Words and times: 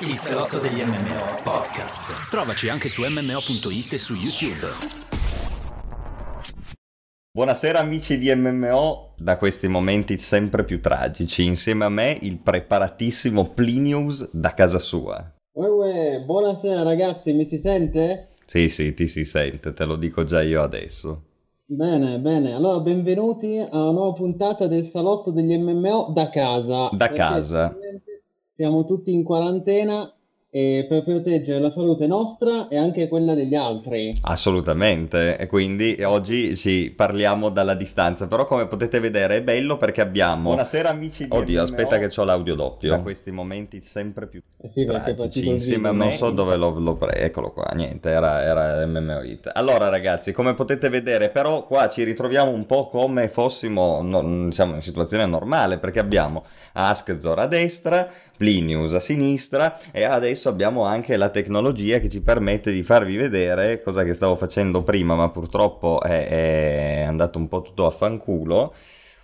Il 0.00 0.14
salotto 0.14 0.58
degli 0.58 0.82
MMO 0.82 1.40
podcast. 1.44 2.28
Trovaci 2.28 2.68
anche 2.68 2.88
su 2.88 3.02
MMO.it 3.02 3.92
e 3.92 3.98
su 3.98 4.14
YouTube. 4.14 4.66
Buonasera 7.30 7.78
amici 7.78 8.18
di 8.18 8.34
MMO, 8.34 9.14
da 9.16 9.36
questi 9.36 9.68
momenti 9.68 10.18
sempre 10.18 10.64
più 10.64 10.80
tragici. 10.80 11.44
Insieme 11.44 11.84
a 11.84 11.88
me 11.88 12.18
il 12.22 12.38
preparatissimo 12.38 13.50
Plinius 13.50 14.28
da 14.32 14.54
casa 14.54 14.80
sua. 14.80 15.24
Uè, 15.52 15.68
uè, 15.68 16.24
buonasera 16.24 16.82
ragazzi, 16.82 17.32
mi 17.32 17.44
si 17.44 17.58
sente? 17.58 18.30
Sì, 18.46 18.68
sì, 18.68 18.92
ti 18.92 19.06
si 19.06 19.24
sente, 19.24 19.72
te 19.72 19.84
lo 19.84 19.94
dico 19.94 20.24
già 20.24 20.42
io 20.42 20.62
adesso. 20.62 21.22
Bene, 21.64 22.18
bene. 22.18 22.54
Allora, 22.54 22.80
benvenuti 22.80 23.56
a 23.56 23.68
una 23.70 23.92
nuova 23.92 24.14
puntata 24.14 24.66
del 24.66 24.84
salotto 24.84 25.30
degli 25.30 25.56
MMO 25.56 26.10
da 26.12 26.28
casa. 26.28 26.88
Da 26.90 27.08
casa. 27.10 27.66
attualmente 27.66 28.13
Siamo 28.56 28.84
tutti 28.84 29.12
in 29.12 29.24
quarantena 29.24 30.14
e 30.48 30.86
per 30.88 31.02
proteggere 31.02 31.58
la 31.58 31.70
salute 31.70 32.06
nostra 32.06 32.68
e 32.68 32.76
anche 32.76 33.08
quella 33.08 33.34
degli 33.34 33.56
altri. 33.56 34.12
Assolutamente, 34.22 35.36
e 35.36 35.48
quindi 35.48 36.00
oggi 36.04 36.54
ci 36.54 36.92
parliamo 36.94 37.48
dalla 37.48 37.74
distanza, 37.74 38.28
però 38.28 38.44
come 38.44 38.68
potete 38.68 39.00
vedere 39.00 39.38
è 39.38 39.42
bello 39.42 39.76
perché 39.76 40.00
abbiamo... 40.00 40.50
Buonasera 40.50 40.90
amici 40.90 41.26
di 41.26 41.36
Oddio, 41.36 41.62
aspetta 41.62 41.98
che 41.98 42.08
ho 42.14 42.22
l'audio 42.22 42.54
doppio. 42.54 42.90
Da 42.90 43.00
questi 43.00 43.32
momenti 43.32 43.80
sempre 43.80 44.28
più 44.28 44.40
Eh 44.58 44.68
sì, 44.68 44.84
perché 44.84 45.14
tragici, 45.14 45.48
insieme 45.48 45.88
non 45.88 45.96
no? 45.96 46.10
so 46.10 46.30
dove 46.30 46.54
l'ho, 46.54 46.78
l'ho 46.78 46.94
pre- 46.94 47.16
eccolo 47.16 47.50
qua, 47.50 47.72
niente, 47.74 48.10
era, 48.10 48.40
era 48.40 48.86
MMO 48.86 49.22
Hit. 49.22 49.50
Allora 49.52 49.88
ragazzi, 49.88 50.30
come 50.30 50.54
potete 50.54 50.88
vedere, 50.88 51.30
però 51.30 51.66
qua 51.66 51.88
ci 51.88 52.04
ritroviamo 52.04 52.52
un 52.52 52.64
po' 52.66 52.86
come 52.86 53.26
fossimo, 53.26 54.02
no, 54.02 54.52
siamo 54.52 54.76
in 54.76 54.82
situazione 54.82 55.26
normale, 55.26 55.78
perché 55.78 55.98
abbiamo 55.98 56.44
Askzor 56.74 57.40
a 57.40 57.46
destra, 57.46 58.08
Plinius 58.36 58.94
a 58.94 59.00
sinistra 59.00 59.78
e 59.90 60.04
adesso 60.04 60.48
abbiamo 60.48 60.84
anche 60.84 61.16
la 61.16 61.28
tecnologia 61.28 61.98
che 61.98 62.08
ci 62.08 62.20
permette 62.20 62.72
di 62.72 62.82
farvi 62.82 63.16
vedere 63.16 63.80
cosa 63.82 64.04
che 64.04 64.12
stavo 64.12 64.36
facendo 64.36 64.82
prima, 64.82 65.14
ma 65.14 65.30
purtroppo 65.30 66.00
è, 66.02 66.28
è 66.28 67.02
andato 67.02 67.38
un 67.38 67.48
po' 67.48 67.62
tutto 67.62 67.86
a 67.86 67.90
fanculo, 67.90 68.74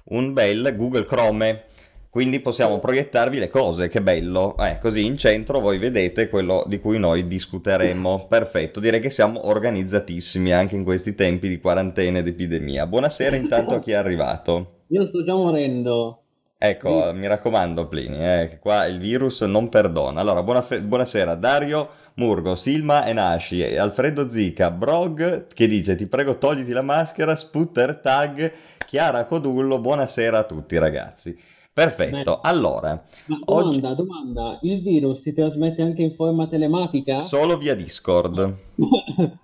un 0.04 0.32
bel 0.32 0.74
Google 0.76 1.04
Chrome. 1.04 1.64
Quindi 2.10 2.40
possiamo 2.40 2.80
proiettarvi 2.80 3.38
le 3.38 3.48
cose, 3.48 3.86
che 3.86 4.02
bello. 4.02 4.56
Eh, 4.58 4.80
così 4.80 5.04
in 5.04 5.16
centro 5.16 5.60
voi 5.60 5.78
vedete 5.78 6.28
quello 6.28 6.64
di 6.66 6.80
cui 6.80 6.98
noi 6.98 7.28
discuteremo. 7.28 8.26
Perfetto, 8.26 8.80
direi 8.80 8.98
che 8.98 9.10
siamo 9.10 9.46
organizzatissimi 9.46 10.52
anche 10.52 10.74
in 10.74 10.82
questi 10.82 11.14
tempi 11.14 11.48
di 11.48 11.60
quarantena 11.60 12.18
ed 12.18 12.26
epidemia. 12.26 12.84
Buonasera 12.86 13.36
intanto 13.36 13.74
a 13.74 13.78
chi 13.80 13.92
è 13.92 13.94
arrivato. 13.94 14.80
Io 14.88 15.06
sto 15.06 15.22
già 15.22 15.34
morendo. 15.34 16.19
Ecco, 16.70 17.10
mi 17.14 17.26
raccomando 17.26 17.88
Plini, 17.88 18.18
eh, 18.18 18.58
qua 18.60 18.84
il 18.84 18.98
virus 18.98 19.40
non 19.42 19.70
perdona. 19.70 20.20
Allora, 20.20 20.42
buona 20.42 20.60
fe- 20.60 20.82
buonasera 20.82 21.34
Dario 21.34 21.88
Murgo, 22.16 22.54
Silma 22.54 23.06
Enashi, 23.06 23.64
Alfredo 23.78 24.28
Zica, 24.28 24.70
Brog 24.70 25.46
che 25.54 25.66
dice 25.66 25.96
ti 25.96 26.06
prego 26.06 26.36
togliti 26.36 26.72
la 26.72 26.82
maschera, 26.82 27.34
Sputter 27.34 27.96
Tag, 28.00 28.52
Chiara 28.86 29.24
Codullo, 29.24 29.80
buonasera 29.80 30.36
a 30.40 30.44
tutti 30.44 30.76
ragazzi. 30.76 31.34
Perfetto, 31.72 32.12
Bene. 32.12 32.38
allora, 32.42 33.02
Ma 33.26 33.38
Oggi- 33.46 33.80
domanda, 33.80 33.94
domanda, 34.02 34.58
il 34.60 34.82
virus 34.82 35.22
si 35.22 35.32
trasmette 35.32 35.80
anche 35.80 36.02
in 36.02 36.14
forma 36.14 36.46
telematica? 36.46 37.20
solo 37.20 37.56
via 37.56 37.74
Discord. 37.74 38.54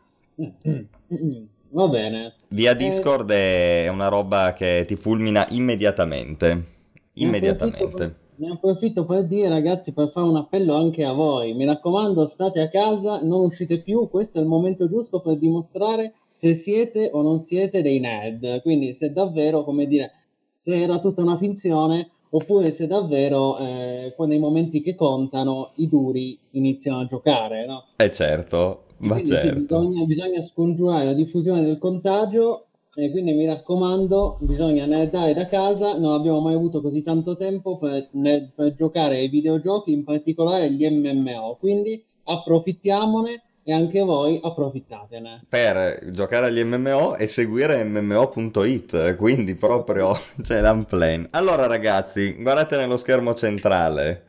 Va 1.71 1.89
bene. 1.89 2.35
Via 2.49 2.73
Eh, 2.73 2.77
Discord 2.77 3.31
è 3.31 3.89
una 3.89 4.09
roba 4.09 4.53
che 4.53 4.85
ti 4.87 4.97
fulmina 4.97 5.47
immediatamente. 5.51 6.75
Immediatamente. 7.17 8.17
ne 8.37 8.51
approfitto 8.51 9.05
per 9.05 9.27
dire, 9.27 9.49
ragazzi, 9.49 9.93
per 9.93 10.11
fare 10.11 10.27
un 10.27 10.37
appello 10.37 10.75
anche 10.75 11.05
a 11.05 11.13
voi. 11.13 11.55
Mi 11.55 11.65
raccomando, 11.65 12.27
state 12.27 12.61
a 12.61 12.69
casa, 12.69 13.21
non 13.23 13.45
uscite 13.45 13.81
più. 13.81 14.09
Questo 14.09 14.39
è 14.39 14.43
il 14.43 14.47
momento 14.47 14.89
giusto 14.89 15.21
per 15.21 15.39
dimostrare 15.39 16.15
se 16.31 16.55
siete 16.55 17.11
o 17.13 17.23
non 17.23 17.39
siete 17.41 17.81
dei 17.81 17.99
nerd. 17.99 18.61
Quindi, 18.63 18.93
se 18.93 19.13
davvero, 19.13 19.65
come 19.65 19.87
dire, 19.87 20.13
se 20.55 20.81
era 20.81 20.99
tutta 20.99 21.23
una 21.23 21.37
finzione, 21.37 22.11
oppure 22.31 22.71
se 22.73 22.87
davvero, 22.87 23.57
eh, 23.59 24.15
nei 24.27 24.39
momenti 24.39 24.83
che 24.83 24.95
contano, 24.95 25.73
i 25.77 25.89
duri 25.89 26.39
iniziano 26.51 27.01
a 27.01 27.07
giocare, 27.07 27.67
no? 27.67 27.85
Eh 27.97 28.11
certo, 28.11 28.85
ma 28.99 29.15
Quindi 29.15 29.31
sì, 29.31 29.37
certo. 29.37 29.61
bisogna, 29.61 30.05
bisogna 30.05 30.43
scongiurare 30.43 31.05
la 31.07 31.15
diffusione 31.15 31.63
del 31.63 31.79
contagio 31.79 32.66
e 32.99 33.11
quindi 33.11 33.35
mi 33.35 33.45
raccomando, 33.45 34.39
bisogna 34.41 34.87
nerdare 34.87 35.35
da 35.35 35.47
casa, 35.47 35.99
non 35.99 36.15
abbiamo 36.15 36.41
mai 36.41 36.55
avuto 36.55 36.81
così 36.81 37.03
tanto 37.03 37.37
tempo 37.37 37.77
per, 37.77 38.09
per 38.55 38.75
giocare 38.75 39.19
ai 39.19 39.29
videogiochi, 39.29 39.93
in 39.93 40.03
particolare 40.03 40.73
gli 40.73 40.89
MMO, 40.89 41.57
quindi 41.61 42.03
approfittiamone 42.25 43.43
e 43.63 43.73
anche 43.73 44.01
voi 44.01 44.41
approfittatene. 44.43 45.41
per 45.49 46.11
giocare 46.13 46.47
agli 46.47 46.63
MMO 46.63 47.17
e 47.17 47.27
seguire 47.27 47.83
MMO.it, 47.85 49.17
quindi 49.17 49.57
proprio 49.57 50.13
c'è 50.41 50.63
l'unplan. 50.63 51.29
Allora 51.33 51.67
ragazzi, 51.67 52.35
guardate 52.41 52.77
nello 52.77 52.97
schermo 52.97 53.35
centrale. 53.35 54.26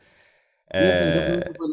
Eh, 0.70 0.78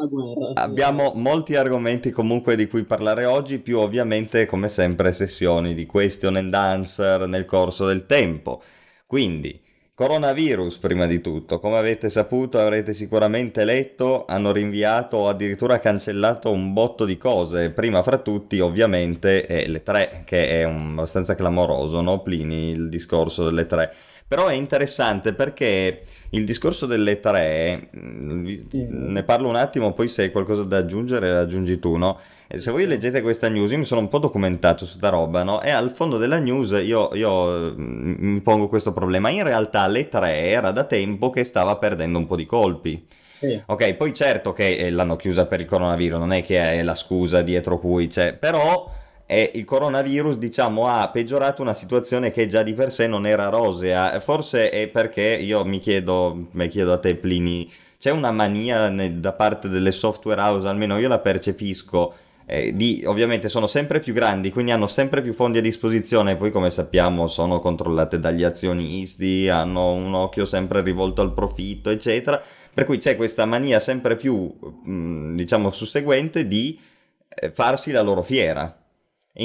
guerra. 0.09 0.53
sì. 0.53 0.53
abbiamo 0.53 1.11
molti 1.15 1.55
argomenti 1.55 2.11
comunque 2.11 2.55
di 2.55 2.67
cui 2.67 2.83
parlare 2.83 3.25
oggi, 3.25 3.59
più 3.59 3.79
ovviamente 3.79 4.45
come 4.45 4.69
sempre 4.69 5.11
sessioni 5.11 5.73
di 5.73 5.85
question 5.85 6.35
and 6.37 6.53
answer 6.53 7.27
nel 7.27 7.45
corso 7.45 7.85
del 7.87 8.05
tempo. 8.05 8.61
Quindi, 9.05 9.61
coronavirus 9.93 10.77
prima 10.79 11.05
di 11.07 11.21
tutto, 11.21 11.59
come 11.59 11.77
avete 11.77 12.09
saputo, 12.09 12.59
avrete 12.59 12.93
sicuramente 12.93 13.63
letto, 13.65 14.25
hanno 14.27 14.51
rinviato 14.51 15.17
o 15.17 15.27
addirittura 15.29 15.79
cancellato 15.79 16.51
un 16.51 16.73
botto 16.73 17.05
di 17.05 17.17
cose. 17.17 17.69
Prima 17.71 18.01
fra 18.03 18.17
tutti, 18.17 18.59
ovviamente, 18.59 19.45
è 19.45 19.67
le 19.67 19.83
tre, 19.83 20.23
che 20.25 20.49
è 20.61 20.63
un- 20.63 20.91
abbastanza 20.93 21.35
clamoroso, 21.35 22.01
no? 22.01 22.21
Plini, 22.21 22.71
il 22.71 22.89
discorso 22.89 23.45
delle 23.45 23.65
tre. 23.65 23.93
Però 24.27 24.47
è 24.47 24.53
interessante 24.53 25.33
perché 25.33 26.01
il 26.31 26.45
discorso 26.45 26.87
delle 26.87 27.19
tre, 27.19 27.89
mm, 27.95 28.55
ne 29.11 29.23
parlo 29.23 29.47
un 29.47 29.55
attimo, 29.55 29.93
poi 29.93 30.07
se 30.07 30.23
hai 30.23 30.31
qualcosa 30.31 30.63
da 30.63 30.77
aggiungere 30.77 31.29
aggiungi 31.29 31.77
tu, 31.77 31.95
no? 31.95 32.19
Se 32.47 32.71
voi 32.71 32.87
leggete 32.87 33.21
questa 33.21 33.49
news, 33.49 33.71
io 33.71 33.77
mi 33.77 33.85
sono 33.85 34.01
un 34.01 34.07
po' 34.07 34.17
documentato 34.17 34.83
su 34.83 34.97
sta 34.97 35.09
roba, 35.09 35.43
no? 35.43 35.61
E 35.61 35.69
al 35.69 35.91
fondo 35.91 36.17
della 36.17 36.39
news 36.39 36.71
io, 36.71 37.13
io, 37.13 37.75
mm, 37.77 38.15
mi 38.17 38.41
pongo 38.41 38.67
questo 38.67 38.91
problema. 38.93 39.29
In 39.29 39.43
realtà 39.43 39.85
le 39.85 40.07
tre 40.07 40.47
era 40.49 40.71
da 40.71 40.85
tempo 40.85 41.29
che 41.29 41.43
stava 41.43 41.77
perdendo 41.77 42.17
un 42.17 42.25
po' 42.25 42.35
di 42.35 42.47
colpi. 42.47 43.05
Sì. 43.39 43.61
Ok, 43.67 43.93
poi 43.93 44.11
certo 44.13 44.53
che 44.53 44.75
eh, 44.75 44.89
l'hanno 44.89 45.17
chiusa 45.17 45.45
per 45.45 45.59
il 45.59 45.67
coronavirus, 45.67 46.17
non 46.17 46.31
è 46.31 46.41
che 46.41 46.57
è 46.57 46.81
la 46.81 46.95
scusa 46.95 47.43
dietro 47.43 47.77
cui 47.77 48.07
c'è, 48.07 48.33
però 48.33 48.91
eh, 49.25 49.51
il 49.55 49.65
coronavirus, 49.65 50.37
diciamo, 50.37 50.87
ha 50.87 51.09
peggiorato 51.09 51.61
una 51.61 51.73
situazione 51.73 52.31
che 52.31 52.47
già 52.47 52.63
di 52.63 52.73
per 52.73 52.91
sé 52.91 53.07
non 53.07 53.25
era 53.25 53.49
rosea. 53.49 54.19
Forse 54.19 54.69
è 54.69 54.87
perché 54.87 55.21
io 55.21 55.65
mi 55.65 55.79
chiedo, 55.79 56.47
mi 56.51 56.67
chiedo 56.67 56.93
a 56.93 56.99
te, 56.99 57.15
Plini, 57.15 57.71
c'è 57.97 58.11
una 58.11 58.31
mania 58.31 58.89
ne- 58.89 59.19
da 59.19 59.33
parte 59.33 59.67
delle 59.69 59.91
software 59.91 60.39
house, 60.41 60.67
almeno 60.67 60.97
io 60.97 61.07
la 61.07 61.19
percepisco. 61.19 62.13
eh, 62.47 62.75
di, 62.75 63.03
ovviamente 63.07 63.49
sono 63.49 63.65
sempre 63.65 63.99
più 63.99 64.13
grandi, 64.13 64.51
quindi 64.51 64.71
hanno 64.71 64.85
sempre 64.87 65.21
più 65.23 65.33
fondi 65.33 65.57
a 65.57 65.61
disposizione, 65.61 66.35
poi 66.35 66.51
come 66.51 66.69
sappiamo 66.69 67.25
sono 67.27 67.59
controllate 67.59 68.19
dagli 68.19 68.43
azionisti, 68.43 69.49
hanno 69.49 69.93
un 69.93 70.13
occhio 70.13 70.45
sempre 70.45 70.81
rivolto 70.81 71.21
al 71.21 71.33
profitto, 71.33 71.89
eccetera. 71.89 72.39
Per 72.73 72.85
cui 72.85 72.97
c'è 72.97 73.15
questa 73.15 73.45
mania 73.45 73.79
sempre 73.79 74.15
più, 74.15 74.53
mh, 74.83 75.35
diciamo, 75.35 75.71
susseguente 75.71 76.47
di 76.47 76.79
eh, 77.29 77.49
farsi 77.51 77.91
la 77.91 78.01
loro 78.01 78.21
fiera. 78.21 78.84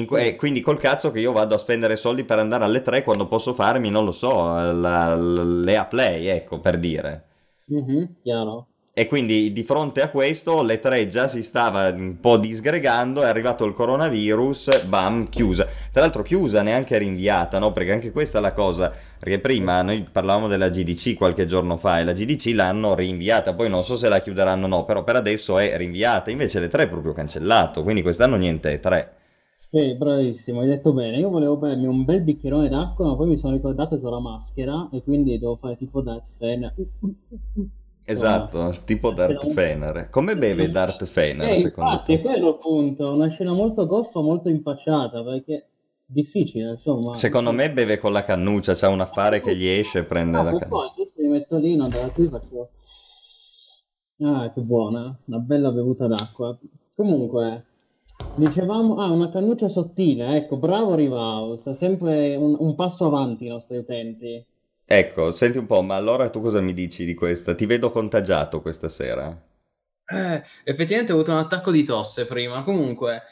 Que- 0.06 0.36
quindi 0.36 0.60
col 0.60 0.78
cazzo 0.78 1.10
che 1.10 1.18
io 1.18 1.32
vado 1.32 1.54
a 1.56 1.58
spendere 1.58 1.96
soldi 1.96 2.22
per 2.24 2.38
andare 2.38 2.62
alle 2.64 2.80
3 2.80 3.02
quando 3.02 3.26
posso 3.26 3.54
farmi, 3.54 3.90
non 3.90 4.04
lo 4.04 4.12
so, 4.12 4.72
la, 4.72 5.16
l'EA 5.16 5.84
Play, 5.86 6.26
ecco, 6.26 6.60
per 6.60 6.78
dire. 6.78 7.24
Mhm, 7.66 8.18
chiaro. 8.22 8.66
E 8.92 9.06
quindi 9.06 9.52
di 9.52 9.62
fronte 9.64 10.02
a 10.02 10.10
questo 10.10 10.62
le 10.62 10.78
3 10.78 11.06
già 11.06 11.26
si 11.28 11.42
stava 11.42 11.88
un 11.90 12.18
po' 12.20 12.36
disgregando, 12.36 13.22
è 13.22 13.26
arrivato 13.26 13.64
il 13.64 13.72
coronavirus, 13.72 14.84
bam, 14.84 15.28
chiusa. 15.28 15.66
Tra 15.90 16.02
l'altro 16.02 16.22
chiusa, 16.22 16.62
neanche 16.62 16.98
rinviata, 16.98 17.58
no? 17.58 17.72
Perché 17.72 17.92
anche 17.92 18.10
questa 18.12 18.38
è 18.38 18.40
la 18.40 18.52
cosa, 18.52 18.92
perché 19.18 19.38
prima 19.38 19.82
noi 19.82 20.02
parlavamo 20.10 20.48
della 20.48 20.68
GDC 20.68 21.14
qualche 21.16 21.46
giorno 21.46 21.76
fa 21.76 22.00
e 22.00 22.04
la 22.04 22.12
GDC 22.12 22.52
l'hanno 22.54 22.94
rinviata, 22.94 23.54
poi 23.54 23.68
non 23.68 23.82
so 23.84 23.96
se 23.96 24.08
la 24.08 24.20
chiuderanno 24.20 24.66
o 24.66 24.68
no, 24.68 24.84
però 24.84 25.02
per 25.04 25.16
adesso 25.16 25.58
è 25.58 25.76
rinviata, 25.76 26.30
invece 26.30 26.60
le 26.60 26.68
3 26.68 26.84
è 26.84 26.88
proprio 26.88 27.12
cancellato, 27.12 27.82
quindi 27.82 28.02
quest'anno 28.02 28.36
niente 28.36 28.78
3. 28.80 29.14
Sì, 29.70 29.94
bravissimo, 29.94 30.60
hai 30.60 30.66
detto 30.66 30.92
bene. 30.92 31.16
Io 31.18 31.30
volevo 31.30 31.56
bermi 31.56 31.86
un 31.86 32.04
bel 32.04 32.22
bicchierone 32.22 32.68
d'acqua, 32.68 33.06
ma 33.06 33.16
poi 33.16 33.28
mi 33.28 33.38
sono 33.38 33.54
ricordato 33.54 33.98
che 34.00 34.04
ho 34.06 34.10
la 34.10 34.18
maschera 34.18 34.88
e 34.92 35.02
quindi 35.02 35.38
devo 35.38 35.56
fare 35.56 35.76
tipo 35.76 36.00
Darth 36.02 36.36
Vader. 36.38 36.74
Esatto, 38.04 38.74
tipo 38.84 39.12
Darth 39.12 39.46
Fener. 39.52 40.10
Come 40.10 40.36
beve 40.36 40.70
Darth 40.70 41.04
Fener 41.04 41.50
Eh, 41.50 41.54
secondo 41.54 41.90
infatti, 41.92 42.16
te? 42.16 42.20
quello 42.22 42.48
appunto, 42.48 43.12
una 43.14 43.28
scena 43.28 43.52
molto 43.52 43.86
goffa, 43.86 44.20
molto 44.20 44.48
impacciata, 44.48 45.22
perché 45.22 45.68
difficile, 46.04 46.70
insomma. 46.72 47.14
Secondo 47.14 47.52
me 47.52 47.70
beve 47.70 47.98
con 47.98 48.12
la 48.12 48.24
cannuccia, 48.24 48.74
c'ha 48.74 48.88
un 48.88 49.00
affare 49.00 49.40
che 49.40 49.54
gli 49.54 49.66
esce 49.66 50.00
e 50.00 50.04
prende 50.04 50.36
Ah, 50.38 50.42
la 50.42 50.50
cannuccia. 50.58 50.66
poi 50.66 50.88
adesso 50.88 51.22
mi 51.22 51.28
metto 51.28 51.56
lì, 51.58 51.76
no, 51.76 51.88
da 51.88 52.10
qui 52.10 52.28
faccio... 52.28 52.70
Ah, 54.22 54.50
che 54.52 54.60
buona, 54.60 55.16
una 55.24 55.38
bella 55.38 55.70
bevuta 55.72 56.06
d'acqua. 56.06 56.56
Comunque, 56.94 57.64
dicevamo, 58.34 58.96
ah, 58.96 59.10
una 59.10 59.30
cannuccia 59.30 59.68
sottile, 59.68 60.36
ecco, 60.36 60.56
bravo 60.56 60.94
Rivaus, 60.94 61.70
sempre 61.70 62.36
un, 62.36 62.56
un 62.58 62.74
passo 62.74 63.06
avanti 63.06 63.46
i 63.46 63.48
nostri 63.48 63.76
utenti. 63.78 64.44
Ecco, 64.84 65.30
senti 65.32 65.56
un 65.56 65.64
po', 65.64 65.80
ma 65.80 65.94
allora 65.94 66.28
tu 66.28 66.42
cosa 66.42 66.60
mi 66.60 66.74
dici 66.74 67.06
di 67.06 67.14
questa? 67.14 67.54
Ti 67.54 67.64
vedo 67.64 67.90
contagiato 67.90 68.60
questa 68.60 68.90
sera. 68.90 69.34
Eh, 70.12 70.42
effettivamente 70.64 71.12
ho 71.12 71.14
avuto 71.14 71.30
un 71.30 71.38
attacco 71.38 71.70
di 71.70 71.84
tosse 71.84 72.26
prima. 72.26 72.62
Comunque, 72.64 73.22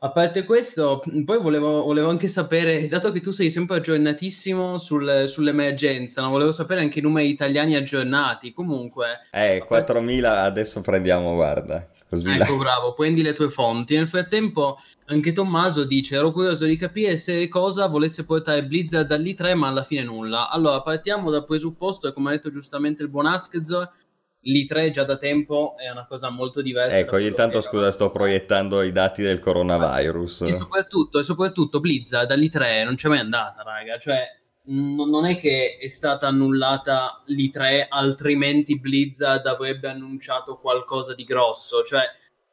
a 0.00 0.10
parte 0.12 0.44
questo, 0.44 1.02
poi 1.24 1.38
volevo, 1.40 1.82
volevo 1.84 2.10
anche 2.10 2.28
sapere, 2.28 2.86
dato 2.86 3.10
che 3.12 3.20
tu 3.20 3.30
sei 3.30 3.50
sempre 3.50 3.76
aggiornatissimo 3.76 4.78
sul, 4.78 5.24
sull'emergenza, 5.26 6.20
no? 6.22 6.30
volevo 6.30 6.52
sapere 6.52 6.80
anche 6.82 6.98
i 6.98 7.02
numeri 7.02 7.30
italiani 7.30 7.74
aggiornati. 7.76 8.52
Comunque, 8.52 9.20
Eh, 9.30 9.64
parte... 9.66 9.92
4.000 9.92 10.24
adesso 10.24 10.80
prendiamo, 10.82 11.34
guarda, 11.34 11.88
così 12.08 12.28
Ecco, 12.30 12.52
là. 12.52 12.58
bravo, 12.58 12.94
prendi 12.94 13.22
le 13.22 13.34
tue 13.34 13.50
fonti. 13.50 13.94
Nel 13.94 14.08
frattempo, 14.08 14.78
anche 15.06 15.32
Tommaso 15.32 15.84
dice: 15.84 16.16
Ero 16.16 16.32
curioso 16.32 16.64
di 16.64 16.76
capire 16.76 17.16
se 17.16 17.48
cosa 17.48 17.86
volesse 17.86 18.24
portare 18.24 18.64
Blizzard 18.64 19.06
dall'I3, 19.06 19.54
ma 19.54 19.68
alla 19.68 19.84
fine 19.84 20.02
nulla. 20.02 20.50
Allora, 20.50 20.82
partiamo 20.82 21.30
dal 21.30 21.44
presupposto, 21.44 22.08
e 22.08 22.12
come 22.12 22.30
ha 22.30 22.32
detto 22.32 22.50
giustamente 22.50 23.02
il 23.02 23.08
buon 23.08 23.26
Askzor, 23.26 23.88
l'I3 24.40 24.90
già 24.92 25.02
da 25.04 25.16
tempo 25.16 25.76
è 25.76 25.90
una 25.90 26.06
cosa 26.06 26.30
molto 26.30 26.62
diversa 26.62 26.96
Ecco, 26.96 27.18
io 27.18 27.26
intanto 27.28 27.58
era. 27.58 27.66
scusa, 27.66 27.90
sto 27.90 28.10
proiettando 28.10 28.82
i 28.82 28.92
dati 28.92 29.20
del 29.22 29.40
coronavirus. 29.40 30.42
E 30.42 30.52
soprattutto, 30.52 31.18
e 31.18 31.22
soprattutto 31.24 31.80
Blizzard 31.80 32.28
dall'I3 32.28 32.84
non 32.84 32.94
c'è 32.94 33.08
mai 33.08 33.18
andata, 33.18 33.62
raga. 33.62 33.98
Cioè, 33.98 34.37
n- 34.68 34.94
non 35.08 35.26
è 35.26 35.38
che 35.38 35.78
è 35.80 35.88
stata 35.88 36.26
annullata 36.28 37.22
l'I3, 37.26 37.86
altrimenti 37.88 38.78
Blizzard 38.78 39.46
avrebbe 39.46 39.88
annunciato 39.88 40.58
qualcosa 40.58 41.14
di 41.14 41.24
grosso. 41.24 41.82
Cioè, 41.82 42.02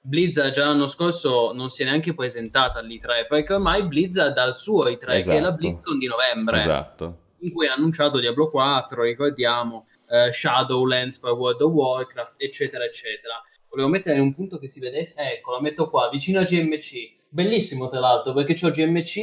Blizzard 0.01 0.53
già 0.53 0.65
l'anno 0.65 0.87
scorso 0.87 1.51
non 1.53 1.69
si 1.69 1.81
è 1.81 1.85
neanche 1.85 2.13
presentata 2.13 2.79
all'I3, 2.79 3.27
perché 3.27 3.53
ormai 3.53 3.87
Blizzard 3.87 4.37
ha 4.37 4.45
il 4.45 4.53
suo 4.53 4.85
I3, 4.87 4.97
che 4.99 5.05
è 5.05 5.09
la 5.09 5.15
Esatto, 5.15 5.55
BlizzCon 5.57 5.97
di 5.97 6.07
novembre, 6.07 6.57
esatto. 6.57 7.17
in 7.39 7.51
cui 7.51 7.67
ha 7.67 7.73
annunciato 7.73 8.19
Diablo 8.19 8.49
4, 8.49 9.01
ricordiamo, 9.03 9.87
eh, 10.09 10.31
Shadowlands 10.31 11.17
per 11.17 11.31
World 11.31 11.61
of 11.61 11.71
Warcraft, 11.73 12.33
eccetera, 12.37 12.83
eccetera. 12.83 13.41
Volevo 13.67 13.89
mettere 13.89 14.19
un 14.19 14.33
punto 14.33 14.57
che 14.59 14.69
si 14.69 14.79
vedesse, 14.79 15.15
ecco, 15.17 15.51
la 15.53 15.61
metto 15.61 15.89
qua, 15.89 16.07
vicino 16.09 16.39
a 16.39 16.43
GMC. 16.43 17.13
Bellissimo, 17.27 17.89
tra 17.89 17.99
l'altro, 17.99 18.31
perché 18.33 18.53
c'ho 18.53 18.69
GMC, 18.69 19.17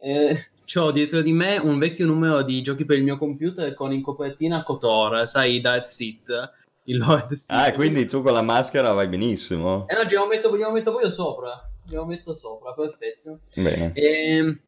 eh, 0.00 0.46
c'ho 0.64 0.90
dietro 0.90 1.20
di 1.22 1.32
me 1.32 1.58
un 1.58 1.78
vecchio 1.78 2.06
numero 2.06 2.42
di 2.42 2.62
giochi 2.62 2.84
per 2.84 2.98
il 2.98 3.04
mio 3.04 3.16
computer 3.16 3.72
con 3.74 3.92
in 3.92 4.02
copertina 4.02 4.62
Kotor, 4.62 5.28
sai, 5.28 5.60
Dark 5.60 5.86
Seat, 5.86 6.52
il 6.84 6.98
Lord 6.98 7.34
Ah, 7.48 7.72
quindi 7.72 8.06
tu 8.06 8.22
con 8.22 8.32
la 8.32 8.42
maschera 8.42 8.92
vai 8.92 9.08
benissimo. 9.08 9.86
Eh 9.88 9.94
no, 9.94 10.04
glielo 10.04 10.26
metto, 10.26 10.56
glielo 10.56 10.72
metto 10.72 10.92
poi 10.92 11.10
sopra, 11.10 11.70
glielo 11.86 12.04
metto 12.06 12.34
sopra, 12.34 12.72
perfetto. 12.72 13.40
Bene. 13.54 13.92
E, 13.94 14.58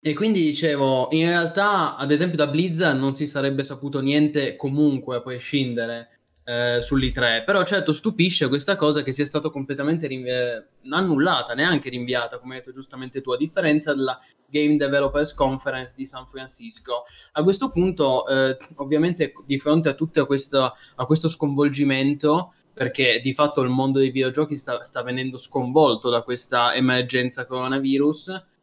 e 0.00 0.14
quindi 0.14 0.42
dicevo, 0.42 1.08
in 1.10 1.26
realtà, 1.26 1.96
ad 1.96 2.10
esempio, 2.10 2.36
da 2.36 2.46
Blizzard 2.46 2.98
non 2.98 3.14
si 3.14 3.26
sarebbe 3.26 3.64
saputo 3.64 4.00
niente 4.00 4.56
comunque 4.56 5.16
a 5.16 5.22
prescindere 5.22 6.15
eh, 6.46 6.78
sull'I3. 6.80 7.44
Però, 7.44 7.64
certo, 7.64 7.90
stupisce 7.90 8.46
questa 8.46 8.76
cosa 8.76 9.02
che 9.02 9.10
sia 9.10 9.26
stata 9.26 9.50
completamente 9.50 10.06
rin- 10.06 10.26
eh, 10.26 10.66
annullata, 10.88 11.54
neanche 11.54 11.90
rinviata, 11.90 12.38
come 12.38 12.54
hai 12.54 12.60
detto 12.60 12.72
giustamente 12.72 13.20
tu, 13.20 13.32
a 13.32 13.36
differenza 13.36 13.92
della 13.92 14.18
Game 14.48 14.76
Developers 14.76 15.34
Conference 15.34 15.94
di 15.96 16.06
San 16.06 16.26
Francisco. 16.26 17.04
A 17.32 17.42
questo 17.42 17.70
punto, 17.72 18.26
eh, 18.28 18.56
ovviamente, 18.76 19.32
di 19.44 19.58
fronte 19.58 19.88
a 19.88 19.94
tutto 19.94 20.24
questo, 20.24 20.72
a 20.94 21.04
questo 21.04 21.28
sconvolgimento, 21.28 22.54
perché 22.72 23.20
di 23.20 23.34
fatto 23.34 23.62
il 23.62 23.70
mondo 23.70 23.98
dei 23.98 24.10
videogiochi 24.10 24.54
sta, 24.54 24.84
sta 24.84 25.02
venendo 25.02 25.38
sconvolto 25.38 26.10
da 26.10 26.22
questa 26.22 26.74
emergenza 26.74 27.44
coronavirus 27.46 28.54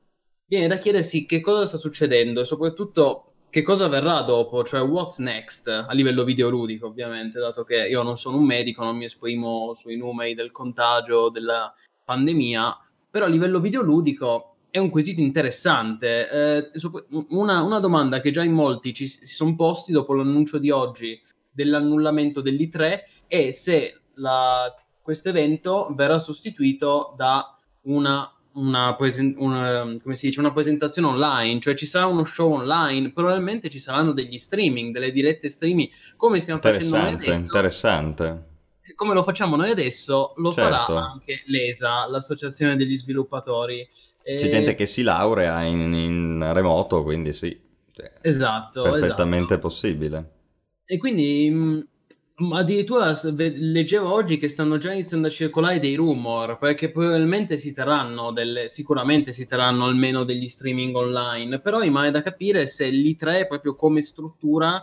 Viene 0.53 0.67
da 0.67 0.77
chiedersi 0.77 1.25
che 1.25 1.39
cosa 1.39 1.65
sta 1.65 1.77
succedendo 1.77 2.41
e 2.41 2.45
soprattutto 2.45 3.32
che 3.53 3.61
cosa 3.61 3.87
verrà 3.87 4.23
dopo, 4.23 4.63
cioè 4.63 4.81
what's 4.81 5.19
next 5.19 5.67
a 5.67 5.93
livello 5.93 6.23
videoludico, 6.23 6.87
ovviamente, 6.87 7.37
dato 7.37 7.63
che 7.63 7.87
io 7.87 8.01
non 8.01 8.17
sono 8.17 8.37
un 8.37 8.45
medico, 8.45 8.83
non 8.83 8.97
mi 8.97 9.05
esprimo 9.05 9.75
sui 9.75 9.95
numeri 9.95 10.33
del 10.33 10.51
contagio 10.51 11.29
della 11.29 11.71
pandemia, 12.03 12.75
però 13.11 13.25
a 13.25 13.27
livello 13.27 13.59
videoludico 13.59 14.55
è 14.71 14.79
un 14.79 14.89
quesito 14.89 15.21
interessante. 15.21 16.29
Eh, 16.31 16.71
una, 17.29 17.61
una 17.61 17.79
domanda 17.79 18.21
che 18.21 18.31
già 18.31 18.41
in 18.41 18.53
molti 18.53 18.91
ci 18.91 19.05
si 19.05 19.27
sono 19.27 19.53
posti 19.53 19.91
dopo 19.91 20.15
l'annuncio 20.15 20.57
di 20.57 20.71
oggi 20.71 21.21
dell'annullamento 21.51 22.41
dell'I3 22.41 22.99
è 23.27 23.51
se 23.51 24.01
questo 24.99 25.29
evento 25.29 25.93
verrà 25.95 26.17
sostituito 26.17 27.13
da 27.15 27.55
una 27.81 28.32
una, 28.53 28.95
presen- 28.95 29.35
una- 29.37 29.95
come 30.01 30.15
si 30.15 30.27
dice, 30.27 30.39
una 30.39 30.51
presentazione 30.53 31.07
online, 31.07 31.59
cioè 31.59 31.73
ci 31.75 31.85
sarà 31.85 32.05
uno 32.07 32.23
show 32.23 32.51
online, 32.53 33.11
probabilmente 33.11 33.69
ci 33.69 33.79
saranno 33.79 34.13
degli 34.13 34.37
streaming, 34.37 34.93
delle 34.93 35.11
dirette 35.11 35.49
streaming, 35.49 35.89
come 36.15 36.39
stiamo 36.39 36.59
facendo 36.61 36.97
noi 36.97 37.11
Interessante, 37.11 37.29
adesso, 37.29 37.41
interessante. 37.43 38.43
come 38.95 39.13
lo 39.13 39.23
facciamo 39.23 39.55
noi 39.55 39.71
adesso, 39.71 40.33
lo 40.37 40.51
Certo. 40.51 40.69
farà 40.69 41.05
anche 41.11 41.43
l'ESA, 41.45 42.07
l'associazione 42.07 42.75
degli 42.75 42.97
sviluppatori. 42.97 43.87
C'è 44.35 44.45
Eh, 44.45 44.47
gente 44.47 44.75
che 44.75 44.85
si 44.85 45.01
laurea 45.03 45.61
in, 45.63 45.93
in 45.93 46.53
remoto, 46.53 47.03
quindi 47.03 47.33
sì, 47.33 47.59
cioè, 47.91 48.11
Esatto, 48.21 48.81
perfettamente 48.81 49.53
esatto. 49.53 49.59
possibile. 49.67 50.31
E 50.85 50.97
quindi 50.97 51.49
mh, 51.49 51.87
ma 52.47 52.59
addirittura 52.59 53.19
leggevo 53.23 54.11
oggi 54.11 54.37
che 54.37 54.47
stanno 54.47 54.77
già 54.77 54.91
iniziando 54.91 55.27
a 55.27 55.31
circolare 55.31 55.79
dei 55.79 55.95
rumor, 55.95 56.57
perché 56.57 56.91
probabilmente 56.91 57.57
si 57.57 57.71
terranno 57.71 58.31
delle, 58.31 58.69
sicuramente 58.69 59.33
si 59.33 59.45
terranno 59.45 59.85
almeno 59.85 60.23
degli 60.23 60.47
streaming 60.47 60.95
online, 60.95 61.59
però 61.59 61.79
rimane 61.79 62.11
da 62.11 62.21
capire 62.21 62.67
se 62.67 62.89
l'I3 62.89 63.47
proprio 63.47 63.75
come 63.75 64.01
struttura 64.01 64.81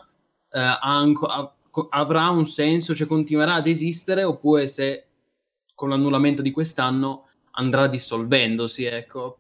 eh, 0.51 0.79
anco- 0.81 1.55
co- 1.71 1.89
avrà 1.91 2.29
un 2.31 2.47
senso, 2.47 2.95
cioè 2.95 3.07
continuerà 3.07 3.55
ad 3.55 3.67
esistere, 3.67 4.25
oppure 4.25 4.67
se 4.69 5.07
con 5.75 5.89
l'annullamento 5.89 6.43
di 6.43 6.51
quest'anno 6.51 7.29
andrà 7.53 7.87
dissolvendosi, 7.87 8.85
ecco. 8.85 9.39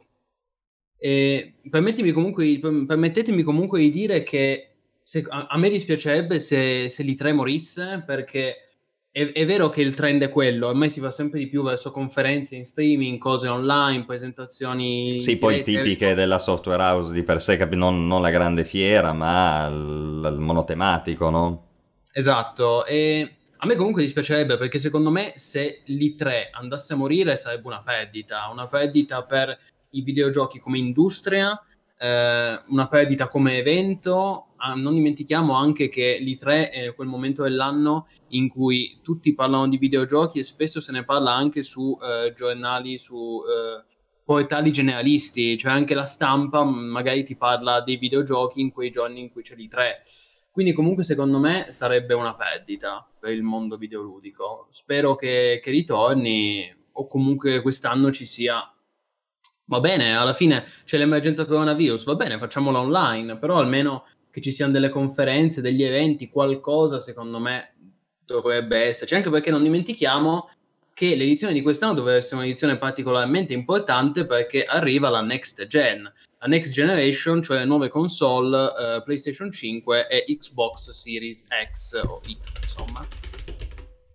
E 0.98 1.54
permettimi 1.68 2.12
comunque, 2.12 2.58
per- 2.60 2.84
permettetemi 2.86 3.42
comunque 3.42 3.80
di 3.80 3.90
dire 3.90 4.22
che 4.22 4.69
se- 5.10 5.26
a, 5.28 5.46
a 5.48 5.58
me 5.58 5.68
dispiacerebbe 5.68 6.38
se, 6.38 6.88
se 6.88 7.02
l'I3 7.02 7.32
morisse 7.34 8.04
perché 8.06 8.68
è, 9.10 9.32
è 9.32 9.44
vero 9.44 9.68
che 9.68 9.80
il 9.80 9.96
trend 9.96 10.22
è 10.22 10.28
quello, 10.30 10.68
ormai 10.68 10.88
si 10.88 11.00
va 11.00 11.10
sempre 11.10 11.40
di 11.40 11.48
più 11.48 11.64
verso 11.64 11.90
conferenze 11.90 12.54
in 12.54 12.64
streaming, 12.64 13.18
cose 13.18 13.48
online, 13.48 14.04
presentazioni 14.04 15.20
Sì, 15.20 15.36
poi 15.36 15.64
dirette. 15.64 15.72
tipiche 15.72 16.14
della 16.14 16.38
software 16.38 16.80
house 16.80 17.12
di 17.12 17.24
per 17.24 17.42
sé, 17.42 17.56
non, 17.72 18.06
non 18.06 18.22
la 18.22 18.30
grande 18.30 18.64
fiera, 18.64 19.12
ma 19.12 19.66
il, 19.66 20.30
il 20.32 20.38
monotematico, 20.38 21.28
no? 21.28 21.64
Esatto, 22.12 22.86
e 22.86 23.38
a 23.56 23.66
me 23.66 23.74
comunque 23.74 24.02
dispiacerebbe 24.02 24.58
perché 24.58 24.78
secondo 24.78 25.10
me 25.10 25.32
se 25.34 25.82
l'I3 25.86 26.50
andasse 26.52 26.92
a 26.92 26.96
morire 26.96 27.36
sarebbe 27.36 27.66
una 27.66 27.82
perdita, 27.82 28.48
una 28.48 28.68
perdita 28.68 29.24
per 29.24 29.58
i 29.90 30.02
videogiochi 30.02 30.60
come 30.60 30.78
industria, 30.78 31.60
eh, 31.98 32.62
una 32.68 32.86
perdita 32.86 33.26
come 33.26 33.58
evento. 33.58 34.44
Ah, 34.62 34.74
non 34.74 34.94
dimentichiamo 34.94 35.54
anche 35.54 35.88
che 35.88 36.18
l'I3 36.20 36.70
è 36.70 36.94
quel 36.94 37.08
momento 37.08 37.42
dell'anno 37.42 38.08
in 38.28 38.50
cui 38.50 38.98
tutti 39.02 39.34
parlano 39.34 39.66
di 39.68 39.78
videogiochi 39.78 40.38
e 40.38 40.42
spesso 40.42 40.80
se 40.80 40.92
ne 40.92 41.02
parla 41.02 41.32
anche 41.32 41.62
su 41.62 41.96
eh, 41.98 42.34
giornali, 42.34 42.98
su 42.98 43.40
eh, 43.40 43.82
portali 44.22 44.70
generalisti, 44.70 45.56
cioè 45.56 45.72
anche 45.72 45.94
la 45.94 46.04
stampa 46.04 46.62
mh, 46.62 46.74
magari 46.74 47.24
ti 47.24 47.36
parla 47.36 47.80
dei 47.80 47.96
videogiochi 47.96 48.60
in 48.60 48.70
quei 48.70 48.90
giorni 48.90 49.20
in 49.20 49.30
cui 49.30 49.42
c'è 49.42 49.54
l'I3. 49.54 50.50
Quindi 50.50 50.74
comunque 50.74 51.04
secondo 51.04 51.38
me 51.38 51.72
sarebbe 51.72 52.12
una 52.12 52.34
perdita 52.34 53.08
per 53.18 53.32
il 53.32 53.42
mondo 53.42 53.78
videoludico. 53.78 54.68
Spero 54.70 55.16
che, 55.16 55.58
che 55.62 55.70
ritorni 55.70 56.70
o 56.92 57.06
comunque 57.06 57.62
quest'anno 57.62 58.12
ci 58.12 58.26
sia. 58.26 58.60
Va 59.64 59.80
bene, 59.80 60.14
alla 60.16 60.34
fine 60.34 60.64
c'è 60.84 60.98
l'emergenza 60.98 61.46
coronavirus, 61.46 62.04
va 62.04 62.16
bene, 62.16 62.36
facciamola 62.36 62.80
online, 62.80 63.38
però 63.38 63.56
almeno 63.56 64.04
che 64.30 64.40
ci 64.40 64.52
siano 64.52 64.72
delle 64.72 64.88
conferenze, 64.88 65.60
degli 65.60 65.82
eventi, 65.82 66.28
qualcosa 66.28 67.00
secondo 67.00 67.38
me 67.38 67.74
dovrebbe 68.24 68.78
esserci, 68.78 69.14
anche 69.14 69.30
perché 69.30 69.50
non 69.50 69.62
dimentichiamo 69.62 70.48
che 70.94 71.16
l'edizione 71.16 71.52
di 71.52 71.62
quest'anno 71.62 71.94
dovrebbe 71.94 72.18
essere 72.18 72.36
un'edizione 72.36 72.76
particolarmente 72.76 73.54
importante 73.54 74.26
perché 74.26 74.64
arriva 74.64 75.08
la 75.08 75.22
next 75.22 75.66
gen, 75.66 76.02
la 76.02 76.46
next 76.46 76.72
generation, 76.72 77.40
cioè 77.42 77.58
le 77.58 77.64
nuove 77.64 77.88
console 77.88 78.56
eh, 78.56 79.02
PlayStation 79.02 79.50
5 79.50 80.08
e 80.08 80.36
Xbox 80.36 80.90
Series 80.90 81.44
X 81.72 81.98
o 82.04 82.20
X, 82.20 82.52
insomma. 82.60 83.19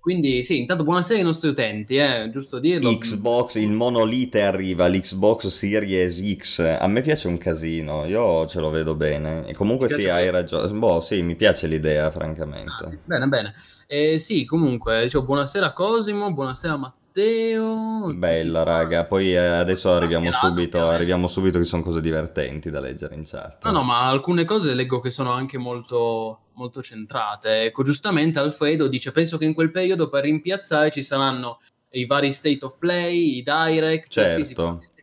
Quindi 0.05 0.43
sì, 0.43 0.59
intanto 0.59 0.83
buonasera 0.83 1.17
ai 1.17 1.25
nostri 1.25 1.49
utenti, 1.49 1.95
eh, 1.95 2.29
giusto 2.31 2.59
dirlo. 2.59 2.95
Xbox, 2.95 3.55
il 3.55 3.71
monolite 3.71 4.43
arriva, 4.43 4.87
l'Xbox 4.87 5.47
Series 5.47 6.21
X. 6.35 6.59
A 6.59 6.87
me 6.87 7.01
piace 7.01 7.27
un 7.27 7.39
casino, 7.39 8.05
io 8.05 8.45
ce 8.45 8.59
lo 8.59 8.69
vedo 8.69 8.93
bene. 8.93 9.47
E 9.47 9.55
comunque 9.55 9.89
sì, 9.89 10.07
hai 10.07 10.29
ragione. 10.29 10.71
Boh, 10.73 11.01
sì, 11.01 11.23
mi 11.23 11.35
piace 11.35 11.65
l'idea, 11.65 12.11
francamente. 12.11 12.83
Ah, 12.83 12.95
bene, 13.03 13.25
bene. 13.25 13.53
Eh, 13.87 14.19
sì, 14.19 14.45
comunque, 14.45 15.01
dicevo, 15.01 15.25
buonasera 15.25 15.73
Cosimo, 15.73 16.31
buonasera 16.31 16.77
Matteo. 16.77 17.04
Matteo. 17.15 18.13
Bella, 18.13 18.63
raga. 18.63 19.05
Poi 19.05 19.33
eh, 19.33 19.37
adesso 19.37 19.93
arriviamo 19.93 20.29
subito, 20.31 20.89
arriviamo 20.89 21.27
subito 21.27 21.57
che 21.57 21.63
sono 21.63 21.81
cose 21.81 22.01
divertenti 22.01 22.69
da 22.69 22.81
leggere 22.81 23.15
in 23.15 23.23
chat. 23.25 23.63
No, 23.63 23.71
no, 23.71 23.83
ma 23.83 24.07
alcune 24.07 24.43
cose 24.43 24.73
leggo 24.73 24.99
che 24.99 25.09
sono 25.09 25.31
anche 25.31 25.57
molto, 25.57 26.47
molto 26.53 26.83
centrate. 26.83 27.63
Ecco, 27.63 27.83
giustamente 27.83 28.39
Alfredo 28.39 28.87
dice: 28.87 29.13
Penso 29.13 29.37
che 29.37 29.45
in 29.45 29.53
quel 29.53 29.71
periodo 29.71 30.09
per 30.09 30.23
rimpiazzare 30.23 30.91
ci 30.91 31.03
saranno 31.03 31.61
i 31.91 32.05
vari 32.05 32.33
state 32.33 32.65
of 32.65 32.77
play, 32.77 33.37
i 33.37 33.43
direct. 33.43 34.09
Certo. 34.09 34.79
Sì, 34.81 34.93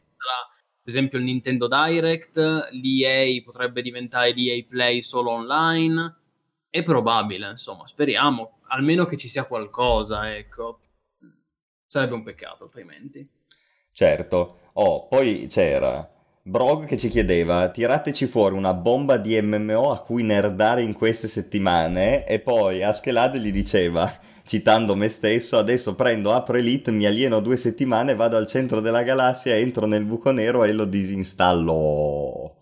ad 0.84 0.88
esempio 0.88 1.18
il 1.18 1.24
Nintendo 1.24 1.68
Direct, 1.68 2.36
l'EA 2.72 3.40
potrebbe 3.44 3.82
diventare 3.82 4.34
l'EA 4.34 4.64
Play 4.68 5.00
solo 5.00 5.30
online. 5.30 6.16
È 6.68 6.82
probabile, 6.82 7.50
insomma, 7.50 7.86
speriamo 7.86 8.58
almeno 8.68 9.04
che 9.04 9.16
ci 9.16 9.28
sia 9.28 9.44
qualcosa, 9.44 10.34
ecco. 10.34 10.80
Sarebbe 11.92 12.14
un 12.14 12.22
peccato 12.22 12.64
altrimenti. 12.64 13.28
Certo. 13.92 14.60
Oh, 14.72 15.08
poi 15.08 15.46
c'era 15.50 16.10
Brog 16.40 16.86
che 16.86 16.96
ci 16.96 17.10
chiedeva 17.10 17.68
tirateci 17.68 18.24
fuori 18.28 18.54
una 18.54 18.72
bomba 18.72 19.18
di 19.18 19.38
MMO 19.38 19.90
a 19.90 20.00
cui 20.00 20.22
nerdare 20.22 20.80
in 20.80 20.94
queste 20.94 21.28
settimane 21.28 22.26
e 22.26 22.38
poi 22.38 22.82
Askeladd 22.82 23.36
gli 23.36 23.52
diceva 23.52 24.10
citando 24.42 24.96
me 24.96 25.10
stesso 25.10 25.58
adesso 25.58 25.94
prendo 25.94 26.32
apro 26.32 26.56
Elite 26.56 26.90
mi 26.90 27.04
alieno 27.04 27.40
due 27.40 27.58
settimane 27.58 28.14
vado 28.14 28.38
al 28.38 28.46
centro 28.46 28.80
della 28.80 29.02
galassia 29.02 29.54
entro 29.54 29.84
nel 29.84 30.04
buco 30.04 30.30
nero 30.30 30.64
e 30.64 30.72
lo 30.72 30.86
disinstallo 30.86 32.56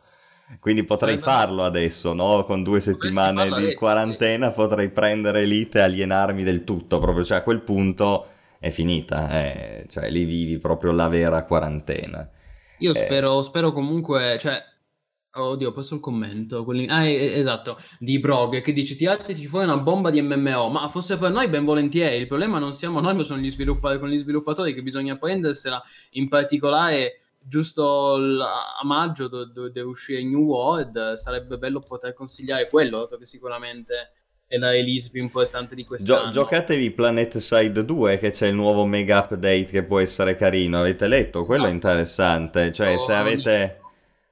quindi 0.58 0.82
potrei 0.82 1.20
Sarebbe... 1.20 1.38
farlo 1.38 1.62
adesso 1.62 2.12
no? 2.12 2.42
con 2.44 2.64
due 2.64 2.80
settimane 2.80 3.46
di 3.46 3.52
adesso, 3.52 3.78
quarantena 3.78 4.49
sì. 4.49 4.54
potrei 4.56 4.88
prendere 4.88 5.42
Elite 5.42 5.78
e 5.78 5.82
alienarmi 5.82 6.42
del 6.42 6.64
tutto 6.64 6.99
proprio 6.99 7.25
cioè 7.25 7.38
a 7.38 7.42
quel 7.42 7.60
punto 7.60 8.26
è 8.60 8.68
finita, 8.68 9.30
è, 9.30 9.86
cioè 9.88 10.10
lì 10.10 10.24
vivi 10.24 10.58
proprio 10.58 10.92
la 10.92 11.08
vera 11.08 11.44
quarantena. 11.44 12.28
Io 12.78 12.92
eh. 12.92 12.94
spero, 12.94 13.40
spero 13.40 13.72
comunque, 13.72 14.36
cioè, 14.38 14.62
Oddio, 15.32 15.72
ho 15.72 15.80
il 15.80 16.00
commento. 16.00 16.64
Quelli... 16.64 16.88
Ah, 16.88 17.06
esatto, 17.06 17.78
di 18.00 18.18
Brog 18.18 18.60
che 18.60 18.72
dice: 18.72 18.96
Tirateci 18.96 19.46
fuori 19.46 19.64
una 19.64 19.78
bomba 19.78 20.10
di 20.10 20.20
MMO. 20.20 20.68
Ma 20.70 20.88
fosse 20.88 21.18
per 21.18 21.30
noi, 21.30 21.48
ben 21.48 21.64
volentieri. 21.64 22.16
Il 22.16 22.26
problema 22.26 22.58
non 22.58 22.74
siamo 22.74 23.00
noi, 23.00 23.14
ma 23.14 23.22
sono 23.22 23.40
gli 23.40 23.50
sviluppatori. 23.50 24.00
Con 24.00 24.08
gli 24.08 24.18
sviluppatori 24.18 24.74
che 24.74 24.82
bisogna 24.82 25.16
prendersela. 25.16 25.80
In 26.10 26.28
particolare, 26.28 27.20
giusto 27.38 28.14
a 28.16 28.84
maggio 28.84 29.28
dove 29.28 29.70
deve 29.70 29.82
uscire 29.82 30.24
New 30.24 30.42
World. 30.42 31.12
Sarebbe 31.14 31.58
bello 31.58 31.78
poter 31.78 32.12
consigliare 32.12 32.68
quello, 32.68 32.98
dato 32.98 33.16
che 33.16 33.24
sicuramente 33.24 34.19
è 34.50 34.59
la 34.59 34.73
release 34.73 35.11
più 35.11 35.23
importante 35.23 35.76
di 35.76 35.85
quest'anno. 35.85 36.25
Gio- 36.25 36.30
giocatevi 36.30 36.90
Planet 36.90 37.38
Side 37.38 37.85
2 37.85 38.19
che 38.19 38.33
c'è 38.33 38.49
il 38.49 38.54
nuovo 38.57 38.85
mega 38.85 39.21
update 39.21 39.66
che 39.66 39.85
può 39.85 40.00
essere 40.00 40.35
carino, 40.35 40.80
avete 40.80 41.07
letto? 41.07 41.45
Quello 41.45 41.62
no. 41.62 41.69
è 41.69 41.73
interessante, 41.73 42.73
cioè 42.73 42.95
oh, 42.95 42.99
se 42.99 43.14
avete 43.14 43.78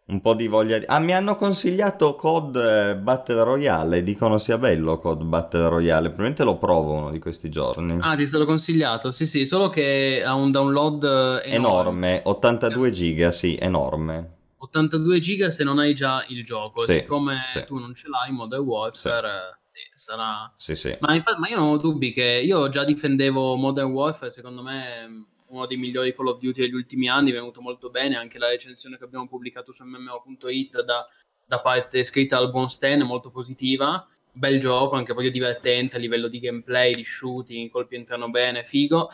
un 0.07 0.21
po' 0.21 0.35
di 0.35 0.49
voglia 0.49 0.79
di... 0.79 0.87
Ah, 0.89 0.99
mi 0.99 1.15
hanno 1.15 1.37
consigliato 1.37 2.17
COD 2.17 2.57
eh, 2.57 2.97
Battle 2.97 3.45
Royale, 3.45 4.03
dicono 4.03 4.39
sia 4.39 4.59
bello 4.59 4.99
COD 4.99 5.23
Battle 5.23 5.69
Royale, 5.69 6.09
probabilmente 6.09 6.43
lo 6.43 6.57
provo 6.57 6.95
uno 6.95 7.11
di 7.13 7.21
questi 7.21 7.49
giorni. 7.49 7.99
Ah, 8.01 8.17
ti 8.17 8.25
è 8.25 8.27
stato 8.27 8.45
consigliato, 8.45 9.13
sì 9.13 9.25
sì, 9.25 9.47
solo 9.47 9.69
che 9.69 10.21
ha 10.27 10.35
un 10.35 10.51
download 10.51 11.05
enorme. 11.45 11.47
Enorme, 11.55 12.21
82 12.25 12.91
giga, 12.91 13.31
sì, 13.31 13.57
enorme. 13.57 14.33
82 14.57 15.21
giga 15.21 15.51
se 15.51 15.63
non 15.63 15.79
hai 15.79 15.95
già 15.95 16.25
il 16.27 16.45
gioco, 16.45 16.81
sì, 16.81 16.95
siccome 16.95 17.45
sì. 17.47 17.63
tu 17.65 17.79
non 17.79 17.95
ce 17.95 18.09
l'hai, 18.09 18.33
Modern 18.33 18.65
Warfare... 18.65 19.31
Sì 19.53 19.58
sarà... 19.99 20.53
Sì, 20.57 20.75
sì. 20.75 20.97
Ma, 21.01 21.15
infatti, 21.15 21.41
ma 21.41 21.49
io 21.49 21.57
non 21.57 21.69
ho 21.69 21.77
dubbi 21.77 22.13
che 22.13 22.41
io 22.45 22.69
già 22.69 22.85
difendevo 22.85 23.57
Modern 23.57 23.91
Warfare, 23.91 24.31
secondo 24.31 24.63
me 24.63 25.27
uno 25.49 25.67
dei 25.67 25.77
migliori 25.77 26.15
Call 26.15 26.29
of 26.29 26.41
Duty 26.41 26.61
degli 26.61 26.75
ultimi 26.75 27.09
anni, 27.09 27.31
è 27.31 27.35
venuto 27.35 27.61
molto 27.61 27.91
bene, 27.91 28.17
anche 28.17 28.39
la 28.39 28.49
recensione 28.49 28.99
che 28.99 29.05
abbiamo 29.05 29.27
pubblicato 29.27 29.73
su 29.73 29.85
MMO.it 29.85 30.83
da, 30.83 31.07
da 31.47 31.61
parte 31.61 32.05
scritta 32.05 32.39
dal 32.39 32.51
buon 32.51 32.69
Stan 32.69 33.01
è 33.01 33.05
molto 33.05 33.31
positiva, 33.31 34.07
bel 34.33 34.61
gioco, 34.61 34.95
anche 34.95 35.13
proprio 35.13 35.31
divertente 35.31 35.97
a 35.97 35.99
livello 35.99 36.29
di 36.29 36.39
gameplay, 36.39 36.95
di 36.95 37.05
shooting, 37.05 37.71
colpi 37.71 37.97
entrano 37.97 38.31
bene, 38.31 38.65
figo. 38.65 39.11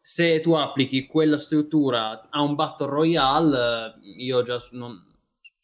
Se 0.00 0.40
tu 0.40 0.52
applichi 0.52 1.06
quella 1.06 1.38
struttura 1.38 2.28
a 2.30 2.40
un 2.40 2.54
Battle 2.54 2.86
Royale, 2.86 3.94
io 4.18 4.42
già 4.42 4.60
non, 4.72 5.04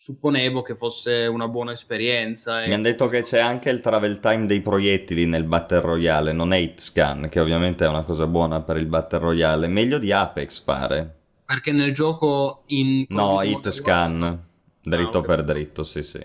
supponevo 0.03 0.63
che 0.63 0.75
fosse 0.75 1.27
una 1.27 1.47
buona 1.47 1.71
esperienza. 1.71 2.65
E... 2.65 2.67
Mi 2.67 2.75
hanno 2.75 2.83
detto 2.83 3.07
che 3.07 3.23
c'è 3.23 3.39
anche 3.39 3.71
il 3.71 3.79
travel 3.79 4.19
time 4.19 4.47
dei 4.47 4.61
proiettili 4.61 5.27
nel 5.27 5.45
Battle 5.45 5.79
Royale, 5.79 6.33
non 6.33 6.51
8 6.51 6.73
scan, 6.75 7.29
che 7.29 7.39
ovviamente 7.39 7.85
è 7.85 7.89
una 7.89 8.03
cosa 8.03 8.27
buona 8.27 8.63
per 8.63 8.79
il 8.79 8.87
Battle 8.87 9.21
Royale, 9.21 9.69
meglio 9.69 9.99
di 9.99 10.11
Apex 10.11 10.59
pare. 10.59 11.19
Perché 11.45 11.71
nel 11.71 11.95
gioco 11.95 12.65
in... 12.67 13.05
No, 13.11 13.43
hit 13.43 13.71
scan, 13.71 14.45
dritto 14.83 15.19
ah, 15.19 15.21
okay. 15.21 15.37
per 15.37 15.45
dritto, 15.45 15.85
sì 15.85 16.03
sì. 16.03 16.21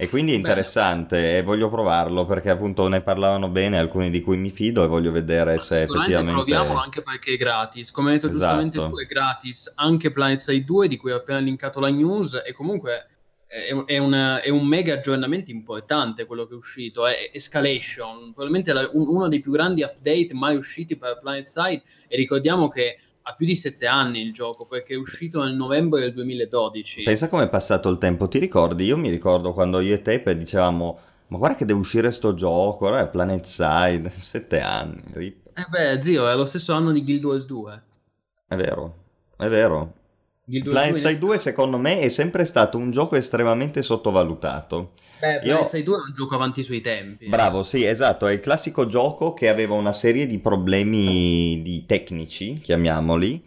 E 0.00 0.08
quindi 0.08 0.32
è 0.32 0.34
interessante 0.34 1.20
Beh. 1.20 1.36
e 1.36 1.42
voglio 1.42 1.68
provarlo 1.68 2.24
perché 2.24 2.48
appunto 2.48 2.88
ne 2.88 3.02
parlavano 3.02 3.48
bene, 3.48 3.76
alcuni 3.76 4.08
di 4.08 4.22
cui 4.22 4.38
mi 4.38 4.48
fido 4.48 4.82
e 4.82 4.86
voglio 4.86 5.12
vedere 5.12 5.58
se 5.58 5.82
effettivamente... 5.82 6.32
proviamolo 6.32 6.80
anche 6.80 7.02
perché 7.02 7.34
è 7.34 7.36
gratis, 7.36 7.90
come 7.90 8.08
hai 8.08 8.14
detto 8.14 8.28
esatto. 8.28 8.62
giustamente 8.62 8.78
tu 8.78 8.98
è 8.98 9.04
gratis, 9.04 9.70
anche 9.74 10.10
PlanetSide 10.10 10.64
2 10.64 10.88
di 10.88 10.96
cui 10.96 11.12
ho 11.12 11.16
appena 11.16 11.38
linkato 11.38 11.80
la 11.80 11.90
news 11.90 12.42
e 12.46 12.54
comunque 12.54 13.08
è, 13.46 13.74
è, 13.84 13.98
una, 13.98 14.40
è 14.40 14.48
un 14.48 14.66
mega 14.66 14.94
aggiornamento 14.94 15.50
importante 15.50 16.24
quello 16.24 16.46
che 16.46 16.54
è 16.54 16.56
uscito, 16.56 17.06
è 17.06 17.28
Escalation, 17.34 18.32
probabilmente 18.32 18.72
la, 18.72 18.88
un, 18.90 19.06
uno 19.06 19.28
dei 19.28 19.42
più 19.42 19.52
grandi 19.52 19.82
update 19.82 20.30
mai 20.32 20.56
usciti 20.56 20.96
per 20.96 21.18
PlanetSide 21.20 21.82
e 22.08 22.16
ricordiamo 22.16 22.68
che 22.68 22.96
ha 23.22 23.34
più 23.34 23.46
di 23.46 23.54
sette 23.54 23.86
anni 23.86 24.20
il 24.20 24.32
gioco 24.32 24.64
perché 24.64 24.94
è 24.94 24.96
uscito 24.96 25.42
nel 25.42 25.54
novembre 25.54 26.00
del 26.00 26.14
2012. 26.14 27.02
Pensa 27.04 27.28
come 27.28 27.44
è 27.44 27.48
passato 27.48 27.88
il 27.88 27.98
tempo, 27.98 28.28
ti 28.28 28.38
ricordi? 28.38 28.84
Io 28.84 28.96
mi 28.96 29.10
ricordo 29.10 29.52
quando 29.52 29.80
io 29.80 29.94
e 29.94 30.02
te 30.02 30.22
dicevamo 30.36 30.98
ma 31.30 31.38
guarda 31.38 31.56
che 31.56 31.64
deve 31.64 31.78
uscire 31.78 32.10
sto 32.10 32.34
gioco, 32.34 32.86
ora 32.86 33.00
è 33.00 33.10
Planet 33.10 33.44
Side, 33.44 34.10
sette 34.20 34.60
anni. 34.60 35.00
Rip. 35.12 35.50
Eh 35.54 35.66
beh, 35.68 36.02
zio, 36.02 36.28
è 36.28 36.34
lo 36.34 36.44
stesso 36.44 36.72
anno 36.72 36.90
di 36.90 37.04
Guild 37.04 37.24
Wars 37.24 37.46
2. 37.46 37.82
È 38.48 38.56
vero, 38.56 38.94
è 39.36 39.48
vero. 39.48 39.94
Blind 40.58 40.94
Side 40.94 41.18
2 41.18 41.38
secondo 41.38 41.78
me 41.78 42.00
è 42.00 42.08
sempre 42.08 42.44
stato 42.44 42.76
un 42.76 42.90
gioco 42.90 43.14
estremamente 43.16 43.82
sottovalutato. 43.82 44.92
Beh, 45.20 45.40
Blind 45.40 45.66
Side 45.66 45.82
2 45.82 45.94
è 45.94 46.00
un 46.08 46.14
gioco 46.14 46.34
avanti 46.34 46.62
sui 46.62 46.80
tempi. 46.80 47.28
Bravo, 47.28 47.62
sì, 47.62 47.84
esatto, 47.84 48.26
è 48.26 48.32
il 48.32 48.40
classico 48.40 48.86
gioco 48.86 49.32
che 49.34 49.48
aveva 49.48 49.74
una 49.74 49.92
serie 49.92 50.26
di 50.26 50.38
problemi 50.38 51.60
di 51.62 51.86
tecnici, 51.86 52.58
chiamiamoli, 52.58 53.44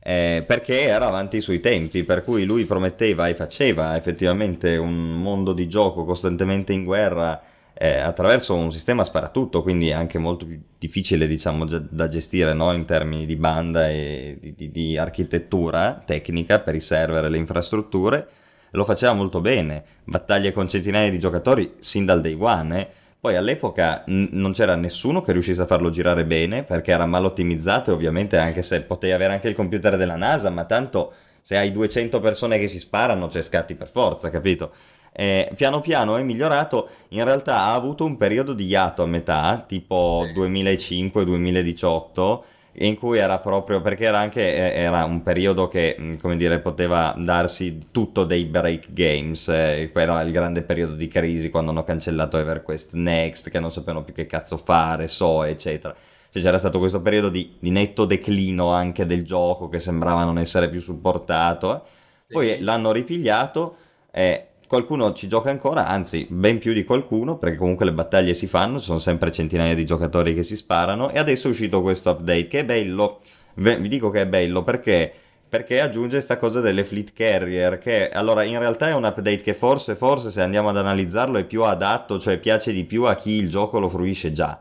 eh, 0.00 0.44
perché 0.46 0.82
era 0.82 1.06
avanti 1.06 1.40
sui 1.40 1.60
tempi, 1.60 2.04
per 2.04 2.22
cui 2.22 2.44
lui 2.44 2.66
prometteva 2.66 3.26
e 3.28 3.34
faceva 3.34 3.96
effettivamente 3.96 4.76
un 4.76 5.20
mondo 5.20 5.52
di 5.54 5.66
gioco 5.66 6.04
costantemente 6.04 6.72
in 6.72 6.84
guerra 6.84 7.42
eh, 7.76 7.98
attraverso 7.98 8.54
un 8.54 8.70
sistema 8.70 9.02
sparatutto, 9.04 9.62
quindi 9.62 9.92
anche 9.92 10.18
molto 10.18 10.46
più 10.46 10.60
difficile 10.78 11.26
diciamo, 11.26 11.64
da 11.64 12.08
gestire 12.08 12.54
no? 12.54 12.72
in 12.72 12.84
termini 12.84 13.26
di 13.26 13.36
banda 13.36 13.88
e 13.88 14.38
di, 14.40 14.54
di, 14.54 14.70
di, 14.70 14.96
architettura 14.96 16.00
tecnica 16.04 16.60
per 16.60 16.76
i 16.76 16.80
server 16.80 17.24
e 17.24 17.28
le 17.28 17.38
infrastrutture, 17.38 18.28
lo 18.70 18.84
faceva 18.84 19.12
molto 19.12 19.40
bene, 19.40 19.84
battaglie 20.04 20.52
con 20.52 20.68
centinaia 20.68 21.10
di 21.10 21.18
giocatori 21.18 21.74
sin 21.80 22.04
dal 22.04 22.20
day 22.20 22.36
one. 22.38 22.80
Eh. 22.80 22.88
Poi 23.20 23.36
all'epoca 23.36 24.04
n- 24.06 24.28
non 24.32 24.52
c'era 24.52 24.76
nessuno 24.76 25.22
che 25.22 25.32
riuscisse 25.32 25.62
a 25.62 25.66
farlo 25.66 25.90
girare 25.90 26.24
bene 26.24 26.62
perché 26.62 26.92
era 26.92 27.06
mal 27.06 27.24
ottimizzato 27.24 27.90
e 27.90 27.94
ovviamente 27.94 28.36
anche 28.36 28.62
se 28.62 28.82
potevi 28.82 29.12
avere 29.12 29.32
anche 29.32 29.48
il 29.48 29.54
computer 29.54 29.96
della 29.96 30.16
NASA, 30.16 30.50
ma 30.50 30.64
tanto 30.64 31.12
se 31.42 31.56
hai 31.56 31.72
200 31.72 32.20
persone 32.20 32.58
che 32.58 32.68
si 32.68 32.78
sparano 32.78 33.26
c'è 33.26 33.42
scatti 33.42 33.74
per 33.74 33.88
forza, 33.88 34.30
capito? 34.30 34.72
Eh, 35.16 35.52
piano 35.54 35.80
piano 35.80 36.16
è 36.16 36.22
migliorato, 36.22 36.88
in 37.10 37.22
realtà 37.24 37.60
ha 37.60 37.74
avuto 37.74 38.04
un 38.04 38.16
periodo 38.16 38.52
di 38.52 38.66
iato 38.66 39.04
a 39.04 39.06
metà, 39.06 39.64
tipo 39.66 40.24
2005-2018, 40.34 42.40
in 42.78 42.96
cui 42.96 43.18
era 43.18 43.38
proprio 43.38 43.80
perché 43.80 44.06
era 44.06 44.18
anche 44.18 44.42
eh, 44.42 44.80
era 44.80 45.04
un 45.04 45.22
periodo 45.22 45.68
che 45.68 45.96
mm, 45.98 46.14
come 46.16 46.36
dire 46.36 46.58
poteva 46.58 47.14
darsi 47.16 47.78
tutto 47.92 48.24
dei 48.24 48.46
break 48.46 48.92
games 48.92 49.46
eh, 49.46 49.92
era 49.94 50.20
il 50.22 50.32
grande 50.32 50.62
periodo 50.62 50.94
di 50.94 51.06
crisi 51.06 51.50
quando 51.50 51.70
hanno 51.70 51.84
cancellato 51.84 52.36
EverQuest 52.36 52.94
Next 52.94 53.50
che 53.50 53.60
non 53.60 53.70
sapevano 53.70 54.02
più 54.02 54.12
che 54.12 54.26
cazzo 54.26 54.56
fare 54.56 55.06
so 55.06 55.44
eccetera. 55.44 55.94
Cioè 56.30 56.42
c'era 56.42 56.58
stato 56.58 56.80
questo 56.80 57.00
periodo 57.00 57.28
di, 57.28 57.54
di 57.60 57.70
netto 57.70 58.06
declino 58.06 58.72
anche 58.72 59.06
del 59.06 59.24
gioco 59.24 59.68
che 59.68 59.78
sembrava 59.78 60.24
non 60.24 60.38
essere 60.38 60.68
più 60.68 60.80
supportato. 60.80 61.86
Poi 62.26 62.56
sì. 62.56 62.60
l'hanno 62.60 62.90
ripigliato 62.90 63.76
eh, 64.10 64.48
qualcuno 64.74 65.12
ci 65.12 65.28
gioca 65.28 65.50
ancora, 65.50 65.86
anzi 65.86 66.26
ben 66.28 66.58
più 66.58 66.72
di 66.72 66.82
qualcuno, 66.82 67.36
perché 67.36 67.56
comunque 67.56 67.84
le 67.84 67.92
battaglie 67.92 68.34
si 68.34 68.48
fanno, 68.48 68.80
ci 68.80 68.86
sono 68.86 68.98
sempre 68.98 69.30
centinaia 69.30 69.72
di 69.72 69.86
giocatori 69.86 70.34
che 70.34 70.42
si 70.42 70.56
sparano 70.56 71.10
e 71.10 71.18
adesso 71.20 71.46
è 71.46 71.50
uscito 71.50 71.80
questo 71.80 72.10
update 72.10 72.48
che 72.48 72.58
è 72.60 72.64
bello, 72.64 73.20
vi 73.54 73.86
dico 73.86 74.10
che 74.10 74.22
è 74.22 74.26
bello 74.26 74.64
perché 74.64 75.12
perché 75.48 75.80
aggiunge 75.80 76.16
questa 76.16 76.36
cosa 76.36 76.60
delle 76.60 76.82
fleet 76.82 77.12
carrier 77.12 77.78
che 77.78 78.08
allora 78.08 78.42
in 78.42 78.58
realtà 78.58 78.88
è 78.88 78.94
un 78.94 79.04
update 79.04 79.42
che 79.42 79.54
forse 79.54 79.94
forse 79.94 80.32
se 80.32 80.40
andiamo 80.40 80.70
ad 80.70 80.76
analizzarlo 80.76 81.38
è 81.38 81.44
più 81.44 81.62
adatto 81.62 82.18
cioè 82.18 82.38
piace 82.38 82.72
di 82.72 82.82
più 82.82 83.04
a 83.04 83.14
chi 83.14 83.30
il 83.30 83.48
gioco 83.48 83.78
lo 83.78 83.88
fruisce 83.88 84.32
già. 84.32 84.60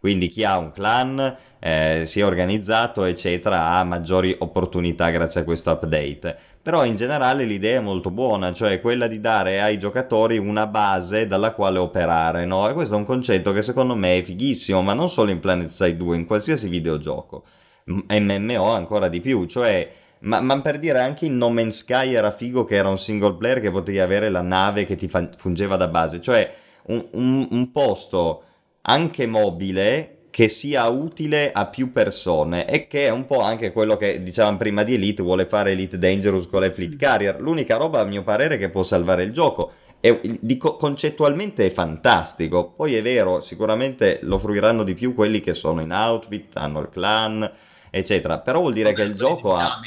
Quindi 0.00 0.26
chi 0.26 0.42
ha 0.44 0.58
un 0.58 0.72
clan 0.72 1.36
eh, 1.60 2.02
si 2.04 2.18
è 2.18 2.24
organizzato 2.24 3.04
eccetera 3.04 3.70
ha 3.70 3.84
maggiori 3.84 4.34
opportunità 4.36 5.10
grazie 5.10 5.42
a 5.42 5.44
questo 5.44 5.70
update 5.70 6.36
però 6.64 6.86
in 6.86 6.96
generale 6.96 7.44
l'idea 7.44 7.76
è 7.76 7.82
molto 7.82 8.10
buona 8.10 8.54
cioè 8.54 8.80
quella 8.80 9.06
di 9.06 9.20
dare 9.20 9.60
ai 9.60 9.78
giocatori 9.78 10.38
una 10.38 10.66
base 10.66 11.26
dalla 11.26 11.52
quale 11.52 11.78
operare 11.78 12.46
no? 12.46 12.66
e 12.68 12.72
questo 12.72 12.94
è 12.94 12.96
un 12.96 13.04
concetto 13.04 13.52
che 13.52 13.60
secondo 13.60 13.94
me 13.94 14.18
è 14.18 14.22
fighissimo 14.22 14.80
ma 14.80 14.94
non 14.94 15.10
solo 15.10 15.30
in 15.30 15.40
Planet 15.40 15.68
Side 15.68 15.98
2 15.98 16.16
in 16.16 16.24
qualsiasi 16.24 16.68
videogioco 16.68 17.44
MMO 17.84 18.72
ancora 18.72 19.08
di 19.08 19.20
più 19.20 19.44
cioè 19.44 19.92
ma, 20.24 20.40
ma, 20.40 20.58
per 20.62 20.78
dire 20.78 21.00
anche 21.00 21.26
in 21.26 21.36
No 21.36 21.50
Man's 21.50 21.78
Sky 21.78 22.14
era 22.14 22.30
figo 22.30 22.64
che 22.64 22.76
era 22.76 22.88
un 22.88 22.98
single 22.98 23.34
player 23.34 23.60
che 23.60 23.70
potevi 23.70 23.98
avere 24.00 24.30
la 24.30 24.40
nave 24.40 24.84
che 24.84 24.96
ti 24.96 25.06
fa- 25.06 25.28
fungeva 25.36 25.76
da 25.76 25.88
base, 25.88 26.20
cioè 26.20 26.50
un, 26.86 27.06
un, 27.12 27.48
un 27.50 27.70
posto 27.70 28.42
anche 28.82 29.26
mobile 29.26 30.13
che 30.34 30.48
sia 30.48 30.88
utile 30.88 31.52
a 31.52 31.66
più 31.66 31.92
persone 31.92 32.68
e 32.68 32.88
che 32.88 33.06
è 33.06 33.10
un 33.10 33.24
po' 33.24 33.38
anche 33.38 33.70
quello 33.70 33.96
che 33.96 34.20
dicevamo 34.20 34.56
prima 34.56 34.82
di 34.82 34.94
Elite, 34.94 35.22
vuole 35.22 35.46
fare 35.46 35.70
Elite 35.70 35.96
Dangerous 35.96 36.48
con 36.48 36.62
le 36.62 36.72
Fleet 36.72 36.94
mm. 36.94 36.98
Carrier. 36.98 37.40
L'unica 37.40 37.76
roba 37.76 38.00
a 38.00 38.04
mio 38.04 38.24
parere 38.24 38.58
che 38.58 38.68
può 38.68 38.82
salvare 38.82 39.22
il 39.22 39.30
gioco. 39.30 39.74
E, 40.00 40.20
dico, 40.40 40.74
concettualmente 40.76 41.66
è 41.66 41.70
fantastico. 41.70 42.72
Poi 42.72 42.96
è 42.96 43.02
vero, 43.02 43.40
sicuramente 43.42 44.18
lo 44.22 44.36
fruiranno 44.38 44.82
di 44.82 44.94
più 44.94 45.14
quelli 45.14 45.40
che 45.40 45.54
sono 45.54 45.80
in 45.80 45.92
outfit, 45.92 46.56
hanno 46.56 46.80
il 46.80 46.88
clan, 46.88 47.48
eccetera. 47.88 48.40
Però 48.40 48.58
vuol 48.58 48.72
dire 48.72 48.92
che 48.92 49.02
il 49.02 49.14
gioco 49.14 49.54
ha 49.54 49.78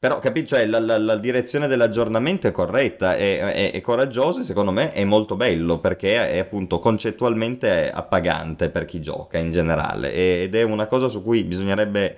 però, 0.00 0.18
capito, 0.18 0.56
cioè, 0.56 0.64
la, 0.64 0.78
la, 0.78 0.96
la, 0.96 1.16
direzione 1.18 1.66
dell'aggiornamento 1.66 2.46
è 2.46 2.52
corretta, 2.52 3.16
è, 3.16 3.38
è, 3.38 3.70
è, 3.70 3.80
coraggiosa 3.82 4.40
e 4.40 4.44
secondo 4.44 4.70
me 4.70 4.92
è 4.92 5.04
molto 5.04 5.36
bello 5.36 5.78
perché 5.78 6.30
è 6.30 6.38
appunto 6.38 6.78
concettualmente 6.78 7.90
appagante 7.90 8.70
per 8.70 8.86
chi 8.86 9.02
gioca 9.02 9.36
in 9.36 9.52
generale 9.52 10.10
ed 10.14 10.54
è 10.54 10.62
una 10.62 10.86
cosa 10.86 11.08
su 11.08 11.22
cui 11.22 11.44
bisognerebbe, 11.44 12.16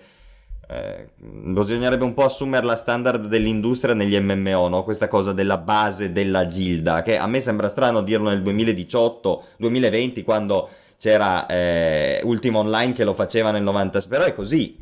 eh, 0.69 1.09
bisognerebbe 1.17 2.05
un 2.05 2.15
po' 2.15 2.25
assumere 2.25 2.65
la 2.65 2.77
standard 2.77 3.27
dell'industria 3.27 3.95
negli 3.95 4.17
MMO, 4.17 4.69
no? 4.69 4.85
questa 4.85 5.09
cosa 5.09 5.33
della 5.33 5.59
base 5.59 6.13
della 6.13 6.47
gilda, 6.47 7.03
che 7.03 7.19
a 7.19 7.27
me 7.27 7.41
sembra 7.41 7.69
strano 7.69 8.03
dirlo 8.03 8.29
nel 8.29 8.45
2018-2020 8.45 10.23
quando 10.23 10.69
c'era 10.99 11.47
eh, 11.47 12.21
Ultima 12.23 12.61
Online 12.61 12.93
che 12.93 13.03
lo 13.03 13.13
faceva 13.13 13.51
nel 13.51 13.65
90, 13.65 14.03
però 14.03 14.23
è 14.23 14.33
così 14.33 14.79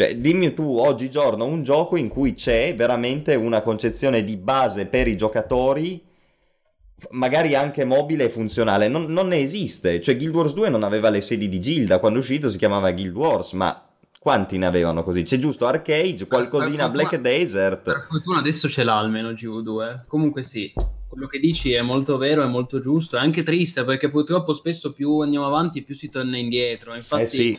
cioè, 0.00 0.16
dimmi 0.16 0.54
tu 0.54 0.78
oggigiorno 0.78 1.44
un 1.44 1.62
gioco 1.62 1.96
in 1.96 2.08
cui 2.08 2.32
c'è 2.32 2.74
veramente 2.74 3.34
una 3.34 3.60
concezione 3.60 4.24
di 4.24 4.38
base 4.38 4.86
per 4.86 5.06
i 5.06 5.14
giocatori, 5.14 6.02
magari 7.10 7.54
anche 7.54 7.84
mobile 7.84 8.24
e 8.24 8.30
funzionale. 8.30 8.88
Non, 8.88 9.12
non 9.12 9.28
ne 9.28 9.40
esiste. 9.40 10.00
Cioè, 10.00 10.16
Guild 10.16 10.34
Wars 10.34 10.54
2 10.54 10.70
non 10.70 10.84
aveva 10.84 11.10
le 11.10 11.20
sedi 11.20 11.50
di 11.50 11.60
Gilda, 11.60 11.98
quando 11.98 12.18
è 12.18 12.22
uscito 12.22 12.48
si 12.48 12.56
chiamava 12.56 12.92
Guild 12.92 13.14
Wars, 13.14 13.52
ma 13.52 13.88
quanti 14.18 14.56
ne 14.56 14.64
avevano 14.64 15.04
così? 15.04 15.22
C'è 15.22 15.36
giusto 15.36 15.66
Arcade, 15.66 16.26
qualcosina 16.26 16.84
per 16.84 16.92
Black 16.92 17.16
Desert. 17.20 17.82
Per 17.82 18.06
fortuna 18.08 18.38
adesso 18.38 18.70
ce 18.70 18.82
l'ha 18.82 18.96
almeno 18.96 19.32
GV2. 19.32 20.06
Comunque 20.06 20.42
sì, 20.42 20.72
quello 21.08 21.26
che 21.26 21.38
dici 21.38 21.74
è 21.74 21.82
molto 21.82 22.16
vero, 22.16 22.42
è 22.42 22.48
molto 22.48 22.80
giusto, 22.80 23.18
è 23.18 23.20
anche 23.20 23.42
triste 23.42 23.84
perché 23.84 24.08
purtroppo 24.08 24.54
spesso 24.54 24.94
più 24.94 25.18
andiamo 25.18 25.44
avanti 25.44 25.82
più 25.82 25.94
si 25.94 26.08
torna 26.08 26.38
indietro. 26.38 26.94
Infatti 26.94 27.22
eh 27.22 27.26
sì 27.26 27.58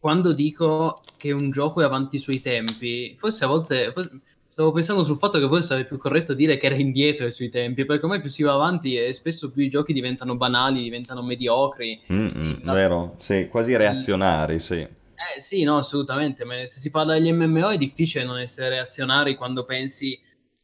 quando 0.00 0.32
dico 0.32 1.02
che 1.18 1.30
un 1.30 1.50
gioco 1.50 1.82
è 1.82 1.84
avanti 1.84 2.18
sui 2.18 2.40
tempi, 2.40 3.14
forse 3.18 3.44
a 3.44 3.48
volte 3.48 3.92
forse, 3.92 4.20
stavo 4.46 4.72
pensando 4.72 5.04
sul 5.04 5.18
fatto 5.18 5.38
che 5.38 5.46
forse 5.46 5.66
sarebbe 5.66 5.86
più 5.86 5.98
corretto 5.98 6.32
dire 6.34 6.56
che 6.56 6.66
era 6.66 6.74
indietro 6.74 7.30
sui 7.30 7.50
tempi, 7.50 7.84
perché 7.84 8.04
ormai 8.04 8.20
più 8.20 8.30
si 8.30 8.42
va 8.42 8.54
avanti 8.54 8.96
e 8.96 9.12
spesso 9.12 9.50
più 9.50 9.62
i 9.62 9.68
giochi 9.68 9.92
diventano 9.92 10.36
banali, 10.36 10.82
diventano 10.82 11.22
mediocri. 11.22 12.00
Mm-mm, 12.10 12.64
la... 12.64 12.72
Vero, 12.72 13.16
sì, 13.18 13.46
quasi 13.48 13.76
reazionari, 13.76 14.58
sì. 14.58 14.78
Eh 14.78 15.38
sì, 15.38 15.62
no, 15.64 15.76
assolutamente, 15.76 16.44
ma 16.44 16.54
se 16.66 16.80
si 16.80 16.90
parla 16.90 17.12
degli 17.12 17.30
MMO 17.30 17.68
è 17.68 17.76
difficile 17.76 18.24
non 18.24 18.38
essere 18.38 18.70
reazionari 18.70 19.36
quando 19.36 19.64
pensi 19.64 20.18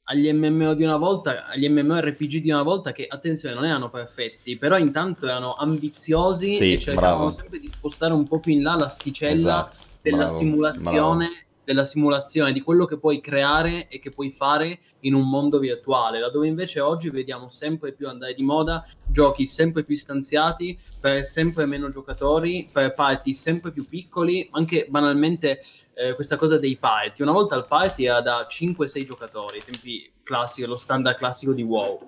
agli 0.08 0.32
MMO 0.32 0.74
di 0.74 0.84
una 0.84 0.96
volta, 0.96 1.46
agli 1.46 1.68
MMORPG 1.68 2.40
di 2.40 2.50
una 2.50 2.62
volta 2.62 2.92
che, 2.92 3.06
attenzione, 3.08 3.54
non 3.54 3.64
erano 3.64 3.90
perfetti, 3.90 4.56
però 4.56 4.78
intanto 4.78 5.26
erano 5.26 5.54
ambiziosi 5.54 6.56
sì, 6.56 6.72
e 6.74 6.78
cercavano 6.78 7.30
sempre 7.30 7.58
di 7.58 7.68
spostare 7.68 8.12
un 8.12 8.26
po' 8.26 8.38
più 8.38 8.52
in 8.52 8.62
là 8.62 8.76
l'asticella 8.76 9.34
esatto, 9.34 9.76
della 10.00 10.26
bravo, 10.26 10.38
simulazione 10.38 11.26
bravo 11.26 11.45
della 11.66 11.84
simulazione, 11.84 12.52
di 12.52 12.60
quello 12.60 12.84
che 12.84 12.96
puoi 12.96 13.20
creare 13.20 13.88
e 13.88 13.98
che 13.98 14.10
puoi 14.10 14.30
fare 14.30 14.78
in 15.00 15.14
un 15.14 15.28
mondo 15.28 15.58
virtuale, 15.58 16.20
laddove 16.20 16.46
invece 16.46 16.78
oggi 16.78 17.10
vediamo 17.10 17.48
sempre 17.48 17.92
più 17.92 18.08
andare 18.08 18.34
di 18.34 18.44
moda 18.44 18.86
giochi 19.04 19.46
sempre 19.46 19.82
più 19.82 19.96
stanziati 19.96 20.78
per 21.00 21.24
sempre 21.24 21.66
meno 21.66 21.90
giocatori, 21.90 22.68
per 22.72 22.94
party 22.94 23.34
sempre 23.34 23.72
più 23.72 23.84
piccoli, 23.84 24.48
anche 24.52 24.86
banalmente 24.88 25.60
eh, 25.94 26.14
questa 26.14 26.36
cosa 26.36 26.56
dei 26.56 26.76
party. 26.76 27.22
Una 27.22 27.32
volta 27.32 27.56
il 27.56 27.66
party 27.66 28.04
era 28.04 28.20
da 28.20 28.46
5-6 28.48 29.02
giocatori, 29.02 29.62
tempi 29.64 30.08
classici, 30.22 30.66
lo 30.66 30.76
standard 30.76 31.16
classico 31.16 31.52
di 31.52 31.62
WoW. 31.62 31.98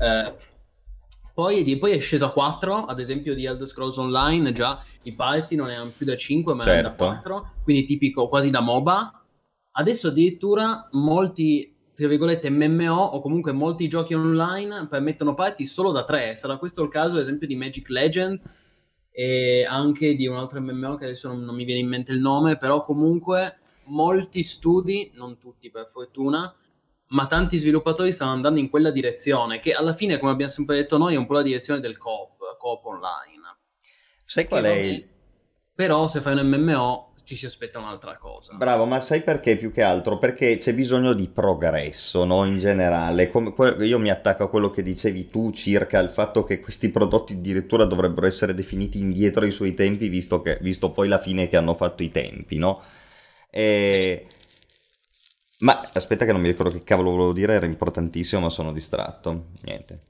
Eh, 0.00 0.32
poi, 1.38 1.78
poi, 1.78 1.92
è 1.92 2.00
sceso 2.00 2.24
a 2.24 2.32
4, 2.32 2.86
ad 2.86 2.98
esempio 2.98 3.32
di 3.32 3.44
Elder 3.44 3.64
Scrolls 3.64 3.96
Online, 3.96 4.50
già 4.50 4.82
i 5.02 5.12
party 5.12 5.54
non 5.54 5.70
erano 5.70 5.92
più 5.96 6.04
da 6.04 6.16
5 6.16 6.52
ma 6.52 6.64
certo. 6.64 6.78
erano 6.80 6.96
da 6.96 7.20
4, 7.20 7.50
quindi 7.62 7.84
tipico 7.84 8.26
quasi 8.26 8.50
da 8.50 8.58
MOBA. 8.58 9.22
Adesso 9.70 10.08
addirittura 10.08 10.88
molti, 10.94 11.72
tra 11.94 12.08
virgolette, 12.08 12.50
MMO 12.50 12.92
o 12.92 13.20
comunque 13.20 13.52
molti 13.52 13.86
giochi 13.86 14.14
online 14.14 14.88
permettono 14.88 15.34
party 15.36 15.64
solo 15.64 15.92
da 15.92 16.02
3. 16.02 16.34
Sarà 16.34 16.56
questo 16.56 16.82
il 16.82 16.88
caso, 16.88 17.14
ad 17.14 17.22
esempio, 17.22 17.46
di 17.46 17.54
Magic 17.54 17.88
Legends 17.88 18.52
e 19.12 19.64
anche 19.64 20.16
di 20.16 20.26
un 20.26 20.38
altro 20.38 20.60
MMO 20.60 20.96
che 20.96 21.04
adesso 21.04 21.28
non, 21.28 21.44
non 21.44 21.54
mi 21.54 21.64
viene 21.64 21.82
in 21.82 21.88
mente 21.88 22.10
il 22.10 22.18
nome, 22.18 22.58
però 22.58 22.82
comunque 22.82 23.60
molti 23.84 24.42
studi, 24.42 25.12
non 25.14 25.38
tutti 25.38 25.70
per 25.70 25.86
fortuna, 25.88 26.52
ma 27.08 27.26
tanti 27.26 27.58
sviluppatori 27.58 28.12
stanno 28.12 28.32
andando 28.32 28.60
in 28.60 28.68
quella 28.68 28.90
direzione, 28.90 29.60
che 29.60 29.72
alla 29.72 29.92
fine, 29.92 30.18
come 30.18 30.32
abbiamo 30.32 30.52
sempre 30.52 30.76
detto 30.76 30.98
noi, 30.98 31.14
è 31.14 31.18
un 31.18 31.26
po' 31.26 31.34
la 31.34 31.42
direzione 31.42 31.80
del 31.80 31.96
coop, 31.96 32.56
coop 32.58 32.84
online. 32.84 33.56
Sai 34.24 34.46
qual 34.46 34.64
è 34.64 34.72
il... 34.72 35.08
Però 35.74 36.08
se 36.08 36.20
fai 36.20 36.38
un 36.38 36.46
MMO 36.46 37.08
ci 37.28 37.36
si 37.36 37.46
aspetta 37.46 37.78
un'altra 37.78 38.16
cosa. 38.16 38.54
Bravo, 38.54 38.86
ma 38.86 39.00
sai 39.00 39.22
perché 39.22 39.56
più 39.56 39.70
che 39.70 39.82
altro? 39.82 40.18
Perché 40.18 40.56
c'è 40.56 40.72
bisogno 40.72 41.12
di 41.12 41.28
progresso, 41.28 42.24
no? 42.24 42.44
In 42.44 42.58
generale. 42.58 43.28
Come, 43.28 43.52
io 43.84 43.98
mi 43.98 44.10
attacco 44.10 44.44
a 44.44 44.48
quello 44.48 44.70
che 44.70 44.82
dicevi 44.82 45.28
tu 45.28 45.52
circa 45.52 46.00
il 46.00 46.08
fatto 46.08 46.42
che 46.42 46.58
questi 46.58 46.88
prodotti 46.88 47.34
addirittura 47.34 47.84
dovrebbero 47.84 48.26
essere 48.26 48.54
definiti 48.54 48.98
indietro 48.98 49.44
ai 49.44 49.50
suoi 49.50 49.74
tempi, 49.74 50.08
visto, 50.08 50.40
che, 50.40 50.58
visto 50.62 50.90
poi 50.90 51.06
la 51.06 51.18
fine 51.18 51.48
che 51.48 51.58
hanno 51.58 51.74
fatto 51.74 52.02
i 52.02 52.10
tempi, 52.10 52.56
no? 52.56 52.82
E... 53.50 54.26
Ma 55.60 55.88
aspetta 55.92 56.24
che 56.24 56.32
non 56.32 56.40
mi 56.40 56.48
ricordo 56.48 56.72
che 56.72 56.84
cavolo 56.84 57.10
volevo 57.10 57.32
dire, 57.32 57.54
era 57.54 57.66
importantissimo 57.66 58.42
ma 58.42 58.50
sono 58.50 58.72
distratto. 58.72 59.46
Niente. 59.62 60.00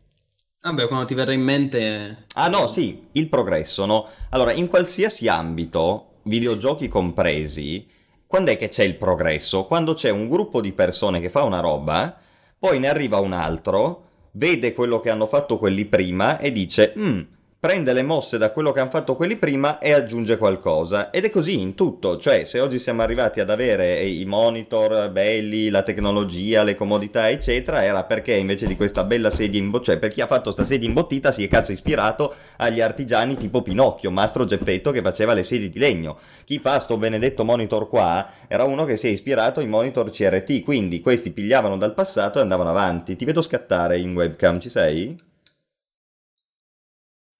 Vabbè, 0.60 0.86
quando 0.86 1.06
ti 1.06 1.14
verrà 1.14 1.32
in 1.32 1.40
mente... 1.40 2.24
Ah 2.34 2.48
no, 2.48 2.66
sì, 2.66 3.06
il 3.12 3.28
progresso, 3.28 3.86
no? 3.86 4.06
Allora, 4.30 4.52
in 4.52 4.68
qualsiasi 4.68 5.28
ambito, 5.28 6.18
videogiochi 6.24 6.88
compresi, 6.88 7.86
quando 8.26 8.50
è 8.50 8.56
che 8.58 8.68
c'è 8.68 8.82
il 8.82 8.96
progresso? 8.96 9.64
Quando 9.64 9.94
c'è 9.94 10.10
un 10.10 10.28
gruppo 10.28 10.60
di 10.60 10.72
persone 10.72 11.20
che 11.20 11.30
fa 11.30 11.44
una 11.44 11.60
roba, 11.60 12.14
poi 12.58 12.80
ne 12.80 12.88
arriva 12.88 13.18
un 13.18 13.32
altro, 13.32 14.06
vede 14.32 14.74
quello 14.74 15.00
che 15.00 15.10
hanno 15.10 15.26
fatto 15.26 15.58
quelli 15.58 15.84
prima 15.84 16.38
e 16.38 16.52
dice... 16.52 16.92
Mm, 16.98 17.20
prende 17.60 17.92
le 17.92 18.02
mosse 18.02 18.38
da 18.38 18.52
quello 18.52 18.70
che 18.70 18.78
hanno 18.78 18.88
fatto 18.88 19.16
quelli 19.16 19.34
prima 19.34 19.78
e 19.78 19.92
aggiunge 19.92 20.36
qualcosa. 20.36 21.10
Ed 21.10 21.24
è 21.24 21.30
così 21.30 21.60
in 21.60 21.74
tutto, 21.74 22.16
cioè 22.16 22.44
se 22.44 22.60
oggi 22.60 22.78
siamo 22.78 23.02
arrivati 23.02 23.40
ad 23.40 23.50
avere 23.50 24.00
i 24.04 24.24
monitor 24.26 25.10
belli, 25.10 25.68
la 25.68 25.82
tecnologia, 25.82 26.62
le 26.62 26.76
comodità, 26.76 27.28
eccetera, 27.28 27.82
era 27.82 28.04
perché 28.04 28.34
invece 28.34 28.68
di 28.68 28.76
questa 28.76 29.02
bella 29.02 29.30
sedia 29.30 29.58
imbottita, 29.58 29.90
cioè 29.90 30.00
per 30.00 30.12
chi 30.12 30.20
ha 30.20 30.26
fatto 30.26 30.44
questa 30.44 30.62
sedia 30.64 30.86
imbottita 30.86 31.32
si 31.32 31.42
è 31.42 31.48
cazzo 31.48 31.72
ispirato 31.72 32.32
agli 32.58 32.80
artigiani 32.80 33.36
tipo 33.36 33.60
Pinocchio, 33.60 34.12
Mastro 34.12 34.44
Geppetto 34.44 34.92
che 34.92 35.02
faceva 35.02 35.32
le 35.34 35.42
sedie 35.42 35.68
di 35.68 35.80
legno. 35.80 36.16
Chi 36.44 36.60
fa 36.60 36.78
sto 36.78 36.96
benedetto 36.96 37.44
monitor 37.44 37.88
qua 37.88 38.24
era 38.46 38.62
uno 38.62 38.84
che 38.84 38.96
si 38.96 39.08
è 39.08 39.10
ispirato 39.10 39.58
ai 39.58 39.66
monitor 39.66 40.10
CRT, 40.10 40.62
quindi 40.62 41.00
questi 41.00 41.32
pigliavano 41.32 41.76
dal 41.76 41.94
passato 41.94 42.38
e 42.38 42.42
andavano 42.42 42.70
avanti. 42.70 43.16
Ti 43.16 43.24
vedo 43.24 43.42
scattare 43.42 43.98
in 43.98 44.14
webcam, 44.14 44.60
ci 44.60 44.68
sei? 44.68 45.26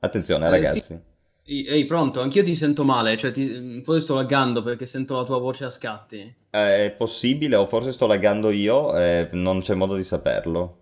Attenzione 0.01 0.47
eh, 0.47 0.51
ragazzi. 0.51 0.81
Sì. 0.81 1.67
Ehi, 1.67 1.87
pronto? 1.87 2.21
Anch'io 2.21 2.45
ti 2.45 2.55
sento 2.55 2.85
male, 2.85 3.17
cioè 3.17 3.33
ti... 3.33 3.83
forse 3.83 4.03
sto 4.03 4.15
laggando 4.15 4.63
perché 4.63 4.85
sento 4.85 5.17
la 5.17 5.25
tua 5.25 5.39
voce 5.39 5.65
a 5.65 5.71
scatti. 5.71 6.35
Eh, 6.51 6.85
è 6.85 6.91
possibile, 6.91 7.57
o 7.57 7.67
forse 7.67 7.93
sto 7.93 8.07
laggando 8.07 8.51
io, 8.51 8.95
eh, 8.97 9.31
non 9.33 9.61
c'è 9.61 9.75
modo 9.75 9.97
di 9.97 10.05
saperlo. 10.05 10.77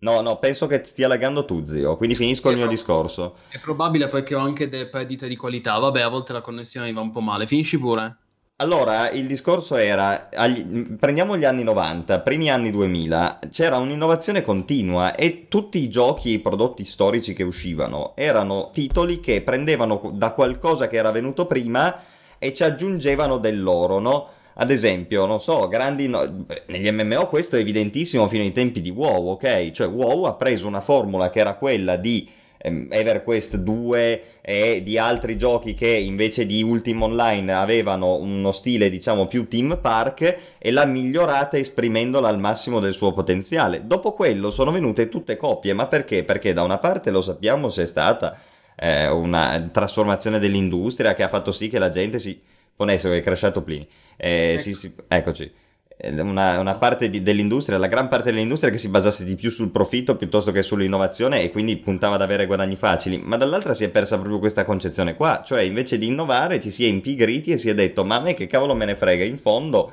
No, 0.00 0.20
no, 0.20 0.38
penso 0.38 0.66
che 0.66 0.84
stia 0.84 1.08
laggando 1.08 1.44
tu, 1.44 1.64
zio, 1.64 1.96
quindi 1.96 2.14
finisco 2.14 2.48
È 2.48 2.50
il 2.50 2.58
mio 2.58 2.66
prob- 2.66 2.78
discorso. 2.78 3.36
È 3.48 3.58
probabile 3.58 4.08
perché 4.08 4.34
ho 4.34 4.40
anche 4.40 4.68
delle 4.68 4.88
perdite 4.88 5.26
di 5.26 5.36
qualità. 5.36 5.78
Vabbè, 5.78 6.02
a 6.02 6.08
volte 6.08 6.32
la 6.32 6.42
connessione 6.42 6.86
mi 6.86 6.92
va 6.92 7.00
un 7.00 7.10
po' 7.10 7.20
male. 7.20 7.46
Finisci 7.46 7.78
pure. 7.78 8.18
Allora, 8.60 9.10
il 9.10 9.28
discorso 9.28 9.76
era, 9.76 10.30
agli- 10.34 10.96
prendiamo 10.96 11.36
gli 11.36 11.44
anni 11.44 11.62
90, 11.62 12.18
primi 12.18 12.50
anni 12.50 12.72
2000, 12.72 13.38
c'era 13.52 13.76
un'innovazione 13.76 14.42
continua 14.42 15.14
e 15.14 15.46
tutti 15.46 15.78
i 15.78 15.88
giochi 15.88 16.30
e 16.30 16.32
i 16.34 16.38
prodotti 16.40 16.84
storici 16.84 17.34
che 17.34 17.44
uscivano 17.44 18.14
erano 18.16 18.70
titoli 18.72 19.20
che 19.20 19.42
prendevano 19.42 20.10
da 20.12 20.32
qualcosa 20.32 20.88
che 20.88 20.96
era 20.96 21.12
venuto 21.12 21.46
prima 21.46 22.02
e 22.36 22.52
ci 22.52 22.64
aggiungevano 22.64 23.38
del 23.38 23.62
loro, 23.62 24.00
no? 24.00 24.28
Ad 24.54 24.72
esempio, 24.72 25.24
non 25.24 25.38
so, 25.38 25.68
grandi... 25.68 26.08
no- 26.08 26.44
negli 26.66 26.90
MMO 26.90 27.28
questo 27.28 27.54
è 27.54 27.60
evidentissimo 27.60 28.26
fino 28.26 28.42
ai 28.42 28.50
tempi 28.50 28.80
di 28.80 28.90
WoW, 28.90 29.28
ok? 29.28 29.70
Cioè 29.70 29.86
WoW 29.86 30.24
ha 30.24 30.34
preso 30.34 30.66
una 30.66 30.80
formula 30.80 31.30
che 31.30 31.38
era 31.38 31.54
quella 31.54 31.94
di 31.94 32.28
ehm, 32.58 32.88
EverQuest 32.90 33.56
2 33.56 34.22
e 34.42 34.82
di 34.82 34.98
altri 34.98 35.36
giochi 35.38 35.74
che 35.74 35.88
invece 35.88 36.46
di 36.46 36.62
Ultima 36.62 37.04
Online 37.04 37.52
avevano 37.52 38.16
uno 38.16 38.52
stile 38.52 38.90
diciamo 38.90 39.26
più 39.26 39.48
team 39.48 39.78
park 39.80 40.38
e 40.58 40.70
l'ha 40.70 40.84
migliorata 40.84 41.56
esprimendola 41.56 42.28
al 42.28 42.38
massimo 42.38 42.80
del 42.80 42.94
suo 42.94 43.12
potenziale. 43.12 43.86
Dopo 43.86 44.12
quello 44.12 44.50
sono 44.50 44.70
venute 44.70 45.08
tutte 45.08 45.36
coppie, 45.36 45.72
ma 45.72 45.86
perché? 45.86 46.24
Perché 46.24 46.52
da 46.52 46.62
una 46.62 46.78
parte 46.78 47.10
lo 47.10 47.22
sappiamo 47.22 47.68
c'è 47.68 47.86
stata 47.86 48.38
eh, 48.76 49.08
una 49.08 49.68
trasformazione 49.72 50.38
dell'industria 50.38 51.14
che 51.14 51.22
ha 51.22 51.28
fatto 51.28 51.50
sì 51.50 51.68
che 51.68 51.78
la 51.78 51.88
gente 51.88 52.18
si 52.18 52.40
ponesse, 52.74 53.16
è 53.16 53.22
crashato 53.22 53.62
Plini, 53.62 53.86
eh, 54.16 54.52
Ecco. 54.52 54.62
sì, 54.62 54.74
sì, 54.74 54.92
eccoci. 55.08 55.52
Una, 56.00 56.60
una 56.60 56.76
parte 56.76 57.10
di- 57.10 57.22
dell'industria, 57.22 57.76
la 57.76 57.88
gran 57.88 58.06
parte 58.06 58.30
dell'industria 58.30 58.70
che 58.70 58.78
si 58.78 58.88
basasse 58.88 59.24
di 59.24 59.34
più 59.34 59.50
sul 59.50 59.70
profitto 59.70 60.14
piuttosto 60.14 60.52
che 60.52 60.62
sull'innovazione 60.62 61.42
e 61.42 61.50
quindi 61.50 61.76
puntava 61.76 62.14
ad 62.14 62.22
avere 62.22 62.46
guadagni 62.46 62.76
facili, 62.76 63.18
ma 63.18 63.36
dall'altra 63.36 63.74
si 63.74 63.82
è 63.82 63.88
persa 63.88 64.16
proprio 64.16 64.38
questa 64.38 64.64
concezione 64.64 65.16
qua, 65.16 65.42
cioè 65.44 65.62
invece 65.62 65.98
di 65.98 66.06
innovare 66.06 66.60
ci 66.60 66.70
si 66.70 66.84
è 66.84 66.88
impigriti 66.88 67.50
e 67.50 67.58
si 67.58 67.68
è 67.68 67.74
detto 67.74 68.04
ma 68.04 68.14
a 68.14 68.20
me 68.20 68.34
che 68.34 68.46
cavolo 68.46 68.76
me 68.76 68.84
ne 68.84 68.94
frega, 68.94 69.24
in 69.24 69.38
fondo 69.38 69.90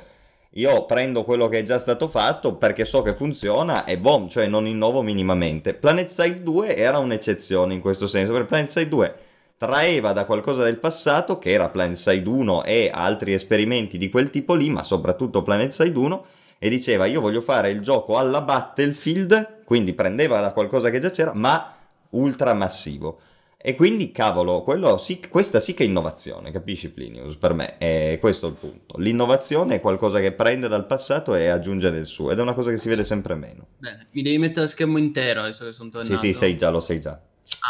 io 0.50 0.84
prendo 0.86 1.24
quello 1.24 1.48
che 1.48 1.58
è 1.58 1.62
già 1.64 1.78
stato 1.78 2.06
fatto 2.06 2.54
perché 2.54 2.84
so 2.84 3.02
che 3.02 3.14
funziona 3.14 3.84
e 3.84 3.98
boom, 3.98 4.28
cioè 4.28 4.46
non 4.46 4.66
innovo 4.66 5.02
minimamente. 5.02 5.74
Planet 5.74 6.08
Side 6.08 6.42
2 6.42 6.76
era 6.76 6.98
un'eccezione 6.98 7.74
in 7.74 7.80
questo 7.80 8.06
senso, 8.06 8.30
perché 8.30 8.46
Planet 8.46 8.68
Side 8.68 8.88
2 8.88 9.14
traeva 9.56 10.12
da 10.12 10.24
qualcosa 10.26 10.62
del 10.62 10.78
passato, 10.78 11.38
che 11.38 11.50
era 11.50 11.68
Planet 11.68 11.96
Side 11.96 12.28
1 12.28 12.64
e 12.64 12.90
altri 12.92 13.32
esperimenti 13.32 13.98
di 13.98 14.10
quel 14.10 14.30
tipo 14.30 14.54
lì, 14.54 14.70
ma 14.70 14.82
soprattutto 14.82 15.42
Planet 15.42 15.70
Side 15.70 15.96
1, 15.98 16.26
e 16.58 16.68
diceva 16.68 17.06
io 17.06 17.20
voglio 17.20 17.40
fare 17.40 17.70
il 17.70 17.80
gioco 17.80 18.18
alla 18.18 18.40
Battlefield, 18.42 19.62
quindi 19.64 19.92
prendeva 19.94 20.40
da 20.40 20.52
qualcosa 20.52 20.90
che 20.90 21.00
già 21.00 21.10
c'era, 21.10 21.32
ma 21.34 21.74
ultra 22.10 22.54
massivo. 22.54 23.20
E 23.58 23.74
quindi, 23.74 24.12
cavolo, 24.12 24.62
quello 24.62 24.96
sì- 24.96 25.18
questa 25.28 25.58
sì 25.58 25.74
che 25.74 25.82
è 25.82 25.86
innovazione, 25.86 26.52
capisci 26.52 26.88
Plinius? 26.90 27.36
Per 27.36 27.52
me 27.52 27.78
è 27.78 28.16
questo 28.20 28.46
il 28.46 28.52
punto. 28.54 28.96
L'innovazione 28.98 29.76
è 29.76 29.80
qualcosa 29.80 30.20
che 30.20 30.30
prende 30.32 30.68
dal 30.68 30.86
passato 30.86 31.34
e 31.34 31.48
aggiunge 31.48 31.90
del 31.90 32.04
suo, 32.06 32.30
ed 32.30 32.38
è 32.38 32.42
una 32.42 32.54
cosa 32.54 32.70
che 32.70 32.76
si 32.76 32.88
vede 32.88 33.02
sempre 33.02 33.34
meno. 33.34 33.66
Bene, 33.78 34.06
mi 34.12 34.22
devi 34.22 34.38
mettere 34.38 34.66
a 34.66 34.68
schermo 34.68 34.98
intero 34.98 35.40
adesso 35.40 35.64
che 35.64 35.72
sono 35.72 35.88
Sì, 35.90 35.96
tornato. 35.96 36.16
sì, 36.16 36.32
sei 36.32 36.56
già, 36.56 36.68
lo 36.70 36.78
sei 36.78 37.00
già. 37.00 37.20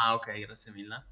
Ah, 0.05 0.15
ok, 0.15 0.39
grazie 0.41 0.73
mille. 0.73 1.03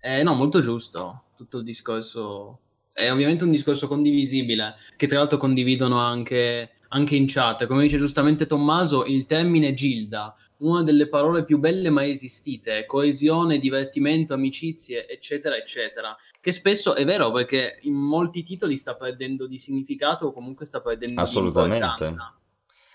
Eh, 0.00 0.22
no, 0.22 0.34
molto 0.34 0.60
giusto. 0.60 1.24
Tutto 1.36 1.58
il 1.58 1.64
discorso 1.64 2.60
è 2.92 3.10
ovviamente 3.10 3.44
un 3.44 3.50
discorso 3.50 3.86
condivisibile, 3.86 4.76
che 4.96 5.06
tra 5.06 5.18
l'altro 5.18 5.38
condividono 5.38 5.98
anche, 5.98 6.70
anche 6.88 7.16
in 7.16 7.26
chat. 7.26 7.66
Come 7.66 7.82
dice 7.82 7.98
giustamente 7.98 8.46
Tommaso, 8.46 9.04
il 9.04 9.26
termine 9.26 9.74
Gilda, 9.74 10.34
una 10.58 10.82
delle 10.82 11.08
parole 11.08 11.44
più 11.44 11.58
belle 11.58 11.90
mai 11.90 12.10
esistite, 12.10 12.84
coesione, 12.86 13.58
divertimento, 13.58 14.34
amicizie, 14.34 15.06
eccetera, 15.06 15.56
eccetera. 15.56 16.16
Che 16.40 16.52
spesso 16.52 16.94
è 16.94 17.04
vero 17.04 17.30
perché 17.30 17.78
in 17.82 17.94
molti 17.94 18.42
titoli 18.42 18.76
sta 18.76 18.94
perdendo 18.94 19.46
di 19.46 19.58
significato 19.58 20.26
o 20.26 20.32
comunque 20.32 20.66
sta 20.66 20.80
perdendo 20.80 21.14
di 21.14 21.20
Assolutamente. 21.20 22.16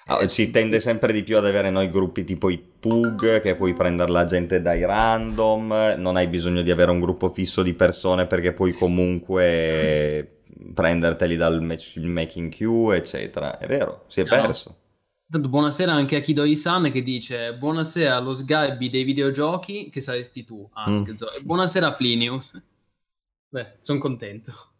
Ah, 0.08 0.22
Eh, 0.22 0.30
si 0.30 0.52
tende 0.52 0.80
sempre 0.80 1.12
di 1.12 1.24
più 1.24 1.36
ad 1.38 1.46
avere 1.46 1.72
noi 1.72 1.90
gruppi 1.90 2.24
tipo 2.24 2.50
i 2.50 2.58
Pug, 2.60 3.42
che 3.42 3.56
puoi 3.56 3.74
prendere 3.74 4.12
la 4.12 4.26
gente 4.26 4.62
dai 4.62 4.86
random, 4.86 5.96
non 5.98 6.16
hai 6.16 6.28
bisogno 6.28 6.62
di 6.62 6.70
avere 6.70 6.92
un 6.92 7.00
gruppo 7.00 7.30
fisso 7.32 7.64
di 7.64 7.74
persone 7.74 8.28
perché 8.28 8.54
puoi 8.54 8.74
comunque 8.74 10.42
prenderteli 10.74 11.36
dal 11.36 11.62
matchmaking 11.64 12.54
queue, 12.56 12.98
eccetera. 12.98 13.58
È 13.58 13.66
vero, 13.66 14.06
si 14.08 14.22
è 14.22 14.26
perso. 14.26 14.76
Intanto 15.28 15.50
buonasera 15.50 15.92
anche 15.92 16.16
a 16.18 16.20
Kidoi-san 16.20 16.92
che 16.92 17.02
dice 17.02 17.56
buonasera 17.56 18.16
allo 18.16 18.34
Sgarbi 18.34 18.90
dei 18.92 19.04
videogiochi 19.04 19.90
che 19.90 20.00
saresti 20.02 20.44
tu, 20.44 20.70
Mm. 20.88 21.02
Askzo. 21.02 21.32
E 21.32 21.42
buonasera 21.42 21.94
Plinius. 21.96 22.52
Beh, 23.50 23.78
sono 23.82 24.00
contento. 24.00 24.75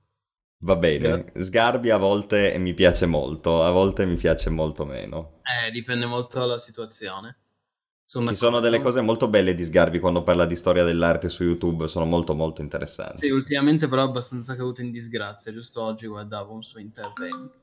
Va 0.60 0.76
bene. 0.76 1.32
Sgarbi 1.36 1.90
a 1.92 1.98
volte 1.98 2.58
mi 2.58 2.74
piace 2.74 3.06
molto, 3.06 3.64
a 3.64 3.72
volte 3.72 4.06
mi 4.06 4.16
piace 4.16 4.50
molto 4.50 4.86
meno. 4.86 5.42
Eh, 5.44 5.72
dipende 5.72 6.06
molto 6.06 6.40
dalla 6.40 6.60
situazione. 6.60 7.38
Sono 8.08 8.28
Ci 8.28 8.36
sono 8.36 8.60
delle 8.60 8.80
cose 8.80 9.02
molto 9.02 9.28
belle 9.28 9.56
di 9.56 9.64
Sgarbi 9.64 10.00
quando 10.00 10.22
parla 10.24 10.46
di 10.46 10.56
storia 10.56 10.84
dell'arte 10.84 11.28
su 11.28 11.44
YouTube, 11.44 11.88
sono 11.88 12.06
molto 12.06 12.36
molto 12.36 12.62
interessanti. 12.62 13.26
Sì, 13.26 13.32
ultimamente 13.32 13.88
però 13.88 14.04
è 14.04 14.06
abbastanza 14.06 14.56
caduto 14.56 14.82
in 14.82 14.92
disgrazia. 14.92 15.52
Giusto 15.52 15.82
oggi 15.82 16.06
guardavo 16.06 16.54
un 16.54 16.64
suo 16.64 16.80
intervento. 16.80 17.54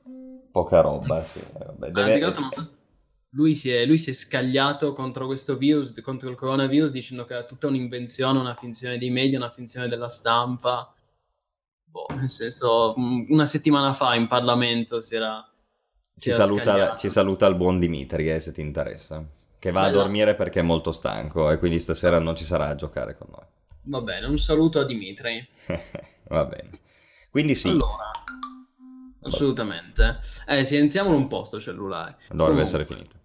Poca 0.51 0.81
roba, 0.81 1.23
sì. 1.23 1.39
eh, 1.39 1.65
vabbè, 1.65 1.87
Ah, 1.87 1.89
deve- 1.91 2.11
più 2.11 2.19
che 2.19 2.25
altro 2.25 2.41
non 2.41 2.51
so 2.51 2.63
se- 2.63 2.75
lui, 3.29 3.55
si 3.55 3.69
è, 3.71 3.85
lui 3.85 3.97
si 3.97 4.09
è 4.11 4.13
scagliato 4.13 4.93
contro 4.93 5.25
questo 5.25 5.57
virus, 5.57 5.99
contro 6.01 6.29
il 6.29 6.35
coronavirus, 6.35 6.91
dicendo 6.91 7.23
che 7.25 7.33
era 7.33 7.45
tutta 7.45 7.67
un'invenzione, 7.67 8.37
una 8.37 8.53
finzione 8.53 8.97
dei 8.97 9.09
media, 9.09 9.37
una 9.37 9.49
finzione 9.49 9.87
della 9.87 10.09
stampa. 10.09 10.92
Boh, 11.93 12.07
nel 12.15 12.29
senso, 12.29 12.93
mh, 12.97 13.27
una 13.29 13.45
settimana 13.45 13.93
fa 13.93 14.15
in 14.15 14.27
Parlamento 14.27 14.99
si 15.01 15.15
era. 15.15 15.47
si 16.15 16.29
Ci 16.29 16.29
era 16.31 16.37
saluta, 16.45 16.95
ci 16.95 17.09
saluta 17.09 17.45
il 17.45 17.55
buon 17.55 17.77
Dimitri, 17.79 18.31
eh, 18.31 18.39
se 18.39 18.51
ti 18.51 18.61
interessa. 18.61 19.23
Che 19.59 19.71
va 19.71 19.83
a 19.85 19.89
Bella. 19.89 19.91
dormire 19.91 20.35
perché 20.35 20.59
è 20.59 20.63
molto 20.63 20.91
stanco 20.91 21.51
e 21.51 21.57
quindi 21.59 21.79
stasera 21.79 22.19
non 22.19 22.35
ci 22.35 22.45
sarà 22.45 22.67
a 22.69 22.75
giocare 22.75 23.15
con 23.17 23.27
noi. 23.31 23.45
Va 23.83 24.01
bene, 24.01 24.25
un 24.27 24.37
saluto 24.39 24.79
a 24.79 24.85
Dimitri. 24.85 25.47
Va 26.29 26.45
bene. 26.45 26.69
Quindi 27.29 27.55
sì, 27.55 27.69
Allora, 27.69 28.11
assolutamente. 29.21 30.19
Eh, 30.47 30.65
silenziamolo 30.65 31.15
un 31.17 31.27
po' 31.27 31.45
sto 31.45 31.59
cellulare. 31.59 32.17
dovrebbe 32.29 32.61
Comunque. 32.61 32.61
essere 32.61 32.85
finito. 32.85 33.15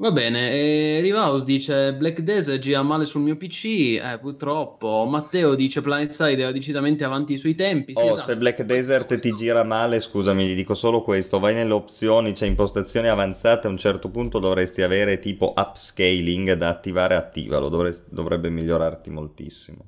Va 0.00 0.10
bene, 0.10 0.50
e 0.50 1.00
Rivaus 1.00 1.44
dice 1.44 1.94
Black 1.94 2.20
Desert 2.22 2.60
gira 2.60 2.82
male 2.82 3.06
sul 3.06 3.20
mio 3.20 3.36
PC, 3.36 3.64
eh, 4.02 4.18
purtroppo. 4.20 5.04
Matteo 5.08 5.54
dice 5.54 5.80
Planet 5.82 6.10
Side 6.10 6.40
era 6.42 6.50
decisamente 6.52 7.04
avanti 7.04 7.36
sui 7.36 7.54
tempi. 7.54 7.94
Sì, 7.94 8.00
Oh, 8.00 8.08
esatto. 8.08 8.32
se 8.32 8.36
Black 8.38 8.62
Desert 8.62 9.18
ti 9.20 9.34
gira 9.34 9.62
male, 9.62 10.00
scusami, 10.00 10.46
gli 10.48 10.54
dico 10.54 10.72
solo 10.72 11.02
questo, 11.02 11.38
vai 11.38 11.52
nelle 11.52 11.74
opzioni, 11.74 12.32
c'è 12.32 12.46
impostazioni 12.46 13.08
avanzate, 13.08 13.66
a 13.66 13.70
un 13.70 13.76
certo 13.76 14.08
punto 14.10 14.38
dovresti 14.38 14.80
avere 14.80 15.18
tipo 15.18 15.52
upscaling 15.54 16.54
da 16.54 16.68
attivare, 16.70 17.14
attivalo, 17.14 17.68
dovresti- 17.68 18.08
dovrebbe 18.10 18.48
migliorarti 18.48 19.10
moltissimo. 19.10 19.84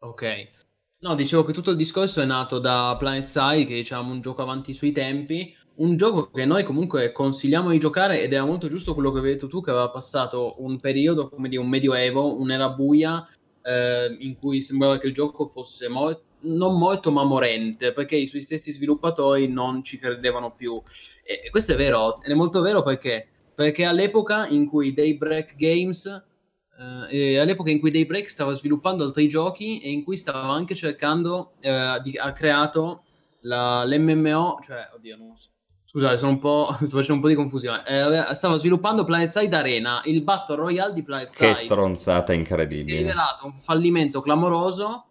Ok. 0.00 0.22
No, 1.00 1.14
dicevo 1.14 1.44
che 1.44 1.52
tutto 1.52 1.70
il 1.70 1.76
discorso 1.76 2.22
è 2.22 2.24
nato 2.24 2.58
da 2.58 2.96
Planet 2.98 3.24
Side, 3.26 3.66
che 3.66 3.74
diciamo 3.74 4.10
un 4.12 4.20
gioco 4.22 4.40
avanti 4.42 4.72
sui 4.72 4.92
tempi, 4.92 5.54
un 5.76 5.96
gioco 5.96 6.30
che 6.30 6.44
noi 6.44 6.64
comunque 6.64 7.12
consigliamo 7.12 7.70
di 7.70 7.78
giocare 7.78 8.22
ed 8.22 8.32
era 8.32 8.44
molto 8.44 8.68
giusto 8.68 8.94
quello 8.94 9.12
che 9.12 9.18
avevi 9.18 9.34
detto 9.34 9.48
tu, 9.48 9.60
che 9.60 9.70
aveva 9.70 9.90
passato 9.90 10.54
un 10.58 10.78
periodo 10.80 11.28
come 11.28 11.48
di 11.48 11.56
un 11.56 11.68
medioevo, 11.68 12.38
un'era 12.40 12.70
buia, 12.70 13.26
eh, 13.62 14.16
in 14.20 14.36
cui 14.38 14.62
sembrava 14.62 14.98
che 14.98 15.08
il 15.08 15.12
gioco 15.14 15.46
fosse 15.46 15.88
mo- 15.88 16.20
non 16.40 16.78
molto 16.78 17.10
ma 17.10 17.24
morente, 17.24 17.92
perché 17.92 18.16
i 18.16 18.26
suoi 18.26 18.42
stessi 18.42 18.70
sviluppatori 18.72 19.48
non 19.48 19.82
ci 19.82 19.98
credevano 19.98 20.52
più. 20.54 20.80
E 21.24 21.50
questo 21.50 21.72
è 21.72 21.76
vero, 21.76 22.22
ed 22.22 22.30
è 22.30 22.34
molto 22.34 22.60
vero 22.60 22.82
perché? 22.82 23.28
Perché 23.54 23.84
all'epoca 23.84 24.46
in 24.48 24.66
cui 24.66 24.94
Daybreak 24.94 25.56
Games 25.56 26.06
eh, 26.78 27.32
e 27.32 27.38
all'epoca 27.38 27.70
in 27.70 27.80
cui 27.80 27.90
Daybreak 27.90 28.28
stava 28.28 28.52
sviluppando 28.52 29.02
altri 29.04 29.28
giochi 29.28 29.80
e 29.80 29.90
in 29.90 30.04
cui 30.04 30.16
stava 30.16 30.52
anche 30.52 30.74
cercando, 30.74 31.52
eh, 31.60 32.00
di- 32.02 32.16
ha 32.16 32.32
creato 32.32 33.02
la- 33.40 33.84
l'MMO, 33.84 34.58
cioè, 34.62 34.86
oddio, 34.94 35.16
non 35.16 35.36
so. 35.36 35.48
Scusate, 35.96 36.18
sono 36.18 36.32
un 36.32 36.38
po', 36.40 36.76
sto 36.84 36.96
facendo 36.98 37.14
un 37.14 37.20
po' 37.20 37.28
di 37.28 37.34
confusione. 37.34 37.82
Eh, 37.86 38.34
stava 38.34 38.56
sviluppando 38.56 39.04
PlanetSide 39.04 39.56
Arena, 39.56 40.02
il 40.04 40.22
Battle 40.22 40.56
Royale 40.56 40.92
di 40.92 41.02
Che 41.02 41.04
PlanetSide. 41.04 41.54
stronzata 41.54 42.32
Si 42.32 42.38
è 42.38 42.38
incredibile. 42.40 42.98
rivelato 42.98 43.46
un 43.46 43.58
fallimento 43.60 44.20
clamoroso 44.20 45.06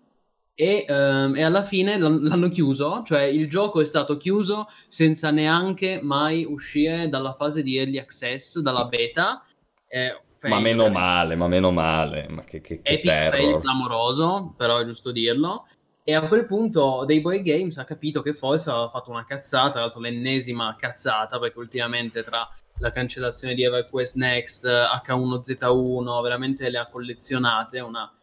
e, 0.54 0.86
ehm, 0.88 1.36
e 1.36 1.44
alla 1.44 1.64
fine 1.64 1.98
l'han- 1.98 2.22
l'hanno 2.24 2.50
chiuso, 2.50 3.02
cioè 3.04 3.24
il 3.24 3.50
gioco 3.50 3.82
è 3.82 3.86
stato 3.86 4.18
chiuso 4.18 4.68
senza 4.88 5.32
neanche 5.32 6.00
mai 6.04 6.46
uscire 6.46 7.10
dalla 7.10 7.34
fase 7.34 7.64
di 7.64 7.78
early 7.78 7.98
access, 7.98 8.60
dalla 8.60 8.86
beta. 8.86 9.44
Eh, 9.88 10.22
Ma 10.44 10.60
fail, 10.60 10.62
meno 10.62 10.84
veramente. 10.84 10.90
male, 10.90 11.36
ma 11.36 11.48
meno 11.48 11.72
male, 11.72 12.28
ma 12.30 12.44
che, 12.44 12.62
che, 12.62 12.82
che 12.82 13.02
Epic 13.02 13.26
fail 13.30 13.38
terror. 13.38 13.62
clamoroso, 13.62 14.54
però 14.56 14.78
è 14.78 14.86
giusto 14.86 15.12
dirlo. 15.12 15.68
E 16.08 16.14
a 16.14 16.28
quel 16.28 16.46
punto 16.46 17.04
Dayboy 17.04 17.42
Games 17.42 17.78
ha 17.78 17.84
capito 17.84 18.22
che 18.22 18.36
forse 18.36 18.70
aveva 18.70 18.90
fatto 18.90 19.10
una 19.10 19.26
cazzata, 19.26 19.72
tra 19.72 19.80
l'altro 19.80 20.02
l'ennesima 20.02 20.76
cazzata, 20.78 21.40
perché 21.40 21.58
ultimamente 21.58 22.22
tra 22.22 22.48
la 22.78 22.92
cancellazione 22.92 23.56
di 23.56 23.64
EverQuest 23.64 24.16
Next, 24.16 24.68
H1Z1, 24.68 26.22
veramente 26.22 26.70
le 26.70 26.78
ha 26.78 26.88
collezionate, 26.88 27.80
una, 27.80 28.14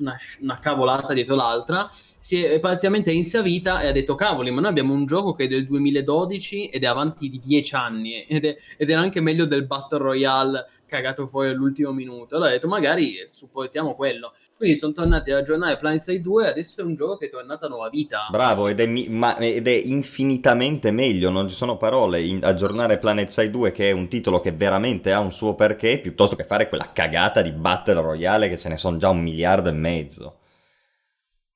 una, 0.00 0.18
una 0.40 0.58
cavolata 0.58 1.14
dietro 1.14 1.34
l'altra, 1.34 1.88
si 2.18 2.44
è 2.44 2.60
parzialmente 2.60 3.10
inserita 3.10 3.80
e 3.80 3.86
ha 3.86 3.92
detto 3.92 4.14
cavoli, 4.16 4.50
ma 4.50 4.60
noi 4.60 4.70
abbiamo 4.70 4.92
un 4.92 5.06
gioco 5.06 5.32
che 5.32 5.44
è 5.44 5.48
del 5.48 5.64
2012 5.64 6.66
ed 6.66 6.84
è 6.84 6.86
avanti 6.86 7.30
di 7.30 7.40
10 7.42 7.74
anni 7.74 8.22
ed, 8.26 8.44
è, 8.44 8.54
ed 8.76 8.90
era 8.90 9.00
anche 9.00 9.22
meglio 9.22 9.46
del 9.46 9.64
Battle 9.64 9.98
Royale 9.98 10.68
cagato 10.90 11.26
fuori 11.28 11.48
all'ultimo 11.48 11.92
minuto. 11.92 12.34
Allora 12.36 12.50
ho 12.50 12.52
detto 12.52 12.68
magari 12.68 13.14
supportiamo 13.30 13.94
quello. 13.94 14.34
Quindi 14.54 14.76
sono 14.76 14.92
tornati 14.92 15.30
aggiornare 15.30 15.78
Planet 15.78 16.02
Side 16.02 16.20
2 16.20 16.44
e 16.44 16.48
adesso 16.50 16.82
è 16.82 16.84
un 16.84 16.94
gioco 16.94 17.16
che 17.16 17.26
è 17.26 17.30
tornato 17.30 17.64
a 17.64 17.68
nuova 17.68 17.88
vita. 17.88 18.26
Bravo, 18.30 18.68
ed 18.68 18.80
è, 18.80 18.86
mi- 18.86 19.08
ma- 19.08 19.38
ed 19.38 19.66
è 19.66 19.70
infinitamente 19.70 20.90
meglio, 20.90 21.30
non 21.30 21.48
ci 21.48 21.54
sono 21.54 21.78
parole, 21.78 22.20
in- 22.20 22.44
aggiornare 22.44 22.98
Planet 22.98 23.28
Side 23.30 23.50
2 23.50 23.72
che 23.72 23.88
è 23.88 23.92
un 23.92 24.08
titolo 24.08 24.40
che 24.40 24.52
veramente 24.52 25.12
ha 25.12 25.20
un 25.20 25.32
suo 25.32 25.54
perché, 25.54 25.98
piuttosto 25.98 26.36
che 26.36 26.44
fare 26.44 26.68
quella 26.68 26.90
cagata 26.92 27.40
di 27.40 27.52
Battle 27.52 28.02
Royale 28.02 28.50
che 28.50 28.58
ce 28.58 28.68
ne 28.68 28.76
sono 28.76 28.98
già 28.98 29.08
un 29.08 29.20
miliardo 29.22 29.70
e 29.70 29.72
mezzo. 29.72 30.39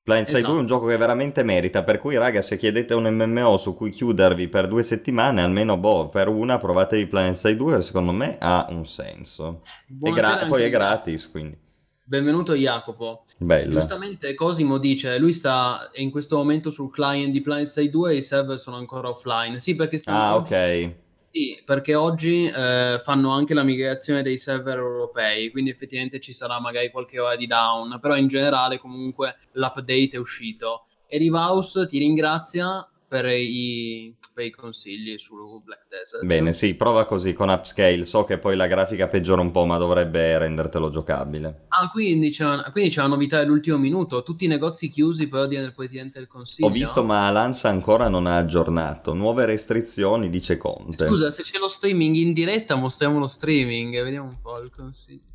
Planet 0.05 0.27
Side 0.27 0.37
esatto. 0.37 0.51
2 0.51 0.59
è 0.59 0.61
un 0.61 0.67
gioco 0.67 0.85
che 0.85 0.97
veramente 0.97 1.41
merita, 1.41 1.81
per 1.81 1.97
cui 1.97 2.15
raga 2.15 2.43
se 2.43 2.57
chiedete 2.57 2.93
un 2.93 3.11
MMO 3.11 3.57
su 3.57 3.73
cui 3.73 3.89
chiudervi 3.89 4.47
per 4.49 4.67
due 4.67 4.83
settimane, 4.83 5.41
almeno 5.41 5.77
boh, 5.77 6.09
per 6.09 6.27
una 6.27 6.59
provatevi 6.59 7.07
Planet 7.07 7.33
Side 7.33 7.55
2, 7.55 7.81
secondo 7.81 8.11
me 8.11 8.37
ha 8.39 8.67
un 8.69 8.85
senso. 8.85 9.63
E 9.99 10.11
gra- 10.11 10.45
poi 10.47 10.61
è 10.61 10.69
gratis, 10.69 11.31
quindi. 11.31 11.57
Benvenuto 12.03 12.53
Jacopo. 12.53 13.23
Bello. 13.39 13.71
Giustamente 13.71 14.35
Cosimo 14.35 14.77
dice, 14.77 15.17
lui 15.17 15.33
sta 15.33 15.89
in 15.95 16.11
questo 16.11 16.37
momento 16.37 16.69
sul 16.69 16.91
client 16.91 17.31
di 17.31 17.41
Planet 17.41 17.65
Side 17.65 17.89
2 17.89 18.11
e 18.11 18.17
i 18.17 18.21
server 18.21 18.59
sono 18.59 18.77
ancora 18.77 19.09
offline. 19.09 19.57
Sì, 19.57 19.73
perché 19.73 19.97
stanno... 19.97 20.17
Ah, 20.19 20.35
ok. 20.35 20.93
Sì, 21.35 21.61
perché 21.65 21.95
oggi 21.95 22.45
eh, 22.45 22.97
fanno 23.03 23.31
anche 23.31 23.53
la 23.53 23.63
migrazione 23.63 24.21
dei 24.21 24.37
server 24.37 24.77
europei, 24.77 25.51
quindi 25.51 25.69
effettivamente 25.69 26.21
ci 26.21 26.31
sarà 26.31 26.61
magari 26.61 26.89
qualche 26.91 27.19
ora 27.19 27.35
di 27.35 27.45
down, 27.45 27.99
però 27.99 28.15
in 28.15 28.29
generale 28.29 28.77
comunque 28.79 29.35
l'update 29.51 30.11
è 30.13 30.17
uscito. 30.17 30.85
E 31.05 31.17
Rivaus 31.17 31.85
ti 31.89 31.97
ringrazia 31.97 32.87
per 33.07 33.25
i, 33.25 34.13
per 34.33 34.45
i, 34.45 34.51
consigli 34.51 35.17
su 35.17 35.61
Black 35.63 35.87
Desert. 35.87 36.23
Bene, 36.23 36.53
sì, 36.53 36.73
prova 36.75 37.05
così 37.05 37.33
con 37.33 37.49
upscale. 37.49 38.05
So 38.05 38.23
che 38.23 38.37
poi 38.37 38.55
la 38.55 38.67
grafica 38.67 39.07
peggiora 39.07 39.41
un 39.41 39.51
po', 39.51 39.65
ma 39.65 39.77
dovrebbe 39.77 40.37
rendertelo 40.37 40.89
giocabile. 40.89 41.65
Ah, 41.69 41.89
quindi 41.89 42.31
c'è, 42.31 42.43
una, 42.43 42.71
quindi 42.71 42.91
c'è 42.91 42.99
una 42.99 43.09
novità 43.09 43.39
dell'ultimo 43.39 43.77
minuto. 43.77 44.23
Tutti 44.23 44.45
i 44.45 44.49
negozi 44.49 44.89
chiusi 44.89 45.27
per 45.27 45.41
ordine 45.41 45.61
del 45.61 45.73
Presidente 45.73 46.19
del 46.19 46.27
Consiglio. 46.27 46.67
Ho 46.67 46.71
visto, 46.71 47.03
ma 47.03 47.29
Lanza 47.29 47.69
ancora 47.69 48.09
non 48.09 48.25
ha 48.25 48.37
aggiornato. 48.37 49.13
Nuove 49.13 49.45
restrizioni, 49.45 50.29
dice 50.29 50.57
Conte. 50.57 51.07
Scusa, 51.07 51.31
se 51.31 51.43
c'è 51.43 51.57
lo 51.57 51.69
streaming 51.69 52.15
in 52.15 52.33
diretta, 52.33 52.75
mostriamo 52.75 53.19
lo 53.19 53.27
streaming. 53.27 54.03
Vediamo 54.03 54.29
un 54.29 54.41
po' 54.41 54.59
il 54.59 54.71
consiglio. 54.71 55.33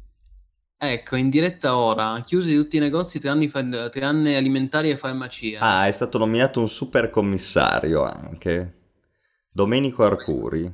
Ecco, 0.82 1.16
in 1.16 1.28
diretta 1.28 1.76
ora, 1.76 2.22
chiusi 2.22 2.54
tutti 2.54 2.78
i 2.78 2.80
negozi, 2.80 3.20
tranne, 3.20 3.50
tranne 3.90 4.36
alimentari 4.36 4.88
e 4.88 4.96
farmacia. 4.96 5.60
Ah, 5.60 5.86
è 5.86 5.92
stato 5.92 6.16
nominato 6.16 6.58
un 6.58 6.70
super 6.70 7.10
commissario 7.10 8.02
anche. 8.02 8.78
Domenico 9.52 10.04
Arcuri. 10.04 10.72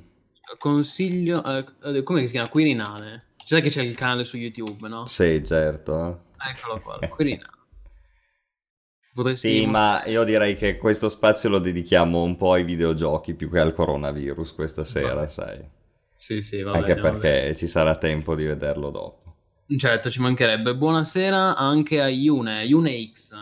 Consiglio, 0.59 1.43
eh, 1.45 2.03
come 2.05 2.25
si 2.27 2.33
chiama? 2.33 2.49
Quirinale. 2.49 3.25
Sai 3.45 3.63
che 3.63 3.69
c'è 3.69 3.83
il 3.83 3.97
canale 3.97 4.23
su 4.23 4.37
YouTube, 4.37 4.87
no? 4.87 5.09
Sì, 5.09 5.43
certo. 5.45 6.21
Eccolo 6.39 6.81
qua, 6.81 6.99
Quirinale. 7.09 7.51
Potresti 9.13 9.49
sì, 9.49 9.67
ma 9.67 10.05
io 10.07 10.23
direi 10.25 10.55
che 10.55 10.77
questo 10.77 11.09
spazio 11.09 11.49
lo 11.49 11.59
dedichiamo 11.59 12.23
un 12.23 12.37
po' 12.37 12.53
ai 12.53 12.65
videogiochi 12.65 13.35
più 13.35 13.51
che 13.51 13.59
al 13.59 13.73
coronavirus 13.75 14.53
questa 14.55 14.85
sera, 14.85 15.15
Vabbè. 15.15 15.27
sai? 15.27 15.69
Sì, 16.15 16.43
sì, 16.43 16.63
va 16.63 16.73
Anche 16.73 16.95
bene, 16.95 17.19
perché 17.19 17.57
ci 17.57 17.67
sarà 17.67 17.97
tempo 17.97 18.35
di 18.35 18.45
vederlo 18.45 18.91
dopo. 18.91 19.26
Certo, 19.75 20.11
ci 20.11 20.21
mancherebbe. 20.21 20.77
Buonasera 20.77 21.57
anche 21.57 22.01
a 22.01 22.09
Yune, 22.09 22.63
YuneX. 22.63 23.35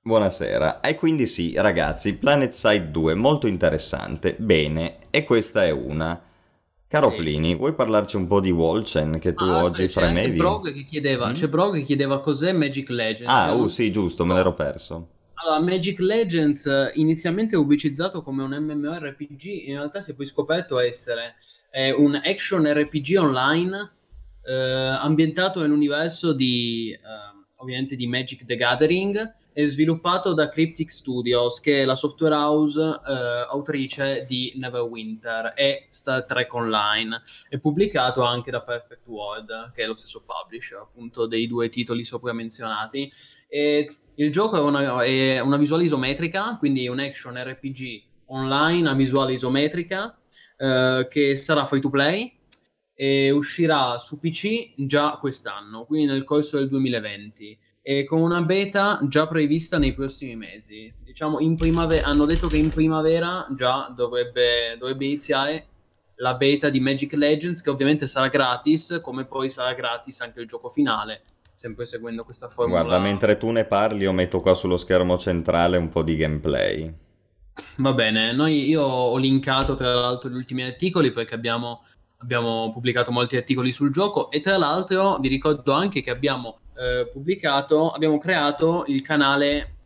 Buonasera. 0.00 0.80
E 0.80 0.94
quindi 0.94 1.26
sì, 1.26 1.52
ragazzi, 1.54 2.16
Planet 2.16 2.50
Side 2.50 2.90
2, 2.90 3.14
molto 3.14 3.46
interessante. 3.46 4.36
Bene, 4.38 5.00
e 5.10 5.24
questa 5.24 5.64
è 5.64 5.70
una. 5.70 6.18
Caro 6.88 7.10
sì. 7.10 7.16
Plini, 7.16 7.54
vuoi 7.54 7.74
parlarci 7.74 8.16
un 8.16 8.26
po' 8.26 8.40
di 8.40 8.50
Wolchen 8.50 9.18
che 9.18 9.34
tu 9.34 9.44
ah, 9.44 9.64
oggi 9.64 9.84
c'è 9.84 10.00
fremevi? 10.00 10.30
C'è 10.30 10.36
Brog 10.36 10.72
che 10.72 10.82
chiedeva, 10.84 11.28
mm? 11.28 11.34
c'è 11.34 11.48
Brog 11.48 11.74
che 11.74 11.82
chiedeva 11.82 12.20
cos'è 12.20 12.52
Magic 12.52 12.88
Legends. 12.88 13.30
Ah, 13.30 13.52
uh, 13.52 13.68
sì, 13.68 13.92
giusto, 13.92 14.24
me 14.24 14.32
l'ero 14.32 14.54
perso. 14.54 15.08
Allora, 15.34 15.60
Magic 15.60 15.98
Legends 15.98 16.92
inizialmente 16.94 17.54
è 17.54 17.58
ubicizzato 17.58 18.22
come 18.22 18.42
un 18.42 18.56
MMORPG, 18.56 19.66
in 19.66 19.74
realtà 19.74 20.00
si 20.00 20.12
è 20.12 20.14
poi 20.14 20.24
scoperto 20.24 20.78
essere 20.78 21.34
eh, 21.70 21.92
un 21.92 22.14
action 22.14 22.64
RPG 22.64 23.16
online 23.18 23.90
eh, 24.46 24.52
ambientato 24.52 25.60
nell'universo 25.60 26.32
di, 26.32 26.92
eh, 26.92 26.98
ovviamente, 27.56 27.96
di 27.96 28.06
Magic 28.06 28.44
the 28.44 28.56
Gathering 28.56 29.34
e 29.52 29.66
sviluppato 29.66 30.34
da 30.34 30.48
Cryptic 30.48 30.90
Studios, 30.90 31.60
che 31.60 31.82
è 31.82 31.84
la 31.84 31.96
software 31.96 32.34
house 32.34 32.80
eh, 32.80 33.46
autrice 33.48 34.24
di 34.28 34.52
Neverwinter 34.56 35.52
e 35.56 35.86
Star 35.88 36.24
Trek 36.24 36.52
Online. 36.54 37.22
È 37.48 37.58
pubblicato 37.58 38.22
anche 38.22 38.50
da 38.50 38.62
Perfect 38.62 39.06
World, 39.06 39.72
che 39.74 39.82
è 39.82 39.86
lo 39.86 39.94
stesso 39.94 40.22
publisher 40.24 40.78
appunto 40.78 41.26
dei 41.26 41.46
due 41.46 41.68
titoli 41.68 42.04
sopra 42.04 42.32
menzionati. 42.32 43.10
E 43.48 43.96
il 44.14 44.30
gioco 44.30 44.56
è 44.56 44.60
una, 44.60 45.02
è 45.02 45.40
una 45.40 45.56
visuale 45.56 45.84
isometrica, 45.84 46.56
quindi 46.58 46.86
un 46.86 47.00
action 47.00 47.34
RPG 47.34 48.02
online 48.26 48.88
a 48.88 48.94
visuale 48.94 49.32
isometrica, 49.32 50.16
eh, 50.56 51.08
che 51.10 51.34
sarà 51.34 51.64
free 51.64 51.80
to 51.80 51.90
play 51.90 52.35
e 52.98 53.30
uscirà 53.30 53.98
su 53.98 54.18
PC 54.18 54.72
già 54.76 55.18
quest'anno, 55.20 55.84
quindi 55.84 56.10
nel 56.10 56.24
corso 56.24 56.56
del 56.56 56.68
2020 56.70 57.58
e 57.82 58.04
con 58.04 58.20
una 58.20 58.40
beta 58.40 58.98
già 59.06 59.28
prevista 59.28 59.78
nei 59.78 59.94
prossimi 59.94 60.34
mesi. 60.34 60.92
Diciamo 61.04 61.38
in 61.38 61.56
primavera, 61.56 62.08
hanno 62.08 62.24
detto 62.24 62.48
che 62.48 62.56
in 62.56 62.70
primavera 62.70 63.46
già 63.54 63.92
dovrebbe, 63.94 64.76
dovrebbe 64.78 65.04
iniziare 65.04 65.66
la 66.16 66.34
beta 66.34 66.70
di 66.70 66.80
Magic 66.80 67.12
Legends 67.12 67.60
che 67.60 67.70
ovviamente 67.70 68.06
sarà 68.06 68.28
gratis, 68.28 68.98
come 69.02 69.26
poi 69.26 69.50
sarà 69.50 69.74
gratis 69.74 70.20
anche 70.22 70.40
il 70.40 70.48
gioco 70.48 70.70
finale, 70.70 71.22
sempre 71.54 71.84
seguendo 71.84 72.24
questa 72.24 72.48
formula. 72.48 72.82
Guarda, 72.82 72.98
mentre 72.98 73.36
tu 73.36 73.50
ne 73.50 73.66
parli 73.66 74.02
io 74.04 74.12
metto 74.12 74.40
qua 74.40 74.54
sullo 74.54 74.78
schermo 74.78 75.18
centrale 75.18 75.76
un 75.76 75.90
po' 75.90 76.02
di 76.02 76.16
gameplay. 76.16 76.92
Va 77.76 77.92
bene, 77.92 78.32
noi, 78.32 78.68
io 78.68 78.82
ho 78.82 79.16
linkato 79.16 79.74
tra 79.74 79.94
l'altro 79.94 80.28
gli 80.28 80.34
ultimi 80.34 80.62
articoli 80.62 81.12
perché 81.12 81.34
abbiamo 81.34 81.84
abbiamo 82.18 82.70
pubblicato 82.70 83.10
molti 83.10 83.36
articoli 83.36 83.72
sul 83.72 83.92
gioco 83.92 84.30
e 84.30 84.40
tra 84.40 84.56
l'altro 84.56 85.18
vi 85.18 85.28
ricordo 85.28 85.72
anche 85.72 86.02
che 86.02 86.10
abbiamo 86.10 86.58
eh, 86.76 87.08
pubblicato, 87.12 87.90
abbiamo 87.90 88.18
creato 88.18 88.84
il 88.86 89.02
canale 89.02 89.76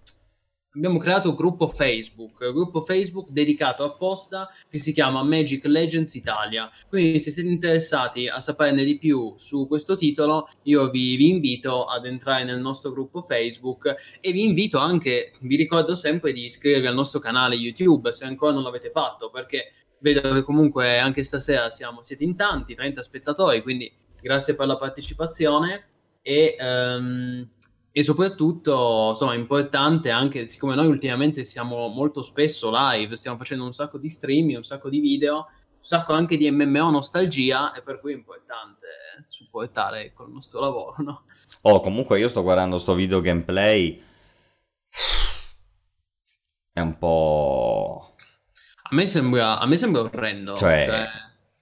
abbiamo 0.75 0.99
creato 0.99 1.31
un 1.31 1.35
gruppo 1.35 1.67
Facebook, 1.67 2.41
un 2.41 2.53
gruppo 2.53 2.81
Facebook 2.81 3.31
dedicato 3.31 3.83
apposta 3.83 4.49
che 4.69 4.79
si 4.79 4.93
chiama 4.93 5.23
Magic 5.23 5.65
Legends 5.65 6.15
Italia. 6.15 6.71
Quindi 6.89 7.21
se 7.21 7.31
siete 7.31 7.49
interessati 7.49 8.29
a 8.29 8.39
saperne 8.41 8.85
di 8.85 8.99
più 8.99 9.35
su 9.37 9.67
questo 9.67 9.97
titolo, 9.97 10.49
io 10.65 10.91
vi, 10.91 11.17
vi, 11.17 11.31
invito 11.31 11.85
ad 11.85 12.07
entrare 12.07 12.45
nel 12.45 12.61
nostro 12.61 12.93
gruppo 12.93 13.23
Facebook 13.23 13.95
e 14.21 14.33
vi 14.33 14.45
invito 14.45 14.79
anche, 14.79 15.33
vi 15.41 15.57
ricordo 15.57 15.95
sempre 15.95 16.33
di 16.33 16.45
iscrivervi 16.45 16.87
al 16.87 16.95
nostro 16.95 17.19
canale 17.19 17.57
YouTube 17.57 18.13
se 18.13 18.25
ancora 18.25 18.53
non 18.53 18.63
l'avete 18.63 18.91
fatto, 18.91 19.31
perché 19.31 19.73
vedo 20.01 20.33
che 20.33 20.43
comunque 20.43 20.99
anche 20.99 21.23
stasera 21.23 21.71
siamo, 21.71 22.03
siete 22.03 22.25
in 22.25 22.37
tanti, 22.37 22.75
30 22.75 23.03
spettatori, 23.03 23.63
quindi 23.63 23.93
grazie 24.21 24.55
per 24.55 24.67
la 24.67 24.77
partecipazione 24.77 25.85
e, 26.23 26.57
um, 26.59 27.49
e 27.93 28.03
soprattutto 28.03 29.09
insomma 29.11 29.35
è 29.35 29.37
importante 29.37 30.11
anche 30.11 30.47
siccome 30.47 30.75
noi 30.75 30.87
ultimamente 30.87 31.45
siamo 31.45 31.89
molto 31.89 32.23
spesso 32.23 32.71
live, 32.73 33.17
stiamo 33.17 33.37
facendo 33.37 33.65
un 33.65 33.73
sacco 33.73 33.99
di 33.99 34.11
streaming, 34.11 34.59
un 34.59 34.65
sacco 34.65 34.89
di 34.89 35.01
video, 35.01 35.37
un 35.37 35.83
sacco 35.85 36.13
anche 36.13 36.37
di 36.37 36.51
MMO 36.51 36.91
nostalgia 36.91 37.73
e 37.73 37.83
per 37.83 38.01
cui 38.01 38.13
è 38.13 38.17
importante 38.17 38.87
supportare 39.29 40.13
col 40.13 40.31
nostro 40.31 40.61
lavoro, 40.61 40.97
no? 40.99 41.23
Oh, 41.63 41.81
comunque 41.81 42.19
io 42.19 42.29
sto 42.29 42.43
guardando 42.43 42.79
sto 42.79 42.95
video 42.95 43.21
gameplay 43.21 44.03
è 46.73 46.81
un 46.81 46.97
po' 46.99 48.10
A 48.91 48.95
me 48.97 49.07
sembra, 49.07 49.61
a 49.61 49.67
me 49.67 49.77
sembra 49.77 50.03
orrendo. 50.03 50.57
Cioè, 50.57 50.87
cioè... 50.89 51.09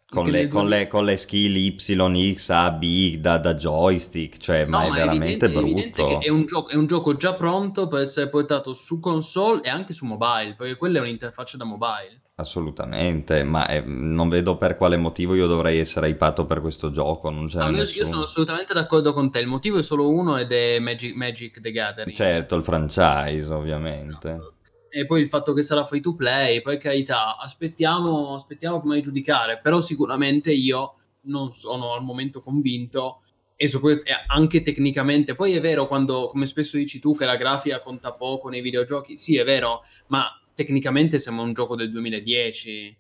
con 0.09 0.25
le, 0.25 0.49
con, 0.49 0.63
2000 0.63 0.77
le, 0.77 0.89
con 0.89 1.05
le 1.05 1.17
skill 1.19 1.57
Y, 1.57 2.35
X, 2.35 2.49
A, 2.49 2.71
B 2.71 3.17
da, 3.17 3.37
da 3.37 3.55
joystick, 3.55 4.39
cioè, 4.39 4.65
ma 4.65 4.79
No, 4.79 4.85
è 4.85 4.89
ma 4.89 4.95
è 4.95 4.99
veramente 4.99 5.45
evidente, 5.45 6.03
è 6.03 6.05
brutto. 6.07 6.21
è 6.23 6.29
un, 6.31 6.47
gioco, 6.47 6.69
è 6.71 6.75
un 6.75 6.87
gioco 6.87 7.17
già 7.17 7.35
pronto 7.35 7.87
per 7.87 8.01
essere 8.01 8.31
portato 8.31 8.73
su 8.73 8.99
console 8.99 9.61
e 9.63 9.69
anche 9.69 9.93
su 9.93 10.07
mobile, 10.07 10.55
perché 10.57 10.77
quella 10.77 10.99
è 10.99 11.01
un'interfaccia 11.03 11.59
da 11.59 11.65
mobile. 11.65 12.23
Assolutamente, 12.37 13.43
ma 13.43 13.69
eh, 13.69 13.83
non 13.85 14.31
vedo 14.31 14.57
per 14.57 14.77
quale 14.77 14.97
motivo 14.97 15.35
io 15.35 15.47
dovrei 15.49 15.79
essere 15.79 16.09
hypato 16.09 16.47
per 16.47 16.63
questo 16.63 16.91
gioco, 16.91 17.29
non 17.29 17.47
ce 17.47 17.59
n'è 17.59 17.65
No, 17.65 17.77
io, 17.77 17.83
io 17.83 18.05
sono 18.07 18.23
assolutamente 18.23 18.73
d'accordo 18.73 19.13
con 19.13 19.31
te, 19.31 19.41
il 19.41 19.49
motivo 19.49 19.77
è 19.77 19.83
solo 19.83 20.09
uno 20.09 20.39
ed 20.39 20.51
è 20.51 20.79
Magic, 20.79 21.15
Magic 21.15 21.61
the 21.61 21.73
Gathering. 21.73 22.17
Certo, 22.17 22.55
il 22.55 22.63
franchise, 22.63 23.53
ovviamente. 23.53 24.57
E 24.91 25.07
poi 25.07 25.23
il 25.23 25.29
fatto 25.29 25.53
che 25.53 25.63
sarà 25.63 25.85
free 25.85 26.01
to 26.01 26.15
play, 26.15 26.63
per 26.63 26.79
carità, 26.79 27.37
aspettiamo, 27.37 28.35
aspettiamo 28.35 28.81
prima 28.81 28.95
di 28.95 29.03
giudicare, 29.03 29.61
però 29.63 29.81
sicuramente 29.81 30.53
io 30.53 30.95
non 31.23 31.53
sono 31.53 31.95
al 31.95 32.03
momento 32.03 32.43
convinto 32.43 33.21
e 33.61 33.67
soprattutto 33.67 34.11
anche 34.29 34.63
tecnicamente. 34.63 35.35
Poi 35.35 35.55
è 35.55 35.61
vero 35.61 35.89
quando, 35.89 36.29
come 36.29 36.47
spesso 36.47 36.77
dici 36.77 37.01
tu, 37.01 37.17
che 37.17 37.25
la 37.25 37.37
grafica 37.37 37.81
conta 37.81 38.13
poco 38.13 38.49
nei 38.49 38.61
videogiochi, 38.61 39.17
sì 39.17 39.37
è 39.37 39.45
vero, 39.45 39.83
ma 40.07 40.27
tecnicamente 40.55 41.19
sembra 41.19 41.45
un 41.45 41.53
gioco 41.53 41.75
del 41.75 41.91
2010. 41.91 42.97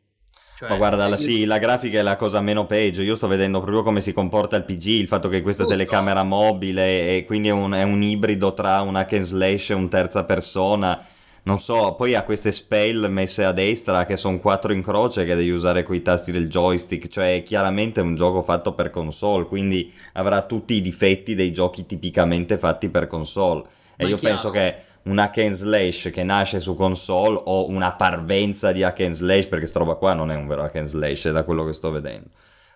Cioè, 0.59 0.68
Ma 0.70 0.77
guarda, 0.77 1.07
la, 1.07 1.16
sì, 1.16 1.44
la 1.44 1.59
grafica 1.59 2.01
è 2.01 2.03
la 2.03 2.16
cosa 2.16 2.40
meno 2.40 2.66
peggio. 2.66 3.03
Io 3.03 3.14
sto 3.14 3.29
vedendo 3.29 3.61
proprio 3.61 3.85
come 3.85 4.01
si 4.01 4.12
comporta 4.12 4.57
il 4.57 4.64
PG, 4.64 4.87
il 4.87 5.07
fatto 5.07 5.29
che 5.29 5.40
questa 5.40 5.62
Tutto. 5.62 5.77
telecamera 5.77 6.24
mobile 6.24 7.16
e 7.16 7.24
quindi 7.24 7.46
è 7.46 7.53
un, 7.53 7.70
è 7.70 7.85
un 7.85 8.03
ibrido 8.03 8.53
tra 8.55 8.81
un 8.81 8.96
hack 8.96 9.12
and 9.12 9.22
slash 9.22 9.70
e 9.70 9.74
un 9.74 9.88
terza 9.88 10.24
persona. 10.24 11.07
Non 11.48 11.61
so, 11.61 11.94
poi 11.94 12.14
ha 12.14 12.24
queste 12.24 12.52
spell 12.52 13.06
messe 13.08 13.42
a 13.42 13.52
destra 13.52 14.04
che 14.04 14.18
sono 14.18 14.38
quattro 14.38 14.70
in 14.74 14.82
croce 14.82 15.24
che 15.24 15.34
devi 15.34 15.48
usare 15.48 15.82
coi 15.82 16.02
tasti 16.02 16.30
del 16.30 16.46
joystick, 16.46 17.08
cioè 17.08 17.37
è 17.37 17.42
chiaramente 17.42 18.02
un 18.02 18.14
gioco 18.14 18.42
fatto 18.42 18.74
per 18.74 18.90
console, 18.90 19.46
quindi 19.46 19.90
avrà 20.12 20.42
tutti 20.42 20.74
i 20.74 20.82
difetti 20.82 21.34
dei 21.34 21.50
giochi 21.50 21.87
tipicamente 21.87 22.58
fatti 22.58 22.90
per 22.90 23.06
console. 23.06 23.62
E 23.96 24.04
Ma 24.04 24.08
è 24.08 24.11
io 24.11 24.18
penso 24.18 24.50
che 24.50 24.82
un 25.04 25.18
hack 25.18 25.38
and 25.38 25.54
slash 25.54 26.11
che 26.12 26.22
nasce 26.22 26.61
su 26.61 26.74
console 26.74 27.40
o 27.42 27.66
una 27.70 27.94
parvenza 27.94 28.70
di 28.70 28.82
hack 28.82 29.00
and 29.00 29.14
slash, 29.14 29.46
perché 29.46 29.64
sta 29.66 29.78
roba 29.78 29.94
qua 29.94 30.12
non 30.12 30.30
è 30.30 30.37
un 30.37 30.46
vero 30.46 30.64
hack 30.64 30.76
and 30.76 30.87
slash, 30.87 31.28
è 31.28 31.32
da 31.32 31.44
quello 31.44 31.64
che 31.64 31.72
sto 31.72 31.90
vedendo. 31.90 32.28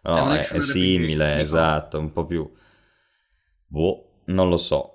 No, 0.04 0.32
È 0.32 0.48
è, 0.48 0.48
è 0.48 0.61
simile, 0.61 1.40
esatto, 1.40 1.98
un 1.98 2.11
po' 2.11 2.24
più... 2.24 2.50
Boh, 3.66 4.22
non 4.26 4.48
lo 4.48 4.56
so. 4.56 4.91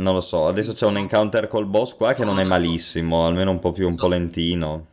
Non 0.00 0.14
lo 0.14 0.20
so, 0.20 0.46
adesso 0.46 0.72
c'è 0.72 0.86
un 0.86 0.96
encounter 0.96 1.46
col 1.46 1.66
boss 1.66 1.94
qua 1.94 2.14
che 2.14 2.24
non 2.24 2.40
è 2.40 2.44
malissimo, 2.44 3.26
almeno 3.26 3.50
un 3.50 3.58
po' 3.58 3.72
più 3.72 3.86
un 3.86 3.96
po' 3.96 4.08
lentino. 4.08 4.86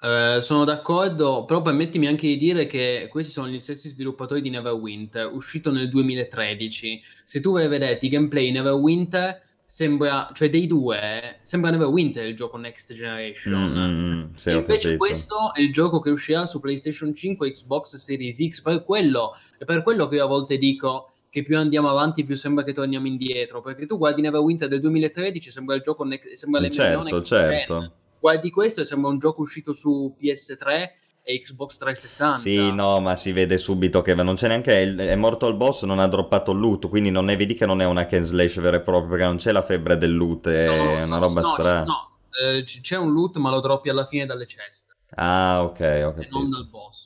Eh, 0.00 0.38
sono 0.42 0.64
d'accordo, 0.64 1.44
però 1.44 1.60
permettimi 1.60 2.06
anche 2.06 2.28
di 2.28 2.38
dire 2.38 2.66
che 2.66 3.08
questi 3.10 3.32
sono 3.32 3.48
gli 3.48 3.58
stessi 3.58 3.88
sviluppatori 3.88 4.40
di 4.40 4.50
Neverwinter, 4.50 5.32
uscito 5.32 5.72
nel 5.72 5.88
2013. 5.88 7.02
Se 7.24 7.40
tu 7.40 7.52
vai 7.52 7.64
a 7.64 7.68
vedere 7.68 7.98
i 8.00 8.08
gameplay 8.08 8.52
Neverwinter, 8.52 9.42
sembra, 9.66 10.30
cioè 10.32 10.50
dei 10.50 10.68
due, 10.68 11.38
sembra 11.40 11.70
Neverwinter 11.70 12.24
il 12.24 12.36
gioco 12.36 12.56
Next 12.56 12.92
Generation. 12.92 13.54
Mm, 13.54 13.76
mm, 13.76 14.12
mm, 14.12 14.34
sì, 14.34 14.50
E 14.50 14.52
invece 14.52 14.96
questo 14.96 15.52
è 15.52 15.62
il 15.62 15.72
gioco 15.72 15.98
che 15.98 16.10
uscirà 16.10 16.46
su 16.46 16.60
PlayStation 16.60 17.12
5 17.12 17.48
e 17.48 17.50
Xbox 17.50 17.96
Series 17.96 18.36
X. 18.36 18.60
Per 18.60 18.84
quello, 18.84 19.36
è 19.58 19.64
per 19.64 19.82
quello 19.82 20.06
che 20.06 20.14
io 20.14 20.24
a 20.24 20.28
volte 20.28 20.58
dico 20.58 21.08
che 21.34 21.42
più 21.42 21.58
andiamo 21.58 21.88
avanti, 21.88 22.22
più 22.24 22.36
sembra 22.36 22.62
che 22.62 22.72
torniamo 22.72 23.08
indietro. 23.08 23.60
Perché 23.60 23.86
tu 23.86 23.98
guardi 23.98 24.22
Neverwinter 24.22 24.68
del 24.68 24.78
2013, 24.78 25.50
sembra 25.50 25.74
il 25.74 25.82
gioco, 25.82 26.04
ne- 26.04 26.20
sembra 26.34 26.60
l'MMO 26.60 26.72
Certo, 26.72 27.22
certo. 27.24 27.92
Guardi 28.20 28.50
questo 28.52 28.82
e 28.82 28.84
sembra 28.84 29.10
un 29.10 29.18
gioco 29.18 29.40
uscito 29.42 29.72
su 29.72 30.14
PS3 30.16 30.92
e 31.24 31.40
Xbox 31.40 31.76
360. 31.78 32.36
Sì, 32.36 32.72
no, 32.72 33.00
ma 33.00 33.16
si 33.16 33.32
vede 33.32 33.58
subito 33.58 34.00
che 34.00 34.14
non 34.14 34.36
c'è 34.36 34.46
neanche. 34.46 34.74
il- 34.78 34.96
È 34.96 35.16
morto 35.16 35.48
il 35.48 35.56
boss, 35.56 35.82
non 35.82 35.98
ha 35.98 36.06
droppato 36.06 36.52
il 36.52 36.60
loot. 36.60 36.88
Quindi 36.88 37.10
non 37.10 37.24
ne 37.24 37.34
vedi 37.34 37.54
che 37.54 37.66
non 37.66 37.80
è 37.80 37.84
una 37.84 38.06
and 38.08 38.22
slash 38.22 38.60
vero 38.60 38.76
e 38.76 38.80
proprio. 38.80 39.08
Perché 39.10 39.24
non 39.24 39.36
c'è 39.38 39.50
la 39.50 39.62
febbre 39.62 39.96
del 39.96 40.14
loot. 40.14 40.46
È 40.48 40.66
No, 40.66 40.92
una 40.92 41.04
no, 41.06 41.18
roba 41.18 41.40
no, 41.40 41.46
strana. 41.48 41.82
No, 41.82 42.10
eh, 42.40 42.62
c'è 42.62 42.96
un 42.96 43.12
loot, 43.12 43.38
ma 43.38 43.50
lo 43.50 43.60
droppi 43.60 43.88
alla 43.88 44.04
fine 44.06 44.24
dalle 44.24 44.46
ceste. 44.46 44.92
Ah, 45.16 45.64
ok, 45.64 45.80
ho 45.80 46.14
E 46.20 46.28
non 46.30 46.48
dal 46.48 46.68
boss. 46.68 47.03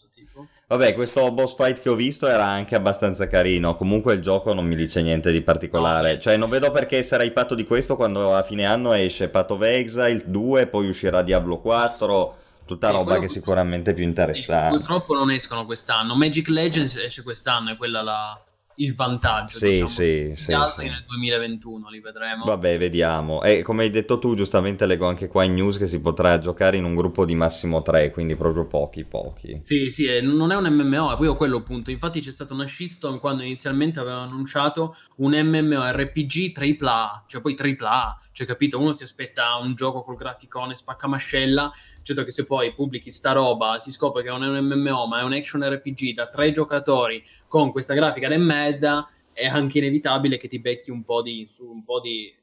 Vabbè, 0.68 0.92
questo 0.92 1.32
boss 1.32 1.56
fight 1.56 1.80
che 1.80 1.88
ho 1.88 1.94
visto 1.94 2.26
era 2.28 2.44
anche 2.44 2.74
abbastanza 2.74 3.26
carino. 3.26 3.74
Comunque 3.74 4.12
il 4.12 4.20
gioco 4.20 4.52
non 4.52 4.66
mi 4.66 4.76
dice 4.76 5.00
niente 5.00 5.32
di 5.32 5.40
particolare. 5.40 6.20
Cioè, 6.20 6.36
non 6.36 6.50
vedo 6.50 6.70
perché 6.70 6.98
essere 6.98 7.24
hypato 7.24 7.54
di 7.54 7.64
questo 7.64 7.96
quando 7.96 8.34
a 8.34 8.42
fine 8.42 8.66
anno 8.66 8.92
esce 8.92 9.28
Path 9.30 9.52
of 9.52 9.62
Exile 9.62 10.22
2, 10.26 10.66
poi 10.66 10.88
uscirà 10.88 11.22
Diablo 11.22 11.58
4. 11.60 12.36
Tutta 12.66 12.88
Sì, 12.88 12.92
roba 12.92 13.14
che 13.14 13.20
pur- 13.20 13.30
sicuramente 13.30 13.92
è 13.92 13.94
più 13.94 14.04
interessante. 14.04 14.76
purtroppo 14.76 15.14
non 15.14 15.30
escono 15.30 15.64
quest'anno. 15.64 16.14
Magic 16.14 16.48
Legends 16.48 16.96
esce 16.96 17.22
quest'anno, 17.22 17.70
è 17.72 17.76
quella 17.78 18.02
la- 18.02 18.38
il 18.78 18.94
vantaggio. 18.94 19.58
Sì, 19.58 19.70
diciamo. 19.70 19.88
sì, 19.88 20.32
sì, 20.36 20.52
altri 20.52 20.86
sì. 20.86 20.90
nel 20.90 21.04
2021 21.06 21.88
li 21.88 22.00
vedremo. 22.00 22.44
Vabbè, 22.44 22.78
vediamo. 22.78 23.42
E 23.42 23.62
come 23.62 23.84
hai 23.84 23.90
detto 23.90 24.18
tu, 24.18 24.34
giustamente 24.34 24.86
leggo 24.86 25.06
anche 25.06 25.28
qua 25.28 25.44
in 25.44 25.54
news 25.54 25.78
che 25.78 25.86
si 25.86 26.00
potrà 26.00 26.38
giocare 26.38 26.76
in 26.76 26.84
un 26.84 26.94
gruppo 26.94 27.24
di 27.24 27.34
massimo 27.34 27.82
3, 27.82 28.10
quindi 28.10 28.36
proprio 28.36 28.66
pochi, 28.66 29.04
pochi. 29.04 29.60
Sì, 29.62 29.90
sì, 29.90 30.06
non 30.22 30.52
è 30.52 30.56
un 30.56 30.66
MMO, 30.66 31.06
è 31.06 31.12
proprio 31.12 31.36
quello 31.36 31.58
appunto. 31.58 31.90
Infatti 31.90 32.20
c'è 32.20 32.30
stata 32.30 32.54
una 32.54 32.66
shitstorm 32.66 33.18
quando 33.18 33.42
inizialmente 33.42 34.00
avevano 34.00 34.30
annunciato 34.30 34.96
un 35.16 35.32
MMORPG 35.32 36.52
AAA, 36.56 37.24
cioè 37.26 37.40
poi 37.40 37.56
AAA, 37.58 38.20
cioè 38.32 38.46
capito, 38.46 38.78
uno 38.78 38.92
si 38.92 39.02
aspetta 39.02 39.56
un 39.56 39.74
gioco 39.74 40.02
col 40.02 40.16
graficone 40.16 40.76
spaccamascella, 40.76 41.72
certo 42.08 42.24
che 42.24 42.32
se 42.32 42.46
poi 42.46 42.72
pubblichi 42.72 43.10
sta 43.10 43.32
roba, 43.32 43.78
si 43.78 43.90
scopre 43.90 44.22
che 44.22 44.30
non 44.30 44.44
è 44.44 44.48
un 44.48 44.64
MMO, 44.64 45.06
ma 45.06 45.20
è 45.20 45.24
un 45.24 45.32
action 45.32 45.62
RPG 45.62 46.14
da 46.14 46.26
tre 46.28 46.52
giocatori 46.52 47.22
con 47.46 47.70
questa 47.70 47.94
grafica 47.94 48.28
de 48.28 48.38
merda, 48.38 49.08
è 49.32 49.46
anche 49.46 49.78
inevitabile 49.78 50.38
che 50.38 50.48
ti 50.48 50.58
becchi 50.58 50.90
un 50.90 51.04
po' 51.04 51.22
di, 51.22 51.46
su 51.48 51.64
un 51.64 51.84
po' 51.84 52.00
di 52.00 52.34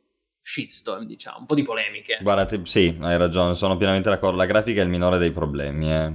shitstorm, 0.42 1.06
diciamo, 1.06 1.40
un 1.40 1.46
po' 1.46 1.56
di 1.56 1.64
polemiche. 1.64 2.20
Guarda, 2.22 2.48
sì, 2.64 2.96
hai 3.02 3.18
ragione, 3.18 3.56
sono 3.56 3.78
pienamente 3.78 4.10
d'accordo. 4.10 4.38
La 4.38 4.46
grafica 4.46 4.82
è 4.82 4.84
il 4.84 4.90
minore 4.90 5.18
dei 5.18 5.32
problemi, 5.32 5.92
eh. 5.92 6.14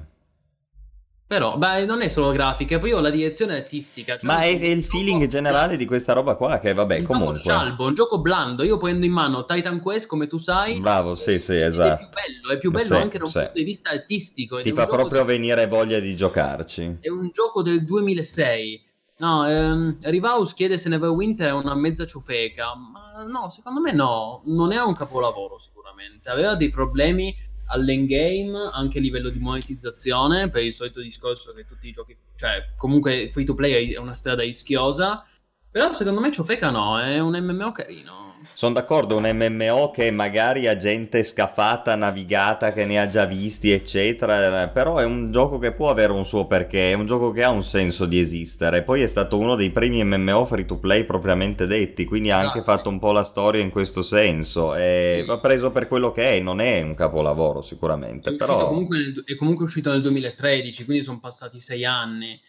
Però, 1.31 1.57
beh, 1.57 1.85
non 1.85 2.03
è 2.03 2.09
solo 2.09 2.33
grafica, 2.33 2.81
poi 2.81 2.91
ho 2.91 2.99
la 2.99 3.09
direzione 3.09 3.55
artistica. 3.55 4.17
cioè 4.17 4.29
Ma 4.29 4.41
è, 4.41 4.59
è 4.59 4.65
il 4.67 4.83
feeling 4.83 5.29
generale 5.29 5.77
di 5.77 5.87
questa 5.87 6.13
roba 6.13 6.35
qua, 6.35 6.59
che 6.59 6.75
vabbè, 6.75 6.99
un 6.99 7.05
comunque. 7.05 7.37
gioco 7.37 7.49
scialbo, 7.51 7.87
un 7.87 7.95
gioco 7.95 8.21
blando. 8.21 8.65
Io 8.65 8.79
prendo 8.79 9.07
in 9.07 9.13
mano 9.13 9.45
Titan 9.45 9.79
Quest, 9.79 10.09
come 10.09 10.27
tu 10.27 10.39
sai. 10.39 10.81
Bravo, 10.81 11.15
sì, 11.15 11.39
sì, 11.39 11.53
ed 11.53 11.59
È 11.59 11.67
più 11.71 11.83
esatto. 11.83 12.09
bello, 12.09 12.53
è 12.53 12.59
più 12.59 12.71
bello 12.73 12.85
Sì, 12.85 12.95
anche 12.95 13.19
da 13.19 13.25
un 13.27 13.31
sì. 13.31 13.39
punto 13.39 13.53
di 13.55 13.63
vista 13.63 13.91
artistico. 13.91 14.61
Ti 14.61 14.73
fa 14.73 14.87
proprio 14.87 15.19
del- 15.19 15.27
venire 15.27 15.69
voglia 15.69 16.01
di 16.01 16.17
giocarci. 16.17 16.97
È 17.01 17.09
un 17.09 17.31
gioco 17.33 17.63
del 17.63 17.85
2006. 17.85 18.85
No, 19.19 19.47
ehm, 19.47 19.99
Rivaus 20.01 20.53
chiede 20.53 20.79
se 20.79 20.89
Neverwinter 20.89 21.51
è 21.51 21.53
una 21.53 21.77
mezza 21.77 22.07
ciofeca. 22.07 22.73
Ma 22.75 23.23
no, 23.23 23.51
secondo 23.51 23.81
me 23.81 23.93
no. 23.93 24.43
Non 24.47 24.73
è 24.73 24.81
un 24.81 24.97
capolavoro, 24.97 25.61
sicuramente. 25.61 26.29
Aveva 26.29 26.57
dei 26.57 26.71
problemi 26.71 27.33
all'endgame, 27.71 28.71
anche 28.73 28.99
a 28.99 29.01
livello 29.01 29.31
di 29.31 29.39
monetizzazione, 29.39 30.51
per 30.51 30.63
il 30.63 30.73
solito 30.73 31.01
discorso 31.01 31.53
che 31.53 31.67
tutti 31.67 31.89
i 31.89 31.93
giochi... 31.93 32.17
Cioè, 32.37 32.73
comunque 32.77 33.29
free 33.31 33.45
to 33.45 33.55
play 33.55 33.93
è 33.93 33.99
una 33.99 34.15
strada 34.15 34.43
rischiosa. 34.43 35.25
Però 35.71 35.93
secondo 35.93 36.21
me 36.21 36.33
ciofeca 36.33 36.71
no, 36.71 37.01
è 37.01 37.19
un 37.21 37.39
MMO 37.39 37.73
carino. 37.73 38.30
Sono 38.55 38.75
d'accordo, 38.75 39.17
un 39.17 39.29
MMO 39.31 39.91
che 39.91 40.11
magari 40.11 40.67
ha 40.67 40.77
gente 40.77 41.23
scafata, 41.23 41.95
navigata, 41.95 42.73
che 42.73 42.85
ne 42.85 43.01
ha 43.01 43.09
già 43.09 43.25
visti, 43.27 43.71
eccetera, 43.71 44.63
eh, 44.63 44.69
però 44.69 44.99
è 44.99 45.05
un 45.05 45.31
gioco 45.31 45.59
che 45.59 45.73
può 45.73 45.91
avere 45.91 46.13
un 46.13 46.25
suo 46.25 46.47
perché, 46.47 46.91
è 46.91 46.95
un 46.95 47.07
gioco 47.07 47.33
che 47.33 47.43
ha 47.43 47.51
un 47.51 47.63
senso 47.63 48.07
di 48.07 48.19
esistere. 48.19 48.83
Poi 48.83 49.03
è 49.03 49.07
stato 49.07 49.39
uno 49.39 49.55
dei 49.55 49.71
primi 49.71 50.03
MMO 50.05 50.45
free 50.45 50.65
to 50.65 50.79
play 50.79 51.05
propriamente 51.05 51.67
detti, 51.67 52.05
quindi 52.05 52.31
ha 52.31 52.39
anche 52.39 52.63
fatto 52.63 52.89
un 52.89 52.99
po' 52.99 53.13
la 53.13 53.25
storia 53.25 53.63
in 53.63 53.71
questo 53.71 54.03
senso. 54.03 54.75
E 54.75 55.25
va 55.27 55.39
preso 55.39 55.71
per 55.71 55.89
quello 55.89 56.13
che 56.13 56.31
è, 56.31 56.41
non 56.41 56.61
è 56.61 56.81
un 56.83 56.95
capolavoro 56.95 57.61
È, 57.61 57.63
sicuramente, 57.63 58.31
uscito 58.31 58.45
però... 58.47 58.69
comunque 58.69 58.99
nel- 58.99 59.23
è 59.25 59.35
comunque 59.37 59.65
uscito 59.65 59.91
nel 59.91 60.03
2013, 60.03 60.85
quindi 60.85 61.03
sono 61.03 61.19
passati 61.19 61.61
sei 61.61 61.85
anni. 61.85 62.41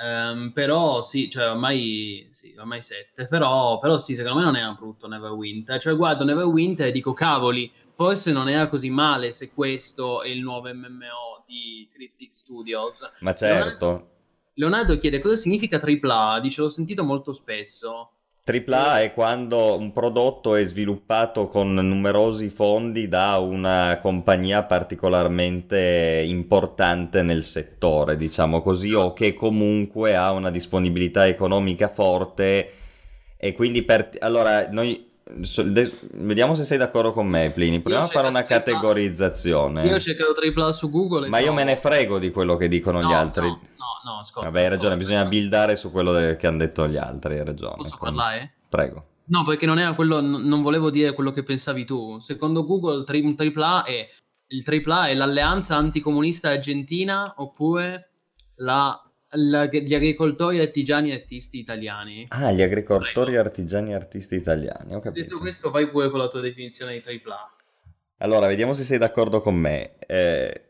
Ehm, 0.00 0.52
però 0.52 1.02
sì, 1.02 1.28
cioè 1.28 1.50
ormai, 1.50 2.28
sì, 2.30 2.54
ormai 2.56 2.82
sette. 2.82 3.26
Però, 3.26 3.78
però 3.78 3.98
sì, 3.98 4.14
secondo 4.14 4.38
me 4.38 4.44
non 4.44 4.56
era 4.56 4.72
brutto 4.72 5.08
Neverwinter. 5.08 5.80
Cioè 5.80 5.96
guardo 5.96 6.24
Neverwinter 6.24 6.86
e 6.86 6.92
dico 6.92 7.12
cavoli, 7.12 7.70
forse 7.92 8.30
non 8.30 8.48
era 8.48 8.68
così 8.68 8.90
male 8.90 9.32
se 9.32 9.50
questo 9.50 10.22
è 10.22 10.28
il 10.28 10.40
nuovo 10.40 10.72
MMO 10.72 11.44
di 11.46 11.88
Cryptic 11.92 12.32
Studios. 12.32 12.98
Ma 13.20 13.34
certo. 13.34 14.10
Leonardo 14.54 14.96
chiede 14.98 15.20
cosa 15.20 15.36
significa 15.36 15.78
AAA, 15.78 16.40
dice 16.40 16.60
l'ho 16.60 16.68
sentito 16.68 17.02
molto 17.04 17.32
spesso. 17.32 18.12
AAA 18.48 19.00
è 19.02 19.12
quando 19.12 19.76
un 19.76 19.92
prodotto 19.92 20.54
è 20.54 20.64
sviluppato 20.64 21.48
con 21.48 21.74
numerosi 21.74 22.48
fondi 22.48 23.06
da 23.08 23.36
una 23.38 23.98
compagnia 24.00 24.62
particolarmente 24.64 26.22
importante 26.26 27.22
nel 27.22 27.42
settore, 27.42 28.16
diciamo 28.16 28.62
così, 28.62 28.92
o 28.94 29.12
che 29.12 29.34
comunque 29.34 30.16
ha 30.16 30.32
una 30.32 30.50
disponibilità 30.50 31.26
economica 31.26 31.88
forte 31.88 32.72
e 33.36 33.52
quindi 33.52 33.82
per... 33.82 34.10
Allora, 34.20 34.68
noi... 34.70 35.06
Vediamo 36.14 36.54
se 36.54 36.64
sei 36.64 36.78
d'accordo 36.78 37.12
con 37.12 37.26
me, 37.26 37.50
Plini. 37.52 37.80
Proviamo 37.80 38.06
a 38.06 38.08
fare 38.08 38.28
una 38.28 38.44
categorizzazione. 38.44 39.84
Io 39.86 39.96
ho 39.96 40.00
cercato 40.00 40.32
AAA 40.40 40.72
su 40.72 40.88
Google. 40.88 41.26
e 41.26 41.28
Ma 41.28 41.36
io 41.36 41.44
trovo- 41.44 41.58
me 41.58 41.64
ne 41.64 41.76
frego 41.76 42.18
di 42.18 42.30
quello 42.30 42.56
che 42.56 42.66
dicono 42.66 43.00
gli 43.00 43.10
No, 43.10 43.14
altri. 43.14 43.46
No, 43.46 43.60
no, 44.08 44.14
no, 44.14 44.20
ascolta. 44.20 44.48
Vabbè, 44.48 44.62
hai 44.62 44.68
ragione, 44.68 44.96
bisogna 44.96 45.24
buildare 45.24 45.76
su 45.76 45.90
quello 45.90 46.12
che 46.36 46.46
hanno 46.46 46.58
detto 46.58 46.86
gli 46.88 46.96
altri, 46.96 47.38
hai 47.38 47.44
ragione. 47.44 47.76
Posso 47.76 47.96
Con- 47.96 48.14
parlare? 48.14 48.54
Prego. 48.68 49.04
No, 49.26 49.44
perché 49.44 49.66
non 49.66 49.78
era 49.78 49.92
quello, 49.94 50.20
n- 50.20 50.46
non 50.46 50.62
volevo 50.62 50.90
dire 50.90 51.12
quello 51.12 51.30
che 51.32 51.42
pensavi 51.42 51.84
tu. 51.84 52.18
Secondo 52.18 52.64
Google, 52.64 53.04
tri- 53.04 53.20
un 53.20 53.34
AAA 53.36 53.84
è 53.84 54.08
il 54.50 54.64
AAA 54.64 55.08
è 55.08 55.14
l'alleanza 55.14 55.76
anticomunista 55.76 56.48
argentina 56.48 57.34
oppure 57.36 58.12
la- 58.56 58.98
la- 59.32 59.66
gli 59.66 59.94
agricoltori 59.94 60.58
artigiani 60.58 61.10
e 61.10 61.14
artisti 61.14 61.58
italiani. 61.58 62.24
Ah, 62.30 62.50
gli 62.52 62.62
agricoltori, 62.62 63.12
Prego. 63.32 63.40
artigiani 63.40 63.90
e 63.90 63.94
artisti 63.94 64.36
italiani, 64.36 64.94
ho 64.94 65.00
capito. 65.00 65.26
Detto 65.26 65.38
questo, 65.38 65.70
vai 65.70 65.90
pure 65.90 66.08
con 66.08 66.18
la 66.20 66.28
tua 66.28 66.40
definizione 66.40 66.94
di 66.94 67.02
AAA. 67.04 67.52
Allora, 68.20 68.46
vediamo 68.46 68.72
se 68.72 68.84
sei 68.84 68.96
d'accordo 68.96 69.42
con 69.42 69.54
me. 69.54 69.98
Eh, 70.06 70.62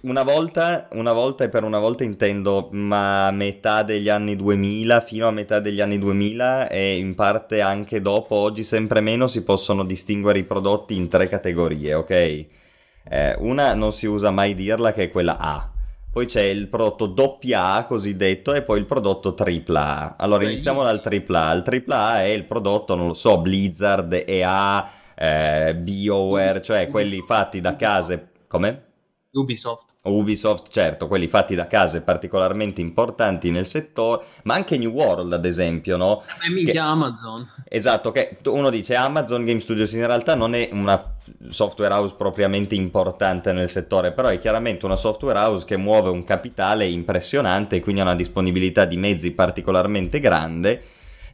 una 0.00 0.24
volta, 0.24 0.88
una 0.92 1.12
volta 1.12 1.44
e 1.44 1.48
per 1.48 1.62
una 1.62 1.78
volta 1.78 2.02
intendo 2.02 2.68
ma 2.72 3.28
a 3.28 3.30
metà 3.30 3.84
degli 3.84 4.08
anni 4.08 4.34
2000, 4.34 5.00
fino 5.00 5.28
a 5.28 5.30
metà 5.30 5.60
degli 5.60 5.80
anni 5.80 5.98
2000 5.98 6.68
e 6.68 6.96
in 6.96 7.14
parte 7.14 7.60
anche 7.60 8.00
dopo, 8.00 8.34
oggi 8.34 8.64
sempre 8.64 9.00
meno 9.00 9.28
si 9.28 9.44
possono 9.44 9.84
distinguere 9.84 10.40
i 10.40 10.44
prodotti 10.44 10.96
in 10.96 11.08
tre 11.08 11.28
categorie, 11.28 11.94
ok? 11.94 12.10
Eh, 12.10 13.36
una 13.38 13.74
non 13.74 13.92
si 13.92 14.06
usa 14.06 14.30
mai 14.30 14.54
dirla 14.54 14.92
che 14.92 15.04
è 15.04 15.10
quella 15.10 15.38
A. 15.38 15.70
Poi 16.10 16.26
c'è 16.26 16.42
il 16.42 16.68
prodotto 16.68 17.14
AA 17.14 17.84
cosiddetto 17.86 18.54
e 18.54 18.62
poi 18.62 18.78
il 18.78 18.86
prodotto 18.86 19.34
AAA. 19.36 20.16
Allora 20.18 20.44
Ok. 20.44 20.50
iniziamo 20.50 20.82
dal 20.82 21.00
AAA. 21.00 21.52
Il 21.54 21.62
AAA 21.62 22.22
è 22.22 22.28
il 22.28 22.44
prodotto, 22.44 22.94
non 22.94 23.08
lo 23.08 23.14
so, 23.14 23.38
Blizzard, 23.38 24.22
EA, 24.26 24.90
eh, 25.16 25.74
BioWare, 25.76 26.62
cioè 26.62 26.88
quelli 26.88 27.20
fatti 27.20 27.60
da 27.60 27.76
case... 27.76 28.28
Come? 28.46 28.93
Ubisoft. 29.34 29.94
Ubisoft, 30.02 30.70
certo, 30.70 31.08
quelli 31.08 31.28
fatti 31.28 31.54
da 31.54 31.66
case 31.66 32.02
particolarmente 32.02 32.80
importanti 32.80 33.50
nel 33.50 33.66
settore, 33.66 34.24
ma 34.44 34.54
anche 34.54 34.78
New 34.78 34.90
World, 34.90 35.32
ad 35.32 35.44
esempio, 35.44 35.96
no? 35.96 36.22
E 36.44 36.50
minchia 36.50 36.84
Amazon. 36.84 37.48
Esatto, 37.68 38.10
che 38.10 38.38
uno 38.46 38.70
dice 38.70 38.94
Amazon 38.94 39.44
Game 39.44 39.60
Studios 39.60 39.92
in 39.92 40.06
realtà 40.06 40.34
non 40.34 40.54
è 40.54 40.68
una 40.72 41.12
software 41.48 41.92
house 41.94 42.14
propriamente 42.16 42.74
importante 42.74 43.52
nel 43.52 43.70
settore, 43.70 44.12
però 44.12 44.28
è 44.28 44.38
chiaramente 44.38 44.84
una 44.84 44.96
software 44.96 45.38
house 45.38 45.64
che 45.64 45.76
muove 45.76 46.10
un 46.10 46.24
capitale 46.24 46.86
impressionante 46.86 47.76
e 47.76 47.80
quindi 47.80 48.00
ha 48.00 48.04
una 48.04 48.14
disponibilità 48.14 48.84
di 48.84 48.96
mezzi 48.96 49.30
particolarmente 49.32 50.20
grande 50.20 50.82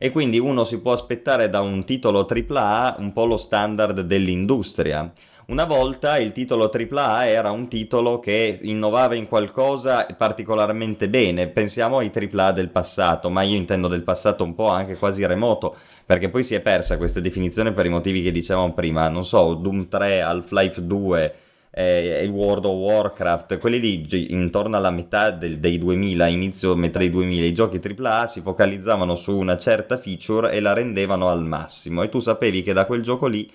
e 0.03 0.11
quindi 0.11 0.39
uno 0.39 0.65
si 0.65 0.81
può 0.81 0.93
aspettare 0.93 1.51
da 1.51 1.61
un 1.61 1.85
titolo 1.85 2.27
AAA 2.27 2.97
un 3.01 3.13
po' 3.13 3.27
lo 3.27 3.37
standard 3.37 4.01
dell'industria. 4.01 5.13
Una 5.51 5.65
volta 5.65 6.17
il 6.19 6.31
titolo 6.31 6.71
AAA 6.73 7.27
era 7.27 7.51
un 7.51 7.67
titolo 7.67 8.21
che 8.21 8.57
innovava 8.63 9.17
in 9.17 9.27
qualcosa 9.27 10.07
particolarmente 10.17 11.09
bene, 11.09 11.49
pensiamo 11.49 11.99
ai 11.99 12.13
AAA 12.15 12.53
del 12.53 12.69
passato, 12.69 13.31
ma 13.31 13.43
io 13.43 13.57
intendo 13.57 13.89
del 13.89 14.05
passato 14.05 14.45
un 14.45 14.55
po' 14.55 14.69
anche 14.69 14.95
quasi 14.95 15.27
remoto, 15.27 15.75
perché 16.07 16.29
poi 16.29 16.45
si 16.45 16.55
è 16.55 16.61
persa 16.61 16.97
questa 16.99 17.19
definizione 17.19 17.73
per 17.73 17.85
i 17.85 17.89
motivi 17.89 18.23
che 18.23 18.31
dicevamo 18.31 18.73
prima, 18.75 19.09
non 19.09 19.25
so, 19.25 19.55
Doom 19.55 19.89
3, 19.89 20.23
Half-Life 20.23 20.87
2 20.87 21.35
e 21.73 22.29
World 22.33 22.67
of 22.67 22.75
Warcraft, 22.75 23.59
quelli 23.59 23.81
lì 23.81 24.33
intorno 24.33 24.77
alla 24.77 24.93
metà 24.93 25.33
del- 25.33 25.59
dei 25.59 25.79
2000, 25.79 26.29
inizio 26.29 26.77
metà 26.77 27.01
dei 27.01 27.11
2000, 27.11 27.45
i 27.45 27.53
giochi 27.53 27.81
AAA 27.81 28.29
si 28.29 28.41
focalizzavano 28.41 29.17
su 29.17 29.37
una 29.37 29.57
certa 29.57 29.99
feature 29.99 30.53
e 30.53 30.61
la 30.61 30.75
rendevano 30.75 31.29
al 31.29 31.43
massimo. 31.43 32.03
E 32.03 32.09
tu 32.09 32.21
sapevi 32.21 32.63
che 32.63 32.73
da 32.73 32.87
quel 32.87 33.03
gioco 33.03 33.27
lì 33.27 33.51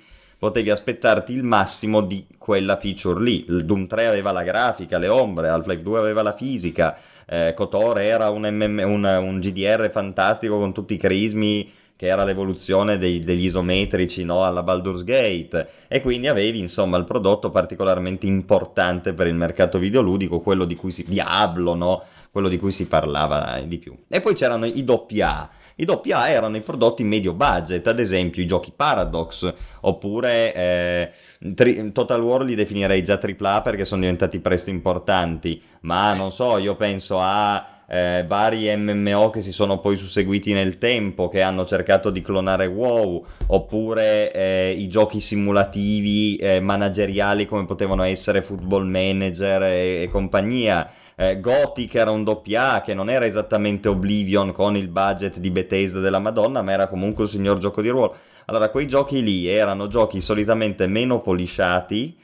potevi 0.46 0.70
aspettarti 0.70 1.34
il 1.34 1.42
massimo 1.42 2.02
di 2.02 2.24
quella 2.38 2.78
feature 2.78 3.20
lì. 3.20 3.46
Il 3.48 3.66
Doom 3.66 3.88
3 3.88 4.06
aveva 4.06 4.32
la 4.32 4.44
grafica, 4.44 5.00
le 5.00 5.08
ombre, 5.08 5.50
Half-Life 5.50 5.82
2 5.82 5.98
aveva 5.98 6.22
la 6.22 6.34
fisica, 6.34 6.96
eh, 7.26 7.56
KOTOR 7.56 7.98
era 7.98 8.30
un, 8.30 8.48
MM 8.48 8.84
un, 8.86 9.04
un 9.04 9.40
GDR 9.40 9.90
fantastico 9.90 10.60
con 10.60 10.72
tutti 10.72 10.94
i 10.94 10.98
crismi 10.98 11.72
che 11.98 12.06
era 12.06 12.24
l'evoluzione 12.24 13.00
dei- 13.00 13.22
degli 13.22 13.46
isometrici 13.46 14.24
no, 14.24 14.44
alla 14.44 14.62
Baldur's 14.62 15.04
Gate 15.04 15.68
e 15.88 16.02
quindi 16.02 16.28
avevi 16.28 16.60
insomma 16.60 16.98
il 16.98 17.06
prodotto 17.06 17.50
particolarmente 17.50 18.28
importante 18.28 19.14
per 19.14 19.26
il 19.26 19.34
mercato 19.34 19.80
videoludico, 19.80 20.42
quello 20.42 20.66
di 20.66 20.76
cui 20.76 20.92
si 20.92 21.06
Diablo, 21.08 21.74
no? 21.74 22.04
quello 22.30 22.50
di 22.50 22.60
cui 22.60 22.72
si 22.72 22.88
parlava 22.88 23.62
di 23.66 23.78
più. 23.78 23.96
E 24.10 24.20
poi 24.20 24.36
c'erano 24.36 24.66
i 24.66 24.86
AA. 24.86 25.50
I 25.78 25.86
AA 25.86 26.30
erano 26.30 26.56
i 26.56 26.62
prodotti 26.62 27.04
medio 27.04 27.34
budget, 27.34 27.86
ad 27.88 28.00
esempio 28.00 28.42
i 28.42 28.48
giochi 28.48 28.72
Paradox, 28.74 29.54
oppure 29.82 30.54
eh, 30.54 31.12
tri- 31.54 31.92
Total 31.92 32.22
War 32.22 32.44
li 32.44 32.56
definirei 32.56 33.04
già 33.04 33.20
AAA 33.22 33.62
perché 33.62 33.84
sono 33.84 34.02
diventati 34.02 34.40
presto 34.40 34.70
importanti, 34.70 35.62
ma 35.82 36.14
non 36.14 36.32
so, 36.32 36.58
io 36.60 36.78
penso 36.78 37.18
a 37.20 37.76
eh, 37.88 38.24
vari 38.28 38.74
MMO 38.76 39.30
che 39.30 39.42
si 39.42 39.52
sono 39.52 39.80
poi 39.80 39.98
susseguiti 39.98 40.54
nel 40.54 40.78
tempo, 40.78 41.28
che 41.28 41.42
hanno 41.42 41.66
cercato 41.66 42.10
di 42.10 42.22
clonare 42.22 42.66
WoW, 42.68 43.26
oppure 43.48 44.32
eh, 44.32 44.76
i 44.78 44.88
giochi 44.88 45.20
simulativi 45.20 46.36
eh, 46.38 46.60
manageriali 46.60 47.46
come 47.46 47.66
potevano 47.66 48.04
essere 48.04 48.42
Football 48.42 48.88
Manager 48.88 49.64
e, 49.64 50.04
e 50.04 50.10
compagnia. 50.10 50.90
Eh, 51.18 51.40
Gothic 51.40 51.96
era 51.96 52.12
un 52.12 52.26
doppia 52.26 52.82
che 52.82 52.94
non 52.94 53.10
era 53.10 53.26
esattamente 53.26 53.88
Oblivion 53.88 54.52
con 54.52 54.76
il 54.76 54.90
budget 54.90 55.40
di 55.40 55.50
Bethesda 55.50 56.00
della 56.02 56.20
Madonna, 56.20 56.62
ma 56.62 56.74
era 56.74 56.88
comunque 56.88 57.24
un 57.24 57.30
signor 57.30 57.58
gioco 57.58 57.82
di 57.82 57.90
ruolo. 57.90 58.16
Allora, 58.46 58.70
quei 58.70 58.88
giochi 58.88 59.24
lì 59.24 59.48
erano 59.48 59.88
giochi 59.88 60.20
solitamente 60.20 60.88
meno 60.88 61.22
polisciati, 61.22 62.18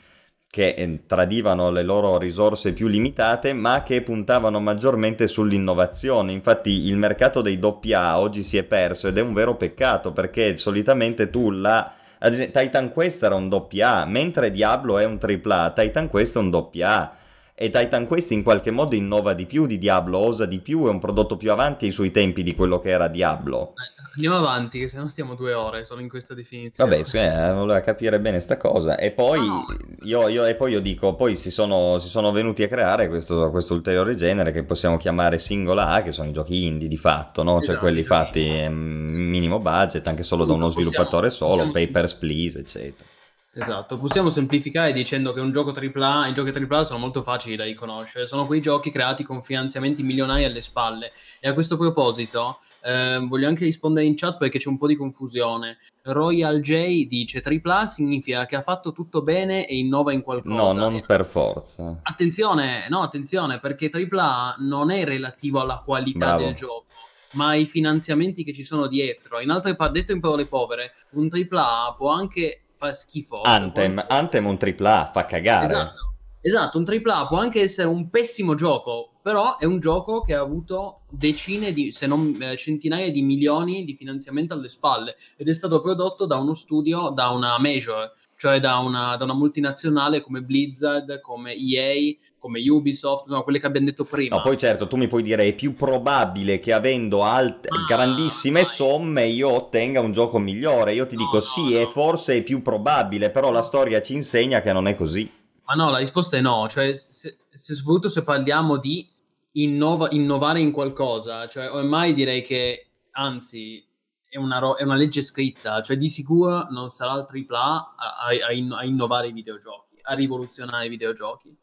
che 0.49 0.73
eh, 0.77 1.05
tradivano 1.07 1.71
le 1.71 1.83
loro 1.83 2.17
risorse 2.17 2.73
più 2.73 2.87
limitate, 2.87 3.53
ma 3.53 3.83
che 3.83 4.01
puntavano 4.01 4.59
maggiormente 4.59 5.27
sull'innovazione. 5.27 6.33
Infatti, 6.33 6.87
il 6.87 6.97
mercato 6.97 7.41
dei 7.41 7.57
doppia 7.57 8.19
oggi 8.19 8.43
si 8.43 8.57
è 8.57 8.63
perso 8.63 9.07
ed 9.07 9.17
è 9.17 9.21
un 9.21 9.33
vero 9.33 9.55
peccato 9.55 10.11
perché 10.11 10.57
solitamente 10.57 11.29
tu 11.29 11.49
la. 11.51 11.93
ad 12.19 12.33
esempio, 12.33 12.61
Titan 12.61 12.91
Quest 12.91 13.23
era 13.23 13.35
un 13.35 13.47
doppia, 13.47 14.05
mentre 14.05 14.51
Diablo 14.51 14.97
è 14.97 15.05
un 15.05 15.17
tripla, 15.17 15.71
Titan 15.73 16.09
Quest 16.09 16.35
è 16.35 16.39
un 16.39 16.49
doppia. 16.49 17.15
E 17.53 17.69
Titan 17.69 18.05
Quest 18.07 18.31
in 18.31 18.41
qualche 18.41 18.71
modo 18.71 18.95
innova 18.95 19.33
di 19.33 19.45
più 19.45 19.67
di 19.67 19.77
Diablo, 19.77 20.17
osa 20.17 20.45
di 20.45 20.59
più, 20.59 20.85
è 20.85 20.89
un 20.89 20.97
prodotto 20.99 21.37
più 21.37 21.51
avanti 21.51 21.85
ai 21.85 21.91
suoi 21.91 22.09
tempi 22.09 22.41
di 22.41 22.55
quello 22.55 22.79
che 22.79 22.89
era 22.89 23.07
Diablo. 23.07 23.73
Andiamo 24.15 24.37
avanti, 24.37 24.79
che 24.79 24.87
se 24.87 24.97
no 24.97 25.07
stiamo 25.07 25.35
due 25.35 25.53
ore 25.53 25.85
solo 25.85 26.01
in 26.01 26.09
questa 26.09 26.33
definizione. 26.33 26.89
Vabbè, 26.89 27.03
sì, 27.03 27.17
eh, 27.17 27.53
voleva 27.53 27.79
capire 27.81 28.19
bene 28.19 28.39
sta 28.39 28.57
cosa. 28.57 28.97
E 28.97 29.11
poi, 29.11 29.39
No. 29.39 29.65
io, 30.03 30.27
io- 30.27 30.45
e 30.45 30.55
poi 30.55 30.71
io 30.71 30.81
dico, 30.81 31.13
poi 31.15 31.35
si 31.35 31.51
sono, 31.51 31.97
si 31.99 32.09
sono 32.09 32.31
venuti 32.31 32.63
a 32.63 32.67
creare 32.67 33.07
questo, 33.07 33.49
questo 33.51 33.73
ulteriore 33.75 34.15
genere 34.15 34.51
che 34.51 34.63
possiamo 34.63 34.97
chiamare 34.97 35.37
singola 35.37 35.89
A, 35.89 36.01
che 36.01 36.11
sono 36.11 36.29
i 36.29 36.33
giochi 36.33 36.65
indie 36.65 36.87
di 36.87 36.97
fatto, 36.97 37.43
no? 37.43 37.53
Cioè 37.59 37.63
Esatto, 37.63 37.79
quelli 37.79 37.99
i 37.99 38.03
giochi 38.03 38.15
fatti 38.21 38.47
ehm, 38.49 38.73
minimo 38.73 39.59
budget, 39.59 40.07
anche 40.07 40.23
solo 40.23 40.45
da 40.45 40.53
uno 40.53 40.65
Possiamo- 40.65 40.89
sviluppatore 40.89 41.29
solo, 41.29 41.51
possiamo- 41.67 41.71
Papers, 41.71 42.13
Please, 42.15 42.59
eccetera. 42.59 43.09
Esatto, 43.53 43.97
possiamo 43.97 44.29
semplificare 44.29 44.93
dicendo 44.93 45.33
che 45.33 45.41
un 45.41 45.51
gioco 45.51 45.73
AAA, 45.73 46.27
i 46.27 46.33
giochi 46.33 46.57
AAA 46.57 46.85
sono 46.85 46.99
molto 46.99 47.21
facili 47.21 47.57
da 47.57 47.65
riconoscere, 47.65 48.25
sono 48.25 48.45
quei 48.45 48.61
giochi 48.61 48.91
creati 48.91 49.23
con 49.23 49.43
finanziamenti 49.43 50.03
milionari 50.03 50.45
alle 50.45 50.61
spalle. 50.61 51.11
E 51.41 51.49
a 51.49 51.53
questo 51.53 51.75
proposito 51.75 52.59
eh, 52.83 53.19
voglio 53.27 53.49
anche 53.49 53.65
rispondere 53.65 54.05
in 54.05 54.15
chat 54.15 54.37
perché 54.37 54.57
c'è 54.57 54.69
un 54.69 54.77
po' 54.77 54.87
di 54.87 54.95
confusione. 54.95 55.79
Royal 56.03 56.61
J 56.61 57.07
dice 57.07 57.43
AAA 57.43 57.87
significa 57.87 58.45
che 58.45 58.55
ha 58.55 58.61
fatto 58.61 58.93
tutto 58.93 59.21
bene 59.21 59.67
e 59.67 59.77
innova 59.77 60.13
in 60.13 60.21
qualcosa. 60.21 60.55
No, 60.55 60.71
non 60.71 61.03
per 61.05 61.25
forza. 61.25 61.99
Attenzione, 62.03 62.87
no, 62.87 63.01
attenzione, 63.01 63.59
perché 63.59 63.91
AAA 63.93 64.55
non 64.59 64.91
è 64.91 65.03
relativo 65.03 65.59
alla 65.59 65.81
qualità 65.83 66.35
Bravo. 66.35 66.43
del 66.45 66.55
gioco, 66.55 66.85
ma 67.33 67.49
ai 67.49 67.65
finanziamenti 67.65 68.45
che 68.45 68.53
ci 68.53 68.63
sono 68.63 68.87
dietro. 68.87 69.41
In 69.41 69.49
altre 69.49 69.75
parole, 69.75 69.99
detto 69.99 70.13
in 70.13 70.21
parole 70.21 70.45
povere, 70.45 70.93
un 71.11 71.27
AAA 71.29 71.95
può 71.97 72.11
anche 72.11 72.60
far 72.81 72.95
schifo. 72.95 73.41
Anthem, 73.43 73.93
può- 73.93 74.05
Anthem 74.07 74.45
un 74.47 74.57
AAA, 74.57 75.11
fa 75.11 75.25
cagare. 75.25 75.73
Esatto. 75.73 76.13
Esatto, 76.43 76.79
un 76.79 76.85
AAA 76.85 77.27
può 77.27 77.37
anche 77.37 77.61
essere 77.61 77.87
un 77.87 78.09
pessimo 78.09 78.55
gioco, 78.55 79.19
però 79.21 79.57
è 79.57 79.65
un 79.65 79.79
gioco 79.79 80.21
che 80.21 80.33
ha 80.33 80.41
avuto 80.41 81.01
decine 81.07 81.71
di, 81.71 81.91
se 81.91 82.07
non 82.07 82.35
eh, 82.41 82.57
centinaia 82.57 83.11
di 83.11 83.21
milioni 83.21 83.83
di 83.83 83.95
finanziamento 83.95 84.55
alle 84.55 84.67
spalle 84.67 85.17
ed 85.37 85.47
è 85.47 85.53
stato 85.53 85.81
prodotto 85.81 86.25
da 86.25 86.37
uno 86.37 86.55
studio, 86.55 87.11
da 87.11 87.29
una 87.29 87.59
major, 87.59 88.11
cioè 88.41 88.59
da 88.59 88.77
una, 88.77 89.15
da 89.17 89.23
una 89.25 89.35
multinazionale 89.35 90.23
come 90.23 90.41
Blizzard, 90.41 91.19
come 91.19 91.53
EA, 91.53 92.15
come 92.39 92.59
Ubisoft, 92.67 93.27
no, 93.27 93.43
quelle 93.43 93.59
che 93.59 93.67
abbiamo 93.67 93.85
detto 93.85 94.03
prima. 94.03 94.35
No, 94.35 94.41
poi 94.41 94.57
certo, 94.57 94.87
tu 94.87 94.95
mi 94.95 95.07
puoi 95.07 95.21
dire 95.21 95.45
è 95.45 95.53
più 95.53 95.75
probabile 95.75 96.57
che 96.59 96.73
avendo 96.73 97.23
alt- 97.23 97.67
Ah, 97.69 97.85
grandissime 97.87 98.63
vai. 98.63 98.71
somme 98.73 99.25
io 99.27 99.47
ottenga 99.51 99.99
un 99.99 100.11
gioco 100.11 100.39
migliore. 100.39 100.95
Io 100.95 101.05
ti 101.05 101.13
No, 101.15 101.21
dico 101.21 101.35
no, 101.35 101.39
sì, 101.41 101.73
no. 101.75 101.81
e 101.81 101.85
forse 101.85 102.37
è 102.37 102.41
più 102.41 102.63
probabile, 102.63 103.29
però 103.29 103.51
la 103.51 103.61
storia 103.61 104.01
ci 104.01 104.15
insegna 104.15 104.59
che 104.61 104.73
non 104.73 104.87
è 104.87 104.95
così. 104.95 105.31
Ma 105.65 105.73
no, 105.75 105.91
la 105.91 105.99
risposta 105.99 106.35
è 106.35 106.41
no, 106.41 106.67
cioè 106.67 106.91
se, 107.09 107.37
se 107.47 107.75
soprattutto 107.75 108.09
se 108.09 108.23
parliamo 108.23 108.77
di 108.79 109.07
innova- 109.51 110.09
innovare 110.09 110.61
in 110.61 110.71
qualcosa, 110.71 111.47
cioè 111.47 111.69
ormai 111.71 112.15
direi 112.15 112.41
che 112.41 112.87
anzi 113.11 113.85
è 114.31 114.37
una, 114.37 114.59
ro- 114.59 114.75
è 114.77 114.83
una 114.83 114.95
legge 114.95 115.21
scritta, 115.21 115.81
cioè 115.81 115.97
di 115.97 116.07
sicuro 116.07 116.67
non 116.69 116.87
sarà 116.87 117.15
il 117.15 117.27
AAA 117.49 117.59
a, 117.59 117.95
a, 117.97 118.47
a, 118.47 118.51
in- 118.53 118.71
a 118.71 118.85
innovare 118.85 119.27
i 119.27 119.33
videogiochi, 119.33 119.97
a 120.03 120.13
rivoluzionare 120.13 120.85
i 120.85 120.89
videogiochi. 120.89 121.53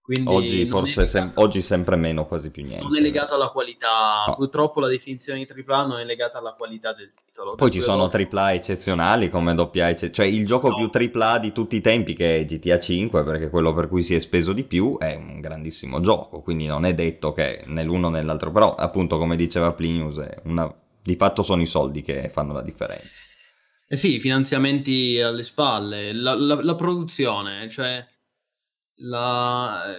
Quindi 0.00 0.32
oggi 0.32 0.66
forse 0.66 1.06
sem- 1.06 1.30
oggi 1.34 1.60
sempre 1.62 1.94
meno, 1.96 2.26
quasi 2.26 2.50
più 2.50 2.62
niente. 2.64 2.82
non 2.84 2.96
è 2.96 3.00
legato 3.00 3.34
alla 3.34 3.48
qualità. 3.48 4.24
No. 4.28 4.34
Purtroppo 4.36 4.78
la 4.80 4.86
definizione 4.88 5.44
di 5.44 5.48
AAA 5.66 5.86
non 5.86 5.98
è 5.98 6.04
legata 6.04 6.38
alla 6.38 6.52
qualità 6.54 6.92
del 6.92 7.12
titolo. 7.24 7.54
Poi 7.56 7.70
ci 7.72 7.80
sono 7.80 8.06
dopo- 8.08 8.16
AAA 8.16 8.52
eccezionali 8.54 9.28
come 9.28 9.54
doppia 9.54 9.88
ecce- 9.90 10.12
cioè 10.12 10.26
il 10.26 10.44
gioco 10.46 10.68
No. 10.70 10.76
più 10.76 10.90
AAA 10.92 11.38
di 11.38 11.52
tutti 11.52 11.74
i 11.76 11.80
tempi 11.80 12.14
che 12.14 12.38
è 12.38 12.44
GTA 12.44 12.78
5 12.80 13.22
perché 13.24 13.48
quello 13.50 13.72
per 13.74 13.88
cui 13.88 14.02
si 14.02 14.14
è 14.14 14.18
speso 14.20 14.52
di 14.52 14.62
più 14.64 14.96
è 14.98 15.14
un 15.16 15.40
grandissimo 15.40 16.00
gioco, 16.00 16.40
quindi 16.40 16.66
non 16.66 16.84
è 16.84 16.94
detto 16.94 17.32
che 17.32 17.62
nell'uno 17.66 18.06
o 18.08 18.10
nell'altro, 18.10 18.50
però 18.52 18.74
appunto 18.76 19.18
come 19.18 19.34
diceva 19.36 19.72
Plinius 19.72 20.18
è 20.18 20.40
una- 20.44 20.72
di 21.02 21.16
fatto 21.16 21.42
sono 21.42 21.62
i 21.62 21.66
soldi 21.66 22.02
che 22.02 22.28
fanno 22.28 22.52
la 22.52 22.62
differenza. 22.62 23.20
Eh 23.88 23.96
sì, 23.96 24.14
i 24.14 24.20
finanziamenti 24.20 25.20
alle 25.20 25.42
spalle, 25.42 26.12
la, 26.12 26.34
la- 26.34 26.62
la 26.62 26.74
produzione, 26.74 27.68
cioè 27.68 28.06
la- 28.96 29.94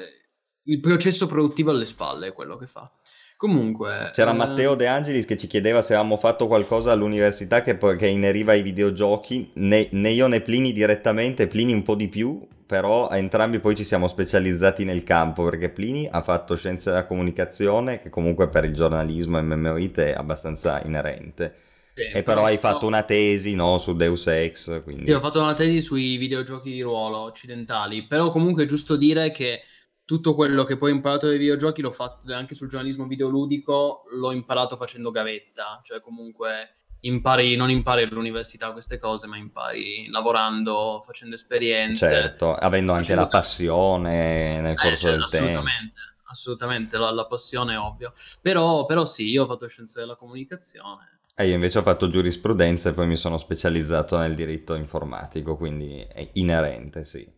il 0.66 0.80
processo 0.80 1.28
produttivo 1.28 1.72
alle 1.72 1.86
spalle 1.86 2.28
è 2.28 2.34
quello 2.34 2.58
che 2.58 2.68
fa. 2.68 2.89
Comunque... 3.36 4.12
C'era 4.14 4.32
eh, 4.32 4.36
Matteo 4.36 4.76
De 4.76 4.88
Angelis 4.88 5.26
che 5.26 5.38
ci 5.38 5.47
chiedeva 5.47 5.82
se 5.82 5.93
avevamo 5.93 6.16
fatto 6.16 6.47
qualcosa 6.47 6.93
all'università 6.93 7.62
che, 7.62 7.78
che 7.78 8.08
ineriva 8.08 8.54
ai 8.54 8.62
videogiochi, 8.62 9.51
né, 9.56 9.89
né 9.91 10.12
io 10.12 10.28
né 10.28 10.39
Plini 10.39 10.72
direttamente, 10.72 11.47
Plini 11.47 11.74
un 11.74 11.84
po' 11.84 11.95
di 11.95 12.08
più, 12.08 12.47
però 12.74 13.11
entrambi 13.11 13.59
poi 13.59 13.76
ci 13.76 13.84
siamo 13.84 14.07
specializzati 14.07 14.84
nel 14.84 15.03
campo, 15.03 15.43
perché 15.43 15.69
Plini 15.69 16.07
ha 16.09 16.24
fatto 16.24 16.55
scienze 16.55 16.89
della 16.89 17.05
comunicazione, 17.05 18.01
che 18.01 18.09
comunque 18.09 18.49
per 18.49 18.65
il 18.65 18.74
giornalismo 18.74 19.39
MMOIT 19.39 19.99
è 19.99 20.13
abbastanza 20.13 20.82
inerente, 20.84 21.55
sì, 21.93 22.01
e 22.11 22.24
però 22.24 22.45
hai 22.45 22.57
fatto 22.57 22.80
no, 22.82 22.88
una 22.88 23.03
tesi 23.03 23.53
no, 23.53 23.78
su 23.78 23.95
Deus 23.95 24.26
Ex, 24.26 24.82
quindi... 24.82 25.05
Sì, 25.05 25.11
ho 25.11 25.19
fatto 25.19 25.39
una 25.39 25.53
tesi 25.53 25.82
sui 25.82 26.17
videogiochi 26.17 26.71
di 26.71 26.82
ruolo 26.82 27.19
occidentali, 27.19 28.07
però 28.07 28.32
comunque 28.32 28.63
è 28.63 28.67
giusto 28.67 28.95
dire 28.95 29.30
che 29.32 29.61
tutto 30.03 30.34
quello 30.34 30.63
che 30.63 30.76
poi 30.76 30.89
ho 30.89 30.95
imparato 30.95 31.28
dai 31.28 31.38
videogiochi 31.38 31.84
l'ho 31.84 31.91
fatto 31.91 32.34
anche 32.34 32.55
sul 32.55 32.69
giornalismo 32.69 33.05
videoludico, 33.05 34.05
l'ho 34.15 34.32
imparato 34.32 34.78
facendo 34.78 35.11
gavetta, 35.11 35.80
cioè 35.84 35.99
comunque 35.99 36.78
impari, 37.04 37.56
non 37.56 37.70
impari 37.70 38.04
all'università 38.04 38.72
queste 38.74 38.97
cose, 38.97 39.28
ma 39.28 39.38
impari 39.38 40.08
lavorando, 40.10 41.01
facendo 41.06 41.36
esperienze. 41.36 42.06
Certo, 42.06 42.54
avendo 42.56 42.91
anche 42.93 43.16
la 43.16 43.30
passione 43.30 44.60
nel 44.62 44.78
Eh, 44.78 44.80
corso 44.82 45.08
cioè, 45.08 45.12
del 45.12 45.28
tempo. 45.30 45.62
assolutamente, 45.62 45.99
assolutamente, 46.26 46.97
la, 46.97 47.12
la 47.12 47.26
passione 47.28 47.74
è 47.74 47.80
ovvio. 47.80 48.14
Però, 48.41 48.86
però 48.86 49.06
sì, 49.06 49.30
io 49.30 49.43
ho 49.43 49.47
fatto 49.47 49.68
scienze 49.68 49.99
della 49.99 50.16
comunicazione. 50.16 51.22
E 51.36 51.47
io 51.47 51.54
invece 51.54 51.78
ho 51.78 51.84
fatto 51.84 52.08
giurisprudenza 52.08 52.89
e 52.89 52.93
poi 52.93 53.06
mi 53.06 53.16
sono 53.16 53.38
specializzato 53.38 54.18
nel 54.18 54.34
diritto 54.34 54.74
informatico, 54.74 55.56
quindi 55.58 55.99
è 55.99 56.28
inerente, 56.34 57.04
sì. 57.04 57.32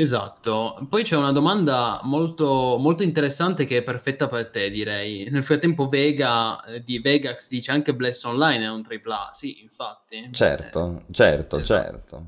Esatto, 0.00 0.86
poi 0.88 1.02
c'è 1.02 1.14
una 1.14 1.30
domanda 1.30 2.00
molto, 2.04 2.78
molto 2.78 3.02
interessante 3.02 3.66
che 3.66 3.76
è 3.76 3.82
perfetta 3.82 4.28
per 4.28 4.48
te, 4.48 4.70
direi. 4.70 5.28
Nel 5.28 5.44
frattempo 5.44 5.88
Vega 5.88 6.64
eh, 6.64 6.82
di 6.82 7.00
Vegax 7.00 7.48
dice 7.48 7.70
anche 7.70 7.94
Bless 7.94 8.22
Online 8.24 8.64
è 8.64 8.70
un 8.70 8.82
AAA. 8.82 9.30
Sì, 9.34 9.60
infatti. 9.60 10.30
Certo, 10.32 11.02
certo, 11.10 11.58
esatto. 11.58 11.82
certo. 11.82 12.24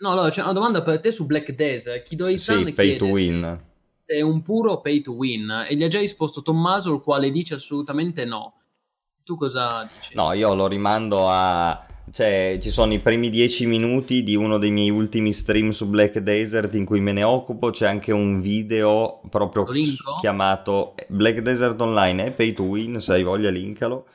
No, 0.00 0.10
allora 0.10 0.28
c'è 0.30 0.42
una 0.42 0.52
domanda 0.52 0.82
per 0.82 1.00
te 1.00 1.12
su 1.12 1.24
Black 1.24 1.52
Desert. 1.52 2.02
Kidoi-san 2.02 2.64
Sì, 2.64 2.72
pay 2.72 2.96
to 2.96 3.04
win. 3.06 3.64
è 4.04 4.20
un 4.20 4.42
puro 4.42 4.80
pay 4.80 5.00
to 5.00 5.12
win 5.12 5.66
e 5.68 5.76
gli 5.76 5.84
ha 5.84 5.88
già 5.88 6.00
risposto 6.00 6.42
Tommaso, 6.42 6.92
il 6.94 7.00
quale 7.00 7.30
dice 7.30 7.54
assolutamente 7.54 8.24
no. 8.24 8.54
Tu 9.22 9.36
cosa 9.36 9.88
dici? 9.94 10.16
No, 10.16 10.32
io 10.32 10.52
lo 10.52 10.66
rimando 10.66 11.30
a... 11.30 11.86
Cioè, 12.12 12.58
ci 12.60 12.70
sono 12.70 12.92
i 12.92 12.98
primi 12.98 13.30
dieci 13.30 13.66
minuti 13.66 14.22
di 14.22 14.36
uno 14.36 14.58
dei 14.58 14.70
miei 14.70 14.90
ultimi 14.90 15.32
stream 15.32 15.70
su 15.70 15.88
Black 15.88 16.18
Desert 16.18 16.74
in 16.74 16.84
cui 16.84 17.00
me 17.00 17.12
ne 17.12 17.22
occupo, 17.22 17.70
c'è 17.70 17.86
anche 17.86 18.12
un 18.12 18.40
video 18.40 19.20
proprio 19.30 19.68
linko? 19.70 20.16
chiamato 20.20 20.94
Black 21.08 21.40
Desert 21.40 21.80
Online, 21.80 22.26
è 22.26 22.30
pay 22.30 22.52
to 22.52 22.64
win, 22.64 23.00
se 23.00 23.14
hai 23.14 23.22
voglia 23.22 23.50
linkalo. 23.50 24.06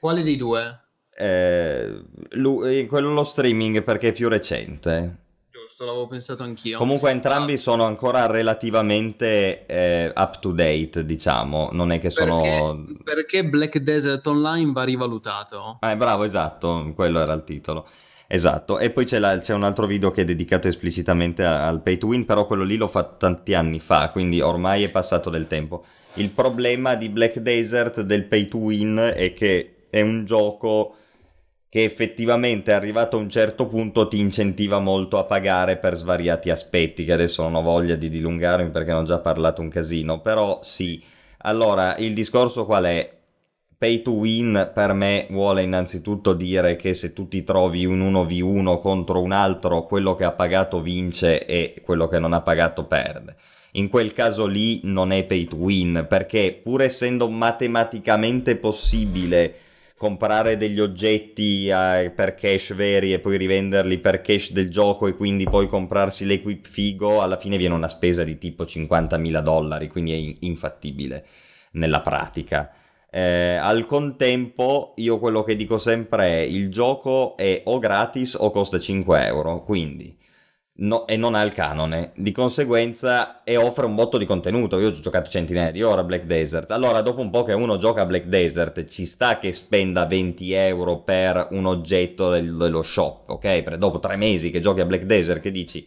Quale 0.00 0.22
dei 0.22 0.36
due? 0.36 0.80
Eh, 1.16 2.02
lu- 2.30 2.64
eh, 2.64 2.86
quello 2.86 3.12
lo 3.12 3.24
streaming 3.24 3.82
perché 3.82 4.08
è 4.08 4.12
più 4.12 4.28
recente. 4.28 5.22
Giusto, 5.74 5.86
l'avevo 5.86 6.06
pensato 6.06 6.44
anch'io. 6.44 6.78
Comunque 6.78 7.10
entrambi 7.10 7.56
sono 7.56 7.82
ancora 7.82 8.26
relativamente 8.26 9.66
eh, 9.66 10.12
up 10.14 10.38
to 10.38 10.52
date, 10.52 11.04
diciamo, 11.04 11.70
non 11.72 11.90
è 11.90 11.98
che 11.98 12.10
sono... 12.10 12.40
Perché, 12.40 13.02
perché 13.02 13.44
Black 13.44 13.78
Desert 13.78 14.24
Online 14.28 14.70
va 14.70 14.84
rivalutato? 14.84 15.78
Ah, 15.80 15.96
bravo, 15.96 16.22
esatto, 16.22 16.92
quello 16.94 17.18
era 17.18 17.32
il 17.32 17.42
titolo. 17.42 17.88
Esatto, 18.28 18.78
e 18.78 18.90
poi 18.90 19.04
c'è, 19.04 19.18
la- 19.18 19.38
c'è 19.38 19.52
un 19.52 19.64
altro 19.64 19.86
video 19.86 20.12
che 20.12 20.22
è 20.22 20.24
dedicato 20.24 20.68
esplicitamente 20.68 21.44
al 21.44 21.82
pay 21.82 21.98
to 21.98 22.06
win, 22.06 22.24
però 22.24 22.46
quello 22.46 22.62
lì 22.62 22.76
l'ho 22.76 22.86
fatto 22.86 23.16
tanti 23.18 23.54
anni 23.54 23.80
fa, 23.80 24.10
quindi 24.10 24.40
ormai 24.40 24.84
è 24.84 24.90
passato 24.90 25.28
del 25.28 25.48
tempo. 25.48 25.84
Il 26.14 26.30
problema 26.30 26.94
di 26.94 27.08
Black 27.08 27.40
Desert 27.40 28.02
del 28.02 28.26
pay 28.26 28.46
to 28.46 28.58
win 28.58 29.12
è 29.12 29.34
che 29.34 29.86
è 29.90 30.00
un 30.00 30.24
gioco 30.24 30.98
che 31.74 31.82
effettivamente 31.82 32.72
arrivato 32.72 33.16
a 33.16 33.18
un 33.18 33.28
certo 33.28 33.66
punto 33.66 34.06
ti 34.06 34.20
incentiva 34.20 34.78
molto 34.78 35.18
a 35.18 35.24
pagare 35.24 35.76
per 35.76 35.96
svariati 35.96 36.48
aspetti, 36.50 37.04
che 37.04 37.12
adesso 37.12 37.42
non 37.42 37.56
ho 37.56 37.62
voglia 37.62 37.96
di 37.96 38.08
dilungarmi 38.08 38.70
perché 38.70 38.92
ne 38.92 38.98
ho 38.98 39.02
già 39.02 39.18
parlato 39.18 39.60
un 39.60 39.70
casino, 39.70 40.20
però 40.20 40.60
sì. 40.62 41.02
Allora, 41.38 41.96
il 41.96 42.14
discorso 42.14 42.64
qual 42.64 42.84
è? 42.84 43.12
Pay 43.76 44.02
to 44.02 44.12
win 44.12 44.70
per 44.72 44.92
me 44.92 45.26
vuole 45.30 45.62
innanzitutto 45.62 46.32
dire 46.32 46.76
che 46.76 46.94
se 46.94 47.12
tu 47.12 47.26
ti 47.26 47.42
trovi 47.42 47.84
un 47.84 48.08
1v1 48.08 48.78
contro 48.78 49.20
un 49.20 49.32
altro, 49.32 49.82
quello 49.82 50.14
che 50.14 50.22
ha 50.22 50.30
pagato 50.30 50.80
vince 50.80 51.44
e 51.44 51.82
quello 51.84 52.06
che 52.06 52.20
non 52.20 52.34
ha 52.34 52.42
pagato 52.42 52.84
perde. 52.84 53.34
In 53.72 53.88
quel 53.88 54.12
caso 54.12 54.46
lì 54.46 54.78
non 54.84 55.10
è 55.10 55.24
pay 55.24 55.46
to 55.46 55.56
win, 55.56 56.06
perché 56.08 56.56
pur 56.62 56.82
essendo 56.82 57.28
matematicamente 57.28 58.54
possibile 58.54 59.56
comprare 60.04 60.58
degli 60.58 60.80
oggetti 60.80 61.66
eh, 61.66 62.12
per 62.14 62.34
cash 62.34 62.74
veri 62.74 63.14
e 63.14 63.20
poi 63.20 63.38
rivenderli 63.38 63.96
per 63.96 64.20
cash 64.20 64.52
del 64.52 64.68
gioco 64.68 65.06
e 65.06 65.16
quindi 65.16 65.44
poi 65.44 65.66
comprarsi 65.66 66.26
l'equip 66.26 66.66
figo, 66.66 67.22
alla 67.22 67.38
fine 67.38 67.56
viene 67.56 67.72
una 67.72 67.88
spesa 67.88 68.22
di 68.22 68.36
tipo 68.36 68.64
50.000 68.64 69.40
dollari, 69.40 69.88
quindi 69.88 70.12
è 70.12 70.16
in- 70.16 70.36
infattibile 70.40 71.24
nella 71.72 72.02
pratica. 72.02 72.70
Eh, 73.10 73.54
al 73.54 73.86
contempo, 73.86 74.92
io 74.96 75.18
quello 75.18 75.42
che 75.42 75.56
dico 75.56 75.78
sempre 75.78 76.26
è 76.26 76.40
il 76.40 76.70
gioco 76.70 77.34
è 77.38 77.62
o 77.64 77.78
gratis 77.78 78.34
o 78.38 78.50
costa 78.50 78.78
5 78.78 79.24
euro, 79.24 79.62
quindi 79.62 80.14
no- 80.76 81.06
e 81.06 81.16
non 81.16 81.34
ha 81.34 81.42
il 81.42 81.52
canone, 81.52 82.12
di 82.16 82.32
conseguenza 82.32 83.42
e 83.44 83.56
offre 83.56 83.86
un 83.86 83.94
botto 83.94 84.18
di 84.18 84.26
contenuto. 84.26 84.78
Io 84.80 84.88
ho 84.88 84.92
giocato 84.92 85.30
centinaia 85.30 85.70
di 85.70 85.82
ore 85.82 86.00
a 86.00 86.04
Black 86.04 86.24
Desert. 86.24 86.70
Allora, 86.70 87.00
dopo 87.00 87.20
un 87.20 87.30
po' 87.30 87.44
che 87.44 87.52
uno 87.52 87.76
gioca 87.76 88.02
a 88.02 88.06
Black 88.06 88.26
Desert, 88.26 88.84
ci 88.86 89.04
sta 89.04 89.38
che 89.38 89.52
spenda 89.52 90.06
20 90.06 90.52
euro 90.52 90.98
per 90.98 91.48
un 91.50 91.66
oggetto 91.66 92.30
del- 92.30 92.56
dello 92.56 92.82
shop, 92.82 93.28
ok? 93.30 93.62
Perché 93.62 93.78
dopo 93.78 93.98
tre 94.00 94.16
mesi 94.16 94.50
che 94.50 94.60
giochi 94.60 94.80
a 94.80 94.86
Black 94.86 95.04
Desert, 95.04 95.40
che 95.40 95.50
dici. 95.50 95.86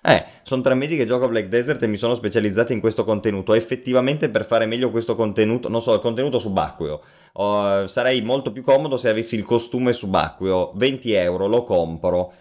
Eh, 0.00 0.24
sono 0.44 0.62
tre 0.62 0.74
mesi 0.74 0.96
che 0.96 1.04
gioco 1.06 1.24
a 1.24 1.28
Black 1.28 1.48
Desert 1.48 1.82
e 1.82 1.86
mi 1.88 1.96
sono 1.96 2.14
specializzato 2.14 2.72
in 2.72 2.80
questo 2.80 3.04
contenuto. 3.04 3.52
Effettivamente 3.54 4.28
per 4.28 4.44
fare 4.46 4.64
meglio 4.64 4.90
questo 4.90 5.16
contenuto, 5.16 5.68
non 5.68 5.82
so, 5.82 5.92
il 5.92 6.00
contenuto 6.00 6.38
subacqueo, 6.38 7.00
oh, 7.32 7.86
sarei 7.88 8.22
molto 8.22 8.52
più 8.52 8.62
comodo 8.62 8.96
se 8.96 9.08
avessi 9.08 9.34
il 9.34 9.42
costume 9.42 9.92
subacqueo. 9.92 10.72
20 10.76 11.12
euro, 11.12 11.46
lo 11.48 11.64
compro. 11.64 12.32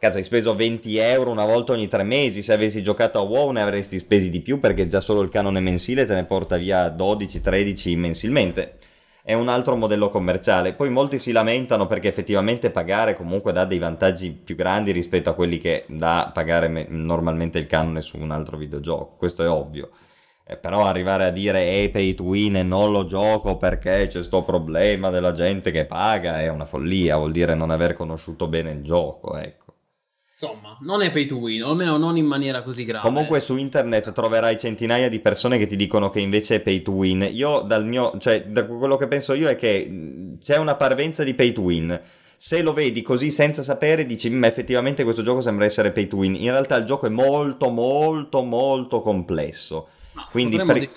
Cazzo, 0.00 0.16
hai 0.16 0.24
speso 0.24 0.54
20 0.54 0.96
euro 0.96 1.30
una 1.30 1.44
volta 1.44 1.72
ogni 1.72 1.86
tre 1.86 2.04
mesi. 2.04 2.40
Se 2.40 2.54
avessi 2.54 2.82
giocato 2.82 3.18
a 3.18 3.22
WoW 3.22 3.50
ne 3.50 3.60
avresti 3.60 3.98
spesi 3.98 4.30
di 4.30 4.40
più 4.40 4.58
perché 4.58 4.86
già 4.86 5.02
solo 5.02 5.20
il 5.20 5.28
canone 5.28 5.60
mensile 5.60 6.06
te 6.06 6.14
ne 6.14 6.24
porta 6.24 6.56
via 6.56 6.88
12-13 6.88 7.98
mensilmente. 7.98 8.78
È 9.22 9.34
un 9.34 9.50
altro 9.50 9.76
modello 9.76 10.08
commerciale. 10.08 10.72
Poi 10.72 10.88
molti 10.88 11.18
si 11.18 11.32
lamentano 11.32 11.86
perché 11.86 12.08
effettivamente 12.08 12.70
pagare 12.70 13.14
comunque 13.14 13.52
dà 13.52 13.66
dei 13.66 13.76
vantaggi 13.78 14.30
più 14.30 14.54
grandi 14.56 14.90
rispetto 14.92 15.28
a 15.28 15.34
quelli 15.34 15.58
che 15.58 15.84
dà 15.88 16.30
pagare 16.32 16.68
me- 16.68 16.86
normalmente 16.88 17.58
il 17.58 17.66
canone 17.66 18.00
su 18.00 18.16
un 18.16 18.30
altro 18.30 18.56
videogioco. 18.56 19.16
Questo 19.18 19.44
è 19.44 19.50
ovvio. 19.50 19.90
Eh, 20.46 20.56
però 20.56 20.86
arrivare 20.86 21.26
a 21.26 21.30
dire 21.30 21.84
è 21.84 21.90
pay 21.90 22.14
to 22.14 22.22
win 22.22 22.56
e 22.56 22.62
non 22.62 22.90
lo 22.90 23.04
gioco 23.04 23.58
perché 23.58 24.06
c'è 24.06 24.22
sto 24.22 24.44
problema 24.44 25.10
della 25.10 25.34
gente 25.34 25.70
che 25.70 25.84
paga 25.84 26.40
è 26.40 26.48
una 26.48 26.64
follia, 26.64 27.18
vuol 27.18 27.32
dire 27.32 27.54
non 27.54 27.68
aver 27.70 27.92
conosciuto 27.92 28.48
bene 28.48 28.70
il 28.70 28.82
gioco, 28.82 29.36
ecco. 29.36 29.69
Insomma, 30.42 30.78
non 30.80 31.02
è 31.02 31.12
pay 31.12 31.26
to 31.26 31.36
win, 31.36 31.62
o 31.62 31.70
almeno 31.70 31.98
non 31.98 32.16
in 32.16 32.24
maniera 32.24 32.62
così 32.62 32.86
grave. 32.86 33.06
Comunque 33.06 33.40
su 33.40 33.58
internet 33.58 34.10
troverai 34.12 34.58
centinaia 34.58 35.10
di 35.10 35.18
persone 35.20 35.58
che 35.58 35.66
ti 35.66 35.76
dicono 35.76 36.08
che 36.08 36.20
invece 36.20 36.56
è 36.56 36.60
pay 36.60 36.80
to 36.80 36.92
win. 36.92 37.28
Io 37.30 37.60
dal 37.60 37.84
mio, 37.84 38.16
cioè 38.18 38.44
da 38.46 38.64
quello 38.64 38.96
che 38.96 39.06
penso 39.06 39.34
io 39.34 39.48
è 39.48 39.56
che 39.56 40.36
c'è 40.42 40.56
una 40.56 40.76
parvenza 40.76 41.24
di 41.24 41.34
pay 41.34 41.52
to 41.52 41.60
win. 41.60 42.00
Se 42.36 42.62
lo 42.62 42.72
vedi 42.72 43.02
così 43.02 43.30
senza 43.30 43.62
sapere 43.62 44.06
dici 44.06 44.30
"Mm, 44.30 44.44
effettivamente 44.44 45.04
questo 45.04 45.20
gioco 45.22 45.42
sembra 45.42 45.66
essere 45.66 45.92
pay 45.92 46.06
to 46.06 46.16
win. 46.16 46.34
In 46.34 46.50
realtà 46.52 46.76
il 46.76 46.86
gioco 46.86 47.04
è 47.04 47.10
molto 47.10 47.68
molto 47.68 48.42
molto 48.42 49.02
complesso. 49.02 49.88
Ma 50.12 50.26
Quindi 50.30 50.56
per, 50.56 50.88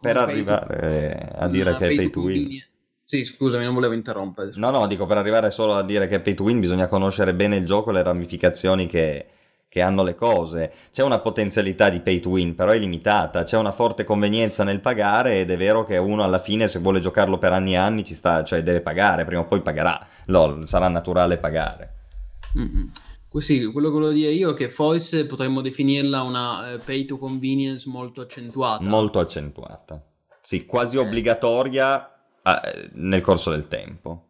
per 0.00 0.14
to- 0.16 0.20
arrivare 0.22 1.30
a 1.36 1.44
un 1.44 1.52
dire 1.52 1.76
che 1.76 1.88
è 1.88 1.94
pay 1.94 2.08
to 2.08 2.20
win. 2.20 2.62
Sì, 3.10 3.24
scusami, 3.24 3.64
non 3.64 3.72
volevo 3.72 3.94
interrompere. 3.94 4.50
No, 4.56 4.68
no, 4.68 4.86
dico 4.86 5.06
per 5.06 5.16
arrivare 5.16 5.50
solo 5.50 5.72
a 5.72 5.82
dire 5.82 6.06
che 6.08 6.16
è 6.16 6.20
pay 6.20 6.34
to 6.34 6.42
win 6.42 6.60
bisogna 6.60 6.88
conoscere 6.88 7.32
bene 7.32 7.56
il 7.56 7.64
gioco 7.64 7.88
e 7.88 7.94
le 7.94 8.02
ramificazioni 8.02 8.86
che, 8.86 9.24
che 9.66 9.80
hanno 9.80 10.02
le 10.02 10.14
cose. 10.14 10.70
C'è 10.92 11.02
una 11.02 11.18
potenzialità 11.18 11.88
di 11.88 12.00
pay 12.00 12.20
to 12.20 12.28
win, 12.28 12.54
però 12.54 12.72
è 12.72 12.78
limitata. 12.78 13.44
C'è 13.44 13.56
una 13.56 13.72
forte 13.72 14.04
convenienza 14.04 14.62
nel 14.62 14.80
pagare 14.80 15.40
ed 15.40 15.50
è 15.50 15.56
vero 15.56 15.84
che 15.84 15.96
uno 15.96 16.22
alla 16.22 16.38
fine, 16.38 16.68
se 16.68 16.80
vuole 16.80 17.00
giocarlo 17.00 17.38
per 17.38 17.54
anni 17.54 17.72
e 17.72 17.76
anni, 17.76 18.04
ci 18.04 18.12
sta, 18.12 18.44
cioè 18.44 18.62
deve 18.62 18.82
pagare, 18.82 19.24
prima 19.24 19.40
o 19.40 19.46
poi 19.46 19.62
pagherà. 19.62 20.06
LOL, 20.26 20.68
sarà 20.68 20.88
naturale 20.88 21.38
pagare. 21.38 21.94
Mm-hmm. 22.58 22.88
Sì, 23.38 23.64
quello 23.72 23.88
che 23.88 23.94
volevo 23.94 24.12
dire 24.12 24.32
io 24.32 24.50
è 24.50 24.54
che 24.54 24.68
forse 24.68 25.24
potremmo 25.24 25.62
definirla 25.62 26.20
una 26.20 26.74
uh, 26.74 26.80
pay 26.84 27.06
to 27.06 27.16
convenience 27.16 27.88
molto 27.88 28.20
accentuata. 28.20 28.84
Molto 28.84 29.18
accentuata. 29.18 29.98
Sì, 30.42 30.66
quasi 30.66 30.96
eh. 30.96 31.00
obbligatoria 31.00 32.12
nel 32.94 33.20
corso 33.20 33.50
del 33.50 33.68
tempo. 33.68 34.24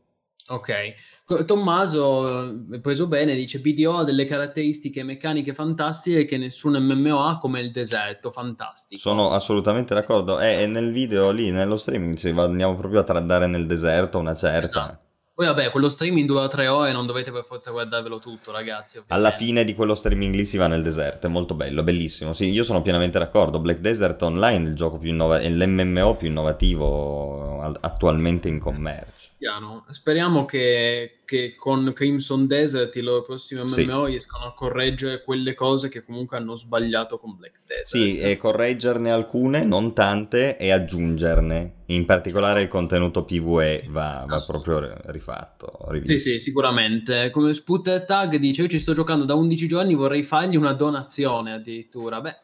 Ok, 0.51 1.45
Tommaso, 1.45 2.47
eh, 2.73 2.81
preso 2.81 3.07
bene, 3.07 3.35
dice 3.35 3.61
BDO 3.61 3.99
ha 3.99 4.05
delle 4.05 4.25
caratteristiche 4.25 5.03
meccaniche 5.03 5.53
fantastiche 5.53 6.25
che 6.25 6.39
nessun 6.39 6.83
MMO 6.83 7.23
ha 7.23 7.39
come 7.39 7.61
il 7.61 7.71
deserto, 7.71 8.31
fantastico. 8.31 8.99
Sono 8.99 9.33
assolutamente 9.33 9.93
d'accordo, 9.93 10.41
e, 10.41 10.67
nel 10.67 10.91
video 10.91 11.31
lì, 11.33 11.51
nello 11.51 11.77
streaming, 11.77 12.17
andiamo 12.39 12.77
proprio 12.77 13.01
a 13.01 13.05
tradare 13.05 13.47
nel 13.47 13.67
deserto 13.67 14.19
una 14.19 14.35
certa... 14.35 14.85
Esatto. 14.85 15.07
Poi 15.39 15.47
vabbè, 15.47 15.71
quello 15.71 15.89
streaming 15.89 16.27
dura 16.27 16.49
tre 16.49 16.67
ore, 16.67 16.91
non 16.91 17.07
dovete 17.07 17.31
per 17.31 17.45
forza 17.45 17.71
guardarvelo 17.71 18.19
tutto, 18.19 18.51
ragazzi. 18.51 18.99
Ovviamente. 18.99 19.15
Alla 19.15 19.31
fine 19.31 19.63
di 19.63 19.73
quello 19.73 19.95
streaming 19.95 20.35
lì 20.35 20.45
si 20.45 20.57
va 20.57 20.67
nel 20.67 20.83
deserto, 20.83 21.29
è 21.29 21.31
molto 21.31 21.55
bello, 21.55 21.85
bellissimo. 21.85 22.33
Sì, 22.33 22.51
io 22.51 22.65
sono 22.65 22.83
pienamente 22.83 23.21
d'accordo. 23.21 23.61
Black 23.61 23.79
Desert 23.79 24.21
Online 24.21 24.67
è 24.67 24.69
il 24.71 24.75
gioco 24.75 24.99
più 24.99 25.11
innovativo, 25.11 25.65
l'MMO 25.65 26.17
più 26.17 26.27
innovativo 26.27 27.61
attualmente 27.79 28.49
in 28.49 28.59
commercio. 28.59 29.18
Piano. 29.39 29.87
Speriamo 29.91 30.45
che, 30.45 31.21
che, 31.25 31.55
con 31.55 31.93
Crimson 31.95 32.49
Desert 32.49 32.97
i 32.97 33.01
loro 33.03 33.23
prossimi 33.23 33.61
MMO 33.61 33.69
sì. 34.05 34.11
riescano 34.11 34.47
a 34.47 34.53
correggere 34.53 35.23
quelle 35.23 35.55
cose 35.55 35.89
che 35.89 36.03
comunque 36.03 36.37
hanno 36.37 36.57
sbagliato 36.57 37.19
con 37.19 37.37
Black 37.37 37.61
Desert. 37.65 37.87
Sì, 37.87 38.19
e 38.19 38.37
correggerne 38.37 39.13
alcune, 39.13 39.65
non 39.65 39.95
tante, 39.95 40.57
e 40.57 40.73
aggiungerne. 40.73 41.85
In 41.87 42.05
particolare 42.05 42.63
il 42.63 42.69
contenuto 42.69 43.25
PvE 43.25 43.87
va, 43.89 44.25
va 44.27 44.43
proprio 44.45 44.93
rifatto. 45.07 45.87
Rivisto. 45.89 46.17
Sì, 46.17 46.19
sì, 46.19 46.39
sicuramente. 46.41 47.31
Come 47.31 47.55
Sputter 47.55 48.05
Tag 48.05 48.37
dice, 48.37 48.63
io 48.63 48.69
ci 48.69 48.81
sto 48.81 48.93
giocando 48.93 49.25
da 49.25 49.35
11 49.35 49.69
giorni, 49.69 49.95
vorrei 49.95 50.25
fargli 50.25 50.57
una 50.57 50.73
donazione 50.73 51.53
addirittura. 51.53 52.21
Beh, 52.21 52.37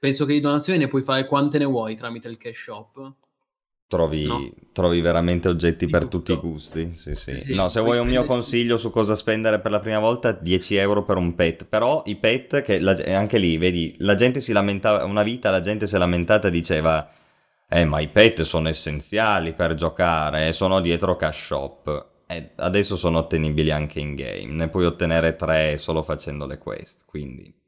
penso 0.00 0.26
che 0.26 0.32
di 0.32 0.40
donazioni 0.40 0.80
ne 0.80 0.88
puoi 0.88 1.02
fare 1.02 1.26
quante 1.26 1.58
ne 1.58 1.66
vuoi 1.66 1.94
tramite 1.94 2.26
il 2.26 2.36
cash 2.36 2.62
shop 2.62 3.20
trovi, 3.92 4.24
no. 4.24 4.50
trovi 4.72 5.02
veramente 5.02 5.48
oggetti 5.48 5.86
per 5.86 6.06
tutto. 6.06 6.18
tutti 6.18 6.32
i 6.32 6.36
gusti. 6.36 6.92
Sì, 6.92 7.14
sì. 7.14 7.36
sì 7.36 7.54
no, 7.54 7.68
se 7.68 7.80
vuoi 7.80 7.98
un 7.98 8.08
mio 8.08 8.24
consiglio 8.24 8.78
su 8.78 8.90
cosa 8.90 9.14
spendere 9.14 9.60
per 9.60 9.70
la 9.70 9.80
prima 9.80 9.98
volta, 9.98 10.32
10 10.32 10.76
euro 10.76 11.04
per 11.04 11.18
un 11.18 11.34
pet. 11.34 11.66
Però 11.66 12.02
i 12.06 12.16
pet, 12.16 12.62
che 12.62 12.80
la, 12.80 12.96
anche 13.08 13.36
lì, 13.36 13.58
vedi, 13.58 13.94
la 13.98 14.14
gente 14.14 14.40
si 14.40 14.52
lamentava, 14.52 15.04
una 15.04 15.22
vita 15.22 15.50
la 15.50 15.60
gente 15.60 15.86
si 15.86 15.94
è 15.94 15.98
lamentata 15.98 16.48
e 16.48 16.50
diceva, 16.50 17.06
eh, 17.68 17.84
ma 17.84 18.00
i 18.00 18.08
pet 18.08 18.40
sono 18.42 18.68
essenziali 18.68 19.52
per 19.52 19.74
giocare, 19.74 20.54
sono 20.54 20.80
dietro 20.80 21.14
cash 21.16 21.44
shop. 21.44 22.06
E 22.26 22.52
adesso 22.56 22.96
sono 22.96 23.18
ottenibili 23.18 23.70
anche 23.70 24.00
in 24.00 24.14
game, 24.14 24.54
ne 24.54 24.68
puoi 24.68 24.86
ottenere 24.86 25.36
tre 25.36 25.76
solo 25.76 26.02
facendo 26.02 26.46
le 26.46 26.56
quest, 26.56 27.04
quindi... 27.04 27.60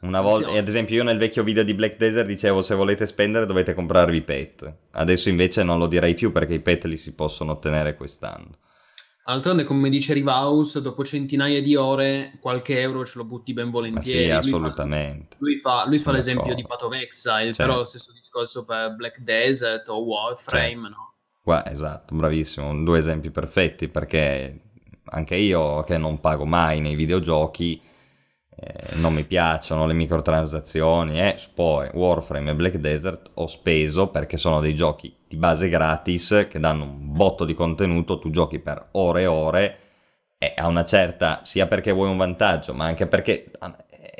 Una 0.00 0.20
volta, 0.20 0.56
ad 0.56 0.68
esempio, 0.68 0.96
io 0.96 1.02
nel 1.02 1.18
vecchio 1.18 1.42
video 1.42 1.64
di 1.64 1.74
Black 1.74 1.96
Desert 1.96 2.26
dicevo 2.26 2.62
se 2.62 2.74
volete 2.74 3.06
spendere 3.06 3.44
dovete 3.44 3.74
comprarvi 3.74 4.16
i 4.16 4.22
pet. 4.22 4.72
Adesso 4.92 5.28
invece 5.28 5.64
non 5.64 5.78
lo 5.78 5.86
direi 5.86 6.14
più 6.14 6.30
perché 6.30 6.54
i 6.54 6.60
pet 6.60 6.84
li 6.84 6.96
si 6.96 7.14
possono 7.14 7.52
ottenere 7.52 7.96
quest'anno. 7.96 8.58
D'altronde, 9.26 9.64
come 9.64 9.88
dice 9.88 10.12
Rivaus, 10.12 10.78
dopo 10.78 11.02
centinaia 11.02 11.62
di 11.62 11.74
ore 11.74 12.36
qualche 12.40 12.78
euro 12.78 13.06
ce 13.06 13.18
lo 13.18 13.24
butti 13.24 13.54
ben 13.54 13.70
volentieri. 13.70 14.28
Ma 14.28 14.42
sì, 14.42 14.48
assolutamente. 14.48 15.36
Lui 15.38 15.56
fa, 15.56 15.70
lui 15.70 15.82
fa, 15.82 15.88
lui 15.88 15.98
fa 15.98 16.12
l'esempio 16.12 16.54
di 16.54 16.64
Path 16.66 16.82
of 16.82 16.92
Exile, 16.92 17.44
certo. 17.44 17.62
però 17.62 17.76
lo 17.78 17.84
stesso 17.84 18.12
discorso 18.12 18.64
per 18.64 18.94
Black 18.94 19.20
Desert 19.20 19.88
o 19.88 20.04
Warframe, 20.04 20.68
certo. 20.68 20.88
no? 20.88 21.14
Qua, 21.42 21.66
esatto, 21.70 22.14
bravissimo, 22.14 22.84
due 22.84 22.98
esempi 22.98 23.30
perfetti 23.30 23.88
perché 23.88 24.60
anche 25.06 25.36
io 25.36 25.82
che 25.84 25.98
non 25.98 26.20
pago 26.20 26.44
mai 26.44 26.80
nei 26.80 26.94
videogiochi 26.94 27.80
eh, 28.56 28.96
non 28.96 29.12
mi 29.12 29.24
piacciono 29.24 29.86
le 29.86 29.94
microtransazioni 29.94 31.20
e 31.20 31.26
eh, 31.26 31.36
poi 31.54 31.88
Warframe 31.92 32.52
e 32.52 32.54
Black 32.54 32.76
Desert 32.76 33.30
ho 33.34 33.46
speso 33.46 34.08
perché 34.08 34.36
sono 34.36 34.60
dei 34.60 34.74
giochi 34.74 35.14
di 35.26 35.36
base 35.36 35.68
gratis 35.68 36.46
che 36.48 36.60
danno 36.60 36.84
un 36.84 37.12
botto 37.12 37.44
di 37.44 37.54
contenuto, 37.54 38.18
tu 38.18 38.30
giochi 38.30 38.60
per 38.60 38.88
ore 38.92 39.22
e 39.22 39.26
ore 39.26 39.78
e 40.38 40.52
a 40.56 40.66
una 40.66 40.84
certa, 40.84 41.40
sia 41.42 41.66
perché 41.66 41.90
vuoi 41.90 42.10
un 42.10 42.16
vantaggio 42.16 42.74
ma 42.74 42.84
anche 42.84 43.06
perché 43.06 43.50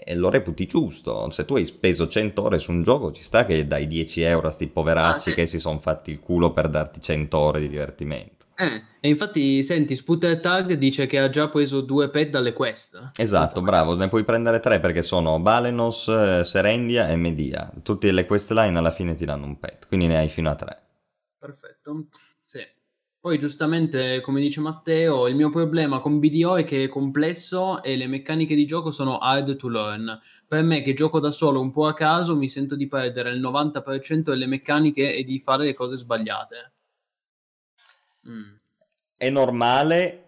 eh, 0.04 0.14
lo 0.14 0.30
reputi 0.30 0.66
giusto, 0.66 1.30
se 1.30 1.44
tu 1.44 1.54
hai 1.54 1.64
speso 1.64 2.08
100 2.08 2.42
ore 2.42 2.58
su 2.58 2.72
un 2.72 2.82
gioco 2.82 3.12
ci 3.12 3.22
sta 3.22 3.46
che 3.46 3.66
dai 3.66 3.86
10 3.86 4.22
euro 4.22 4.48
a 4.48 4.50
sti 4.50 4.66
poveracci 4.66 5.28
ah, 5.28 5.32
sì. 5.32 5.34
che 5.34 5.46
si 5.46 5.60
sono 5.60 5.78
fatti 5.78 6.10
il 6.10 6.18
culo 6.18 6.52
per 6.52 6.68
darti 6.68 7.00
100 7.00 7.38
ore 7.38 7.60
di 7.60 7.68
divertimento. 7.68 8.33
Eh, 8.56 8.82
e 9.00 9.08
infatti, 9.08 9.62
senti, 9.64 9.96
Sputter 9.96 10.38
Tag 10.40 10.74
dice 10.74 11.06
che 11.06 11.18
ha 11.18 11.28
già 11.28 11.48
preso 11.48 11.80
due 11.80 12.08
pet 12.08 12.30
dalle 12.30 12.52
quest. 12.52 13.10
Esatto, 13.16 13.60
bravo, 13.60 13.96
ne 13.96 14.08
puoi 14.08 14.24
prendere 14.24 14.60
tre 14.60 14.78
perché 14.78 15.02
sono 15.02 15.40
Balenos, 15.40 16.08
eh, 16.08 16.42
Serendia 16.44 17.08
e 17.08 17.16
Media. 17.16 17.72
Tutte 17.82 18.12
le 18.12 18.26
quest 18.26 18.52
line 18.52 18.78
alla 18.78 18.92
fine 18.92 19.14
ti 19.14 19.24
danno 19.24 19.46
un 19.46 19.58
pet, 19.58 19.88
quindi 19.88 20.06
ne 20.06 20.18
hai 20.18 20.28
fino 20.28 20.50
a 20.50 20.54
tre. 20.54 20.82
Perfetto, 21.36 22.06
sì. 22.44 22.60
Poi 23.20 23.38
giustamente, 23.38 24.20
come 24.20 24.40
dice 24.40 24.60
Matteo, 24.60 25.26
il 25.26 25.34
mio 25.34 25.50
problema 25.50 25.98
con 25.98 26.20
BDO 26.20 26.56
è 26.56 26.64
che 26.64 26.84
è 26.84 26.88
complesso 26.88 27.82
e 27.82 27.96
le 27.96 28.06
meccaniche 28.06 28.54
di 28.54 28.66
gioco 28.66 28.90
sono 28.90 29.18
hard 29.18 29.56
to 29.56 29.68
learn. 29.68 30.20
Per 30.46 30.62
me 30.62 30.82
che 30.82 30.94
gioco 30.94 31.20
da 31.20 31.30
solo 31.32 31.60
un 31.60 31.72
po' 31.72 31.86
a 31.86 31.94
caso 31.94 32.36
mi 32.36 32.48
sento 32.48 32.76
di 32.76 32.86
perdere 32.86 33.30
il 33.30 33.40
90% 33.40 34.30
delle 34.30 34.46
meccaniche 34.46 35.14
e 35.14 35.24
di 35.24 35.38
fare 35.40 35.64
le 35.64 35.74
cose 35.74 35.96
sbagliate. 35.96 36.72
Mm. 38.28 38.54
È 39.16 39.30
normale, 39.30 40.24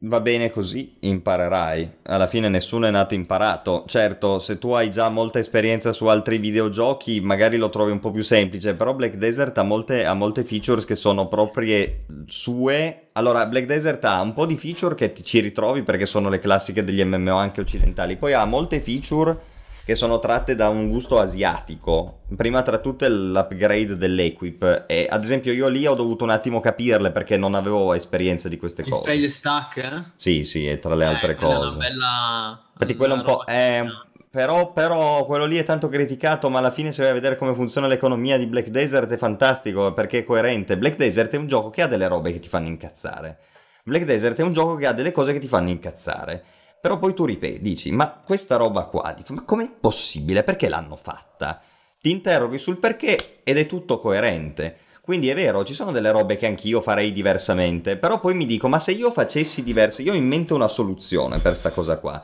va 0.00 0.20
bene 0.20 0.50
così, 0.50 0.96
imparerai. 1.00 1.98
Alla 2.04 2.26
fine 2.26 2.48
nessuno 2.48 2.86
è 2.86 2.90
nato 2.90 3.14
imparato. 3.14 3.84
Certo, 3.86 4.38
se 4.38 4.58
tu 4.58 4.72
hai 4.72 4.90
già 4.90 5.08
molta 5.08 5.38
esperienza 5.38 5.92
su 5.92 6.06
altri 6.06 6.38
videogiochi, 6.38 7.20
magari 7.20 7.56
lo 7.56 7.70
trovi 7.70 7.92
un 7.92 8.00
po' 8.00 8.10
più 8.10 8.22
semplice, 8.22 8.74
però 8.74 8.94
Black 8.94 9.14
Desert 9.16 9.56
ha 9.58 9.62
molte, 9.62 10.04
ha 10.04 10.14
molte 10.14 10.44
features 10.44 10.84
che 10.84 10.94
sono 10.94 11.28
proprie 11.28 12.04
sue. 12.26 13.08
Allora, 13.12 13.46
Black 13.46 13.66
Desert 13.66 14.04
ha 14.04 14.20
un 14.20 14.34
po' 14.34 14.46
di 14.46 14.56
feature 14.56 14.94
che 14.94 15.12
ti 15.12 15.24
ci 15.24 15.40
ritrovi 15.40 15.82
perché 15.82 16.06
sono 16.06 16.28
le 16.28 16.38
classiche 16.38 16.84
degli 16.84 17.02
MMO 17.02 17.36
anche 17.36 17.60
occidentali, 17.60 18.16
poi 18.16 18.32
ha 18.32 18.44
molte 18.44 18.80
feature 18.80 19.54
che 19.86 19.94
sono 19.94 20.18
tratte 20.18 20.56
da 20.56 20.68
un 20.68 20.88
gusto 20.88 21.20
asiatico. 21.20 22.22
Prima 22.36 22.62
tra 22.62 22.78
tutte 22.78 23.08
l'upgrade 23.08 23.96
dell'equip. 23.96 24.82
E 24.88 25.06
ad 25.08 25.22
esempio 25.22 25.52
io 25.52 25.68
lì 25.68 25.86
ho 25.86 25.94
dovuto 25.94 26.24
un 26.24 26.30
attimo 26.30 26.58
capirle 26.58 27.12
perché 27.12 27.36
non 27.36 27.54
avevo 27.54 27.94
esperienza 27.94 28.48
di 28.48 28.56
queste 28.56 28.82
Il 28.82 28.88
cose. 28.88 29.04
fail 29.04 29.30
stack? 29.30 29.76
Eh? 29.76 30.02
Sì, 30.16 30.42
sì, 30.42 30.66
e 30.66 30.80
tra 30.80 30.96
le 30.96 31.04
eh, 31.04 31.06
altre 31.06 31.36
cose. 31.36 31.76
Bella... 31.76 32.60
Infatti 32.72 32.96
quello 32.96 33.14
un 33.14 33.22
po'... 33.22 33.44
È... 33.44 33.84
Però, 34.28 34.72
però, 34.72 35.24
quello 35.24 35.44
lì 35.44 35.56
è 35.56 35.62
tanto 35.62 35.88
criticato, 35.88 36.50
ma 36.50 36.58
alla 36.58 36.72
fine 36.72 36.90
se 36.90 37.02
vai 37.02 37.12
a 37.12 37.14
vedere 37.14 37.36
come 37.36 37.54
funziona 37.54 37.86
l'economia 37.86 38.36
di 38.38 38.46
Black 38.46 38.70
Desert 38.70 39.12
è 39.12 39.16
fantastico 39.16 39.94
perché 39.94 40.18
è 40.18 40.24
coerente. 40.24 40.76
Black 40.76 40.96
Desert 40.96 41.32
è 41.34 41.38
un 41.38 41.46
gioco 41.46 41.70
che 41.70 41.82
ha 41.82 41.86
delle 41.86 42.08
robe 42.08 42.32
che 42.32 42.40
ti 42.40 42.48
fanno 42.48 42.66
incazzare. 42.66 43.38
Black 43.84 44.04
Desert 44.04 44.40
è 44.40 44.42
un 44.42 44.52
gioco 44.52 44.74
che 44.74 44.88
ha 44.88 44.92
delle 44.92 45.12
cose 45.12 45.32
che 45.32 45.38
ti 45.38 45.46
fanno 45.46 45.68
incazzare. 45.68 46.44
Però 46.86 47.00
poi 47.00 47.14
tu 47.14 47.24
ripeti, 47.24 47.60
dici, 47.60 47.90
ma 47.90 48.08
questa 48.24 48.54
roba 48.54 48.84
qua, 48.84 49.12
dico, 49.12 49.32
ma 49.32 49.42
com'è 49.42 49.68
possibile? 49.68 50.44
Perché 50.44 50.68
l'hanno 50.68 50.94
fatta? 50.94 51.60
Ti 52.00 52.12
interroghi 52.12 52.58
sul 52.58 52.78
perché 52.78 53.40
ed 53.42 53.58
è 53.58 53.66
tutto 53.66 53.98
coerente. 53.98 54.76
Quindi 55.00 55.28
è 55.28 55.34
vero, 55.34 55.64
ci 55.64 55.74
sono 55.74 55.90
delle 55.90 56.12
robe 56.12 56.36
che 56.36 56.46
anch'io 56.46 56.80
farei 56.80 57.10
diversamente, 57.10 57.96
però 57.96 58.20
poi 58.20 58.34
mi 58.34 58.46
dico, 58.46 58.68
ma 58.68 58.78
se 58.78 58.92
io 58.92 59.10
facessi 59.10 59.64
diverse, 59.64 60.02
io 60.02 60.12
ho 60.12 60.14
in 60.14 60.28
mente 60.28 60.54
una 60.54 60.68
soluzione 60.68 61.40
per 61.40 61.56
sta 61.56 61.72
cosa 61.72 61.98
qua, 61.98 62.22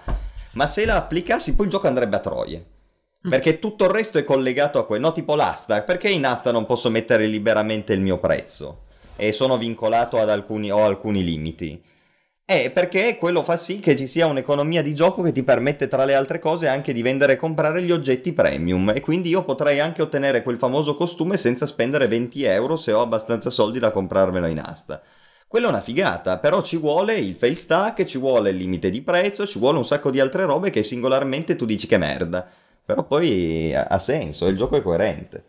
ma 0.52 0.68
se 0.68 0.84
la 0.84 0.94
applicassi 0.94 1.56
poi 1.56 1.64
il 1.64 1.72
gioco 1.72 1.88
andrebbe 1.88 2.14
a 2.14 2.20
troie. 2.20 2.66
Mm. 3.26 3.30
Perché 3.30 3.58
tutto 3.58 3.86
il 3.86 3.90
resto 3.90 4.18
è 4.18 4.22
collegato 4.22 4.78
a 4.78 4.86
quello, 4.86 5.08
no 5.08 5.12
tipo 5.12 5.34
l'asta, 5.34 5.82
perché 5.82 6.08
in 6.08 6.24
asta 6.24 6.52
non 6.52 6.66
posso 6.66 6.88
mettere 6.88 7.26
liberamente 7.26 7.94
il 7.94 8.00
mio 8.00 8.18
prezzo? 8.18 8.84
E 9.16 9.32
sono 9.32 9.58
vincolato 9.58 10.20
ad 10.20 10.30
alcuni, 10.30 10.70
ho 10.70 10.84
alcuni 10.84 11.24
limiti. 11.24 11.90
Eh, 12.44 12.70
perché 12.70 13.16
quello 13.16 13.42
fa 13.42 13.56
sì 13.56 13.78
che 13.80 13.96
ci 13.96 14.06
sia 14.06 14.26
un'economia 14.26 14.82
di 14.82 14.94
gioco 14.94 15.22
che 15.22 15.32
ti 15.32 15.42
permette, 15.42 15.88
tra 15.88 16.04
le 16.04 16.14
altre 16.14 16.38
cose, 16.38 16.68
anche 16.68 16.92
di 16.92 17.00
vendere 17.00 17.32
e 17.34 17.36
comprare 17.36 17.82
gli 17.82 17.90
oggetti 17.90 18.32
premium. 18.32 18.90
E 18.94 19.00
quindi 19.00 19.30
io 19.30 19.42
potrei 19.44 19.80
anche 19.80 20.02
ottenere 20.02 20.42
quel 20.42 20.58
famoso 20.58 20.94
costume 20.94 21.36
senza 21.38 21.66
spendere 21.66 22.08
20 22.08 22.42
euro 22.44 22.76
se 22.76 22.92
ho 22.92 23.00
abbastanza 23.00 23.48
soldi 23.48 23.78
da 23.78 23.90
comprarmelo 23.90 24.46
in 24.46 24.58
asta. 24.58 25.00
Quella 25.48 25.66
è 25.66 25.70
una 25.70 25.80
figata, 25.80 26.38
però 26.38 26.62
ci 26.62 26.76
vuole 26.76 27.14
il 27.16 27.34
fail 27.36 27.56
stack, 27.56 28.04
ci 28.04 28.18
vuole 28.18 28.50
il 28.50 28.56
limite 28.56 28.90
di 28.90 29.02
prezzo, 29.02 29.46
ci 29.46 29.58
vuole 29.58 29.78
un 29.78 29.84
sacco 29.84 30.10
di 30.10 30.20
altre 30.20 30.44
robe 30.44 30.70
che 30.70 30.82
singolarmente 30.82 31.56
tu 31.56 31.64
dici 31.64 31.86
che 31.86 31.96
merda. 31.98 32.46
Però 32.84 33.04
poi 33.04 33.74
ha 33.74 33.98
senso, 33.98 34.46
il 34.48 34.56
gioco 34.56 34.76
è 34.76 34.82
coerente. 34.82 35.44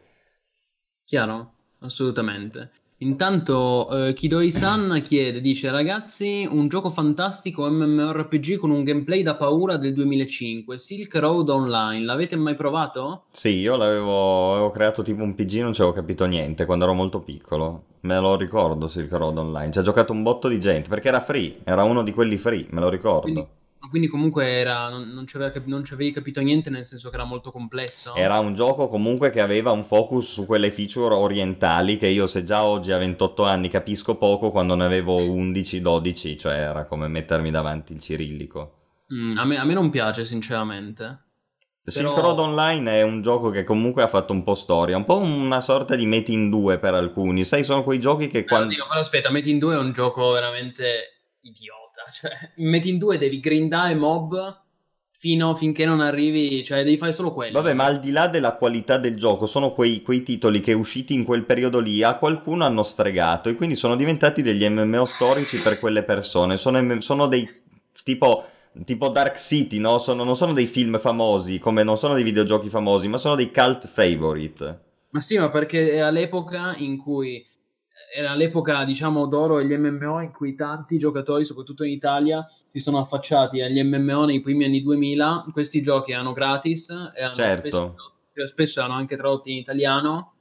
Chiaro, 1.05 1.53
assolutamente. 1.79 2.69
Intanto 3.03 3.89
eh, 3.89 4.13
Kidoi-san 4.13 5.01
chiede, 5.03 5.41
dice 5.41 5.69
ragazzi, 5.69 6.47
un 6.49 6.69
gioco 6.69 6.89
fantastico 6.89 7.69
MMORPG 7.69 8.55
con 8.55 8.71
un 8.71 8.85
gameplay 8.85 9.21
da 9.23 9.35
paura 9.35 9.75
del 9.75 9.93
2005, 9.93 10.77
Silk 10.77 11.13
Road 11.15 11.49
Online, 11.49 12.05
l'avete 12.05 12.37
mai 12.37 12.55
provato? 12.55 13.25
Sì, 13.29 13.57
io 13.57 13.75
l'avevo 13.75 14.53
avevo 14.53 14.71
creato 14.71 15.01
tipo 15.01 15.21
un 15.21 15.35
PG, 15.35 15.59
non 15.59 15.73
ci 15.73 15.81
avevo 15.81 15.93
capito 15.93 16.23
niente 16.23 16.65
quando 16.65 16.85
ero 16.85 16.93
molto 16.93 17.19
piccolo. 17.19 17.83
Me 18.01 18.17
lo 18.21 18.37
ricordo 18.37 18.87
Silk 18.87 19.11
Road 19.11 19.37
Online, 19.37 19.71
ci 19.71 19.79
ha 19.79 19.83
giocato 19.83 20.13
un 20.13 20.23
botto 20.23 20.47
di 20.47 20.61
gente 20.61 20.87
perché 20.87 21.09
era 21.09 21.19
free, 21.19 21.59
era 21.65 21.83
uno 21.83 22.03
di 22.03 22.13
quelli 22.13 22.37
free, 22.37 22.67
me 22.69 22.79
lo 22.79 22.87
ricordo. 22.87 23.21
Quindi 23.23 23.47
quindi 23.93 24.09
comunque 24.09 24.47
era, 24.47 24.89
non, 24.89 25.09
non, 25.09 25.27
ci 25.27 25.37
avevi, 25.37 25.61
non 25.65 25.83
ci 25.83 25.93
avevi 25.93 26.11
capito 26.11 26.41
niente 26.41 26.71
nel 26.71 26.83
senso 26.83 27.09
che 27.09 27.15
era 27.15 27.25
molto 27.25 27.51
complesso? 27.51 28.15
Era 28.15 28.39
un 28.39 28.55
gioco 28.55 28.87
comunque 28.87 29.29
che 29.29 29.39
aveva 29.39 29.69
un 29.69 29.83
focus 29.83 30.31
su 30.31 30.47
quelle 30.47 30.71
feature 30.71 31.13
orientali 31.13 31.97
che 31.97 32.07
io 32.07 32.25
se 32.25 32.43
già 32.43 32.63
oggi 32.63 32.91
a 32.91 32.97
28 32.97 33.43
anni 33.43 33.69
capisco 33.69 34.15
poco, 34.15 34.49
quando 34.49 34.73
ne 34.73 34.83
avevo 34.83 35.17
11-12, 35.17 36.39
cioè 36.39 36.55
era 36.55 36.85
come 36.85 37.07
mettermi 37.07 37.51
davanti 37.51 37.93
il 37.93 37.99
cirillico. 37.99 39.03
Mm, 39.13 39.37
a, 39.37 39.45
me, 39.45 39.57
a, 39.59 39.63
me, 39.63 39.73
non 39.75 39.91
piace 39.91 40.25
sinceramente. 40.25 41.25
Silk 41.83 42.17
Road 42.17 42.39
Online 42.39 42.93
è 42.93 43.03
un 43.03 43.21
gioco 43.21 43.51
che 43.51 43.63
comunque 43.63 44.01
ha 44.01 44.07
fatto 44.07 44.33
un 44.33 44.41
po' 44.41 44.55
storia, 44.55 44.97
un 44.97 45.05
po' 45.05 45.17
una 45.17 45.61
sorta 45.61 45.95
di 45.95 46.07
Metin 46.07 46.49
2 46.49 46.79
per 46.79 46.95
alcuni, 46.95 47.43
sai 47.43 47.63
sono 47.63 47.83
quei 47.83 47.99
giochi 47.99 48.27
che 48.27 48.43
quando... 48.43 48.69
Dico, 48.69 48.87
però 48.87 48.99
aspetta, 48.99 49.29
Metin 49.29 49.59
2 49.59 49.75
è 49.75 49.77
un 49.77 49.91
gioco 49.93 50.31
veramente 50.31 51.27
idiota 51.41 51.82
cioè, 52.13 52.31
in 52.55 52.69
Metin 52.69 52.97
2 52.97 53.17
devi 53.17 53.39
grindare 53.39 53.95
mob 53.95 54.61
fino 55.23 55.55
finché 55.55 55.85
non 55.85 56.01
arrivi, 56.01 56.63
cioè 56.65 56.83
devi 56.83 56.97
fare 56.97 57.13
solo 57.13 57.33
quello. 57.33 57.61
Vabbè, 57.61 57.73
ma 57.73 57.85
al 57.85 57.99
di 57.99 58.11
là 58.11 58.27
della 58.27 58.55
qualità 58.55 58.97
del 58.97 59.15
gioco, 59.15 59.45
sono 59.45 59.71
quei, 59.71 60.01
quei 60.01 60.21
titoli 60.21 60.59
che 60.59 60.73
usciti 60.73 61.13
in 61.13 61.23
quel 61.23 61.45
periodo 61.45 61.79
lì 61.79 62.03
a 62.03 62.17
qualcuno 62.17 62.65
hanno 62.65 62.83
stregato 62.83 63.47
e 63.47 63.55
quindi 63.55 63.75
sono 63.75 63.95
diventati 63.95 64.41
degli 64.41 64.67
MMO 64.67 65.05
storici 65.05 65.61
per 65.61 65.79
quelle 65.79 66.03
persone. 66.03 66.57
Sono, 66.57 66.99
sono 66.99 67.27
dei 67.27 67.49
tipo 68.03 68.45
tipo 68.85 69.09
Dark 69.09 69.37
City, 69.37 69.77
no? 69.77 69.97
Sono, 69.99 70.23
non 70.23 70.35
sono 70.35 70.53
dei 70.53 70.67
film 70.67 70.99
famosi, 70.99 71.59
come 71.59 71.83
non 71.83 71.97
sono 71.97 72.15
dei 72.15 72.23
videogiochi 72.23 72.69
famosi, 72.69 73.07
ma 73.07 73.17
sono 73.17 73.35
dei 73.35 73.51
cult 73.51 73.87
favorite. 73.87 74.79
Ma 75.11 75.19
sì, 75.19 75.37
ma 75.37 75.51
perché 75.51 75.91
è 75.91 75.99
all'epoca 75.99 76.75
in 76.77 76.97
cui 76.97 77.45
era 78.15 78.35
l'epoca, 78.35 78.83
diciamo, 78.83 79.25
d'oro 79.25 79.57
degli 79.57 79.75
MMO 79.75 80.21
in 80.21 80.31
cui 80.31 80.53
tanti 80.53 80.99
giocatori, 80.99 81.43
soprattutto 81.43 81.83
in 81.83 81.91
Italia, 81.91 82.45
si 82.71 82.77
sono 82.77 82.99
affacciati 82.99 83.59
agli 83.61 83.81
MMO 83.81 84.25
nei 84.25 84.39
primi 84.39 84.65
anni 84.65 84.83
2000. 84.83 85.47
Questi 85.51 85.81
giochi 85.81 86.11
erano 86.11 86.31
gratis, 86.31 86.89
erano 87.15 87.33
certo. 87.33 87.67
spesso, 87.67 88.47
spesso 88.47 88.79
erano 88.79 88.93
anche 88.93 89.15
tradotti 89.15 89.51
in 89.51 89.57
italiano. 89.57 90.33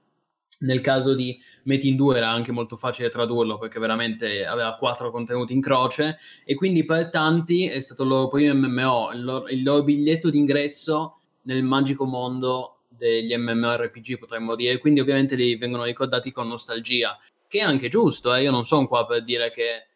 Nel 0.59 0.83
caso 0.83 1.15
di 1.15 1.37
Metin 1.65 1.97
2 1.97 2.17
era 2.17 2.31
anche 2.31 2.53
molto 2.53 2.77
facile 2.77 3.09
tradurlo 3.09 3.59
perché 3.59 3.81
veramente 3.81 4.45
aveva 4.45 4.77
quattro 4.77 5.11
contenuti 5.11 5.55
in 5.55 5.61
croce 5.61 6.19
e 6.45 6.55
quindi 6.55 6.85
per 6.85 7.11
tanti 7.11 7.67
è 7.67 7.81
stato 7.81 8.05
il 8.05 8.11
loro 8.11 8.29
primo 8.29 8.55
MMO, 8.55 9.11
il 9.13 9.25
loro, 9.25 9.49
il 9.49 9.61
loro 9.65 9.83
biglietto 9.83 10.31
d'ingresso 10.31 11.17
nel 11.45 11.65
magico 11.65 12.05
mondo 12.05 12.83
degli 12.87 13.35
MMORPG 13.37 14.19
potremmo 14.19 14.55
dire, 14.55 14.79
quindi 14.79 15.01
ovviamente 15.01 15.35
li 15.35 15.57
vengono 15.57 15.83
ricordati 15.83 16.31
con 16.31 16.47
nostalgia 16.47 17.19
che 17.53 17.59
è 17.59 17.63
anche 17.63 17.91
giusto, 17.91 18.35
eh? 18.35 18.41
io 18.41 18.51
non 18.51 18.65
sono 18.65 18.89
qua 18.89 19.05
per 19.05 19.23
dire 19.25 19.51
che 19.51 19.89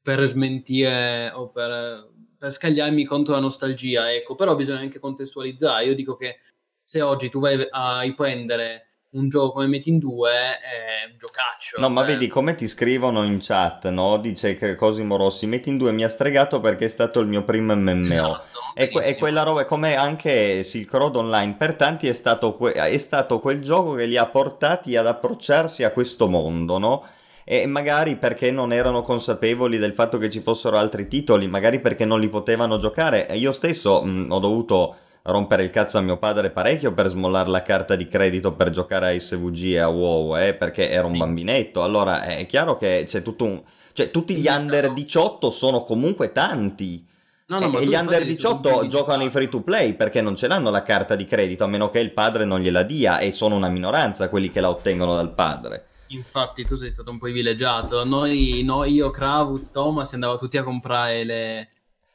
per 0.00 0.24
smentire 0.24 1.30
o 1.34 1.50
per, 1.50 2.08
per 2.38 2.50
scagliarmi 2.50 3.04
contro 3.04 3.34
la 3.34 3.40
nostalgia, 3.40 4.10
ecco, 4.10 4.34
però 4.34 4.56
bisogna 4.56 4.78
anche 4.78 4.98
contestualizzare. 4.98 5.84
Io 5.84 5.94
dico 5.94 6.16
che 6.16 6.38
se 6.80 7.02
oggi 7.02 7.28
tu 7.28 7.38
vai 7.38 7.66
a 7.68 8.00
riprendere 8.00 8.95
un 9.10 9.28
gioco 9.28 9.52
come 9.52 9.66
Metin 9.66 9.98
2 9.98 10.30
è 10.30 11.10
un 11.10 11.16
giocaccio. 11.18 11.78
No, 11.78 11.84
cioè... 11.84 11.92
ma 11.92 12.02
vedi 12.02 12.26
come 12.26 12.54
ti 12.54 12.68
scrivono 12.68 13.22
in 13.22 13.38
chat, 13.40 13.88
no? 13.88 14.18
Dice 14.18 14.56
che 14.56 14.74
Cosimo 14.74 15.16
Rossi, 15.16 15.46
Metin 15.46 15.78
2 15.78 15.92
mi 15.92 16.04
ha 16.04 16.08
stregato 16.08 16.60
perché 16.60 16.86
è 16.86 16.88
stato 16.88 17.20
il 17.20 17.26
mio 17.26 17.42
primo 17.44 17.74
MMO. 17.74 18.04
Esatto, 18.04 18.60
e, 18.74 18.90
que- 18.90 19.04
e, 19.04 19.16
quella 19.16 19.42
roba, 19.42 19.64
come 19.64 19.96
anche 19.96 20.62
Silk 20.62 20.92
Road 20.92 21.16
Online, 21.16 21.54
per 21.54 21.74
tanti 21.74 22.08
è 22.08 22.12
stato, 22.12 22.54
que- 22.54 22.72
è 22.72 22.96
stato 22.98 23.40
quel 23.40 23.60
gioco 23.60 23.94
che 23.94 24.06
li 24.06 24.16
ha 24.16 24.26
portati 24.26 24.96
ad 24.96 25.06
approcciarsi 25.06 25.84
a 25.84 25.92
questo 25.92 26.28
mondo, 26.28 26.78
no? 26.78 27.04
e 27.48 27.64
magari 27.66 28.16
perché 28.16 28.50
non 28.50 28.72
erano 28.72 29.02
consapevoli 29.02 29.78
del 29.78 29.92
fatto 29.92 30.18
che 30.18 30.28
ci 30.28 30.40
fossero 30.40 30.78
altri 30.78 31.06
titoli, 31.06 31.46
magari 31.46 31.78
perché 31.78 32.04
non 32.04 32.18
li 32.18 32.28
potevano 32.28 32.76
giocare. 32.76 33.28
Io 33.34 33.52
stesso 33.52 34.02
mh, 34.02 34.32
ho 34.32 34.40
dovuto 34.40 34.96
rompere 35.26 35.64
il 35.64 35.70
cazzo 35.70 35.98
a 35.98 36.00
mio 36.00 36.18
padre 36.18 36.50
parecchio 36.50 36.92
per 36.92 37.08
smollare 37.08 37.48
la 37.48 37.62
carta 37.62 37.96
di 37.96 38.06
credito 38.06 38.52
per 38.52 38.70
giocare 38.70 39.14
a 39.14 39.18
SVG 39.18 39.64
e 39.72 39.78
a 39.78 39.88
WoW, 39.88 40.36
eh, 40.36 40.54
perché 40.54 40.90
era 40.90 41.06
un 41.06 41.16
bambinetto. 41.16 41.82
Allora 41.82 42.24
è 42.24 42.46
chiaro 42.46 42.76
che 42.76 43.04
c'è 43.06 43.22
tutto 43.22 43.44
un... 43.44 43.62
Cioè, 43.92 44.10
tutti 44.10 44.34
gli 44.34 44.46
under 44.46 44.92
18 44.92 45.50
sono 45.50 45.82
comunque 45.82 46.32
tanti. 46.32 47.04
No, 47.48 47.60
no, 47.60 47.78
e 47.78 47.86
gli 47.86 47.94
under 47.94 48.24
18 48.24 48.88
giocano 48.88 49.22
in 49.22 49.30
free 49.30 49.48
to 49.48 49.62
play 49.62 49.94
perché 49.94 50.20
non 50.20 50.34
ce 50.34 50.48
l'hanno 50.48 50.70
la 50.70 50.82
carta 50.82 51.14
di 51.14 51.24
credito 51.24 51.62
a 51.62 51.68
meno 51.68 51.90
che 51.90 52.00
il 52.00 52.12
padre 52.12 52.44
non 52.44 52.60
gliela 52.60 52.82
dia 52.82 53.18
e 53.20 53.30
sono 53.30 53.54
una 53.54 53.68
minoranza 53.68 54.28
quelli 54.28 54.50
che 54.50 54.60
la 54.60 54.68
ottengono 54.68 55.14
dal 55.14 55.32
padre. 55.32 55.86
Infatti 56.08 56.64
tu 56.64 56.76
sei 56.76 56.90
stato 56.90 57.10
un 57.10 57.18
privilegiato. 57.18 58.04
Noi, 58.04 58.62
noi 58.64 58.94
io, 58.94 59.10
Kravus, 59.10 59.70
Thomas 59.70 60.12
andavamo 60.12 60.38
tutti 60.38 60.56
a 60.56 60.62
comprare 60.62 61.24
le, 61.24 61.68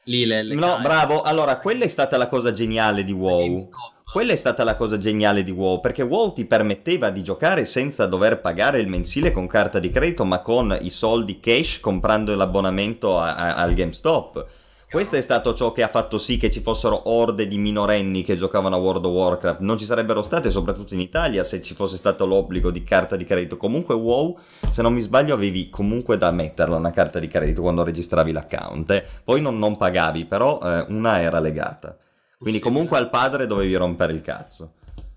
Lì 0.04 0.54
no, 0.54 0.80
bravo. 0.82 1.22
Allora, 1.22 1.58
quella 1.58 1.84
è 1.84 1.88
stata 1.88 2.16
la 2.16 2.26
cosa 2.26 2.52
geniale 2.52 3.04
di 3.04 3.12
WoW. 3.12 3.68
Quella 4.12 4.32
è 4.32 4.36
stata 4.36 4.62
la 4.62 4.74
cosa 4.74 4.98
geniale 4.98 5.42
di 5.42 5.50
WoW, 5.50 5.80
perché 5.80 6.02
WoW 6.02 6.34
ti 6.34 6.44
permetteva 6.44 7.08
di 7.08 7.22
giocare 7.22 7.64
senza 7.64 8.04
dover 8.04 8.40
pagare 8.42 8.78
il 8.78 8.86
mensile 8.86 9.32
con 9.32 9.46
carta 9.46 9.78
di 9.78 9.90
credito, 9.90 10.24
ma 10.24 10.40
con 10.40 10.76
i 10.78 10.90
soldi 10.90 11.40
cash 11.40 11.80
comprando 11.80 12.34
l'abbonamento 12.34 13.18
a, 13.18 13.34
a, 13.34 13.54
al 13.54 13.72
GameStop. 13.72 14.46
Questo 14.92 15.16
è 15.16 15.22
stato 15.22 15.54
ciò 15.54 15.72
che 15.72 15.82
ha 15.82 15.88
fatto 15.88 16.18
sì 16.18 16.36
che 16.36 16.50
ci 16.50 16.60
fossero 16.60 17.08
orde 17.08 17.46
di 17.46 17.56
minorenni 17.56 18.22
che 18.22 18.36
giocavano 18.36 18.76
a 18.76 18.78
World 18.78 19.06
of 19.06 19.12
Warcraft. 19.14 19.60
Non 19.60 19.78
ci 19.78 19.86
sarebbero 19.86 20.20
state, 20.20 20.50
soprattutto 20.50 20.92
in 20.92 21.00
Italia, 21.00 21.44
se 21.44 21.62
ci 21.62 21.72
fosse 21.72 21.96
stato 21.96 22.26
l'obbligo 22.26 22.70
di 22.70 22.82
carta 22.84 23.16
di 23.16 23.24
credito. 23.24 23.56
Comunque, 23.56 23.94
WoW, 23.94 24.38
se 24.70 24.82
non 24.82 24.92
mi 24.92 25.00
sbaglio, 25.00 25.32
avevi 25.32 25.70
comunque 25.70 26.18
da 26.18 26.30
metterla 26.30 26.76
una 26.76 26.90
carta 26.90 27.18
di 27.18 27.26
credito 27.26 27.62
quando 27.62 27.84
registravi 27.84 28.32
l'account. 28.32 29.04
Poi 29.24 29.40
non, 29.40 29.58
non, 29.58 29.78
pagavi, 29.78 30.26
però 30.26 30.60
eh, 30.62 30.84
una 30.90 31.22
era 31.22 31.40
legata. 31.40 31.96
Quindi, 32.36 32.60
comunque, 32.60 32.98
al 32.98 33.08
padre 33.08 33.46
dovevi 33.46 33.74
rompere 33.74 34.12
il 34.12 34.20
cazzo. 34.20 34.74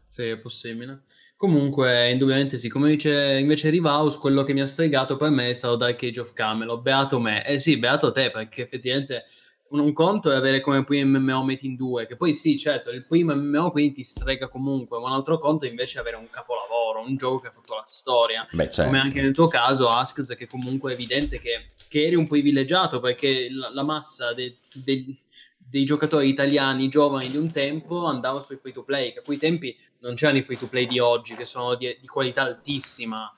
Sì, 0.07 0.23
è 0.23 0.37
possibile. 0.37 1.01
Comunque, 1.35 2.11
indubbiamente 2.11 2.57
sì, 2.57 2.69
come 2.69 2.91
dice 2.91 3.39
invece 3.41 3.69
Rivaus, 3.69 4.15
quello 4.15 4.43
che 4.43 4.53
mi 4.53 4.61
ha 4.61 4.65
stregato 4.65 5.17
per 5.17 5.31
me 5.31 5.49
è 5.49 5.53
stato 5.53 5.75
Dark 5.75 6.01
Age 6.01 6.21
of 6.21 6.31
Camelot. 6.31 6.81
Beato 6.81 7.19
me. 7.19 7.45
Eh 7.45 7.59
sì, 7.59 7.77
beato 7.77 8.13
te, 8.13 8.31
perché 8.31 8.61
effettivamente 8.61 9.25
un 9.69 9.93
conto 9.93 10.31
è 10.31 10.35
avere 10.35 10.61
come 10.61 10.83
primo 10.83 11.19
MMO 11.19 11.43
Metin 11.43 11.75
2, 11.75 12.05
che 12.05 12.15
poi 12.15 12.33
sì, 12.33 12.57
certo, 12.57 12.91
il 12.91 13.05
primo 13.05 13.35
MMO 13.35 13.71
quindi 13.71 13.93
ti 13.93 14.03
strega 14.03 14.47
comunque, 14.47 14.99
ma 14.99 15.07
un 15.07 15.13
altro 15.13 15.39
conto 15.39 15.65
è 15.65 15.69
invece 15.69 15.99
avere 15.99 16.17
un 16.17 16.29
capolavoro, 16.29 17.01
un 17.05 17.15
gioco 17.15 17.39
che 17.39 17.47
ha 17.47 17.51
fatto 17.51 17.73
la 17.73 17.83
storia. 17.85 18.47
Beh, 18.51 18.69
certo. 18.69 18.83
Come 18.83 18.99
anche 18.99 19.21
nel 19.21 19.33
tuo 19.33 19.47
caso, 19.47 19.89
Asks, 19.89 20.35
che 20.37 20.47
comunque 20.47 20.91
è 20.91 20.93
evidente 20.93 21.39
che, 21.39 21.69
che 21.89 22.05
eri 22.05 22.15
un 22.15 22.27
privilegiato, 22.27 22.99
perché 22.99 23.49
la, 23.49 23.71
la 23.73 23.83
massa 23.83 24.33
dei, 24.33 24.55
dei, 24.73 25.17
dei 25.57 25.83
giocatori 25.83 26.29
italiani 26.29 26.87
giovani 26.87 27.29
di 27.29 27.37
un 27.37 27.51
tempo 27.51 28.05
andava 28.05 28.41
sui 28.41 28.57
free 28.57 28.73
to 28.73 28.83
play, 28.83 29.13
che 29.13 29.19
a 29.19 29.23
quei 29.23 29.37
tempi 29.37 29.75
non 29.99 30.13
c'erano 30.13 30.37
i 30.37 30.43
free 30.43 30.57
to 30.57 30.67
play 30.67 30.85
di 30.85 30.99
oggi, 30.99 31.35
che 31.35 31.45
sono 31.45 31.75
di, 31.75 31.97
di 31.99 32.07
qualità 32.07 32.43
altissima 32.43 33.33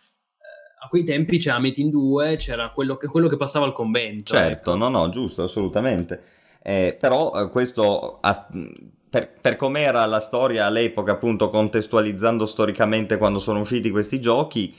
a 0.79 0.87
quei 0.87 1.03
tempi 1.03 1.37
c'era 1.37 1.59
Metin 1.59 1.89
2, 1.89 2.35
c'era 2.37 2.69
quello 2.69 2.97
che, 2.97 3.07
quello 3.07 3.27
che, 3.27 3.37
passava 3.37 3.65
al 3.65 3.73
convento. 3.73 4.33
Certo, 4.33 4.71
ecco. 4.71 4.75
no, 4.75 4.89
no, 4.89 5.09
giusto, 5.09 5.43
assolutamente. 5.43 6.21
Eh, 6.61 6.95
però 6.99 7.31
eh, 7.35 7.49
questo, 7.49 8.19
per, 9.09 9.31
per 9.41 9.55
com'era 9.55 10.05
la 10.05 10.19
storia 10.19 10.65
all'epoca, 10.65 11.13
appunto 11.13 11.49
contestualizzando 11.49 12.45
storicamente 12.45 13.17
quando 13.17 13.39
sono 13.39 13.61
usciti 13.61 13.89
questi 13.89 14.19
giochi, 14.19 14.75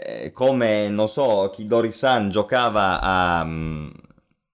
eh, 0.00 0.30
come, 0.32 0.88
non 0.88 1.08
so, 1.08 1.50
Kidori-san 1.52 2.30
giocava 2.30 3.00
a, 3.00 3.44
mm, 3.44 3.88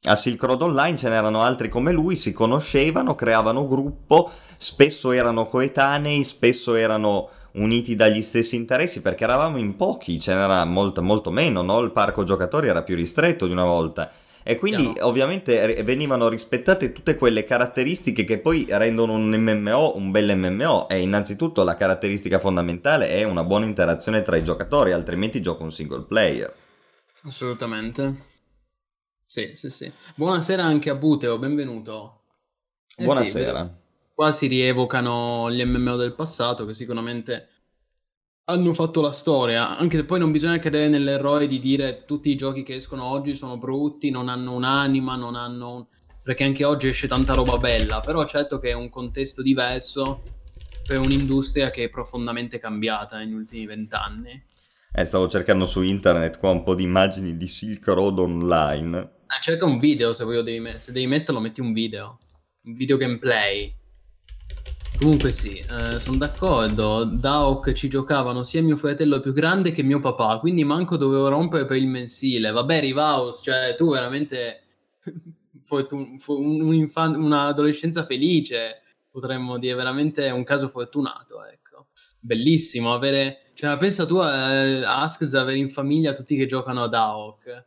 a 0.05 0.17
Silk 0.17 0.43
Road 0.43 0.63
Online, 0.63 0.97
ce 0.97 1.09
n'erano 1.11 1.43
altri 1.43 1.69
come 1.69 1.93
lui, 1.93 2.17
si 2.17 2.33
conoscevano, 2.33 3.15
creavano 3.15 3.69
gruppo, 3.69 4.31
spesso 4.57 5.13
erano 5.13 5.47
coetanei, 5.47 6.25
spesso 6.25 6.75
erano 6.75 7.29
uniti 7.55 7.95
dagli 7.95 8.23
stessi 8.23 8.57
interessi 8.57 9.01
perché 9.01 9.25
eravamo 9.25 9.59
in 9.59 9.77
pochi, 9.77 10.21
ce 10.21 10.35
n'era 10.35 10.65
molto, 10.65 11.03
molto 11.03 11.31
meno, 11.31 11.63
no? 11.63 11.81
il 11.81 11.91
parco 11.91 12.25
giocatori 12.25 12.69
era 12.69 12.83
più 12.83 12.97
ristretto 12.97 13.47
di 13.47 13.53
una 13.53 13.65
volta. 13.65 14.11
E 14.47 14.57
quindi 14.57 14.93
Chiaro. 14.93 15.09
ovviamente 15.09 15.83
venivano 15.85 16.29
rispettate 16.29 16.93
tutte 16.93 17.17
quelle 17.17 17.45
caratteristiche 17.45 18.25
che 18.25 18.39
poi 18.39 18.67
rendono 18.69 19.15
un 19.15 19.31
MMO 19.31 19.97
un 19.97 20.11
bel 20.11 20.37
MMO. 20.37 20.87
E 20.91 21.01
innanzitutto 21.01 21.63
la 21.63 21.77
caratteristica 21.77 22.39
fondamentale 22.39 23.09
è 23.09 23.25
una 23.25 23.43
buona 23.43 23.65
interazione 23.65 24.21
tra 24.21 24.37
i 24.37 24.45
giocatori, 24.45 24.93
altrimenti 24.93 25.41
gioco 25.41 25.63
un 25.63 25.73
single 25.73 26.03
player. 26.03 26.53
Assolutamente. 27.23 28.33
Sì, 29.27 29.53
sì, 29.55 29.71
sì. 29.71 29.91
Buonasera 30.15 30.63
anche 30.63 30.91
a 30.91 30.95
Buteo, 30.95 31.39
benvenuto. 31.39 32.21
Eh 32.97 33.05
Buonasera. 33.05 33.65
Sì, 33.65 33.84
qua 34.15 34.31
si 34.31 34.47
rievocano 34.47 35.51
gli 35.51 35.65
MMO 35.65 35.97
del 35.97 36.15
passato 36.15 36.65
che 36.65 36.73
sicuramente 36.73 37.49
hanno 38.45 38.75
fatto 38.75 39.01
la 39.01 39.11
storia, 39.11 39.77
anche 39.77 39.97
se 39.97 40.05
poi 40.05 40.19
non 40.19 40.31
bisogna 40.31 40.59
cadere 40.59 40.89
nell'errore 40.89 41.49
di 41.49 41.59
dire 41.61 42.05
tutti 42.05 42.31
i 42.31 42.37
giochi 42.37 42.63
che 42.63 42.75
escono 42.75 43.05
oggi 43.05 43.35
sono 43.35 43.57
brutti, 43.57 44.11
non 44.11 44.29
hanno 44.29 44.53
un'anima, 44.53 45.17
non 45.17 45.35
hanno... 45.35 45.89
perché 46.23 46.45
anche 46.45 46.65
oggi 46.65 46.89
esce 46.89 47.09
tanta 47.09 47.35
roba 47.35 47.57
bella, 47.57 48.01
però 48.01 48.25
certo 48.27 48.59
che 48.59 48.71
è 48.71 48.75
un 48.75 48.91
contesto 48.91 49.43
diverso 49.43 50.23
per 50.87 50.99
un'industria 50.99 51.71
che 51.71 51.85
è 51.85 51.89
profondamente 51.89 52.59
cambiata 52.59 53.17
negli 53.17 53.33
ultimi 53.33 53.65
vent'anni. 53.65 54.43
Eh, 54.93 55.05
stavo 55.07 55.27
cercando 55.29 55.65
su 55.65 55.83
internet 55.83 56.39
qua 56.39 56.51
un 56.51 56.63
po' 56.63 56.75
di 56.75 56.83
immagini 56.83 57.37
di 57.37 57.49
Silk 57.49 57.89
Road 57.89 58.19
Online. 58.19 58.99
Eh, 58.99 59.41
cerca 59.41 59.65
un 59.65 59.79
video 59.79 60.13
se 60.13 60.25
devi 60.27 60.61
mettere, 60.61 60.79
se 60.79 60.93
devi 60.93 61.07
metterlo 61.07 61.41
metti 61.41 61.63
un 61.63 61.73
video, 61.73 62.19
un 62.65 62.75
video 62.75 62.99
gameplay 62.99 63.75
Comunque 64.97 65.33
sì, 65.33 65.59
eh, 65.59 65.99
sono 65.99 66.17
d'accordo. 66.17 67.05
Daok 67.05 67.73
ci 67.73 67.89
giocavano 67.89 68.43
sia 68.45 68.63
mio 68.63 68.77
fratello 68.77 69.21
più 69.21 69.33
grande 69.33 69.73
che 69.73 69.83
mio 69.83 70.01
papà, 70.01 70.39
quindi 70.39 70.65
manco 70.65 70.97
dovevo 70.97 71.29
rompere 71.29 71.67
per 71.67 71.77
il 71.77 71.89
mensile. 71.89 72.51
Vabbè, 72.51 72.81
Rivaus, 72.81 73.41
cioè 73.43 73.75
tu 73.77 73.91
veramente 73.91 74.63
fortun- 75.65 76.19
un 76.27 76.89
un'adolescenza 76.97 78.05
felice, 78.07 78.83
potremmo 79.11 79.59
dire 79.59 79.75
veramente 79.75 80.31
un 80.31 80.45
caso 80.45 80.69
fortunato, 80.69 81.45
ecco. 81.45 81.89
Bellissimo 82.21 82.95
avere, 82.95 83.51
cioè 83.55 83.77
pensa 83.77 84.07
tu 84.07 84.17
a, 84.17 84.31
a 84.31 85.03
Askz 85.03 85.35
avere 85.35 85.59
in 85.59 85.69
famiglia 85.69 86.13
tutti 86.13 86.37
che 86.37 86.47
giocano 86.47 86.85
a 86.85 86.89
Daok. 86.89 87.67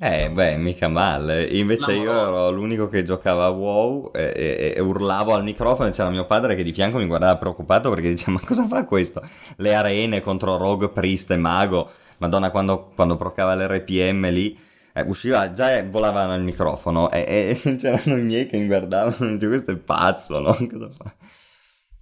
Eh, 0.00 0.30
beh, 0.30 0.56
mica 0.58 0.86
male. 0.88 1.44
Invece 1.44 1.92
No, 1.92 2.02
io 2.02 2.12
ero 2.12 2.50
l'unico 2.52 2.86
che 2.88 3.02
giocava 3.02 3.46
a 3.46 3.48
WoW 3.48 4.12
e, 4.14 4.32
e- 4.34 4.74
e 4.76 4.80
urlavo 4.80 5.34
al 5.34 5.42
microfono 5.42 5.88
e 5.88 5.92
c'era 5.92 6.08
mio 6.10 6.24
padre 6.24 6.54
che 6.54 6.62
di 6.62 6.72
fianco 6.72 6.98
mi 6.98 7.06
guardava 7.06 7.36
preoccupato 7.36 7.90
perché 7.90 8.10
diceva 8.10 8.32
ma 8.32 8.40
cosa 8.46 8.66
fa 8.68 8.84
questo? 8.84 9.20
Le 9.56 9.74
arene 9.74 10.20
contro 10.20 10.56
Rogue, 10.56 10.90
Priest 10.90 11.32
e 11.32 11.36
Mago. 11.36 11.90
Madonna, 12.18 12.50
quando, 12.50 12.92
quando 12.94 13.16
procava 13.16 13.54
l'RPM 13.56 14.28
lì, 14.30 14.56
eh, 14.92 15.02
usciva, 15.02 15.52
già 15.52 15.82
volavano 15.84 16.32
al 16.32 16.42
microfono 16.42 17.10
e, 17.10 17.58
e 17.64 17.74
c'erano 17.76 18.18
i 18.18 18.22
miei 18.22 18.46
che 18.46 18.56
mi 18.58 18.66
guardavano, 18.66 19.32
dice 19.32 19.48
questo 19.48 19.72
è 19.72 19.76
pazzo, 19.76 20.38
no? 20.38 20.52
Cosa 20.70 20.90
fa? 20.90 21.12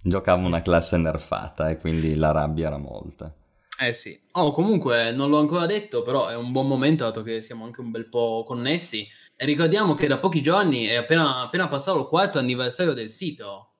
Giocavo 0.01 0.45
una 0.45 0.61
classe 0.61 0.97
nerfata 0.97 1.69
e 1.69 1.77
quindi 1.77 2.13
la 2.15 2.31
rabbia 2.31 2.67
era 2.67 2.77
molta. 2.77 3.33
Eh 3.79 3.93
sì. 3.93 4.19
Oh, 4.31 4.51
comunque 4.51 5.11
non 5.11 5.29
l'ho 5.29 5.37
ancora 5.37 5.67
detto, 5.67 6.01
però 6.01 6.27
è 6.29 6.35
un 6.35 6.51
buon 6.51 6.67
momento 6.67 7.03
dato 7.03 7.21
che 7.21 7.43
siamo 7.43 7.63
anche 7.63 7.81
un 7.81 7.91
bel 7.91 8.09
po' 8.09 8.43
connessi. 8.45 9.07
E 9.35 9.45
ricordiamo 9.45 9.93
che 9.93 10.07
da 10.07 10.17
pochi 10.17 10.41
giorni 10.41 10.85
è 10.85 10.95
appena, 10.95 11.41
appena 11.41 11.67
passato 11.67 11.99
il 11.99 12.07
quarto 12.07 12.39
anniversario 12.39 12.93
del 12.93 13.09
sito. 13.09 13.73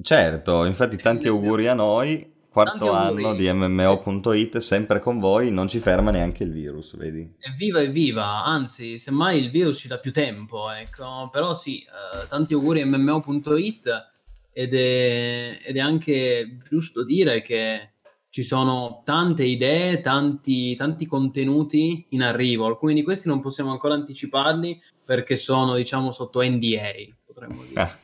Certo, 0.00 0.64
infatti 0.64 0.96
tanti 0.96 1.26
auguri 1.26 1.66
a 1.66 1.74
noi, 1.74 2.32
quarto 2.48 2.92
anno 2.92 3.34
di 3.34 3.52
MMO.it, 3.52 4.58
sempre 4.58 5.00
con 5.00 5.18
voi, 5.18 5.50
non 5.50 5.66
ci 5.66 5.80
ferma 5.80 6.12
neanche 6.12 6.44
il 6.44 6.52
virus, 6.52 6.96
vedi? 6.96 7.34
Evviva, 7.40 7.80
evviva, 7.80 8.44
anzi, 8.44 8.96
semmai 8.98 9.42
il 9.42 9.50
virus 9.50 9.78
ci 9.78 9.88
dà 9.88 9.98
più 9.98 10.12
tempo, 10.12 10.70
ecco. 10.70 11.30
Però 11.32 11.56
sì, 11.56 11.80
eh, 11.80 12.28
tanti 12.28 12.54
auguri 12.54 12.82
a 12.82 12.86
MMO.it 12.86 14.10
ed 14.52 14.74
è, 14.74 15.58
ed 15.64 15.76
è 15.76 15.80
anche 15.80 16.58
giusto 16.68 17.04
dire 17.04 17.42
che 17.42 17.91
ci 18.32 18.44
sono 18.44 19.02
tante 19.04 19.44
idee, 19.44 20.00
tanti, 20.00 20.74
tanti 20.74 21.04
contenuti 21.04 22.06
in 22.10 22.22
arrivo. 22.22 22.64
Alcuni 22.64 22.94
di 22.94 23.02
questi 23.02 23.28
non 23.28 23.42
possiamo 23.42 23.72
ancora 23.72 23.92
anticiparli 23.92 24.80
perché 25.04 25.36
sono, 25.36 25.74
diciamo, 25.76 26.12
sotto 26.12 26.40
NDA, 26.40 27.14
potremmo 27.26 27.62
dire. 27.62 27.80
Ah, 27.80 27.98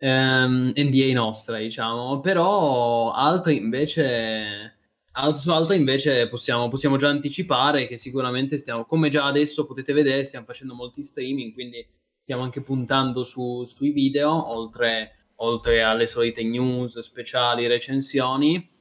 Ehm, 0.00 0.72
NDA 0.76 1.12
nostra, 1.12 1.58
diciamo, 1.58 2.20
però 2.20 3.10
altri 3.10 3.56
invece, 3.56 4.76
alt- 5.14 5.38
su 5.38 5.50
altre 5.50 5.74
invece 5.74 6.28
possiamo, 6.28 6.68
possiamo 6.68 6.96
già 6.96 7.08
anticipare 7.08 7.88
che 7.88 7.96
sicuramente 7.96 8.58
stiamo, 8.58 8.84
come 8.84 9.08
già 9.08 9.24
adesso 9.24 9.66
potete 9.66 9.92
vedere, 9.92 10.22
stiamo 10.22 10.46
facendo 10.46 10.74
molti 10.74 11.02
streaming, 11.02 11.52
quindi 11.52 11.84
stiamo 12.22 12.44
anche 12.44 12.60
puntando 12.60 13.24
su- 13.24 13.64
sui 13.64 13.90
video, 13.90 14.52
oltre, 14.52 15.16
oltre 15.38 15.82
alle 15.82 16.06
solite 16.06 16.44
news, 16.44 17.00
speciali, 17.00 17.66
recensioni. 17.66 18.76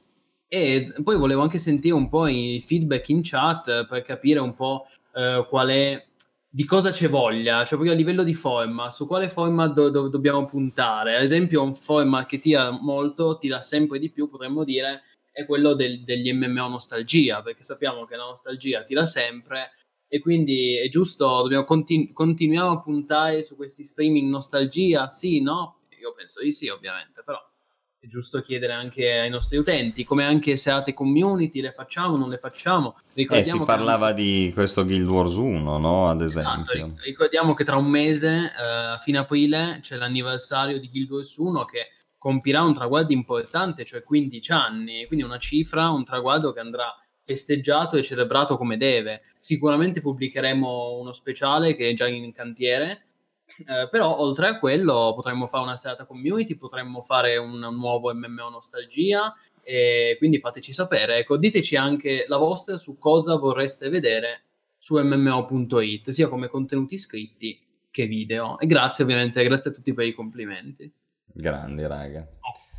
E 0.49 0.93
poi 1.03 1.17
volevo 1.17 1.41
anche 1.41 1.57
sentire 1.57 1.93
un 1.93 2.07
po' 2.09 2.27
i 2.27 2.61
feedback 2.65 3.09
in 3.09 3.21
chat 3.21 3.85
per 3.85 4.01
capire 4.03 4.39
un 4.39 4.53
po' 4.55 4.87
eh, 5.13 5.45
qual 5.49 5.67
è, 5.69 6.05
di 6.49 6.63
cosa 6.63 6.89
c'è 6.91 7.09
voglia, 7.09 7.57
cioè 7.59 7.77
proprio 7.77 7.91
a 7.91 7.95
livello 7.95 8.23
di 8.23 8.33
format, 8.33 8.91
su 8.91 9.07
quale 9.07 9.29
format 9.29 9.73
do- 9.73 9.89
do- 9.89 10.07
dobbiamo 10.07 10.45
puntare. 10.45 11.17
Ad 11.17 11.23
esempio, 11.23 11.61
un 11.63 11.75
format 11.75 12.25
che 12.27 12.39
tira 12.39 12.71
molto, 12.71 13.37
tira 13.37 13.61
sempre 13.61 13.99
di 13.99 14.09
più, 14.09 14.29
potremmo 14.29 14.63
dire, 14.63 15.03
è 15.31 15.45
quello 15.45 15.73
del- 15.73 16.03
degli 16.03 16.31
MMO 16.31 16.69
nostalgia, 16.69 17.41
perché 17.41 17.63
sappiamo 17.63 18.05
che 18.05 18.15
la 18.15 18.23
nostalgia 18.25 18.83
tira 18.83 19.05
sempre 19.05 19.73
e 20.09 20.19
quindi 20.19 20.77
è 20.77 20.87
giusto, 20.87 21.41
dobbiamo 21.41 21.65
continu- 21.65 22.13
continuiamo 22.13 22.71
a 22.71 22.81
puntare 22.81 23.43
su 23.43 23.57
questi 23.57 23.83
streaming 23.83 24.29
nostalgia, 24.29 25.09
sì, 25.09 25.41
no? 25.41 25.79
Io 25.99 26.13
penso 26.15 26.41
di 26.41 26.51
sì, 26.51 26.69
ovviamente, 26.69 27.21
però 27.25 27.37
è 27.99 28.05
giusto 28.07 28.41
chiedere 28.41 28.73
anche 28.73 29.11
ai 29.11 29.29
nostri 29.29 29.57
utenti, 29.57 30.03
come 30.03 30.23
anche 30.23 30.55
serate 30.55 30.93
community, 30.93 31.61
le 31.61 31.71
facciamo, 31.71 32.15
non 32.15 32.29
le 32.29 32.37
facciamo. 32.37 32.95
Eh, 32.99 33.01
Ricordiamo 33.15 33.59
si 33.61 33.65
che 33.65 33.65
parlava 33.65 34.07
anche- 34.09 34.21
di 34.21 34.51
questo 34.53 34.85
Guild 34.85 35.07
Wars 35.09 35.33
1, 35.35 35.77
no? 35.79 36.07
Ad 36.09 36.21
Esatto, 36.21 36.71
esempio. 36.71 36.73
ric- 36.95 37.03
ricordiamo 37.05 37.53
che 37.55 37.63
tra 37.63 37.75
un 37.77 37.87
mese, 37.89 38.51
eh, 38.55 38.67
a 38.93 38.97
fine 39.01 39.17
aprile, 39.17 39.79
c'è 39.81 39.95
l'anniversario 39.95 40.79
di 40.79 40.87
Guild 40.89 41.09
Wars 41.09 41.35
1 41.37 41.65
che 41.65 41.87
compirà 42.19 42.61
un 42.61 42.73
traguardo 42.75 43.13
importante, 43.13 43.83
cioè 43.83 44.03
15 44.03 44.51
anni, 44.51 45.05
quindi 45.07 45.25
una 45.25 45.39
cifra, 45.39 45.89
un 45.89 46.05
traguardo 46.05 46.53
che 46.53 46.59
andrà 46.59 46.93
festeggiato 47.23 47.97
e 47.97 48.03
celebrato 48.03 48.57
come 48.57 48.77
deve. 48.77 49.21
Sicuramente 49.39 50.01
pubblicheremo 50.01 50.97
uno 50.99 51.11
speciale 51.13 51.75
che 51.75 51.89
è 51.89 51.93
già 51.93 52.07
in 52.07 52.31
cantiere, 52.31 53.06
eh, 53.65 53.87
però 53.89 54.17
oltre 54.19 54.47
a 54.47 54.59
quello 54.59 55.13
potremmo 55.15 55.47
fare 55.47 55.63
una 55.63 55.75
serata 55.75 56.05
community, 56.05 56.55
potremmo 56.55 57.01
fare 57.01 57.37
un 57.37 57.59
nuovo 57.59 58.13
MMO 58.13 58.49
nostalgia 58.49 59.33
e 59.63 60.15
quindi 60.17 60.39
fateci 60.39 60.71
sapere, 60.71 61.17
ecco, 61.17 61.37
diteci 61.37 61.75
anche 61.75 62.25
la 62.27 62.37
vostra 62.37 62.77
su 62.77 62.97
cosa 62.97 63.35
vorreste 63.37 63.89
vedere 63.89 64.43
su 64.77 64.97
mmo.it, 64.97 66.09
sia 66.11 66.27
come 66.29 66.47
contenuti 66.47 66.97
scritti 66.97 67.59
che 67.91 68.05
video. 68.05 68.59
E 68.59 68.67
grazie 68.67 69.03
ovviamente, 69.03 69.43
grazie 69.43 69.71
a 69.71 69.73
tutti 69.73 69.93
per 69.93 70.05
i 70.05 70.13
complimenti. 70.13 70.91
Grandi, 71.25 71.85
raga. 71.85 72.25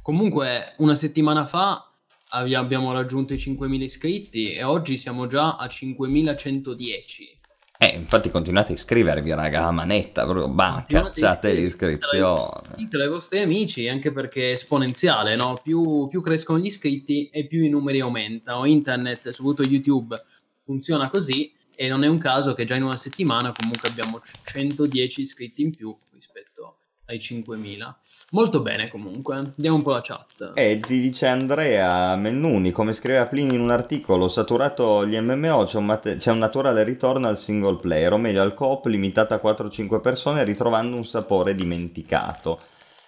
Comunque, 0.00 0.74
una 0.78 0.94
settimana 0.94 1.44
fa 1.44 1.92
abbi- 2.30 2.54
abbiamo 2.54 2.92
raggiunto 2.92 3.34
i 3.34 3.36
5.000 3.36 3.82
iscritti 3.82 4.52
e 4.52 4.62
oggi 4.62 4.96
siamo 4.96 5.26
già 5.26 5.56
a 5.56 5.66
5.110. 5.66 7.37
Eh, 7.80 7.94
infatti 7.94 8.28
continuate 8.28 8.72
a 8.72 8.74
iscrivervi, 8.74 9.32
raga, 9.34 9.66
a 9.66 9.70
manetta, 9.70 10.24
proprio, 10.24 10.48
bah, 10.48 10.78
Continuate 10.78 11.20
cacciate 11.20 11.50
a 11.50 11.52
l'iscrizione. 11.52 12.74
Ditelo 12.74 13.04
ai 13.04 13.08
vostri 13.08 13.38
amici, 13.38 13.86
anche 13.86 14.10
perché 14.10 14.48
è 14.48 14.52
esponenziale, 14.54 15.36
no? 15.36 15.60
Più, 15.62 16.06
più 16.08 16.20
crescono 16.20 16.58
gli 16.58 16.66
iscritti 16.66 17.28
e 17.28 17.46
più 17.46 17.62
i 17.62 17.68
numeri 17.68 18.00
aumentano. 18.00 18.64
Internet, 18.64 19.28
soprattutto 19.28 19.68
YouTube, 19.68 20.20
funziona 20.64 21.08
così 21.08 21.54
e 21.76 21.86
non 21.86 22.02
è 22.02 22.08
un 22.08 22.18
caso 22.18 22.52
che 22.52 22.64
già 22.64 22.74
in 22.74 22.82
una 22.82 22.96
settimana 22.96 23.52
comunque 23.52 23.88
abbiamo 23.88 24.20
110 24.42 25.20
iscritti 25.20 25.62
in 25.62 25.70
più 25.70 25.96
rispetto 26.10 26.78
ai 27.08 27.18
5.000. 27.18 27.94
Molto 28.32 28.60
bene 28.60 28.88
comunque. 28.88 29.52
Vediamo 29.56 29.76
un 29.76 29.82
po' 29.82 29.90
la 29.90 30.02
chat. 30.02 30.52
E 30.54 30.78
ti 30.80 31.00
dice 31.00 31.26
Andrea 31.26 32.14
Mennuni, 32.16 32.70
come 32.70 32.92
scriveva 32.92 33.24
Plini 33.24 33.54
in 33.54 33.60
un 33.60 33.70
articolo, 33.70 34.28
saturato 34.28 35.06
gli 35.06 35.18
MMO 35.18 35.64
c'è 35.64 35.78
un, 35.78 35.86
mate- 35.86 36.16
c'è 36.16 36.30
un 36.30 36.38
naturale 36.38 36.84
ritorno 36.84 37.26
al 37.26 37.38
single 37.38 37.78
player, 37.78 38.12
o 38.12 38.18
meglio 38.18 38.42
al 38.42 38.54
coop 38.54 38.86
limitato 38.86 39.34
a 39.34 39.40
4-5 39.42 40.00
persone, 40.00 40.44
ritrovando 40.44 40.96
un 40.96 41.04
sapore 41.04 41.54
dimenticato. 41.54 42.60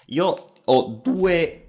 Io 0.06 0.52
ho 0.64 1.00
due 1.02 1.64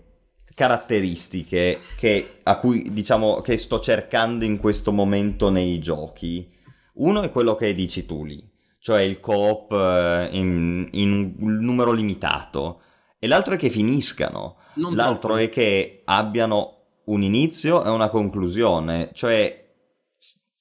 caratteristiche 0.56 1.80
che, 1.98 2.40
a 2.44 2.58
cui 2.60 2.94
diciamo 2.94 3.42
che 3.42 3.58
sto 3.58 3.80
cercando 3.80 4.46
in 4.46 4.58
questo 4.58 4.92
momento 4.92 5.50
nei 5.50 5.80
giochi. 5.80 6.50
Uno 6.94 7.22
è 7.22 7.32
quello 7.32 7.56
che 7.56 7.74
dici 7.74 8.06
tu 8.06 8.24
lì, 8.24 8.51
cioè 8.82 9.02
il 9.02 9.20
coop 9.20 9.72
eh, 9.72 10.30
in, 10.32 10.88
in 10.92 11.36
un 11.40 11.58
numero 11.60 11.92
limitato, 11.92 12.82
e 13.20 13.28
l'altro 13.28 13.54
è 13.54 13.58
che 13.58 13.70
finiscano. 13.70 14.58
Non 14.74 14.96
L'altro 14.96 15.34
troppo. 15.34 15.36
è 15.36 15.50
che 15.50 16.02
abbiano 16.06 16.78
un 17.06 17.22
inizio 17.22 17.84
e 17.84 17.90
una 17.90 18.10
conclusione, 18.10 19.12
cioè 19.14 19.60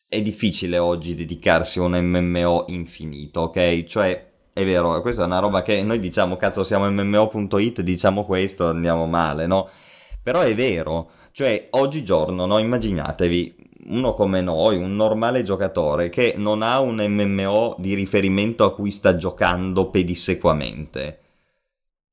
è 0.06 0.20
difficile 0.20 0.78
oggi 0.78 1.14
dedicarsi 1.14 1.78
a 1.78 1.82
un 1.82 1.92
MMO 1.92 2.64
infinito, 2.68 3.42
ok? 3.42 3.84
Cioè 3.84 4.28
è 4.52 4.64
vero, 4.64 5.00
questa 5.00 5.22
è 5.22 5.26
una 5.26 5.38
roba 5.38 5.62
che 5.62 5.82
noi 5.82 6.00
diciamo, 6.00 6.36
cazzo, 6.36 6.64
siamo 6.64 6.90
MMO.it, 6.90 7.80
diciamo 7.82 8.24
questo, 8.26 8.68
andiamo 8.68 9.06
male, 9.06 9.46
no? 9.46 9.70
Però 10.22 10.40
è 10.40 10.54
vero, 10.54 11.10
cioè 11.32 11.68
oggigiorno, 11.70 12.44
no? 12.44 12.58
Immaginatevi 12.58 13.59
uno 13.86 14.12
come 14.14 14.40
noi, 14.40 14.76
un 14.76 14.94
normale 14.96 15.42
giocatore 15.42 16.08
che 16.08 16.34
non 16.36 16.62
ha 16.62 16.80
un 16.80 16.96
MMO 16.96 17.76
di 17.78 17.94
riferimento 17.94 18.64
a 18.64 18.74
cui 18.74 18.90
sta 18.90 19.16
giocando 19.16 19.90
pedissequamente 19.90 21.20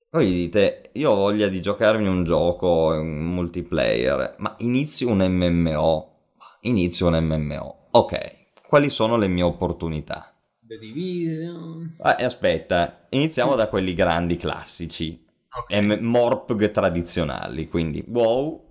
voi 0.09 0.31
dite, 0.31 0.89
io 0.93 1.11
ho 1.11 1.15
voglia 1.15 1.47
di 1.47 1.61
giocarmi 1.61 2.07
un 2.07 2.23
gioco, 2.23 2.87
un 2.87 3.19
multiplayer, 3.19 4.35
ma 4.37 4.55
inizio 4.59 5.09
un 5.09 5.19
MMO. 5.19 6.15
Inizio 6.61 7.07
un 7.07 7.19
MMO. 7.19 7.89
Ok, 7.91 8.47
quali 8.67 8.89
sono 8.89 9.17
le 9.17 9.27
mie 9.27 9.43
opportunità? 9.43 10.33
The 10.59 10.77
Division. 10.79 11.95
Ah, 11.99 12.15
aspetta, 12.15 13.05
iniziamo 13.09 13.55
da 13.55 13.67
quelli 13.67 13.93
grandi 13.93 14.37
classici. 14.37 15.23
Ok. 15.55 15.71
M- 15.77 15.99
MORPG 16.01 16.71
tradizionali, 16.71 17.67
quindi 17.67 18.03
WoW. 18.07 18.63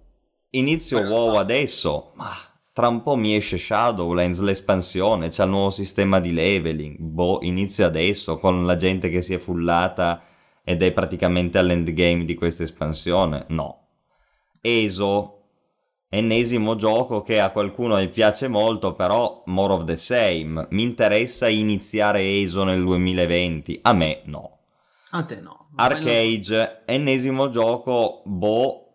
Inizio 0.50 1.00
WoW 1.00 1.34
adesso, 1.36 2.12
ma 2.14 2.32
tra 2.76 2.88
un 2.88 3.02
po' 3.02 3.16
mi 3.16 3.34
esce 3.34 3.56
Shadowlands, 3.56 4.40
l'espansione, 4.40 5.30
c'è 5.30 5.44
il 5.44 5.48
nuovo 5.48 5.70
sistema 5.70 6.20
di 6.20 6.34
leveling. 6.34 6.98
Boh, 6.98 7.38
inizio 7.40 7.86
adesso 7.86 8.36
con 8.36 8.66
la 8.66 8.76
gente 8.76 9.08
che 9.08 9.22
si 9.22 9.32
è 9.32 9.38
fullata 9.38 10.22
ed 10.62 10.82
è 10.82 10.92
praticamente 10.92 11.56
all'endgame 11.56 12.26
di 12.26 12.34
questa 12.34 12.64
espansione. 12.64 13.46
No. 13.48 13.86
ESO, 14.60 15.44
ennesimo 16.10 16.76
gioco 16.76 17.22
che 17.22 17.40
a 17.40 17.48
qualcuno 17.48 18.06
piace 18.10 18.46
molto, 18.46 18.92
però 18.92 19.42
more 19.46 19.72
of 19.72 19.84
the 19.84 19.96
same. 19.96 20.66
Mi 20.68 20.82
interessa 20.82 21.48
iniziare 21.48 22.42
ESO 22.42 22.64
nel 22.64 22.84
2020, 22.84 23.78
a 23.84 23.94
me 23.94 24.20
no. 24.26 24.58
A 25.12 25.24
te 25.24 25.40
no. 25.40 25.70
Arcade, 25.76 26.82
ennesimo 26.84 27.48
gioco, 27.48 28.20
boh, 28.26 28.85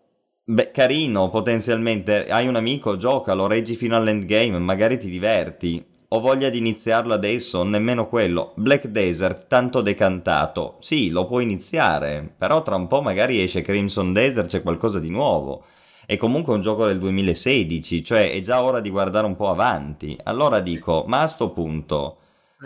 beh, 0.52 0.70
carino 0.70 1.30
potenzialmente, 1.30 2.26
hai 2.26 2.46
un 2.46 2.56
amico, 2.56 2.96
giocalo, 2.96 3.46
reggi 3.46 3.74
fino 3.74 3.96
all'endgame, 3.96 4.58
magari 4.58 4.98
ti 4.98 5.08
diverti. 5.08 5.84
Ho 6.08 6.20
voglia 6.20 6.50
di 6.50 6.58
iniziarlo 6.58 7.14
adesso, 7.14 7.62
nemmeno 7.62 8.06
quello. 8.06 8.52
Black 8.56 8.88
Desert, 8.88 9.46
tanto 9.48 9.80
decantato. 9.80 10.76
Sì, 10.80 11.08
lo 11.08 11.26
puoi 11.26 11.44
iniziare, 11.44 12.34
però 12.36 12.62
tra 12.62 12.76
un 12.76 12.86
po' 12.86 13.00
magari 13.00 13.42
esce 13.42 13.62
Crimson 13.62 14.12
Desert, 14.12 14.48
c'è 14.48 14.60
qualcosa 14.60 15.00
di 15.00 15.08
nuovo. 15.08 15.64
È 16.04 16.16
comunque 16.18 16.52
un 16.52 16.60
gioco 16.60 16.84
del 16.84 16.98
2016, 16.98 18.04
cioè 18.04 18.32
è 18.32 18.40
già 18.40 18.62
ora 18.62 18.80
di 18.80 18.90
guardare 18.90 19.24
un 19.24 19.36
po' 19.36 19.48
avanti. 19.48 20.18
Allora 20.24 20.60
dico, 20.60 21.04
ma 21.06 21.20
a 21.20 21.28
sto 21.28 21.50
punto, 21.50 22.18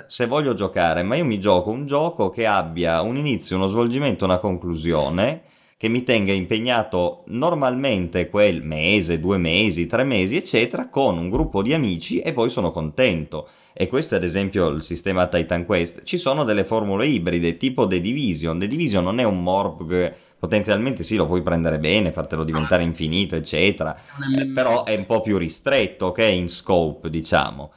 se 0.08 0.26
voglio 0.26 0.54
giocare, 0.54 1.04
ma 1.04 1.14
io 1.14 1.24
mi 1.24 1.38
gioco 1.38 1.70
un 1.70 1.86
gioco 1.86 2.30
che 2.30 2.46
abbia 2.46 3.00
un 3.02 3.16
inizio, 3.16 3.56
uno 3.56 3.66
svolgimento, 3.68 4.24
una 4.24 4.38
conclusione, 4.38 5.42
che 5.78 5.88
mi 5.88 6.02
tenga 6.04 6.32
impegnato 6.32 7.24
normalmente 7.26 8.30
quel 8.30 8.62
mese, 8.62 9.20
due 9.20 9.36
mesi, 9.36 9.86
tre 9.86 10.04
mesi, 10.04 10.36
eccetera, 10.36 10.88
con 10.88 11.18
un 11.18 11.28
gruppo 11.28 11.60
di 11.60 11.74
amici 11.74 12.20
e 12.20 12.32
poi 12.32 12.48
sono 12.48 12.70
contento. 12.70 13.48
E 13.74 13.88
questo 13.88 14.14
è 14.14 14.16
ad 14.16 14.24
esempio 14.24 14.68
il 14.68 14.82
sistema 14.82 15.26
Titan 15.26 15.66
Quest. 15.66 16.02
Ci 16.04 16.16
sono 16.16 16.44
delle 16.44 16.64
formule 16.64 17.04
ibride 17.06 17.58
tipo 17.58 17.86
The 17.86 18.00
Division. 18.00 18.58
The 18.58 18.68
Division 18.68 19.04
non 19.04 19.18
è 19.18 19.24
un 19.24 19.42
MORPG, 19.42 20.14
potenzialmente 20.38 21.02
sì, 21.02 21.16
lo 21.16 21.26
puoi 21.26 21.42
prendere 21.42 21.78
bene, 21.78 22.10
fartelo 22.10 22.42
diventare 22.42 22.82
infinito, 22.82 23.36
eccetera. 23.36 23.94
Eh, 23.94 24.46
però 24.46 24.84
è 24.84 24.94
un 24.96 25.04
po' 25.04 25.20
più 25.20 25.36
ristretto, 25.36 26.06
ok? 26.06 26.18
In 26.20 26.48
scope, 26.48 27.10
diciamo. 27.10 27.70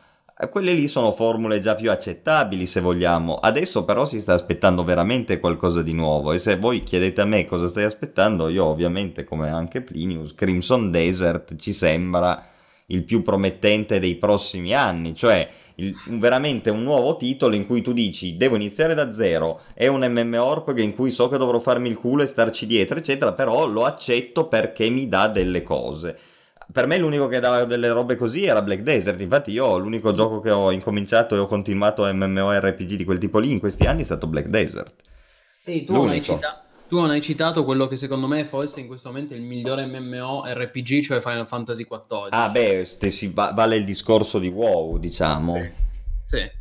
Quelle 0.48 0.72
lì 0.72 0.88
sono 0.88 1.12
formule 1.12 1.60
già 1.60 1.76
più 1.76 1.92
accettabili 1.92 2.66
se 2.66 2.80
vogliamo. 2.80 3.36
Adesso 3.36 3.84
però 3.84 4.06
si 4.06 4.22
sta 4.22 4.34
aspettando 4.34 4.86
veramente 4.86 5.38
qualcosa 5.38 5.82
di 5.82 5.94
nuovo. 5.94 6.32
E 6.32 6.38
se 6.38 6.56
voi 6.56 6.82
chiedete 6.84 7.20
a 7.20 7.26
me 7.26 7.46
cosa 7.46 7.68
stai 7.68 7.84
aspettando, 7.84 8.48
io 8.48 8.64
ovviamente, 8.64 9.26
come 9.26 9.50
anche 9.50 9.82
Plinius, 9.82 10.34
Crimson 10.36 10.92
Desert 10.92 11.58
ci 11.58 11.74
sembra 11.74 12.48
il 12.88 13.04
più 13.04 13.22
promettente 13.22 14.00
dei 14.00 14.16
prossimi 14.16 14.74
anni. 14.74 15.14
Cioè, 15.14 15.48
il- 15.76 15.94
veramente 16.12 16.70
un 16.70 16.84
nuovo 16.84 17.18
titolo 17.18 17.54
in 17.56 17.66
cui 17.66 17.82
tu 17.82 17.92
dici 17.92 18.38
devo 18.38 18.56
iniziare 18.56 18.94
da 18.94 19.12
zero. 19.12 19.62
È 19.74 19.88
un 19.88 20.06
MMORPG 20.10 20.80
in 20.80 20.96
cui 20.96 21.12
so 21.12 21.28
che 21.28 21.38
dovrò 21.38 21.60
farmi 21.60 21.90
il 21.90 21.98
culo 21.98 22.24
e 22.24 22.28
starci 22.28 22.66
dietro, 22.66 22.98
eccetera. 22.98 23.34
Però 23.34 23.68
lo 23.68 23.84
accetto 23.84 24.48
perché 24.48 24.90
mi 24.90 25.10
dà 25.10 25.28
delle 25.28 25.64
cose. 25.64 26.18
Per 26.72 26.86
me 26.86 26.98
l'unico 27.00 27.28
che 27.28 27.40
dava 27.40 27.66
delle 27.66 27.90
robe 27.90 28.16
così 28.16 28.46
era 28.46 28.62
Black 28.62 28.82
Desert, 28.82 29.20
infatti 29.22 29.52
io 29.52 29.78
l'unico 29.80 30.14
gioco 30.14 30.40
che 30.40 30.52
ho 30.52 30.72
incominciato 30.72 31.36
e 31.36 31.40
ho 31.40 31.48
continuato 31.48 32.06
MMORPG 32.06 32.94
di 32.96 33.04
quel 33.06 33.18
tipo 33.18 33.40
lì 33.40 33.52
in 33.52 33.60
questi 33.60 33.88
anni 33.88 34.02
è 34.02 34.06
stato 34.06 34.28
Black 34.28 34.48
Desert. 34.48 34.94
Sì, 35.60 35.84
tu 35.84 35.94
non, 35.94 36.10
hai 36.10 36.22
cita- 36.24 36.64
tu 36.88 36.98
hai 36.98 37.22
citato 37.22 37.66
quello 37.66 37.88
che 37.88 37.98
secondo 37.98 38.28
me 38.28 38.46
forse 38.46 38.80
in 38.80 38.88
questo 38.88 39.10
momento 39.10 39.34
è 39.34 39.38
il 39.38 39.44
migliore 39.44 39.88
MMORPG, 39.88 41.02
cioè 41.02 41.22
Final 41.22 41.48
Fantasy 41.48 41.86
XIV. 41.86 42.28
Ah 42.30 42.50
beh, 42.50 42.86
ste- 42.86 43.10
si 43.10 43.32
va- 43.34 43.52
vale 43.52 43.76
il 43.76 43.84
discorso 43.84 44.38
di 44.38 44.48
WoW, 44.50 44.98
diciamo. 45.00 45.56
Sì. 45.56 45.72
Sì. 46.24 46.52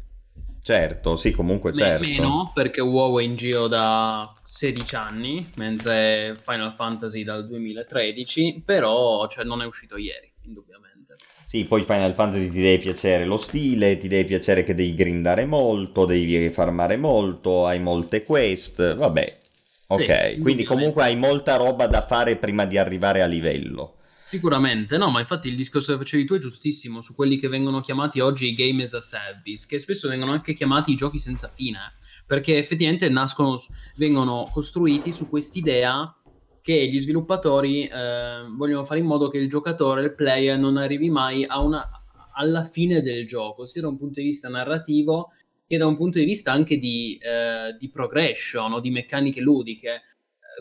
Certo, 0.69 1.17
sì, 1.17 1.31
comunque 1.31 1.73
certo. 1.73 2.05
Meno 2.05 2.51
perché 2.53 2.83
WoW 2.83 3.21
è 3.21 3.25
in 3.25 3.37
giro 3.37 3.69
da 3.69 4.31
16 4.45 4.97
anni, 4.97 5.51
mentre 5.55 6.37
Final 6.45 6.75
Fantasy 6.75 7.23
dal 7.23 7.47
2013, 7.47 8.65
però 8.67 9.27
cioè, 9.29 9.45
non 9.45 9.63
è 9.63 9.65
uscito 9.65 9.97
ieri, 9.97 10.31
indubbiamente. 10.43 11.15
Sì, 11.47 11.65
poi 11.65 11.85
Final 11.85 12.13
Fantasy 12.13 12.51
ti 12.51 12.61
deve 12.61 12.77
piacere 12.77 13.25
lo 13.25 13.39
stile, 13.39 13.97
ti 13.97 14.09
deve 14.09 14.25
piacere 14.25 14.63
che 14.63 14.75
devi 14.75 14.95
grindare 14.95 15.47
molto, 15.47 16.05
devi 16.05 16.51
farmare 16.51 16.99
molto, 16.99 17.65
hai 17.65 17.81
molte 17.81 18.23
quest, 18.23 18.95
vabbè. 18.95 19.39
Ok, 19.87 20.05
quindi 20.05 20.35
indubbiamente. 20.35 20.65
comunque 20.67 21.03
hai 21.05 21.17
molta 21.17 21.57
roba 21.57 21.87
da 21.87 22.03
fare 22.03 22.37
prima 22.37 22.67
di 22.67 22.77
arrivare 22.77 23.23
a 23.23 23.27
livello. 23.27 23.95
Sicuramente, 24.29 24.99
no, 24.99 25.11
ma 25.11 25.21
infatti 25.21 25.49
il 25.49 25.57
discorso 25.57 25.93
che 25.93 26.01
facevi 26.01 26.27
tu 26.27 26.35
è 26.35 26.39
giustissimo 26.39 27.01
su 27.01 27.15
quelli 27.15 27.39
che 27.39 27.49
vengono 27.49 27.81
chiamati 27.81 28.21
oggi 28.21 28.49
i 28.49 28.53
game 28.53 28.83
as 28.83 28.93
a 28.93 29.01
service, 29.01 29.65
che 29.67 29.79
spesso 29.79 30.07
vengono 30.07 30.33
anche 30.33 30.53
chiamati 30.53 30.93
i 30.93 30.97
giochi 30.97 31.17
senza 31.19 31.49
fine, 31.49 31.79
perché 32.27 32.59
effettivamente 32.59 33.09
nascono, 33.09 33.59
vengono 33.97 34.47
costruiti 34.53 35.13
su 35.13 35.31
quest'idea 35.31 36.15
che 36.61 36.91
gli 36.91 37.01
sviluppatori 37.01 37.87
eh, 37.87 38.43
vogliono 38.55 38.85
fare 38.85 39.01
in 39.01 39.07
modo 39.07 39.29
che 39.29 39.39
il 39.39 39.49
giocatore, 39.49 40.03
il 40.03 40.15
player, 40.15 40.59
non 40.59 40.77
arrivi 40.77 41.09
mai 41.09 41.47
una, 41.49 41.89
alla 42.35 42.65
fine 42.65 43.01
del 43.01 43.27
gioco, 43.27 43.65
sia 43.65 43.81
da 43.81 43.89
un 43.89 43.97
punto 43.97 44.21
di 44.21 44.27
vista 44.27 44.51
narrativo 44.51 45.33
che 45.67 45.79
da 45.79 45.87
un 45.87 45.97
punto 45.97 46.19
di 46.19 46.27
vista 46.27 46.53
anche 46.53 46.77
di, 46.77 47.17
eh, 47.19 47.75
di 47.79 47.89
progression 47.89 48.75
o 48.75 48.81
di 48.81 48.91
meccaniche 48.91 49.41
ludiche. 49.41 50.03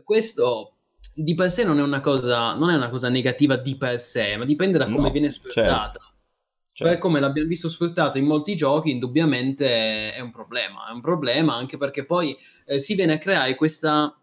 Questo 0.06 0.77
di 1.20 1.34
per 1.34 1.50
sé 1.50 1.64
non 1.64 1.80
è 1.80 1.82
una 1.82 2.00
cosa, 2.00 2.54
non 2.54 2.70
è 2.70 2.76
una 2.76 2.90
cosa 2.90 3.10
negativa 3.10 3.56
di 3.58 3.76
per 3.76 4.00
sé, 4.00 4.38
ma 4.38 4.46
dipende 4.46 4.78
da 4.78 4.86
come 4.86 5.08
No, 5.08 5.10
viene 5.10 5.32
sfruttata. 5.32 6.00
Cioè, 6.78 6.90
Per 6.90 6.98
come 7.00 7.20
l'abbiamo 7.20 7.48
visto 7.50 7.70
sfruttato 7.70 8.20
in 8.20 8.26
molti 8.26 8.56
giochi, 8.56 8.92
indubbiamente 8.92 10.14
è 10.14 10.20
un 10.20 10.30
problema. 10.30 10.88
È 10.88 10.92
un 10.92 11.02
problema 11.02 11.56
anche 11.56 11.76
perché 11.76 12.06
poi 12.06 12.38
eh, 12.66 12.80
si 12.80 12.94
viene 12.94 13.14
a 13.14 13.18
creare 13.18 13.56
questa. 13.56 14.16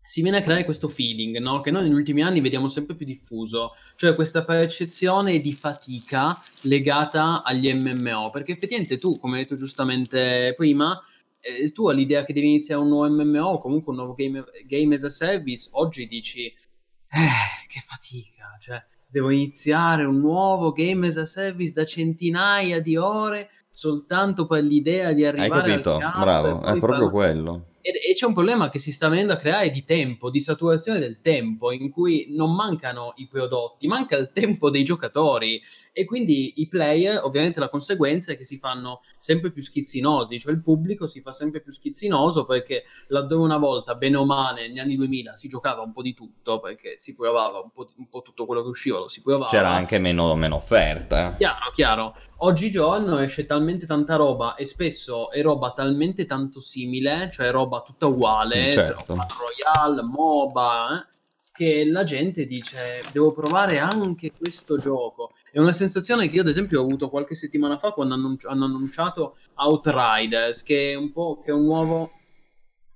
Si 0.00 0.22
viene 0.22 0.36
a 0.38 0.40
creare 0.40 0.64
questo 0.64 0.86
feeling, 0.86 1.38
no? 1.38 1.60
Che 1.60 1.72
noi 1.72 1.82
negli 1.82 1.92
ultimi 1.94 2.22
anni 2.22 2.40
vediamo 2.40 2.68
sempre 2.68 2.94
più 2.94 3.06
diffuso, 3.06 3.74
cioè 3.96 4.14
questa 4.14 4.44
percezione 4.44 5.38
di 5.38 5.52
fatica 5.52 6.40
legata 6.62 7.42
agli 7.42 7.72
MMO. 7.72 8.30
Perché 8.30 8.52
effettivamente 8.52 8.96
tu, 8.98 9.18
come 9.18 9.38
hai 9.38 9.42
detto 9.42 9.56
giustamente 9.56 10.54
prima, 10.56 11.00
eh, 11.40 11.70
tu 11.72 11.88
hai 11.88 11.96
l'idea 11.96 12.24
che 12.24 12.32
devi 12.32 12.48
iniziare 12.48 12.80
un 12.80 12.88
nuovo 12.88 13.08
MMO 13.08 13.58
comunque 13.58 13.92
un 13.92 13.98
nuovo 13.98 14.14
game, 14.14 14.44
game 14.66 14.94
as 14.94 15.04
a 15.04 15.10
service, 15.10 15.68
oggi 15.72 16.06
dici, 16.06 16.46
eh, 16.46 17.66
che 17.68 17.80
fatica, 17.80 18.56
cioè 18.60 18.82
devo 19.06 19.30
iniziare 19.30 20.04
un 20.04 20.20
nuovo 20.20 20.72
game 20.72 21.08
as 21.08 21.16
a 21.16 21.26
service 21.26 21.72
da 21.72 21.84
centinaia 21.84 22.80
di 22.80 22.96
ore 22.96 23.50
soltanto 23.70 24.46
per 24.46 24.62
l'idea 24.62 25.12
di 25.12 25.24
hai 25.24 25.28
arrivare 25.28 25.70
capito? 25.70 25.94
al 25.94 26.00
capo 26.00 26.20
Bravo, 26.20 26.62
è 26.62 26.78
proprio 26.78 26.96
fare- 26.96 27.10
quello. 27.10 27.64
E 27.82 28.14
c'è 28.14 28.26
un 28.26 28.34
problema 28.34 28.68
che 28.68 28.78
si 28.78 28.92
sta 28.92 29.08
venendo 29.08 29.32
a 29.32 29.36
creare 29.36 29.70
di 29.70 29.84
tempo, 29.84 30.30
di 30.30 30.40
saturazione 30.40 30.98
del 30.98 31.20
tempo, 31.20 31.72
in 31.72 31.90
cui 31.90 32.26
non 32.30 32.54
mancano 32.54 33.12
i 33.16 33.26
prodotti, 33.26 33.86
manca 33.86 34.16
il 34.16 34.30
tempo 34.32 34.68
dei 34.68 34.84
giocatori 34.84 35.60
e 35.92 36.04
quindi 36.04 36.54
i 36.56 36.68
player, 36.68 37.20
ovviamente 37.24 37.58
la 37.58 37.68
conseguenza 37.68 38.32
è 38.32 38.36
che 38.36 38.44
si 38.44 38.58
fanno 38.58 39.00
sempre 39.18 39.50
più 39.50 39.62
schizzinosi, 39.62 40.38
cioè 40.38 40.52
il 40.52 40.62
pubblico 40.62 41.06
si 41.06 41.20
fa 41.20 41.32
sempre 41.32 41.60
più 41.60 41.72
schizzinoso 41.72 42.44
perché 42.44 42.84
laddove 43.08 43.42
una 43.42 43.58
volta, 43.58 43.94
bene 43.94 44.16
o 44.16 44.24
male, 44.24 44.68
negli 44.68 44.78
anni 44.78 44.96
2000 44.96 45.36
si 45.36 45.48
giocava 45.48 45.82
un 45.82 45.92
po' 45.92 46.02
di 46.02 46.14
tutto, 46.14 46.60
perché 46.60 46.96
si 46.96 47.14
provava 47.14 47.60
un 47.60 47.70
po', 47.72 47.90
un 47.96 48.08
po' 48.08 48.22
tutto 48.22 48.46
quello 48.46 48.62
che 48.62 48.68
usciva, 48.68 48.98
lo 48.98 49.08
si 49.08 49.22
provava. 49.22 49.50
C'era 49.50 49.70
anche 49.70 49.98
meno, 49.98 50.34
meno 50.34 50.56
offerta. 50.56 51.34
Chiaro, 51.36 51.70
chiaro. 51.72 52.16
Oggigiorno 52.42 53.18
esce 53.18 53.44
talmente 53.44 53.86
tanta 53.86 54.16
roba 54.16 54.54
e 54.54 54.64
spesso 54.64 55.30
è 55.30 55.42
roba 55.42 55.72
talmente 55.72 56.24
tanto 56.24 56.60
simile, 56.60 57.28
cioè 57.30 57.50
roba 57.50 57.69
tutta 57.78 58.06
uguale, 58.06 58.68
Mm, 58.68 58.72
certo. 58.72 59.14
Royale, 59.14 60.02
MOBA, 60.02 60.98
eh, 61.00 61.06
che 61.52 61.84
la 61.84 62.04
gente 62.04 62.46
dice 62.46 63.02
devo 63.12 63.32
provare 63.32 63.78
anche 63.78 64.32
questo 64.36 64.78
gioco. 64.78 65.32
È 65.52 65.58
una 65.58 65.72
sensazione 65.72 66.28
che 66.28 66.36
io 66.36 66.42
ad 66.42 66.48
esempio 66.48 66.80
ho 66.80 66.84
avuto 66.84 67.08
qualche 67.08 67.34
settimana 67.34 67.78
fa 67.78 67.90
quando 67.92 68.14
annunci- 68.14 68.46
hanno 68.46 68.64
annunciato 68.64 69.36
Outriders, 69.56 70.62
che 70.62 70.92
è 70.92 70.94
un 70.94 71.12
po' 71.12 71.40
che 71.44 71.50
è 71.50 71.54
un 71.54 71.64
nuovo, 71.64 72.10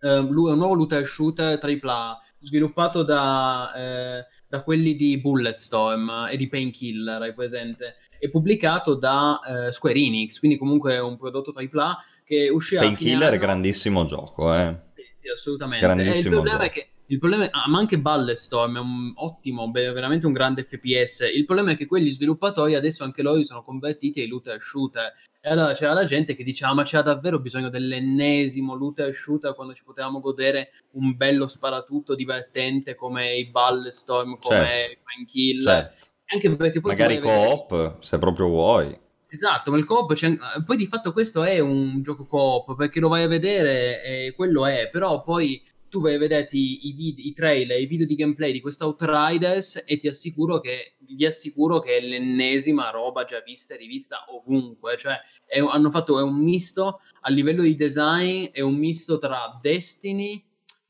eh, 0.00 0.16
è 0.16 0.18
un 0.18 0.30
nuovo 0.32 0.74
looter 0.74 1.06
shooter 1.06 1.58
AAA 1.58 2.20
sviluppato 2.40 3.02
da, 3.02 3.72
eh, 3.74 4.26
da 4.46 4.62
quelli 4.62 4.94
di 4.94 5.18
Bulletstorm 5.18 6.28
e 6.30 6.36
di 6.36 6.48
Painkiller, 6.48 7.20
hai 7.22 7.34
presente? 7.34 7.96
E 8.18 8.30
pubblicato 8.30 8.94
da 8.94 9.40
eh, 9.66 9.72
Square 9.72 9.98
Enix, 9.98 10.38
quindi 10.38 10.56
comunque 10.56 10.94
è 10.94 11.00
un 11.00 11.16
prodotto 11.16 11.52
AAA 11.52 11.98
che 12.34 12.48
uscirà 12.50 12.82
Painkiller 12.82 13.32
è 13.32 13.38
grandissimo 13.38 14.04
gioco, 14.04 14.54
eh. 14.54 14.76
Sì, 14.94 15.02
sì, 15.20 15.28
assolutamente. 15.28 15.84
Il 15.84 15.92
Grandissimo 15.92 16.34
problema 16.34 16.64
è 16.64 16.66
gioco. 16.66 16.72
che 16.72 16.88
Il 17.06 17.18
problema 17.18 17.44
è, 17.44 17.48
ah, 17.52 17.68
ma 17.68 17.78
anche 17.78 17.98
Ballestorm 17.98 18.76
è 18.76 18.80
un 18.80 19.12
ottimo, 19.16 19.70
veramente 19.70 20.26
un 20.26 20.32
grande 20.32 20.62
FPS. 20.62 21.30
Il 21.34 21.44
problema 21.44 21.72
è 21.72 21.76
che 21.76 21.86
quegli 21.86 22.10
sviluppatori 22.10 22.74
adesso 22.74 23.04
anche 23.04 23.22
loro 23.22 23.42
sono 23.44 23.62
convertiti 23.62 24.20
ai 24.20 24.26
looter 24.26 24.60
shooter. 24.60 25.12
E 25.40 25.50
allora 25.50 25.74
c'era 25.74 25.92
la 25.92 26.06
gente 26.06 26.34
che 26.34 26.42
diceva: 26.42 26.72
Ma 26.72 26.82
c'era 26.82 27.02
davvero 27.02 27.38
bisogno 27.38 27.68
dell'ennesimo 27.68 28.74
looter 28.74 29.12
shooter 29.12 29.54
quando 29.54 29.74
ci 29.74 29.84
potevamo 29.84 30.20
godere 30.20 30.70
un 30.92 31.14
bello 31.14 31.46
sparatutto 31.46 32.14
divertente 32.14 32.94
come 32.94 33.34
i 33.36 33.50
Ballestorm, 33.50 34.38
come 34.38 34.56
certo. 34.56 35.00
Kill. 35.26 35.62
Certo. 35.62 36.06
Anche 36.26 36.56
perché 36.56 36.80
poi 36.80 36.92
Magari 36.92 37.18
co-op, 37.20 37.70
vedere... 37.70 37.96
se 38.00 38.18
proprio 38.18 38.46
vuoi. 38.46 38.98
Esatto, 39.34 39.72
ma 39.72 39.78
il 39.78 39.84
co-op 39.84 40.12
c'è... 40.14 40.36
poi 40.64 40.76
di 40.76 40.86
fatto 40.86 41.12
questo 41.12 41.42
è 41.42 41.58
un 41.58 42.02
gioco 42.02 42.24
co-op 42.24 42.76
perché 42.76 43.00
lo 43.00 43.08
vai 43.08 43.24
a 43.24 43.26
vedere 43.26 44.00
e 44.04 44.32
quello 44.32 44.64
è, 44.64 44.88
però 44.92 45.24
poi 45.24 45.60
tu 45.88 46.00
vai 46.00 46.14
a 46.14 46.18
vederti 46.18 46.86
i, 46.86 46.92
vid- 46.92 47.18
i 47.18 47.32
trailer, 47.32 47.80
i 47.80 47.86
video 47.86 48.06
di 48.06 48.14
gameplay 48.14 48.52
di 48.52 48.60
questo 48.60 48.84
Outriders 48.84 49.82
e 49.86 49.96
ti 49.96 50.06
assicuro 50.06 50.60
che, 50.60 50.94
vi 51.00 51.26
assicuro 51.26 51.80
che 51.80 51.96
è 51.96 52.00
l'ennesima 52.00 52.90
roba 52.90 53.24
già 53.24 53.40
vista 53.40 53.74
e 53.74 53.78
rivista 53.78 54.24
ovunque, 54.28 54.96
cioè 54.96 55.18
è, 55.44 55.58
hanno 55.58 55.90
fatto 55.90 56.20
è 56.20 56.22
un 56.22 56.40
misto 56.40 57.00
a 57.22 57.30
livello 57.30 57.62
di 57.62 57.74
design, 57.74 58.44
è 58.52 58.60
un 58.60 58.76
misto 58.76 59.18
tra 59.18 59.58
Destiny, 59.60 60.40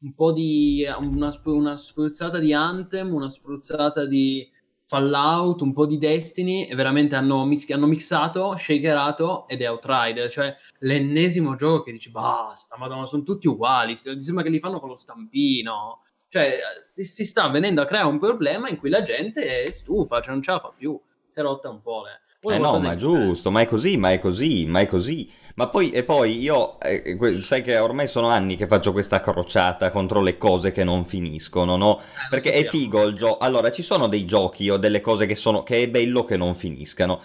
un 0.00 0.14
po' 0.14 0.32
di 0.34 0.84
una, 0.98 1.32
una 1.44 1.76
spruzzata 1.78 2.38
di 2.38 2.52
Anthem, 2.52 3.10
una 3.10 3.30
spruzzata 3.30 4.04
di 4.04 4.46
Fallout, 4.94 5.60
un 5.62 5.72
po' 5.72 5.86
di 5.86 5.98
Destiny 5.98 6.66
e 6.66 6.76
veramente 6.76 7.16
hanno, 7.16 7.44
mis- 7.44 7.68
hanno 7.70 7.86
mixato, 7.86 8.56
shakerato 8.56 9.48
ed 9.48 9.60
è 9.60 9.68
Outrider, 9.68 10.30
cioè 10.30 10.54
l'ennesimo 10.78 11.56
gioco 11.56 11.82
che 11.82 11.90
dici 11.90 12.12
basta, 12.12 12.76
madonna, 12.78 13.04
sono 13.04 13.24
tutti 13.24 13.48
uguali, 13.48 13.96
sembra 13.96 14.44
che 14.44 14.50
li 14.50 14.60
fanno 14.60 14.78
con 14.78 14.90
lo 14.90 14.96
stampino. 14.96 16.02
Cioè, 16.28 16.58
si, 16.80 17.02
si 17.04 17.24
sta 17.24 17.48
venendo 17.48 17.82
a 17.82 17.86
creare 17.86 18.06
un 18.06 18.20
problema 18.20 18.68
in 18.68 18.78
cui 18.78 18.88
la 18.88 19.02
gente 19.02 19.64
è 19.64 19.70
stufa, 19.72 20.20
cioè 20.20 20.32
non 20.32 20.42
ce 20.42 20.52
la 20.52 20.60
fa 20.60 20.72
più, 20.76 21.00
si 21.28 21.40
è 21.40 21.42
rotta 21.42 21.70
un 21.70 21.80
po'. 21.80 22.04
Le 22.04 22.20
eh 22.52 22.58
no, 22.58 22.78
ma 22.78 22.92
è 22.92 22.96
giusto, 22.96 23.50
ma 23.50 23.60
è 23.60 23.66
così, 23.66 23.96
ma 23.96 24.12
è 24.12 24.18
così, 24.18 24.66
ma 24.66 24.80
è 24.80 24.86
così. 24.86 25.30
Ma 25.56 25.68
poi, 25.68 25.90
e 25.90 26.02
poi 26.02 26.40
io, 26.40 26.80
eh, 26.80 27.16
sai 27.40 27.62
che 27.62 27.78
ormai 27.78 28.08
sono 28.08 28.26
anni 28.28 28.56
che 28.56 28.66
faccio 28.66 28.92
questa 28.92 29.20
crociata 29.20 29.90
contro 29.90 30.20
le 30.20 30.36
cose 30.36 30.72
che 30.72 30.82
non 30.82 31.04
finiscono, 31.04 31.76
no? 31.76 32.00
Eh, 32.00 32.26
Perché 32.28 32.52
è 32.52 32.64
figo 32.64 33.04
il 33.04 33.14
gioco. 33.14 33.38
Allora, 33.38 33.70
ci 33.70 33.82
sono 33.82 34.08
dei 34.08 34.24
giochi 34.24 34.68
o 34.68 34.76
delle 34.78 35.00
cose 35.00 35.26
che 35.26 35.36
sono, 35.36 35.62
che 35.62 35.82
è 35.82 35.88
bello 35.88 36.24
che 36.24 36.36
non 36.36 36.54
finiscano. 36.56 37.20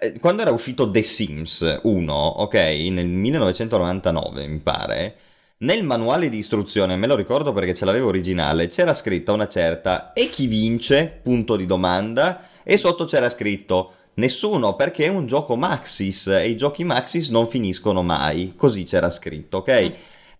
Eh, 0.00 0.18
quando 0.18 0.42
era 0.42 0.50
uscito 0.50 0.90
The 0.90 1.02
Sims 1.02 1.80
1, 1.82 2.12
ok, 2.14 2.54
nel 2.54 3.06
1999 3.06 4.46
mi 4.46 4.58
pare, 4.58 5.16
nel 5.58 5.84
manuale 5.84 6.28
di 6.28 6.38
istruzione, 6.38 6.96
me 6.96 7.06
lo 7.06 7.14
ricordo 7.14 7.52
perché 7.52 7.74
ce 7.74 7.84
l'avevo 7.84 8.08
originale, 8.08 8.66
c'era 8.66 8.94
scritta 8.94 9.32
una 9.32 9.48
certa 9.48 10.12
e 10.12 10.28
chi 10.28 10.46
vince, 10.48 11.20
punto 11.22 11.56
di 11.56 11.66
domanda, 11.66 12.48
e 12.64 12.76
sotto 12.76 13.04
c'era 13.04 13.28
scritto 13.28 13.94
Nessuno, 14.14 14.76
perché 14.76 15.06
è 15.06 15.08
un 15.08 15.26
gioco 15.26 15.56
Maxis 15.56 16.26
e 16.26 16.48
i 16.48 16.56
giochi 16.56 16.84
Maxis 16.84 17.28
non 17.28 17.46
finiscono 17.46 18.02
mai. 18.02 18.54
Così 18.56 18.84
c'era 18.84 19.08
scritto, 19.08 19.58
ok? 19.58 19.82
Mm. 19.82 19.92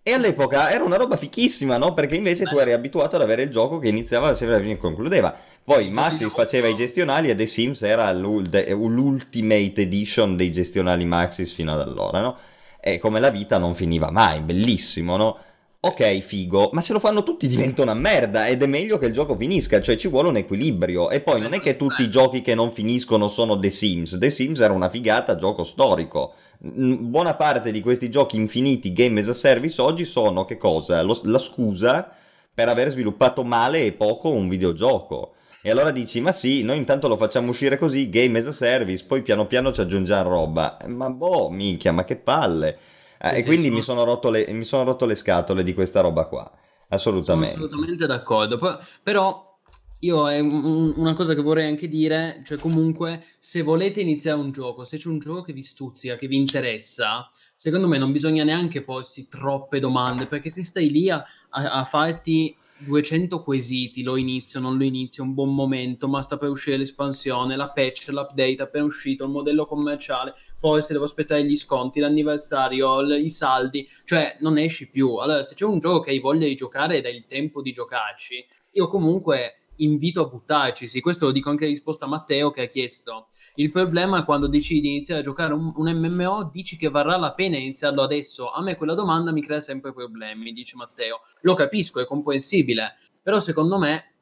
E 0.05 0.11
all'epoca 0.11 0.69
era 0.69 0.83
una 0.83 0.97
roba 0.97 1.15
fichissima, 1.15 1.77
no? 1.77 1.93
Perché 1.93 2.15
invece 2.15 2.43
tu 2.43 2.57
eri 2.57 2.73
abituato 2.73 3.15
ad 3.15 3.21
avere 3.21 3.43
il 3.43 3.49
gioco 3.49 3.79
che 3.79 3.87
iniziava 3.87 4.33
sempre 4.33 4.69
e 4.69 4.77
concludeva. 4.77 5.33
Poi 5.63 5.89
Maxis 5.89 6.33
faceva 6.33 6.67
i 6.67 6.75
gestionali 6.75 7.29
e 7.29 7.35
The 7.35 7.45
Sims 7.45 7.83
era 7.83 8.11
l'Ultimate 8.11 9.81
Edition 9.81 10.35
dei 10.35 10.51
gestionali 10.51 11.05
Maxis 11.05 11.53
fino 11.53 11.71
ad 11.71 11.79
allora, 11.79 12.19
no? 12.19 12.37
E 12.81 12.97
come 12.97 13.21
la 13.21 13.29
vita 13.29 13.57
non 13.57 13.75
finiva 13.75 14.11
mai, 14.11 14.41
bellissimo, 14.41 15.15
no? 15.15 15.37
Ok, 15.85 16.19
figo, 16.19 16.69
ma 16.71 16.79
se 16.79 16.93
lo 16.93 16.99
fanno 16.99 17.23
tutti 17.23 17.45
diventa 17.45 17.81
una 17.81 17.93
merda 17.93 18.47
ed 18.47 18.63
è 18.63 18.67
meglio 18.67 18.97
che 18.97 19.07
il 19.07 19.13
gioco 19.13 19.35
finisca, 19.35 19.81
cioè 19.81 19.97
ci 19.97 20.07
vuole 20.07 20.29
un 20.29 20.37
equilibrio. 20.37 21.09
E 21.09 21.19
poi 21.19 21.41
non 21.41 21.53
è 21.53 21.59
che 21.59 21.75
tutti 21.75 22.03
i 22.03 22.09
giochi 22.09 22.41
che 22.41 22.55
non 22.55 22.71
finiscono 22.71 23.27
sono 23.27 23.59
The 23.59 23.69
Sims, 23.69 24.17
The 24.17 24.29
Sims 24.29 24.61
era 24.61 24.71
una 24.71 24.87
figata 24.87 25.35
gioco 25.35 25.65
storico. 25.65 26.35
Buona 26.57 27.33
parte 27.33 27.71
di 27.71 27.81
questi 27.81 28.09
giochi 28.09 28.37
infiniti 28.37 28.93
game 28.93 29.19
as 29.19 29.27
a 29.27 29.33
service 29.33 29.81
oggi 29.81 30.05
sono 30.05 30.45
che 30.45 30.55
cosa? 30.55 31.01
Lo, 31.01 31.19
la 31.23 31.39
scusa 31.39 32.09
per 32.53 32.69
aver 32.69 32.89
sviluppato 32.89 33.43
male 33.43 33.85
e 33.85 33.91
poco 33.91 34.31
un 34.31 34.47
videogioco. 34.47 35.33
E 35.61 35.69
allora 35.69 35.91
dici, 35.91 36.21
ma 36.21 36.31
sì, 36.31 36.63
noi 36.63 36.77
intanto 36.77 37.09
lo 37.09 37.17
facciamo 37.17 37.49
uscire 37.49 37.77
così, 37.77 38.09
game 38.09 38.37
as 38.39 38.47
a 38.47 38.51
service, 38.53 39.03
poi 39.05 39.21
piano 39.21 39.47
piano 39.47 39.73
ci 39.73 39.81
aggiungiamo 39.81 40.29
roba. 40.29 40.77
Ma 40.87 41.09
boh, 41.09 41.49
minchia, 41.49 41.91
ma 41.91 42.05
che 42.05 42.15
palle. 42.15 42.77
Eh, 43.23 43.37
e 43.37 43.43
quindi 43.45 43.67
sono... 43.67 43.75
mi, 43.75 43.81
sono 43.81 44.29
le, 44.31 44.51
mi, 44.51 44.63
sono 44.65 44.83
rotto 44.83 45.05
le, 45.05 45.15
scatole 45.15 45.63
di 45.63 45.73
questa 45.73 46.01
roba 46.01 46.25
qua. 46.25 46.51
Assolutamente. 46.89 47.53
Sono 47.53 47.65
assolutamente 47.65 48.05
d'accordo. 48.05 48.59
Però 49.01 49.57
io 49.99 50.29
è 50.29 50.39
una 50.41 51.13
cosa 51.13 51.33
che 51.33 51.41
vorrei 51.41 51.67
anche 51.67 51.87
dire, 51.87 52.43
cioè 52.45 52.57
comunque 52.57 53.23
se 53.39 53.61
volete 53.61 54.01
iniziare 54.01 54.37
un 54.37 54.51
gioco, 54.51 54.83
se 54.83 54.97
c'è 54.97 55.07
un 55.07 55.19
gioco 55.19 55.41
che 55.41 55.53
vi 55.53 55.63
stuzzica, 55.63 56.17
che 56.17 56.27
vi 56.27 56.35
interessa, 56.35 57.31
secondo 57.55 57.87
me 57.87 57.97
non 57.97 58.11
bisogna 58.11 58.43
neanche 58.43 58.83
porsi 58.83 59.29
troppe 59.29 59.79
domande, 59.79 60.27
perché 60.27 60.49
se 60.49 60.63
stai 60.65 60.91
lì 60.91 61.09
a, 61.09 61.23
a, 61.51 61.71
a 61.71 61.85
farti 61.85 62.53
200 62.83 63.41
quesiti, 63.43 64.03
lo 64.03 64.15
inizio, 64.15 64.59
non 64.59 64.77
lo 64.77 64.83
inizio, 64.83 65.23
un 65.23 65.33
buon 65.33 65.53
momento, 65.53 66.07
ma 66.07 66.21
sta 66.21 66.37
per 66.37 66.49
uscire 66.49 66.77
l'espansione, 66.77 67.55
la 67.55 67.69
patch, 67.69 68.09
l'update 68.09 68.61
appena 68.61 68.85
uscito, 68.85 69.25
il 69.25 69.31
modello 69.31 69.65
commerciale, 69.65 70.33
forse 70.55 70.93
devo 70.93 71.05
aspettare 71.05 71.43
gli 71.45 71.55
sconti, 71.55 71.99
l'anniversario, 71.99 73.01
i 73.15 73.29
saldi, 73.29 73.87
cioè 74.05 74.37
non 74.39 74.57
esci 74.57 74.89
più. 74.89 75.15
Allora, 75.15 75.43
se 75.43 75.55
c'è 75.55 75.65
un 75.65 75.79
gioco 75.79 76.01
che 76.01 76.11
hai 76.11 76.19
voglia 76.19 76.47
di 76.47 76.55
giocare 76.55 76.97
ed 76.97 77.05
hai 77.05 77.15
il 77.15 77.25
tempo 77.27 77.61
di 77.61 77.71
giocarci, 77.71 78.45
io 78.71 78.87
comunque 78.87 79.63
invito 79.77 80.21
a 80.21 80.27
buttarci. 80.27 80.87
Sì, 80.87 81.01
questo 81.01 81.25
lo 81.25 81.31
dico 81.31 81.49
anche 81.49 81.65
in 81.65 81.71
risposta 81.71 82.05
a 82.05 82.09
Matteo 82.09 82.51
che 82.51 82.61
ha 82.61 82.67
chiesto. 82.67 83.27
Il 83.55 83.69
problema 83.71 84.19
è 84.19 84.25
quando 84.25 84.47
decidi 84.47 84.81
di 84.81 84.89
iniziare 84.95 85.21
a 85.21 85.23
giocare 85.23 85.53
un, 85.53 85.71
un, 85.75 85.91
MMO, 85.91 86.49
dici 86.51 86.75
che 86.75 86.89
varrà 86.89 87.17
la 87.17 87.33
pena 87.33 87.55
iniziarlo 87.55 88.01
adesso. 88.01 88.49
A 88.49 88.63
me 88.63 88.75
quella 88.75 88.95
domanda 88.95 89.31
mi 89.31 89.43
crea 89.43 89.59
sempre 89.59 89.93
problemi, 89.93 90.53
dice 90.53 90.75
Matteo. 90.75 91.21
Lo 91.41 91.53
capisco, 91.53 91.99
è 91.99 92.05
comprensibile, 92.05 92.95
però 93.21 93.39
secondo 93.39 93.77
me 93.77 94.13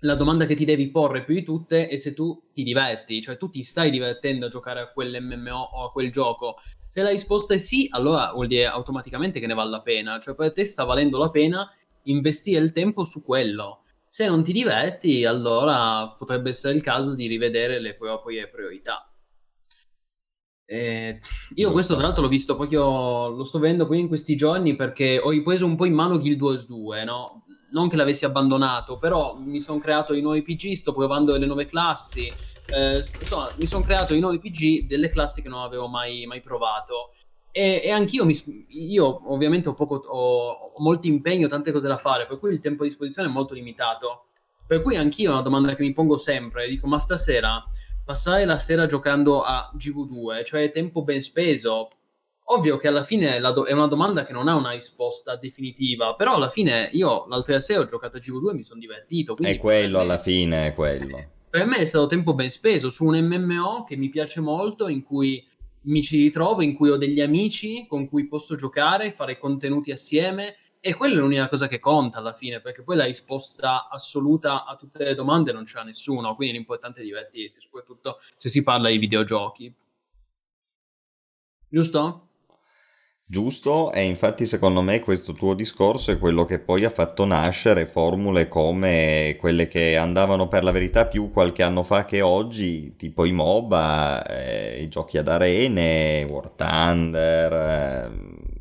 la 0.00 0.16
domanda 0.16 0.44
che 0.44 0.56
ti 0.56 0.64
devi 0.64 0.90
porre 0.90 1.22
più 1.22 1.34
di 1.34 1.44
tutte 1.44 1.86
è 1.86 1.96
se 1.98 2.14
tu 2.14 2.48
ti 2.52 2.64
diverti, 2.64 3.22
cioè 3.22 3.36
tu 3.36 3.48
ti 3.48 3.62
stai 3.62 3.90
divertendo 3.90 4.46
a 4.46 4.48
giocare 4.48 4.80
a 4.80 4.90
quell'MMO 4.90 5.56
o 5.56 5.84
a 5.84 5.92
quel 5.92 6.10
gioco. 6.10 6.56
Se 6.84 7.00
la 7.00 7.10
risposta 7.10 7.54
è 7.54 7.58
sì, 7.58 7.86
allora 7.90 8.32
vuol 8.32 8.48
dire 8.48 8.66
automaticamente 8.66 9.38
che 9.38 9.46
ne 9.46 9.54
vale 9.54 9.70
la 9.70 9.82
pena, 9.82 10.18
cioè 10.18 10.34
per 10.34 10.52
te 10.52 10.64
sta 10.64 10.82
valendo 10.82 11.16
la 11.16 11.30
pena 11.30 11.72
investire 12.02 12.60
il 12.60 12.72
tempo 12.72 13.04
su 13.04 13.22
quello 13.22 13.83
se 14.14 14.28
non 14.28 14.44
ti 14.44 14.52
diverti, 14.52 15.24
allora 15.24 16.06
potrebbe 16.16 16.50
essere 16.50 16.76
il 16.76 16.82
caso 16.82 17.16
di 17.16 17.26
rivedere 17.26 17.80
le 17.80 17.96
proprie 17.96 18.48
priorità. 18.48 19.12
Eh, 20.64 21.18
io 21.56 21.72
questo 21.72 21.94
tra 21.94 22.04
l'altro 22.04 22.22
l'ho 22.22 22.28
visto 22.28 22.54
proprio, 22.54 23.26
lo 23.30 23.42
sto 23.42 23.58
vedendo 23.58 23.88
poi 23.88 23.98
in 23.98 24.06
questi 24.06 24.36
giorni 24.36 24.76
perché 24.76 25.18
ho 25.18 25.30
ripreso 25.30 25.66
un 25.66 25.74
po' 25.74 25.84
in 25.84 25.94
mano 25.94 26.20
Guild 26.20 26.40
Wars 26.40 26.64
2, 26.68 27.02
no? 27.02 27.44
Non 27.72 27.88
che 27.88 27.96
l'avessi 27.96 28.24
abbandonato, 28.24 28.98
però 28.98 29.34
mi 29.36 29.58
sono 29.58 29.80
creato 29.80 30.14
i 30.14 30.20
nuovi 30.20 30.42
PG, 30.42 30.74
sto 30.74 30.92
provando 30.92 31.36
le 31.36 31.46
nuove 31.46 31.66
classi, 31.66 32.30
eh, 32.68 33.04
insomma 33.20 33.52
mi 33.58 33.66
sono 33.66 33.82
creato 33.82 34.14
i 34.14 34.20
nuovi 34.20 34.38
PG 34.38 34.86
delle 34.86 35.08
classi 35.08 35.42
che 35.42 35.48
non 35.48 35.62
avevo 35.62 35.88
mai, 35.88 36.24
mai 36.26 36.40
provato. 36.40 37.14
E, 37.56 37.82
e 37.84 37.90
anch'io, 37.92 38.24
mi, 38.24 38.34
io 38.68 39.32
ovviamente 39.32 39.68
ho, 39.68 39.74
poco, 39.74 39.94
ho, 39.94 40.50
ho 40.74 40.82
molto 40.82 41.06
impegno, 41.06 41.46
tante 41.46 41.70
cose 41.70 41.86
da 41.86 41.98
fare, 41.98 42.26
per 42.26 42.40
cui 42.40 42.52
il 42.52 42.58
tempo 42.58 42.82
a 42.82 42.86
disposizione 42.86 43.28
è 43.28 43.32
molto 43.32 43.54
limitato. 43.54 44.24
Per 44.66 44.82
cui 44.82 44.96
anch'io 44.96 45.28
è 45.30 45.32
una 45.32 45.42
domanda 45.42 45.74
che 45.76 45.82
mi 45.82 45.92
pongo 45.92 46.16
sempre, 46.16 46.68
dico 46.68 46.88
ma 46.88 46.98
stasera 46.98 47.62
passare 48.04 48.44
la 48.44 48.58
sera 48.58 48.86
giocando 48.86 49.42
a 49.42 49.70
GV2, 49.76 50.44
cioè 50.44 50.72
tempo 50.72 51.02
ben 51.02 51.22
speso, 51.22 51.90
ovvio 52.46 52.76
che 52.76 52.88
alla 52.88 53.04
fine 53.04 53.38
do- 53.38 53.64
è 53.64 53.72
una 53.72 53.86
domanda 53.86 54.26
che 54.26 54.32
non 54.32 54.48
ha 54.48 54.56
una 54.56 54.72
risposta 54.72 55.36
definitiva, 55.36 56.14
però 56.14 56.34
alla 56.34 56.50
fine 56.50 56.90
io 56.92 57.26
l'altra 57.28 57.60
sera 57.60 57.80
ho 57.80 57.86
giocato 57.86 58.16
a 58.16 58.20
GV2 58.20 58.50
e 58.50 58.54
mi 58.54 58.62
sono 58.62 58.80
divertito. 58.80 59.36
È 59.36 59.56
quello 59.58 59.98
me, 59.98 60.02
alla 60.02 60.18
fine, 60.18 60.66
è 60.66 60.74
quello. 60.74 61.30
Per 61.48 61.66
me 61.66 61.76
è 61.76 61.84
stato 61.84 62.06
tempo 62.06 62.34
ben 62.34 62.50
speso 62.50 62.90
su 62.90 63.04
un 63.06 63.16
MMO 63.16 63.84
che 63.84 63.96
mi 63.96 64.08
piace 64.08 64.40
molto, 64.40 64.88
in 64.88 65.02
cui 65.02 65.46
mi 65.84 66.02
ci 66.02 66.18
ritrovo, 66.18 66.62
in 66.62 66.74
cui 66.74 66.90
ho 66.90 66.96
degli 66.96 67.20
amici 67.20 67.86
con 67.86 68.08
cui 68.08 68.26
posso 68.28 68.54
giocare, 68.54 69.12
fare 69.12 69.38
contenuti 69.38 69.90
assieme 69.90 70.56
e 70.80 70.94
quella 70.94 71.14
è 71.14 71.16
l'unica 71.16 71.48
cosa 71.48 71.66
che 71.66 71.80
conta 71.80 72.18
alla 72.18 72.34
fine, 72.34 72.60
perché 72.60 72.82
poi 72.82 72.96
la 72.96 73.06
risposta 73.06 73.88
assoluta 73.88 74.66
a 74.66 74.76
tutte 74.76 75.02
le 75.04 75.14
domande 75.14 75.50
non 75.52 75.64
c'è 75.64 75.82
nessuno, 75.82 76.34
quindi 76.34 76.56
l'importante 76.56 77.00
è 77.00 77.04
divertirsi, 77.04 77.60
soprattutto 77.60 78.18
se 78.36 78.50
si 78.50 78.62
parla 78.62 78.90
di 78.90 78.98
videogiochi. 78.98 79.74
Giusto? 81.68 82.28
Giusto, 83.34 83.90
e 83.90 84.02
infatti 84.04 84.46
secondo 84.46 84.80
me 84.80 85.00
questo 85.00 85.32
tuo 85.32 85.54
discorso 85.54 86.12
è 86.12 86.20
quello 86.20 86.44
che 86.44 86.60
poi 86.60 86.84
ha 86.84 86.88
fatto 86.88 87.24
nascere 87.24 87.84
formule 87.84 88.46
come 88.46 89.36
quelle 89.40 89.66
che 89.66 89.96
andavano 89.96 90.46
per 90.46 90.62
la 90.62 90.70
verità 90.70 91.06
più 91.06 91.32
qualche 91.32 91.64
anno 91.64 91.82
fa 91.82 92.04
che 92.04 92.20
oggi, 92.20 92.94
tipo 92.94 93.24
i 93.24 93.32
MOBA, 93.32 94.24
eh, 94.24 94.82
i 94.82 94.88
giochi 94.88 95.18
ad 95.18 95.26
arene, 95.26 96.22
War 96.30 96.50
Thunder, 96.50 97.52
eh, 97.52 98.10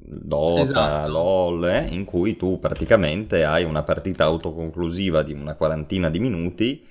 Dota, 0.06 0.62
Esatto. 0.62 1.12
LOL, 1.12 1.66
eh, 1.70 1.88
in 1.92 2.04
cui 2.04 2.36
tu 2.36 2.58
praticamente 2.58 3.44
hai 3.44 3.66
una 3.66 3.84
partita 3.84 4.24
autoconclusiva 4.24 5.22
di 5.22 5.34
una 5.34 5.54
quarantina 5.54 6.10
di 6.10 6.18
minuti 6.18 6.84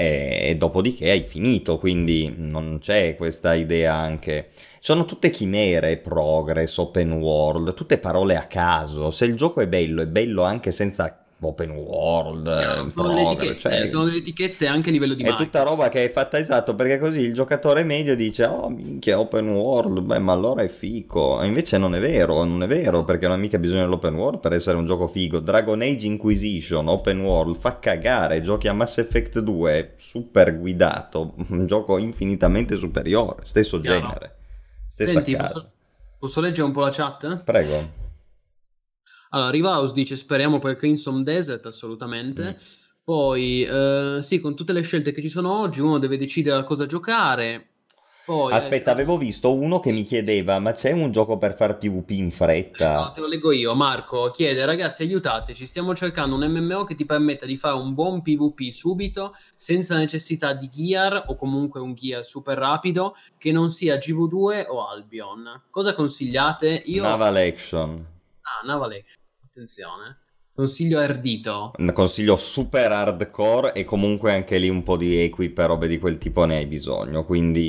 e, 0.00 0.56
dopodiché 0.56 1.10
hai 1.10 1.24
finito, 1.24 1.78
quindi 1.78 2.32
non 2.34 2.78
c'è 2.80 3.16
questa 3.16 3.52
idea 3.54 3.94
anche... 3.94 4.48
Sono 4.78 5.04
tutte 5.04 5.28
chimere, 5.28 5.98
progress, 5.98 6.78
open 6.78 7.12
world, 7.12 7.74
tutte 7.74 7.98
parole 7.98 8.34
a 8.36 8.44
caso. 8.44 9.10
Se 9.10 9.26
il 9.26 9.36
gioco 9.36 9.60
è 9.60 9.68
bello, 9.68 10.00
è 10.00 10.06
bello 10.06 10.42
anche 10.42 10.70
senza 10.70 11.22
open 11.42 11.70
world, 11.70 12.46
eh, 12.46 12.90
sono, 12.90 13.08
delle 13.08 13.22
progress, 13.22 13.60
cioè- 13.60 13.86
sono 13.86 14.04
delle 14.04 14.18
etichette 14.18 14.66
anche 14.66 14.90
a 14.90 14.92
livello 14.92 15.14
di 15.14 15.22
è 15.22 15.28
marketing. 15.28 15.50
tutta 15.52 15.64
roba 15.64 15.88
che 15.88 16.04
è 16.04 16.10
fatta 16.10 16.38
esatto 16.38 16.74
perché 16.74 16.98
così 16.98 17.20
il 17.20 17.34
giocatore 17.34 17.82
medio 17.84 18.14
dice 18.14 18.44
oh 18.44 18.68
minchia 18.68 19.18
open 19.18 19.48
world 19.50 20.00
beh 20.00 20.18
ma 20.18 20.32
allora 20.32 20.62
è 20.62 20.68
fico 20.68 21.40
e 21.40 21.46
invece 21.46 21.78
non 21.78 21.94
è 21.94 22.00
vero 22.00 22.44
non 22.44 22.62
è 22.62 22.66
vero 22.66 23.04
perché 23.04 23.26
non 23.26 23.36
ha 23.36 23.38
mica 23.40 23.58
bisogno 23.58 23.80
dell'open 23.80 24.14
world 24.14 24.40
per 24.40 24.52
essere 24.52 24.76
un 24.76 24.84
gioco 24.86 25.06
figo 25.08 25.38
Dragon 25.40 25.80
Age 25.80 26.06
Inquisition 26.06 26.88
open 26.88 27.20
world 27.20 27.56
fa 27.56 27.78
cagare 27.78 28.42
giochi 28.42 28.68
a 28.68 28.72
Mass 28.72 28.98
Effect 28.98 29.38
2 29.40 29.94
super 29.96 30.58
guidato 30.58 31.34
un 31.48 31.66
gioco 31.66 31.96
infinitamente 31.98 32.76
superiore 32.76 33.44
stesso 33.44 33.80
Chiaro. 33.80 33.98
genere 34.00 34.36
stessa 34.88 35.12
Senti, 35.12 35.36
posso, 35.36 35.70
posso 36.18 36.40
leggere 36.40 36.66
un 36.66 36.72
po' 36.72 36.80
la 36.80 36.90
chat? 36.90 37.42
prego 37.44 38.08
Allora, 39.30 39.50
Rivaus 39.50 39.92
dice 39.92 40.16
speriamo 40.16 40.58
per 40.58 40.76
Crimson 40.76 41.22
Desert, 41.22 41.66
assolutamente. 41.66 42.42
Mm. 42.42 42.62
Poi, 43.02 43.62
eh, 43.62 44.18
sì, 44.22 44.40
con 44.40 44.54
tutte 44.54 44.72
le 44.72 44.82
scelte 44.82 45.12
che 45.12 45.20
ci 45.20 45.28
sono 45.28 45.52
oggi, 45.58 45.80
uno 45.80 45.98
deve 45.98 46.18
decidere 46.18 46.58
a 46.58 46.64
cosa 46.64 46.86
giocare. 46.86 47.66
Poi, 48.24 48.52
aspetta 48.52 48.90
eh, 48.90 48.94
avevo 48.94 49.16
visto 49.16 49.52
uno 49.52 49.80
che 49.80 49.90
mi 49.90 50.04
chiedeva 50.04 50.60
ma 50.60 50.72
c'è 50.72 50.92
un 50.92 51.10
gioco 51.10 51.36
per 51.36 51.56
far 51.56 51.78
PvP 51.78 52.10
in 52.10 52.24
No, 52.26 52.30
fretta 52.30 53.10
te 53.12 53.20
lo 53.20 53.26
leggo 53.26 53.50
io. 53.50 53.74
Marco 53.74 54.30
chiede: 54.30 54.64
ragazzi, 54.64 55.02
aiutateci. 55.02 55.66
Stiamo 55.66 55.94
cercando 55.96 56.36
un 56.36 56.46
MMO 56.46 56.84
che 56.84 56.94
ti 56.94 57.04
permetta 57.06 57.46
di 57.46 57.56
fare 57.56 57.76
un 57.76 57.94
buon 57.94 58.22
PvP 58.22 58.70
subito, 58.70 59.34
senza 59.54 59.96
necessità 59.96 60.52
di 60.52 60.68
gear 60.68 61.24
o 61.26 61.34
comunque 61.34 61.80
un 61.80 61.94
gear 61.94 62.24
super 62.24 62.58
rapido 62.58 63.16
che 63.36 63.50
non 63.50 63.70
sia 63.70 63.96
GV2 63.96 64.66
o 64.68 64.86
Albion. 64.86 65.62
Cosa 65.70 65.94
consigliate? 65.94 66.82
Io. 66.86 67.02
Naval 67.02 67.36
Action 67.36 68.06
Ah, 68.42 68.66
Naval 68.66 68.92
Action. 68.92 69.19
Attenzione. 69.60 70.16
Consiglio 70.54 70.98
ardito. 71.00 71.72
Un 71.76 71.92
consiglio 71.92 72.36
super 72.36 72.92
hardcore 72.92 73.74
e 73.74 73.84
comunque 73.84 74.32
anche 74.32 74.56
lì 74.56 74.70
un 74.70 74.82
po' 74.82 74.96
di 74.96 75.20
equip 75.20 75.58
e 75.58 75.66
robe 75.66 75.86
di 75.86 75.98
quel 75.98 76.16
tipo 76.16 76.46
ne 76.46 76.56
hai 76.56 76.66
bisogno, 76.66 77.26
quindi 77.26 77.68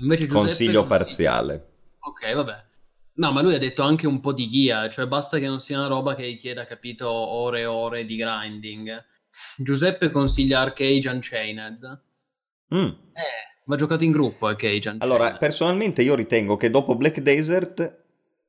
Invece 0.00 0.26
Giuseppe 0.26 0.46
consiglio 0.46 0.86
parziale. 0.86 1.68
Ok, 2.00 2.34
vabbè. 2.34 2.64
No, 3.14 3.32
ma 3.32 3.40
lui 3.40 3.54
ha 3.54 3.58
detto 3.58 3.80
anche 3.80 4.06
un 4.06 4.20
po' 4.20 4.34
di 4.34 4.46
gear, 4.50 4.92
cioè 4.92 5.06
basta 5.06 5.38
che 5.38 5.46
non 5.46 5.60
sia 5.60 5.78
una 5.78 5.88
roba 5.88 6.14
che 6.14 6.26
richieda, 6.26 6.66
capito, 6.66 7.08
ore 7.08 7.60
e 7.60 7.66
ore 7.66 8.04
di 8.04 8.16
grinding. 8.16 9.04
Giuseppe 9.56 10.10
consiglia 10.10 10.60
Arcade 10.60 11.08
Unchained. 11.08 12.02
Mm. 12.74 12.88
Eh, 12.88 13.62
va 13.64 13.76
giocato 13.76 14.04
in 14.04 14.12
gruppo 14.12 14.48
Arcade 14.48 14.74
Unchained. 14.74 15.02
Allora, 15.02 15.32
personalmente 15.38 16.02
io 16.02 16.14
ritengo 16.14 16.58
che 16.58 16.68
dopo 16.68 16.94
Black 16.94 17.20
Desert 17.20 18.00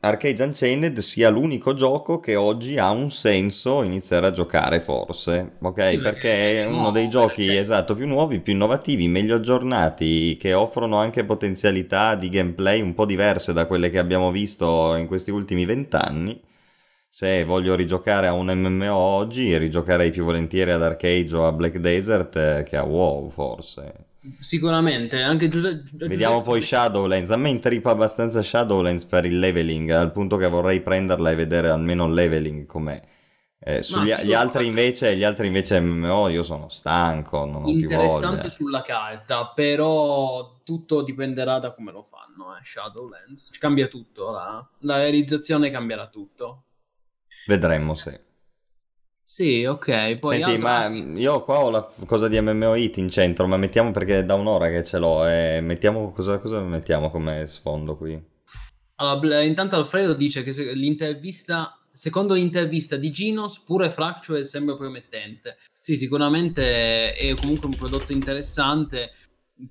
Arcade 0.06 0.44
Unchained 0.44 0.98
sia 1.00 1.30
l'unico 1.30 1.74
gioco 1.74 2.20
che 2.20 2.36
oggi 2.36 2.78
ha 2.78 2.92
un 2.92 3.10
senso 3.10 3.84
iniziare 3.84 4.28
a 4.28 4.32
giocare 4.32 4.82
forse, 4.82 5.54
ok? 5.62 5.90
Sì, 5.92 5.98
perché 6.00 6.62
è 6.62 6.66
uno 6.66 6.76
nuovo, 6.76 6.92
dei 6.92 7.08
giochi 7.08 7.46
perché- 7.46 7.60
esatto 7.60 7.96
più 7.96 8.06
nuovi, 8.06 8.42
più 8.42 8.52
innovativi, 8.52 9.08
meglio 9.08 9.36
aggiornati, 9.36 10.36
che 10.38 10.54
offrono 10.54 10.98
anche 10.98 11.24
potenzialità 11.24 12.16
di 12.16 12.28
gameplay 12.28 12.82
un 12.82 12.94
po' 12.94 13.06
diverse 13.06 13.54
da 13.54 13.66
quelle 13.66 13.90
che 13.90 13.98
abbiamo 13.98 14.30
visto 14.30 14.94
in 14.96 15.08
questi 15.08 15.32
ultimi 15.32 15.64
vent'anni. 15.66 16.42
Se 17.08 17.46
voglio 17.46 17.76
rigiocare 17.76 18.28
a 18.28 18.34
un 18.34 18.48
MMO 18.48 18.94
oggi, 18.96 19.56
rigiocherei 19.58 20.12
più 20.12 20.26
volentieri 20.26 20.72
ad 20.72 20.84
Arcade 20.84 21.34
o 21.36 21.48
a 21.48 21.52
Black 21.54 21.78
Desert 21.78 22.36
eh, 22.36 22.64
che 22.68 22.76
a 22.76 22.84
WoW 22.84 23.30
forse. 23.30 23.94
Sicuramente, 24.40 25.22
anche 25.22 25.50
Giuse- 25.50 25.84
Giuseppe... 25.84 26.08
Vediamo 26.08 26.41
poi 26.41 26.62
Shadowlands. 26.62 27.32
A 27.32 27.38
me 27.38 27.50
intripa 27.50 27.91
abbastanza 27.91 28.41
Shadowlands 28.41 29.06
per 29.06 29.26
il 29.26 29.38
leveling, 29.38 29.90
al 29.90 30.12
punto 30.12 30.38
che 30.38 30.48
vorrei 30.48 30.82
prenderla 30.82 31.32
e 31.32 31.36
vedere 31.36 31.70
almeno 31.70 32.06
il 32.06 32.14
leveling 32.14 32.66
com'è. 32.66 33.02
Eh, 33.66 33.82
sugli 33.82 34.12
figo, 34.12 34.24
gli 34.24 34.34
altri 34.34 34.66
invece, 34.68 35.16
gli 35.16 35.24
altri 35.24 35.48
invece 35.48 35.80
MMO 35.80 36.28
io 36.28 36.44
sono 36.44 36.68
stanco, 36.70 37.45
non 37.45 37.64
ho 37.64 37.66
più 37.66 37.84
Interessante 37.84 38.36
voglia. 38.36 38.50
sulla 38.50 38.82
carta, 38.82 39.48
però 39.48 40.60
tutto 40.66 41.02
dipenderà 41.02 41.60
da 41.60 41.74
come 41.74 41.91
lo 41.91 42.04
fanno, 42.04 42.56
eh, 42.58 42.62
Shadowlands. 42.64 43.52
Cambia 43.58 43.88
tutto, 43.88 44.32
la, 44.32 44.70
la 44.80 44.98
realizzazione 44.98 45.72
cambierà 45.72 46.08
tutto. 46.08 46.64
Vedremmo 47.45 47.94
se. 47.94 48.24
Sì, 49.26 49.64
ok, 49.64 50.18
poi 50.18 50.36
Senti, 50.36 50.52
altro- 50.52 50.68
ma 50.68 50.84
ah, 50.84 50.90
io 50.90 51.44
qua 51.44 51.60
ho 51.64 51.70
la 51.70 51.90
cosa 52.06 52.28
di 52.28 52.40
MMO 52.40 52.76
Hit 52.76 52.98
in 52.98 53.10
centro, 53.10 53.48
ma 53.48 53.56
mettiamo 53.56 53.91
perché 53.91 54.20
è 54.20 54.26
da 54.26 54.36
un'ora 54.36 54.70
che 54.70 54.84
ce 54.84 54.98
l'ho, 55.00 55.26
e 55.26 55.62
mettiamo 55.62 56.12
cosa, 56.12 56.40
cosa 56.40 56.60
mettiamo 56.60 57.10
come 57.10 57.48
sfondo 57.48 57.95
qui? 57.95 58.22
Allora, 58.95 59.41
intanto 59.41 59.76
Alfredo 59.78 60.14
dice 60.14 60.44
che 60.44 60.52
se- 60.52 60.74
l'intervista, 60.74 61.80
secondo 61.90 62.34
l'intervista 62.34 62.98
di 62.98 63.12
Ginos, 63.12 63.60
pure 63.60 63.90
Fracture 63.90 64.44
sembra 64.44 64.76
promettente. 64.76 65.58
Sì, 65.80 65.95
sicuramente 65.95 67.14
è 67.14 67.34
comunque 67.36 67.68
un 67.68 67.76
prodotto 67.76 68.12
interessante 68.12 69.12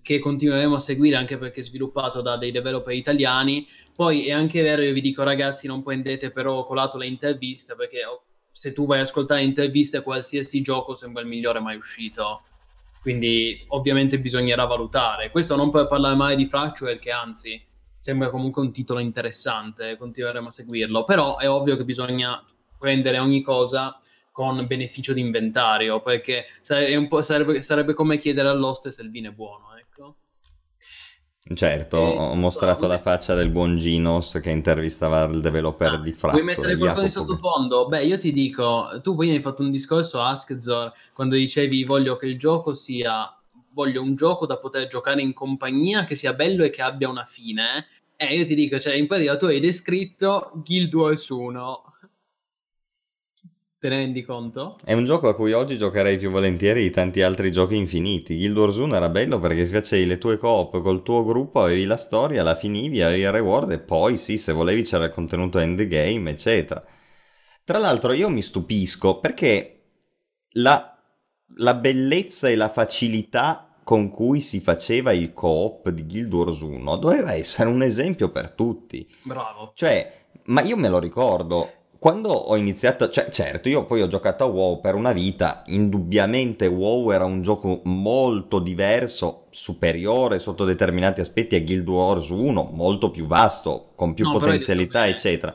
che 0.00 0.18
continueremo 0.18 0.76
a 0.76 0.78
seguire 0.78 1.16
anche 1.16 1.36
perché 1.38 1.60
è 1.60 1.64
sviluppato 1.64 2.22
da 2.22 2.36
dei 2.36 2.50
developer 2.52 2.94
italiani. 2.94 3.66
Poi 3.94 4.26
è 4.26 4.32
anche 4.32 4.62
vero, 4.62 4.82
io 4.82 4.92
vi 4.92 5.00
dico 5.00 5.22
ragazzi, 5.22 5.66
non 5.66 5.82
prendete 5.82 6.30
però 6.30 6.64
colato 6.64 6.98
le 6.98 7.06
interviste 7.06 7.74
perché 7.74 8.04
oh, 8.04 8.24
se 8.52 8.72
tu 8.72 8.86
vai 8.86 8.98
a 8.98 9.02
ascoltare 9.02 9.42
interviste 9.42 10.02
qualsiasi 10.02 10.60
gioco 10.60 10.94
sembra 10.94 11.22
il 11.22 11.28
migliore 11.28 11.58
mai 11.58 11.76
uscito. 11.76 12.42
Quindi 13.00 13.64
ovviamente 13.68 14.20
bisognerà 14.20 14.64
valutare. 14.64 15.30
Questo 15.30 15.56
non 15.56 15.70
per 15.70 15.88
parlare 15.88 16.14
male 16.14 16.36
di 16.36 16.46
Fracture, 16.46 17.00
che 17.00 17.10
anzi 17.10 17.60
sembra 17.98 18.30
comunque 18.30 18.62
un 18.62 18.72
titolo 18.72 19.00
interessante, 19.00 19.96
continueremo 19.96 20.48
a 20.48 20.50
seguirlo, 20.50 21.04
però 21.04 21.38
è 21.38 21.48
ovvio 21.50 21.76
che 21.76 21.84
bisogna 21.84 22.44
prendere 22.78 23.18
ogni 23.18 23.42
cosa 23.42 23.98
con 24.30 24.66
beneficio 24.66 25.12
di 25.12 25.20
inventario, 25.20 26.00
perché 26.00 26.46
sare- 26.60 26.86
è 26.86 26.96
un 26.96 27.08
po'- 27.08 27.22
sarebbe, 27.22 27.62
sarebbe 27.62 27.94
come 27.94 28.18
chiedere 28.18 28.48
all'oste 28.48 28.90
se 28.90 29.02
il 29.02 29.10
vino 29.10 29.30
è 29.30 29.32
buono. 29.32 29.71
Certo, 31.54 31.96
E- 31.98 32.16
ho 32.16 32.34
mostrato 32.34 32.86
allora, 32.86 32.96
la 32.96 32.98
faccia 33.00 33.34
del 33.36 33.50
buon 33.50 33.76
Ginos 33.76 34.40
che 34.42 34.50
intervistava 34.50 35.22
il 35.24 35.40
developer 35.40 35.90
Ah, 35.90 35.98
di 36.00 36.10
Vuoi 36.28 36.44
Fracture, 36.44 36.44
mettere 36.44 36.76
qualcosa 36.76 37.06
di 37.06 37.10
sottofondo? 37.10 37.88
Beh, 37.88 38.04
io 38.04 38.18
ti 38.18 38.32
dico, 38.32 39.00
tu 39.02 39.14
poi 39.14 39.30
hai 39.30 39.40
fatto 39.42 39.62
un 39.62 39.70
discorso 39.70 40.20
a 40.20 40.30
Askzor 40.30 40.92
quando 41.12 41.34
dicevi 41.34 41.84
voglio 41.84 42.16
che 42.16 42.26
il 42.26 42.38
gioco 42.38 42.72
sia, 42.72 43.36
voglio 43.72 44.00
un 44.02 44.14
gioco 44.14 44.46
da 44.46 44.58
poter 44.58 44.86
giocare 44.86 45.20
in 45.22 45.32
compagnia, 45.32 46.04
che 46.04 46.14
sia 46.14 46.32
bello 46.34 46.62
e 46.64 46.70
che 46.70 46.82
abbia 46.82 47.08
una 47.08 47.24
fine. 47.24 47.86
Eh, 48.16 48.36
io 48.36 48.46
ti 48.46 48.54
dico, 48.54 48.78
cioè, 48.78 48.94
in 48.94 49.06
pratica 49.08 49.36
tu 49.36 49.46
hai 49.46 49.58
descritto 49.60 50.52
Guild 50.64 50.94
Wars 50.94 51.28
1. 51.28 51.82
Te 53.82 53.88
ne 53.88 53.96
rendi 53.96 54.22
conto? 54.22 54.76
È 54.84 54.92
un 54.92 55.04
gioco 55.04 55.26
a 55.26 55.34
cui 55.34 55.52
oggi 55.52 55.76
giocherei 55.76 56.16
più 56.16 56.30
volentieri 56.30 56.84
di 56.84 56.90
tanti 56.90 57.20
altri 57.20 57.50
giochi 57.50 57.74
infiniti. 57.74 58.36
Guild 58.36 58.56
Wars 58.56 58.76
1 58.76 58.94
era 58.94 59.08
bello 59.08 59.40
perché 59.40 59.66
si 59.66 59.72
facevi 59.72 60.06
le 60.06 60.18
tue 60.18 60.36
coop 60.36 60.80
col 60.80 61.02
tuo 61.02 61.24
gruppo, 61.24 61.64
avevi 61.64 61.84
la 61.84 61.96
storia, 61.96 62.44
la 62.44 62.54
finivi, 62.54 63.02
avevi 63.02 63.22
il 63.22 63.32
reward 63.32 63.72
e 63.72 63.80
poi 63.80 64.16
sì, 64.16 64.38
se 64.38 64.52
volevi 64.52 64.84
c'era 64.84 65.06
il 65.06 65.10
contenuto 65.10 65.58
endgame, 65.58 66.30
eccetera. 66.30 66.80
Tra 67.64 67.78
l'altro 67.78 68.12
io 68.12 68.28
mi 68.28 68.40
stupisco 68.40 69.18
perché 69.18 69.82
la, 70.50 70.96
la 71.56 71.74
bellezza 71.74 72.48
e 72.48 72.54
la 72.54 72.68
facilità 72.68 73.80
con 73.82 74.10
cui 74.10 74.40
si 74.40 74.60
faceva 74.60 75.10
il 75.10 75.32
co-op 75.32 75.88
di 75.88 76.06
Guild 76.06 76.32
Wars 76.32 76.60
1 76.60 76.96
doveva 76.98 77.32
essere 77.32 77.68
un 77.68 77.82
esempio 77.82 78.30
per 78.30 78.52
tutti. 78.52 79.04
Bravo. 79.22 79.72
Cioè, 79.74 80.26
ma 80.44 80.60
io 80.62 80.76
me 80.76 80.88
lo 80.88 81.00
ricordo, 81.00 81.81
quando 82.02 82.30
ho 82.30 82.56
iniziato, 82.56 83.08
cioè, 83.10 83.28
certo, 83.30 83.68
io 83.68 83.84
poi 83.84 84.02
ho 84.02 84.08
giocato 84.08 84.42
a 84.42 84.48
WoW 84.48 84.80
per 84.80 84.96
una 84.96 85.12
vita, 85.12 85.62
indubbiamente 85.66 86.66
WoW 86.66 87.12
era 87.12 87.24
un 87.24 87.42
gioco 87.42 87.80
molto 87.84 88.58
diverso, 88.58 89.46
superiore 89.50 90.40
sotto 90.40 90.64
determinati 90.64 91.20
aspetti 91.20 91.54
a 91.54 91.60
Guild 91.60 91.86
Wars 91.86 92.28
1, 92.30 92.70
molto 92.72 93.12
più 93.12 93.28
vasto, 93.28 93.92
con 93.94 94.14
più 94.14 94.24
No, 94.24 94.32
potenzialità, 94.32 95.06
eccetera. 95.06 95.54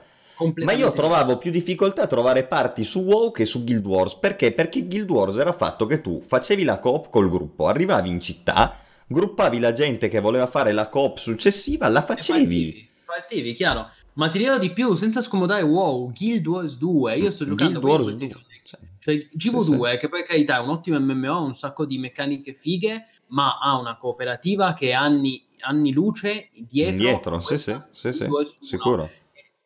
Ma 0.63 0.71
io 0.71 0.93
trovavo 0.93 1.37
più 1.37 1.51
difficoltà 1.51 2.03
a 2.03 2.07
trovare 2.07 2.45
parti 2.45 2.85
su 2.85 3.01
WoW 3.01 3.31
che 3.31 3.45
su 3.45 3.65
Guild 3.65 3.85
Wars. 3.85 4.15
Perché? 4.15 4.53
Perché 4.53 4.87
Guild 4.87 5.09
Wars 5.09 5.35
era 5.35 5.51
fatto 5.51 5.85
che 5.85 5.99
tu 5.99 6.23
facevi 6.25 6.63
la 6.63 6.79
coop 6.79 7.09
col 7.09 7.29
gruppo, 7.29 7.67
arrivavi 7.67 8.09
in 8.09 8.21
città, 8.21 8.73
gruppavi 9.05 9.59
la 9.59 9.73
gente 9.73 10.07
che 10.07 10.21
voleva 10.21 10.47
fare 10.47 10.71
la 10.71 10.87
coop 10.87 11.17
successiva, 11.17 11.89
la 11.89 12.03
facevi. 12.03 12.39
Partivi, 12.39 12.89
partivi, 13.03 13.53
chiaro. 13.53 13.89
Ma 14.17 14.29
ti 14.29 14.39
dirò 14.39 14.57
di 14.57 14.73
più, 14.73 14.95
senza 14.95 15.21
scomodare 15.21 15.61
WoW, 15.61 16.11
Guild 16.11 16.47
Wars 16.47 16.77
2, 16.77 17.17
io 17.17 17.29
sto 17.29 17.45
giocando 17.45 17.79
Guild 17.79 17.93
Wars 17.93 18.05
questi 18.07 18.27
2. 18.27 18.41
giorni. 18.63 18.89
Cioè, 18.99 19.29
GV2, 19.37 19.99
che 19.99 20.09
per 20.09 20.25
carità 20.25 20.57
è 20.57 20.59
un 20.59 20.69
ottimo 20.69 20.99
MMO, 20.99 21.33
ha 21.33 21.39
un 21.39 21.53
sacco 21.53 21.85
di 21.85 21.99
meccaniche 21.99 22.53
fighe, 22.53 23.05
ma 23.27 23.59
ha 23.59 23.77
una 23.77 23.95
cooperativa 23.95 24.73
che 24.73 24.91
anni, 24.91 25.45
anni 25.59 25.93
luce 25.93 26.49
dietro. 26.51 26.95
Indietro, 26.95 27.35
a 27.35 27.39
sì, 27.41 27.57
sì, 27.59 27.79
sì, 27.91 28.11
sì, 28.11 28.17
Guild 28.17 28.31
Wars 28.31 28.57
1. 28.59 28.67
sicuro. 28.67 29.09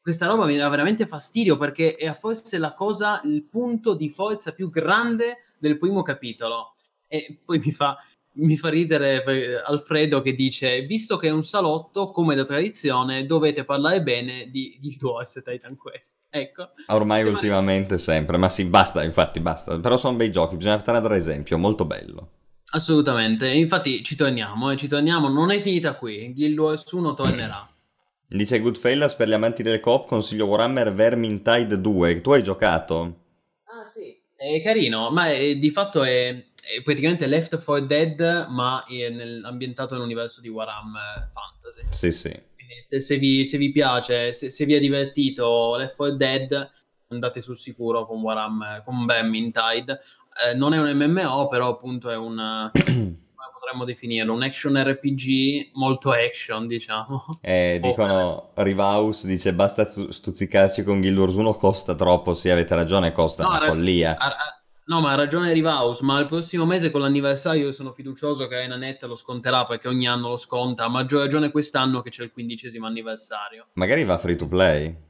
questa 0.01 0.25
roba 0.25 0.45
mi 0.45 0.57
dà 0.57 0.67
veramente 0.67 1.07
fastidio 1.07 1.57
perché 1.57 1.95
è 1.95 2.11
forse 2.13 2.57
la 2.57 2.73
cosa, 2.73 3.21
il 3.23 3.43
punto 3.43 3.95
di 3.95 4.09
forza 4.09 4.51
più 4.51 4.69
grande 4.69 5.37
del 5.59 5.77
primo 5.77 6.01
capitolo. 6.01 6.75
E 7.07 7.39
poi 7.43 7.59
mi 7.59 7.71
fa, 7.71 7.97
mi 8.33 8.57
fa 8.57 8.69
ridere 8.69 9.61
Alfredo 9.65 10.21
che 10.21 10.33
dice: 10.33 10.81
Visto 10.81 11.17
che 11.17 11.27
è 11.27 11.31
un 11.31 11.43
salotto, 11.43 12.11
come 12.11 12.35
da 12.35 12.45
tradizione, 12.45 13.25
dovete 13.25 13.65
parlare 13.65 14.01
bene 14.01 14.49
di 14.49 14.77
Guild 14.79 15.03
Wars 15.03 15.35
e 15.37 15.41
Titan 15.41 15.75
Quest. 15.75 16.17
Ecco. 16.29 16.69
Ormai 16.87 17.23
ultimamente 17.23 17.97
sempre, 17.97 18.37
ma 18.37 18.49
sì, 18.49 18.65
basta, 18.65 19.03
infatti, 19.03 19.39
basta. 19.39 19.79
Però 19.79 19.97
sono 19.97 20.15
bei 20.15 20.31
giochi, 20.31 20.55
bisogna 20.55 20.81
trarre 20.81 21.15
esempio, 21.15 21.57
molto 21.57 21.85
bello. 21.85 22.29
Assolutamente, 22.73 23.49
infatti 23.49 24.01
ci 24.01 24.15
torniamo, 24.15 24.71
eh, 24.71 24.77
ci 24.77 24.87
torniamo, 24.87 25.27
non 25.27 25.51
è 25.51 25.59
finita 25.59 25.95
qui, 25.95 26.31
Guild 26.33 26.57
Wars 26.57 26.89
1 26.89 27.13
tornerà. 27.13 27.67
Dice 28.25 28.61
Goodfellas 28.61 29.15
per 29.15 29.27
gli 29.27 29.33
amanti 29.33 29.61
del 29.61 29.81
coop 29.81 30.07
consiglio 30.07 30.45
Warhammer 30.45 30.93
Vermintide 30.93 31.81
2, 31.81 32.21
tu 32.21 32.31
hai 32.31 32.41
giocato? 32.41 33.17
Ah 33.65 33.89
sì, 33.89 34.17
è 34.37 34.61
carino, 34.61 35.09
ma 35.11 35.29
è, 35.29 35.57
di 35.57 35.69
fatto 35.69 36.01
è 36.01 36.45
è 36.61 36.81
praticamente 36.81 37.27
Left 37.27 37.63
4 37.63 37.85
Dead, 37.85 38.47
ma 38.49 38.83
nel, 38.87 39.43
ambientato 39.43 39.95
nell'universo 39.95 40.41
di 40.41 40.49
Warhammer 40.49 41.31
Fantasy. 41.33 41.81
Sì, 41.89 42.11
sì. 42.11 42.49
Se, 42.81 42.99
se, 42.99 43.17
vi, 43.17 43.45
se, 43.45 43.57
vi, 43.57 43.71
piace, 43.71 44.31
se, 44.31 44.49
se, 44.49 44.65
vi 44.65 44.73
è 44.73 44.79
divertito 44.79 45.75
Left 45.75 45.95
4 45.95 46.15
Dead, 46.15 46.71
andate 47.09 47.41
sul 47.41 47.57
sicuro 47.57 48.05
con 48.05 48.21
Warhammer, 48.21 48.83
con 48.83 49.05
Vermintide. 49.05 49.99
Eh, 50.45 50.53
non 50.55 50.73
è 50.73 50.79
un 50.79 50.89
MMO, 50.95 51.47
però 51.47 51.69
appunto 51.69 52.09
è 52.09 52.15
un... 52.15 52.71
potremmo 53.61 53.85
definirlo 53.85 54.33
un 54.33 54.41
action 54.41 54.75
RPG 54.75 55.71
molto 55.73 56.11
action, 56.11 56.65
diciamo. 56.65 57.25
Eh, 57.41 57.77
dicono 57.83 58.49
Rivaus 58.55 59.25
dice 59.25 59.53
basta 59.53 59.87
stuzzicarci 59.87 60.83
con 60.83 60.99
Guild 60.99 61.17
Wars 61.17 61.35
1 61.35 61.53
costa 61.55 61.93
troppo, 61.93 62.33
sì, 62.33 62.49
avete 62.49 62.73
ragione, 62.73 63.11
costa 63.11 63.43
no, 63.43 63.49
una 63.49 63.59
ra- 63.59 63.65
follia. 63.67 64.17
Ra- 64.19 64.60
No, 64.85 64.99
ma 64.99 65.11
ha 65.11 65.15
ragione 65.15 65.53
Rivaus, 65.53 66.01
ma 66.01 66.19
il 66.19 66.25
prossimo 66.25 66.65
mese 66.65 66.91
con 66.91 67.01
l'anniversario 67.01 67.65
io 67.65 67.71
sono 67.71 67.93
fiducioso 67.93 68.47
che 68.47 68.55
Arena 68.55 68.75
Net 68.75 69.03
lo 69.03 69.15
sconterà 69.15 69.65
perché 69.65 69.87
ogni 69.87 70.07
anno 70.07 70.29
lo 70.29 70.37
sconta, 70.37 70.85
a 70.85 70.89
maggior 70.89 71.21
ragione 71.21 71.51
quest'anno 71.51 72.01
che 72.01 72.09
c'è 72.09 72.23
il 72.23 72.31
quindicesimo 72.31 72.87
anniversario. 72.87 73.67
Magari 73.73 74.03
va 74.03 74.17
free 74.17 74.35
to 74.35 74.47
play. 74.47 75.09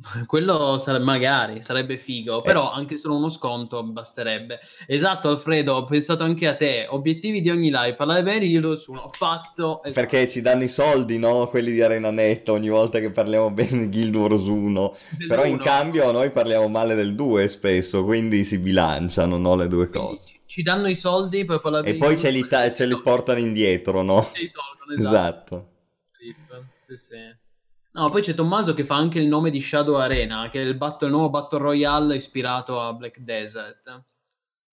Quello 0.26 0.78
sare- 0.78 0.98
magari 0.98 1.62
sarebbe 1.62 1.96
figo, 1.96 2.38
eh. 2.38 2.42
però 2.42 2.70
anche 2.70 2.96
solo 2.96 3.16
uno 3.16 3.28
sconto 3.28 3.82
basterebbe. 3.82 4.60
Esatto, 4.86 5.28
Alfredo, 5.28 5.74
ho 5.74 5.84
pensato 5.84 6.24
anche 6.24 6.46
a 6.46 6.54
te. 6.54 6.86
Obiettivi 6.88 7.40
di 7.40 7.50
ogni 7.50 7.70
live, 7.70 7.94
parlare 7.94 8.22
bene 8.22 8.44
io 8.44 8.60
lo 8.60 8.76
sono. 8.76 9.10
Fatto. 9.10 9.82
Esatto. 9.82 10.00
Perché 10.00 10.28
ci 10.28 10.40
danno 10.40 10.62
i 10.62 10.68
soldi, 10.68 11.18
no? 11.18 11.46
Quelli 11.48 11.72
di 11.72 11.82
Arena 11.82 12.10
Net 12.10 12.48
ogni 12.48 12.68
volta 12.68 13.00
che 13.00 13.10
parliamo 13.10 13.50
bene 13.52 13.88
di 13.88 14.00
Guild 14.00 14.14
Wars 14.14 14.46
1. 14.46 14.96
Del 15.18 15.26
però 15.28 15.44
in 15.44 15.58
cambio 15.58 16.10
noi 16.12 16.30
parliamo 16.30 16.68
male 16.68 16.94
del 16.94 17.14
2 17.14 17.48
spesso, 17.48 18.04
quindi 18.04 18.44
si 18.44 18.58
bilanciano, 18.58 19.36
no? 19.36 19.56
Le 19.56 19.66
due 19.66 19.88
cose. 19.88 20.36
Ci, 20.46 20.62
danno 20.62 20.88
i 20.88 20.94
soldi 20.94 21.44
per 21.44 21.60
parlare 21.60 21.88
E 21.88 21.96
poi 21.96 22.16
ce 22.16 22.30
li, 22.30 22.46
ta- 22.46 22.72
ce 22.72 22.86
li 22.86 23.00
portano 23.02 23.38
indietro, 23.38 24.02
no? 24.02 24.30
Ce 24.32 24.40
li 24.40 24.50
tolgono, 24.50 24.92
esatto. 24.98 25.70
esatto. 26.18 26.66
Sì, 26.78 26.96
sì. 26.96 27.46
No, 27.90 28.10
poi 28.10 28.22
c'è 28.22 28.34
Tommaso 28.34 28.74
che 28.74 28.84
fa 28.84 28.96
anche 28.96 29.18
il 29.18 29.26
nome 29.26 29.50
di 29.50 29.60
Shadow 29.60 29.96
Arena, 29.96 30.48
che 30.50 30.62
è 30.62 30.64
il, 30.64 30.76
battle, 30.76 31.08
il 31.08 31.12
nuovo 31.12 31.30
Battle 31.30 31.58
Royale 31.58 32.16
ispirato 32.16 32.80
a 32.80 32.92
Black 32.92 33.18
Desert. 33.20 34.04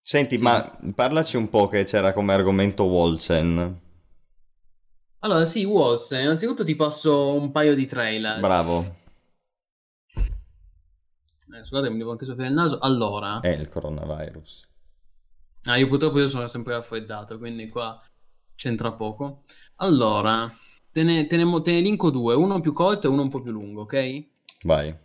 Senti, 0.02 0.38
sì. 0.38 0.44
ma 0.44 0.78
parlaci 0.94 1.36
un 1.36 1.50
po' 1.50 1.68
che 1.68 1.84
c'era 1.86 2.14
come 2.14 2.34
argomento 2.34 2.84
Wolchen. 2.84 3.82
Allora, 5.20 5.46
sì, 5.46 5.64
Wolfen. 5.64 6.22
Innanzitutto 6.22 6.64
ti 6.64 6.76
passo 6.76 7.34
un 7.34 7.52
paio 7.52 7.74
di 7.74 7.88
trailer. 7.88 8.40
Bravo. 8.40 8.98
Eh, 10.14 11.64
scusate, 11.66 11.90
mi 11.90 11.98
devo 11.98 12.12
anche 12.12 12.26
soffiare 12.26 12.50
il 12.50 12.56
naso. 12.56 12.78
Allora. 12.78 13.40
È 13.40 13.48
il 13.48 13.68
coronavirus. 13.68 14.68
Ah, 15.64 15.78
io 15.78 15.88
purtroppo 15.88 16.20
io 16.20 16.30
sono 16.30 16.48
sempre 16.48 16.74
raffreddato, 16.74 17.40
quindi 17.40 17.70
qua 17.70 18.00
c'entra 18.54 18.92
poco. 18.92 19.46
Allora, 19.78 20.52
Te 20.96 21.04
ne, 21.04 21.28
te, 21.28 21.36
ne, 21.36 21.62
te 21.62 21.72
ne 21.72 21.82
linko 21.82 22.10
due, 22.10 22.36
uno 22.36 22.62
più 22.62 22.72
corto 22.72 23.08
e 23.08 23.10
uno 23.10 23.24
un 23.24 23.28
po' 23.30 23.42
più 23.42 23.52
lungo, 23.52 23.82
ok? 23.82 24.24
Vai. 24.64 24.96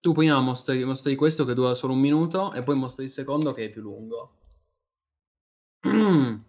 Tu 0.00 0.12
prima 0.14 0.40
mostri, 0.40 0.82
mostri 0.86 1.16
questo 1.16 1.44
che 1.44 1.52
dura 1.52 1.74
solo 1.74 1.92
un 1.92 2.00
minuto 2.00 2.54
e 2.54 2.62
poi 2.62 2.76
mostri 2.76 3.04
il 3.04 3.10
secondo 3.10 3.52
che 3.52 3.66
è 3.66 3.68
più 3.68 3.82
lungo. 3.82 4.36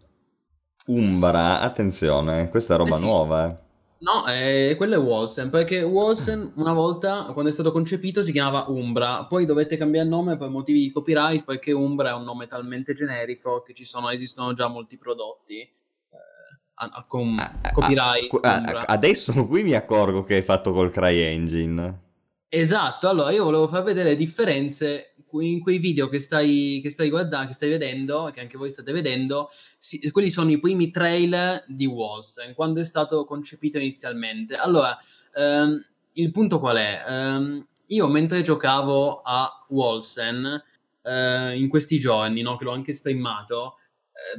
Umbra, 0.87 1.59
attenzione, 1.59 2.47
questa 2.47 2.75
è 2.75 2.77
roba 2.77 2.95
eh 2.95 2.99
sì. 2.99 3.03
nuova, 3.03 3.49
eh. 3.49 3.61
No, 3.97 4.25
eh, 4.27 4.75
quello 4.77 4.95
è 4.95 4.97
Wolsen, 4.97 5.49
perché 5.49 5.81
Wolsen 5.81 6.53
una 6.55 6.71
volta, 6.71 7.25
quando 7.33 7.49
è 7.49 7.53
stato 7.53 7.73
concepito, 7.73 8.23
si 8.23 8.31
chiamava 8.31 8.69
Umbra, 8.69 9.25
poi 9.25 9.45
dovette 9.45 9.75
cambiare 9.75 10.07
nome 10.07 10.37
per 10.37 10.47
motivi 10.47 10.79
di 10.83 10.91
copyright, 10.91 11.43
perché 11.43 11.73
Umbra 11.73 12.11
è 12.11 12.13
un 12.13 12.23
nome 12.23 12.47
talmente 12.47 12.93
generico 12.93 13.61
che 13.61 13.73
ci 13.73 13.83
sono, 13.83 14.09
esistono 14.09 14.53
già 14.53 14.69
molti 14.69 14.97
prodotti 14.97 15.69
a, 16.87 17.03
con 17.07 17.37
copyright. 17.73 18.33
A, 18.41 18.83
adesso 18.87 19.33
qui 19.45 19.63
mi 19.63 19.73
accorgo 19.73 20.23
che 20.23 20.37
è 20.37 20.41
fatto 20.41 20.71
col 20.71 20.91
CryEngine. 20.91 22.07
Esatto, 22.47 23.07
allora 23.07 23.31
io 23.31 23.43
volevo 23.43 23.67
far 23.67 23.83
vedere 23.83 24.09
le 24.09 24.15
differenze 24.15 25.13
in 25.33 25.61
quei 25.61 25.77
video 25.77 26.09
che 26.09 26.19
stai, 26.19 26.79
che 26.81 26.89
stai 26.89 27.09
guardando, 27.09 27.47
che 27.47 27.53
stai 27.53 27.69
vedendo, 27.69 28.31
che 28.33 28.39
anche 28.39 28.57
voi 28.57 28.71
state 28.71 28.91
vedendo, 28.91 29.49
si, 29.77 30.09
quelli 30.09 30.31
sono 30.31 30.49
i 30.49 30.59
primi 30.59 30.89
trailer 30.89 31.63
di 31.67 31.85
Wolsen, 31.85 32.55
quando 32.55 32.79
è 32.79 32.85
stato 32.85 33.25
concepito 33.25 33.77
inizialmente. 33.77 34.55
Allora, 34.55 34.97
ehm, 35.35 35.79
il 36.13 36.31
punto 36.31 36.59
qual 36.59 36.77
è? 36.77 37.03
Ehm, 37.07 37.67
io 37.87 38.07
mentre 38.07 38.41
giocavo 38.41 39.21
a 39.21 39.65
Wolsen, 39.69 40.63
eh, 41.03 41.55
in 41.55 41.69
questi 41.69 41.99
giorni, 41.99 42.41
no, 42.41 42.57
che 42.57 42.63
l'ho 42.63 42.71
anche 42.71 42.93
streamato, 42.93 43.75
eh, 43.75 43.79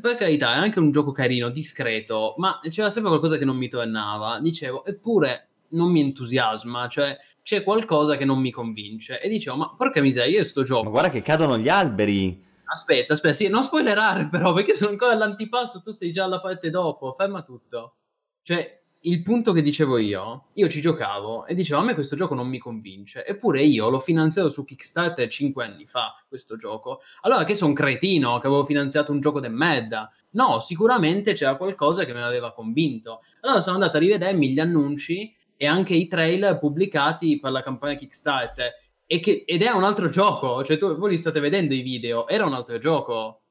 per 0.01 0.16
carità, 0.16 0.55
è 0.55 0.59
anche 0.59 0.78
un 0.78 0.90
gioco 0.90 1.12
carino, 1.12 1.51
discreto, 1.51 2.34
ma 2.38 2.60
c'era 2.68 2.90
sempre 2.90 3.10
qualcosa 3.10 3.38
che 3.38 3.44
non 3.44 3.56
mi 3.56 3.68
tornava. 3.68 4.38
Dicevo, 4.40 4.84
eppure 4.84 5.48
non 5.70 5.90
mi 5.90 6.01
entusiasma, 6.01 6.88
cioè 6.88 7.16
c'è 7.42 7.62
qualcosa 7.62 8.16
che 8.16 8.24
non 8.24 8.40
mi 8.40 8.51
convince. 8.51 9.20
E 9.20 9.28
dicevo, 9.28 9.56
ma 9.56 9.74
porca 9.76 10.01
miseria, 10.01 10.38
io 10.38 10.44
sto 10.44 10.62
gioco. 10.62 10.84
Ma 10.84 10.90
guarda 10.90 11.10
che 11.10 11.22
cadono 11.22 11.59
gli 11.59 11.68
alberi. 11.68 12.48
Aspetta, 12.64 13.14
aspetta, 13.14 13.34
sì, 13.34 13.48
non 13.48 13.62
spoilerare 13.62 14.28
però, 14.28 14.52
perché 14.55 14.76
sono 14.76 14.90
ancora 14.90 15.12
all'antipasto, 15.12 15.82
tu 15.82 15.90
sei 15.90 16.12
già 16.12 16.24
alla 16.24 16.40
parte 16.40 16.70
dopo, 16.70 17.14
ferma 17.18 17.42
tutto. 17.42 17.97
Cioè, 18.42 18.80
il 19.02 19.22
punto 19.22 19.52
che 19.52 19.62
dicevo 19.62 19.97
io, 19.98 20.48
io 20.55 20.68
ci 20.68 20.81
giocavo 20.81 21.47
e 21.47 21.55
dicevo 21.55 21.81
a 21.81 21.85
me 21.85 21.94
questo 21.94 22.16
gioco 22.16 22.35
non 22.35 22.48
mi 22.48 22.59
convince, 22.59 23.24
eppure 23.24 23.62
io 23.62 23.89
l'ho 23.89 24.01
finanziato 24.01 24.51
su 24.51 24.64
Kickstarter 24.64 25.28
5 25.28 25.64
anni 25.64 25.86
fa, 25.86 26.14
questo 26.28 26.56
gioco. 26.56 27.01
Allora 27.22 27.44
che 27.44 27.55
sono 27.55 27.72
cretino 27.72 28.39
che 28.39 28.47
avevo 28.47 28.64
finanziato 28.64 29.12
un 29.12 29.20
gioco 29.20 29.40
de 29.40 29.48
merda? 29.48 30.10
No, 30.32 30.60
sicuramente 30.60 31.32
c'era 31.32 31.56
qualcosa 31.56 32.05
che 32.05 32.12
mi 32.12 32.20
aveva 32.20 32.52
convinto. 32.52 33.22
Allora 33.40 33.60
sono 33.60 33.77
andato 33.77 33.97
a 33.97 34.01
rivedermi 34.01 34.51
gli 34.51 34.60
annunci 34.60 35.35
e 35.56 35.66
anche 35.66 35.94
i 35.94 36.06
trailer 36.06 36.59
pubblicati 36.59 37.39
per 37.40 37.52
la 37.52 37.62
campagna 37.62 37.94
Kickstarter 37.94 38.72
che, 39.18 39.44
ed 39.44 39.62
è 39.62 39.70
un 39.70 39.82
altro 39.82 40.09
gioco, 40.09 40.62
cioè 40.62 40.77
tu, 40.77 40.94
voi 40.97 41.10
li 41.10 41.18
state 41.18 41.40
vedendo 41.40 41.74
i 41.74 41.82
video, 41.82 42.28
era 42.28 42.47
un 42.47 42.52
altro 42.52 42.78
gioco. 42.78 43.43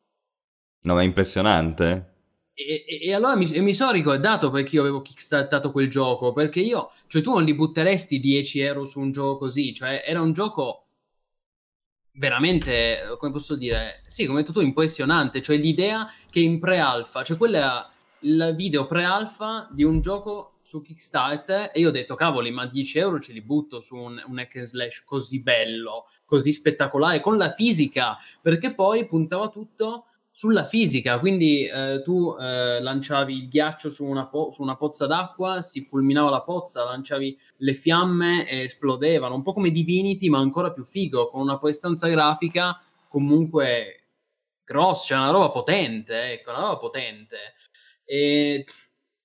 No, 0.81 0.93
ma 0.93 1.01
è 1.01 1.03
impressionante. 1.03 2.18
E, 2.61 2.83
e, 2.85 3.13
allora 3.13 3.37
mi, 3.37 3.49
mi, 3.61 3.73
sono 3.73 3.91
ricordato 3.91 4.49
perché 4.49 4.75
io 4.75 4.81
avevo 4.81 5.01
kickstartato 5.01 5.71
quel 5.71 5.89
gioco, 5.89 6.33
perché 6.33 6.59
io, 6.59 6.91
cioè 7.07 7.21
tu 7.21 7.31
non 7.31 7.45
li 7.45 7.55
butteresti 7.55 8.19
10 8.19 8.59
euro 8.59 8.85
su 8.85 8.99
un 8.99 9.13
gioco 9.13 9.37
così, 9.37 9.73
cioè 9.73 10.03
era 10.05 10.19
un 10.19 10.33
gioco 10.33 10.87
veramente, 12.15 13.15
come 13.17 13.31
posso 13.31 13.55
dire, 13.55 14.01
sì, 14.05 14.25
come 14.25 14.39
hai 14.39 14.43
detto 14.43 14.59
tu, 14.59 14.65
impressionante, 14.65 15.41
cioè 15.41 15.55
l'idea 15.55 16.11
che 16.29 16.41
in 16.41 16.59
pre-alpha, 16.59 17.23
cioè 17.23 17.37
quello 17.37 17.55
era 17.55 17.89
il 18.23 18.53
video 18.57 18.85
pre-alpha 18.87 19.69
di 19.71 19.85
un 19.85 20.01
gioco 20.01 20.55
su 20.61 20.81
Kickstarter 20.81 21.71
e 21.73 21.79
io 21.79 21.87
ho 21.87 21.91
detto, 21.91 22.15
cavoli, 22.15 22.51
ma 22.51 22.65
10 22.65 22.97
euro 22.97 23.19
ce 23.21 23.31
li 23.31 23.41
butto 23.41 23.79
su 23.79 23.95
un, 23.95 24.21
un 24.27 24.37
hack 24.37 24.57
and 24.57 24.65
slash 24.65 25.03
così 25.05 25.41
bello, 25.41 26.07
così 26.25 26.51
spettacolare, 26.51 27.21
con 27.21 27.37
la 27.37 27.51
fisica, 27.51 28.17
perché 28.41 28.73
poi 28.73 29.07
puntava 29.07 29.47
tutto 29.47 30.03
sulla 30.39 30.63
fisica, 30.63 31.19
quindi 31.19 31.65
eh, 31.65 32.01
tu 32.01 32.33
eh, 32.39 32.79
lanciavi 32.79 33.33
il 33.33 33.49
ghiaccio 33.49 33.89
su 33.89 34.05
una, 34.05 34.25
po- 34.27 34.51
su 34.53 34.61
una, 34.61 34.77
pozza 34.77 35.05
d'acqua, 35.05 35.61
si 35.61 35.83
fulminava 35.83 36.29
la 36.29 36.43
pozza, 36.43 36.85
lanciavi 36.85 37.37
le 37.57 37.73
fiamme 37.73 38.47
e 38.47 38.61
esplodevano, 38.61 39.35
un 39.35 39.43
po' 39.43 39.51
come 39.51 39.69
Divinity, 39.69 40.29
ma 40.29 40.37
ancora 40.39 40.71
più 40.71 40.85
figo, 40.85 41.27
con 41.27 41.41
una 41.41 41.57
prestanza 41.57 42.07
grafica 42.07 42.81
comunque 43.09 44.05
grossa, 44.63 45.07
cioè 45.07 45.17
una 45.17 45.31
roba 45.31 45.51
potente, 45.51 46.31
ecco, 46.31 46.51
una 46.51 46.61
roba 46.61 46.77
potente. 46.77 47.37
E 48.05 48.63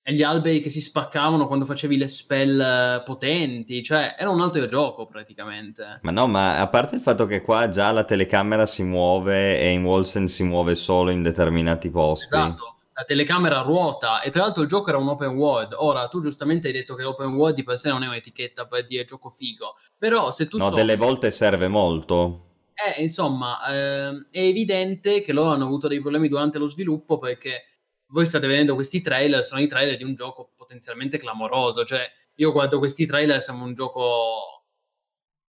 e 0.07 0.13
gli 0.13 0.21
alberi 0.21 0.61
che 0.61 0.69
si 0.69 0.81
spaccavano 0.81 1.47
quando 1.47 1.65
facevi 1.65 1.97
le 1.97 2.07
spell 2.07 3.03
potenti, 3.03 3.81
cioè 3.81 4.13
era 4.15 4.29
un 4.29 4.39
altro 4.39 4.67
gioco 4.67 5.07
praticamente. 5.07 5.97
Ma 6.03 6.11
no, 6.11 6.27
ma 6.27 6.59
a 6.59 6.67
parte 6.67 6.95
il 6.95 7.01
fatto 7.01 7.25
che 7.25 7.41
qua 7.41 7.69
già 7.69 7.91
la 7.91 8.03
telecamera 8.03 8.67
si 8.67 8.83
muove 8.83 9.59
e 9.59 9.71
in 9.71 9.83
Wolsen 9.83 10.27
si 10.27 10.43
muove 10.43 10.75
solo 10.75 11.09
in 11.09 11.23
determinati 11.23 11.89
posti. 11.89 12.35
Esatto, 12.35 12.75
la 12.93 13.03
telecamera 13.03 13.61
ruota 13.61 14.21
e 14.21 14.29
tra 14.29 14.43
l'altro 14.43 14.61
il 14.61 14.67
gioco 14.67 14.89
era 14.89 14.99
un 14.99 15.07
open 15.07 15.35
world. 15.35 15.73
Ora, 15.75 16.07
tu 16.07 16.21
giustamente 16.21 16.67
hai 16.67 16.73
detto 16.73 16.93
che 16.93 17.01
l'open 17.01 17.33
world 17.33 17.55
di 17.55 17.63
per 17.63 17.79
sé 17.79 17.89
non 17.89 18.03
è 18.03 18.07
un'etichetta 18.07 18.67
per 18.67 18.85
dire 18.85 19.05
gioco 19.05 19.31
figo, 19.31 19.75
però 19.97 20.29
se 20.29 20.47
tu... 20.47 20.57
No, 20.57 20.69
so... 20.69 20.75
delle 20.75 20.97
volte 20.97 21.31
serve 21.31 21.67
molto. 21.67 22.41
Eh, 22.75 23.01
insomma, 23.01 23.57
eh, 23.69 24.25
è 24.29 24.39
evidente 24.39 25.23
che 25.23 25.33
loro 25.33 25.49
hanno 25.49 25.65
avuto 25.65 25.87
dei 25.87 25.99
problemi 25.99 26.27
durante 26.27 26.59
lo 26.59 26.67
sviluppo 26.67 27.17
perché 27.17 27.74
voi 28.07 28.25
state 28.25 28.47
vedendo 28.47 28.75
questi 28.75 29.01
trailer, 29.01 29.43
sono 29.43 29.61
i 29.61 29.67
trailer 29.67 29.97
di 29.97 30.03
un 30.03 30.15
gioco 30.15 30.51
potenzialmente 30.55 31.17
clamoroso, 31.17 31.83
cioè 31.85 32.09
io 32.35 32.51
guardo 32.51 32.79
questi 32.79 33.05
trailer, 33.05 33.41
sembra 33.41 33.65
un 33.65 33.73
gioco 33.73 34.65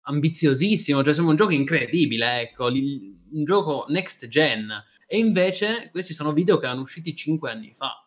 ambiziosissimo, 0.03 1.03
cioè 1.03 1.15
sembra 1.15 1.33
un 1.33 1.39
gioco 1.39 1.53
incredibile, 1.53 2.41
ecco, 2.43 2.67
un 2.67 3.45
gioco 3.45 3.87
next 3.89 4.27
gen. 4.29 4.71
E 5.07 5.19
invece 5.19 5.89
questi 5.91 6.15
sono 6.15 6.33
video 6.33 6.59
che 6.59 6.67
erano 6.67 6.83
usciti 6.83 7.15
5 7.15 7.51
anni 7.51 7.73
fa. 7.73 8.07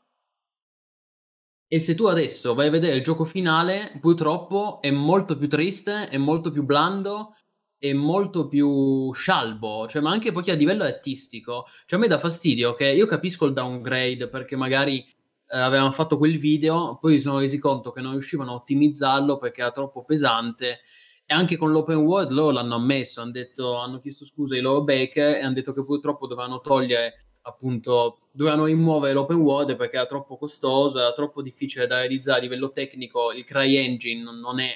E 1.71 1.79
se 1.79 1.93
tu 1.93 2.05
adesso 2.05 2.55
vai 2.55 2.67
a 2.67 2.71
vedere 2.71 2.95
il 2.95 3.03
gioco 3.03 3.25
finale, 3.25 3.95
purtroppo 4.01 4.81
è 4.81 4.89
molto 4.89 5.37
più 5.37 5.47
triste, 5.47 6.09
è 6.09 6.17
molto 6.17 6.51
più 6.51 6.63
blando, 6.63 7.35
è 7.79 7.93
molto 7.93 8.47
più 8.47 9.11
scialbo, 9.13 9.87
cioè, 9.87 10.01
ma 10.01 10.11
anche 10.11 10.31
poi 10.31 10.49
a 10.49 10.53
livello 10.53 10.83
artistico. 10.83 11.65
Cioè, 11.85 11.97
a 11.97 12.01
me 12.01 12.07
dà 12.07 12.19
fastidio 12.19 12.73
che 12.73 12.89
io 12.89 13.07
capisco 13.07 13.45
il 13.45 13.53
downgrade 13.53 14.27
perché 14.27 14.55
magari 14.57 14.99
eh, 14.99 15.57
avevano 15.57 15.91
fatto 15.91 16.17
quel 16.17 16.37
video, 16.37 16.97
poi 16.99 17.13
si 17.13 17.19
sono 17.21 17.39
resi 17.39 17.57
conto 17.57 17.91
che 17.91 18.01
non 18.01 18.11
riuscivano 18.11 18.51
a 18.51 18.55
ottimizzarlo 18.55 19.37
perché 19.37 19.61
era 19.61 19.71
troppo 19.71 20.03
pesante 20.03 20.81
e 21.25 21.33
anche 21.33 21.57
con 21.57 21.71
l'open 21.71 21.97
world 21.97 22.31
loro 22.31 22.51
l'hanno 22.51 22.75
ammesso, 22.75 23.21
hanno, 23.21 23.31
detto, 23.31 23.75
hanno 23.77 23.99
chiesto 23.99 24.25
scusa 24.25 24.55
ai 24.55 24.61
loro 24.61 24.83
baker 24.83 25.35
e 25.35 25.41
hanno 25.41 25.53
detto 25.53 25.73
che 25.73 25.83
purtroppo 25.83 26.27
dovevano 26.27 26.59
togliere 26.59 27.25
appunto 27.43 28.29
dovevano 28.31 28.65
rimuovere 28.65 29.13
l'open 29.13 29.37
world 29.37 29.75
perché 29.75 29.95
era 29.95 30.05
troppo 30.05 30.37
costoso, 30.37 30.99
era 30.99 31.13
troppo 31.13 31.41
difficile 31.41 31.87
da 31.87 31.99
realizzare 31.99 32.39
a 32.39 32.41
livello 32.41 32.71
tecnico, 32.71 33.31
il 33.31 33.45
CryEngine 33.45 34.23
non 34.23 34.59
è 34.59 34.75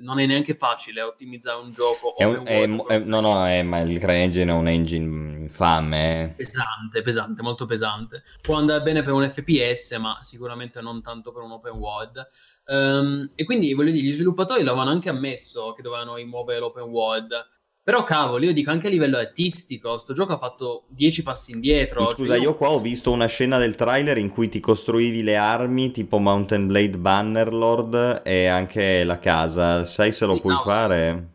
non 0.00 0.18
è 0.18 0.26
neanche 0.26 0.54
facile 0.54 1.02
ottimizzare 1.02 1.60
un 1.60 1.72
gioco. 1.72 2.16
È 2.16 2.24
un, 2.24 2.44
è, 2.46 2.62
è, 2.62 2.98
no, 2.98 3.20
no, 3.20 3.46
è, 3.46 3.62
ma 3.62 3.80
il 3.80 3.98
CryEngine 3.98 4.50
è 4.50 4.54
un 4.54 4.68
engine 4.68 5.38
infame. 5.38 6.22
Eh. 6.22 6.28
Pesante, 6.44 7.02
pesante, 7.02 7.42
molto 7.42 7.66
pesante. 7.66 8.22
Può 8.40 8.56
andare 8.56 8.82
bene 8.82 9.02
per 9.02 9.12
un 9.12 9.28
FPS, 9.28 9.92
ma 9.92 10.18
sicuramente 10.22 10.80
non 10.80 11.02
tanto 11.02 11.32
per 11.32 11.42
un 11.42 11.52
open 11.52 11.72
world. 11.72 12.26
Um, 12.66 13.30
e 13.34 13.44
quindi, 13.44 13.72
voglio 13.74 13.92
dire, 13.92 14.06
gli 14.06 14.12
sviluppatori 14.12 14.62
l'avevano 14.62 14.90
anche 14.90 15.10
ammesso 15.10 15.72
che 15.72 15.82
dovevano 15.82 16.16
rimuovere 16.16 16.60
l'open 16.60 16.84
world. 16.84 17.32
Però 17.84 18.02
cavolo, 18.02 18.46
io 18.46 18.54
dico 18.54 18.70
anche 18.70 18.86
a 18.86 18.90
livello 18.90 19.18
artistico, 19.18 19.98
sto 19.98 20.14
gioco 20.14 20.32
ha 20.32 20.38
fatto 20.38 20.84
10 20.88 21.22
passi 21.22 21.52
indietro. 21.52 22.08
Scusa, 22.08 22.32
cioè 22.32 22.42
io... 22.42 22.56
qua 22.56 22.70
ho 22.70 22.80
visto 22.80 23.12
una 23.12 23.26
scena 23.26 23.58
del 23.58 23.74
trailer 23.74 24.16
in 24.16 24.30
cui 24.30 24.48
ti 24.48 24.58
costruivi 24.58 25.22
le 25.22 25.36
armi 25.36 25.90
tipo 25.90 26.16
Mountain 26.16 26.66
Blade 26.66 26.96
Bannerlord 26.96 28.22
e 28.24 28.46
anche 28.46 29.04
la 29.04 29.18
casa. 29.18 29.84
Sai 29.84 30.12
se 30.12 30.24
lo 30.24 30.36
sì, 30.36 30.40
puoi 30.40 30.54
no. 30.54 30.60
fare? 30.60 31.28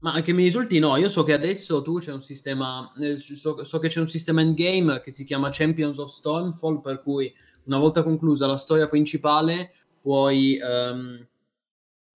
Ma 0.00 0.20
che 0.22 0.32
mi 0.32 0.42
risulti 0.42 0.80
no, 0.80 0.96
io 0.96 1.08
so 1.08 1.22
che 1.22 1.34
adesso 1.34 1.82
tu 1.82 2.00
c'è 2.00 2.12
un 2.12 2.22
sistema, 2.22 2.90
so, 3.32 3.62
so 3.62 3.78
che 3.78 3.86
c'è 3.86 4.00
un 4.00 4.08
sistema 4.08 4.40
endgame 4.40 5.00
che 5.02 5.12
si 5.12 5.24
chiama 5.24 5.50
Champions 5.52 5.98
of 5.98 6.10
Stormfall, 6.10 6.80
per 6.80 7.00
cui 7.00 7.32
una 7.66 7.78
volta 7.78 8.02
conclusa 8.02 8.48
la 8.48 8.56
storia 8.56 8.88
principale 8.88 9.70
puoi... 10.02 10.58
Um, 10.60 11.24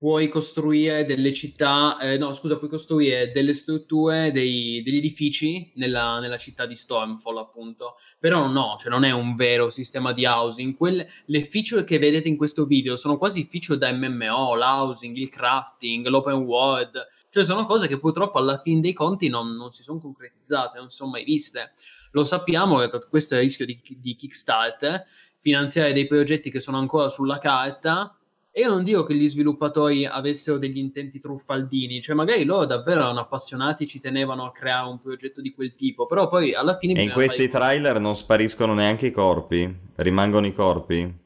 puoi 0.02 0.30
costruire 0.30 1.06
delle 1.06 1.32
città, 1.32 2.00
eh, 2.00 2.18
no 2.18 2.34
scusa, 2.34 2.58
puoi 2.58 2.72
costruire 2.72 3.28
delle 3.28 3.54
strutture, 3.54 4.32
dei, 4.32 4.82
degli 4.82 4.98
edifici 4.98 5.72
nella, 5.76 6.18
nella, 6.20 6.40
città 6.40 6.66
di 6.66 6.74
Stormfall 6.74 7.38
appunto, 7.38 7.98
però 8.18 8.48
no, 8.48 8.78
cioè 8.80 8.90
non 8.90 9.04
è 9.04 9.12
un 9.12 9.36
vero 9.36 9.70
sistema 9.70 10.12
di 10.12 10.26
housing, 10.26 10.76
Quelle, 10.76 11.08
le 11.26 11.46
feature 11.46 11.84
che 11.84 12.00
vedete 12.00 12.28
in 12.28 12.36
questo 12.36 12.66
video 12.66 12.96
sono 12.96 13.20
quasi 13.20 13.44
feature 13.44 13.78
da 13.78 13.94
MMO, 13.94 14.56
l'housing, 14.56 15.16
il 15.16 15.30
crafting, 15.30 16.08
l'open 16.08 16.34
world, 16.34 16.98
cioè 17.30 17.44
sono 17.44 17.68
cose 17.68 17.88
che 17.88 18.00
purtroppo 18.00 18.40
alla 18.40 18.58
fin 18.58 18.82
dei 18.82 18.94
conti 18.94 19.30
non, 19.30 19.56
non 19.56 19.72
si 19.72 19.84
sono 19.84 20.00
concretizzate, 20.00 20.80
non 20.80 20.90
si 20.90 20.96
sono 20.96 21.12
mai 21.12 21.24
viste. 21.24 21.74
Lo 22.14 22.24
sappiamo, 22.24 22.80
questo 23.08 23.36
è 23.36 23.38
il 23.38 23.44
rischio 23.44 23.68
di, 23.68 23.80
di 24.00 24.16
Kickstarter, 24.16 25.04
finanziare 25.38 25.94
dei 25.94 26.08
progetti 26.08 26.50
che 26.50 26.60
sono 26.60 26.80
ancora 26.80 27.08
sulla 27.08 27.38
carta, 27.38 28.16
io 28.54 28.70
non 28.70 28.84
dico 28.84 29.06
che 29.06 29.16
gli 29.16 29.30
sviluppatori 29.30 30.06
avessero 30.06 30.58
degli 30.58 30.78
intenti 30.78 31.20
truffaldini, 31.20 32.02
cioè 32.02 32.16
magari 32.16 32.44
loro 32.44 32.66
davvero 32.66 33.02
erano 33.02 33.22
appassionati, 33.22 33.88
ci 33.88 34.02
tenevano 34.02 34.44
a 34.44 34.52
creare 34.52 34.90
un 34.90 35.00
progetto 35.00 35.40
di 35.40 35.54
quel 35.54 35.74
tipo, 35.76 36.06
però 36.06 36.28
poi 36.28 36.54
alla 36.54 36.76
fine... 36.76 37.00
E 37.00 37.04
in 37.04 37.12
questi 37.12 37.48
trailer 37.48 38.00
non 38.00 38.14
spariscono 38.14 38.74
neanche 38.74 39.08
i 39.08 39.12
corpi, 39.12 39.74
rimangono 39.96 40.48
i 40.48 40.54
corpi. 40.54 41.20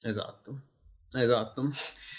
Esatto, 0.00 0.60
esatto. 1.12 1.70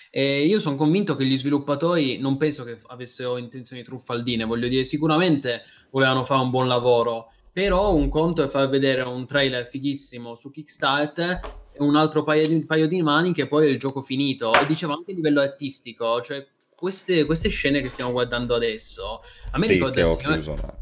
E 0.09 0.45
io 0.45 0.59
sono 0.59 0.75
convinto 0.75 1.15
che 1.15 1.25
gli 1.25 1.37
sviluppatori 1.37 2.17
non 2.17 2.37
penso 2.37 2.63
che 2.63 2.79
avessero 2.87 3.37
intenzioni 3.37 3.83
truffaldine, 3.83 4.45
voglio 4.45 4.67
dire, 4.67 4.83
sicuramente 4.83 5.61
volevano 5.91 6.23
fare 6.23 6.41
un 6.41 6.49
buon 6.49 6.67
lavoro, 6.67 7.31
però 7.53 7.93
un 7.93 8.09
conto 8.09 8.43
è 8.43 8.47
far 8.47 8.67
vedere 8.67 9.03
un 9.03 9.27
trailer 9.27 9.67
fighissimo 9.67 10.33
su 10.33 10.49
Kickstarter 10.49 11.39
un 11.79 11.95
altro 11.95 12.23
paio 12.23 12.47
di, 12.47 12.65
paio 12.65 12.87
di 12.87 13.01
mani 13.01 13.33
che 13.33 13.47
poi 13.47 13.67
è 13.67 13.69
il 13.69 13.79
gioco 13.79 14.01
finito. 14.01 14.53
E 14.53 14.65
dicevo 14.65 14.93
anche 14.93 15.11
a 15.11 15.15
livello 15.15 15.41
artistico, 15.41 16.21
cioè 16.21 16.45
queste, 16.75 17.25
queste 17.25 17.49
scene 17.49 17.81
che 17.81 17.89
stiamo 17.89 18.11
guardando 18.11 18.55
adesso, 18.55 19.21
a 19.51 19.57
me 19.57 19.65
sì, 19.65 19.73
ricorda 19.73 20.01
il 20.01 20.07
Signore... 20.07 20.41
Chiuso, 20.41 20.77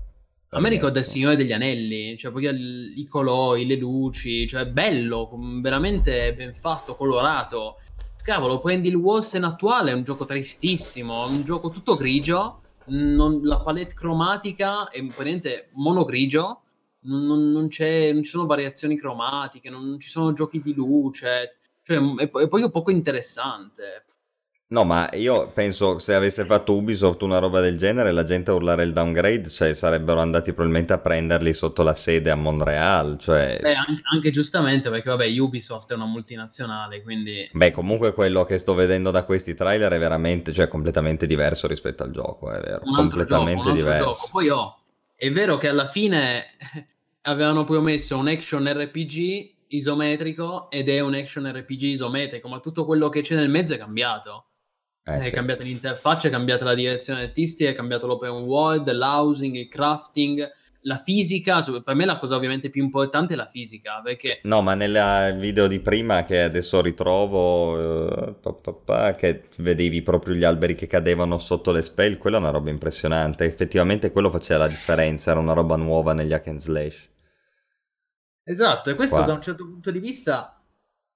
A 0.49 0.59
me 0.59 0.69
ricorda 0.69 0.99
il 0.99 1.05
Signore 1.05 1.35
degli 1.35 1.51
Anelli, 1.51 2.17
cioè 2.17 2.31
poi 2.31 2.93
i 2.95 3.05
colori, 3.07 3.65
le 3.65 3.75
luci, 3.75 4.47
cioè 4.47 4.65
bello, 4.67 5.29
veramente 5.61 6.33
ben 6.35 6.53
fatto, 6.53 6.95
colorato. 6.95 7.77
Cavolo, 8.21 8.59
prendi 8.59 8.89
il 8.89 8.95
Wolsen 8.95 9.43
attuale, 9.43 9.91
è 9.91 9.93
un 9.93 10.03
gioco 10.03 10.25
tristissimo, 10.25 11.25
è 11.25 11.29
un 11.29 11.43
gioco 11.43 11.69
tutto 11.69 11.95
grigio, 11.95 12.61
non, 12.85 13.41
la 13.43 13.59
palette 13.61 13.93
cromatica 13.93 14.89
è 14.89 14.99
praticamente 15.01 15.69
monogrigio, 15.73 16.61
non, 17.07 17.25
non, 17.25 17.51
non, 17.51 17.53
non, 17.53 17.69
ci 17.69 18.23
sono 18.23 18.45
variazioni 18.45 18.97
cromatiche, 18.97 19.69
non, 19.69 19.97
ci 19.99 20.09
sono 20.09 20.33
giochi 20.33 20.61
di 20.61 20.73
luce, 20.73 21.57
cioè, 21.83 21.97
è, 21.97 22.29
è 22.29 22.47
poi 22.47 22.69
poco 22.69 22.91
interessante. 22.91 24.05
No, 24.69 24.83
ma 24.83 25.09
io 25.13 25.49
penso 25.53 25.97
se 25.97 26.13
avesse 26.13 26.43
fatto 26.43 26.75
Ubisoft 26.75 27.21
una 27.21 27.39
roba 27.39 27.61
del 27.61 27.77
genere, 27.77 28.11
la 28.11 28.25
gente 28.25 28.51
a 28.51 28.53
urlare 28.53 28.83
il 28.83 28.91
downgrade, 28.91 29.47
cioè 29.47 29.73
sarebbero 29.73 30.19
andati 30.19 30.51
probabilmente 30.51 30.91
a 30.91 30.97
prenderli 30.97 31.53
sotto 31.53 31.83
la 31.83 31.93
sede 31.93 32.31
a 32.31 32.35
Montreal, 32.35 33.17
cioè... 33.17 33.59
Beh, 33.61 33.75
anche, 33.75 34.01
anche, 34.11 34.29
giustamente, 34.29 34.89
perché 34.89 35.07
vabbè, 35.07 35.39
Ubisoft 35.39 35.91
è 35.91 35.95
una 35.95 36.05
multinazionale, 36.05 37.01
quindi... 37.01 37.49
Beh, 37.53 37.71
comunque 37.71 38.11
quello 38.11 38.43
che 38.43 38.57
sto 38.57 38.73
vedendo 38.73 39.09
da 39.09 39.23
questi 39.23 39.53
trailer 39.53 39.89
è 39.89 39.99
veramente, 39.99 40.51
cioè, 40.51 40.67
completamente 40.67 41.27
diverso 41.27 41.65
rispetto 41.65 42.03
al 42.03 42.11
gioco, 42.11 42.51
è 42.51 42.59
vero, 42.59 42.81
un 42.83 42.93
completamente 42.93 43.61
gioco, 43.61 43.69
un 43.69 43.77
diverso. 43.77 44.11
Gioco. 44.11 44.27
Poi 44.31 44.49
oh, 44.49 44.79
è 45.15 45.31
vero 45.31 45.55
che 45.55 45.69
alla 45.69 45.87
fine 45.87 46.43
avevano 47.27 47.65
promesso 47.65 48.17
un 48.17 48.27
action 48.27 48.65
RPG 48.65 49.55
isometrico 49.67 50.69
ed 50.71 50.87
è 50.89 51.01
un 51.01 51.13
action 51.13 51.45
RPG 51.45 51.81
isometrico, 51.83 52.47
ma 52.47 52.59
tutto 52.59 52.85
quello 52.85 53.09
che 53.09 53.21
c'è 53.21 53.35
nel 53.35 53.49
mezzo 53.49 53.73
è 53.73 53.77
cambiato. 53.77 54.45
Eh, 55.03 55.17
è 55.17 55.21
sì. 55.21 55.31
cambiata 55.31 55.63
l'interfaccia, 55.63 56.27
è 56.27 56.31
cambiata 56.31 56.65
la 56.65 56.73
direzione 56.73 57.23
artistica, 57.23 57.69
è 57.69 57.73
cambiato 57.73 58.07
l'open 58.07 58.29
world, 58.29 58.89
l'housing, 58.91 59.55
il 59.55 59.67
crafting, 59.67 60.49
la 60.81 60.97
fisica. 60.97 61.61
Per 61.61 61.95
me 61.95 62.05
la 62.05 62.17
cosa 62.17 62.35
ovviamente 62.35 62.69
più 62.69 62.83
importante 62.83 63.33
è 63.33 63.37
la 63.37 63.45
fisica, 63.45 64.01
perché... 64.01 64.39
No, 64.43 64.61
ma 64.61 64.73
nel 64.73 65.35
video 65.37 65.67
di 65.67 65.79
prima 65.79 66.23
che 66.23 66.41
adesso 66.41 66.81
ritrovo, 66.81 67.71
uh, 67.73 68.39
pa, 68.39 68.53
pa, 68.53 68.73
pa, 68.73 69.11
che 69.13 69.43
vedevi 69.57 70.01
proprio 70.01 70.35
gli 70.35 70.43
alberi 70.43 70.75
che 70.75 70.87
cadevano 70.87 71.39
sotto 71.39 71.71
le 71.71 71.81
spell, 71.81 72.17
quella 72.17 72.37
è 72.37 72.39
una 72.39 72.51
roba 72.51 72.69
impressionante. 72.69 73.45
Effettivamente 73.45 74.11
quello 74.11 74.29
faceva 74.29 74.59
la 74.59 74.67
differenza, 74.67 75.31
era 75.31 75.39
una 75.39 75.53
roba 75.53 75.75
nuova 75.75 76.13
negli 76.13 76.33
hack 76.33 76.47
and 76.47 76.59
slash. 76.59 77.15
Esatto, 78.49 78.89
e 78.89 78.95
questo 78.95 79.17
Qua. 79.17 79.25
da 79.25 79.33
un 79.33 79.41
certo 79.41 79.65
punto 79.65 79.91
di 79.91 79.99
vista 79.99 80.57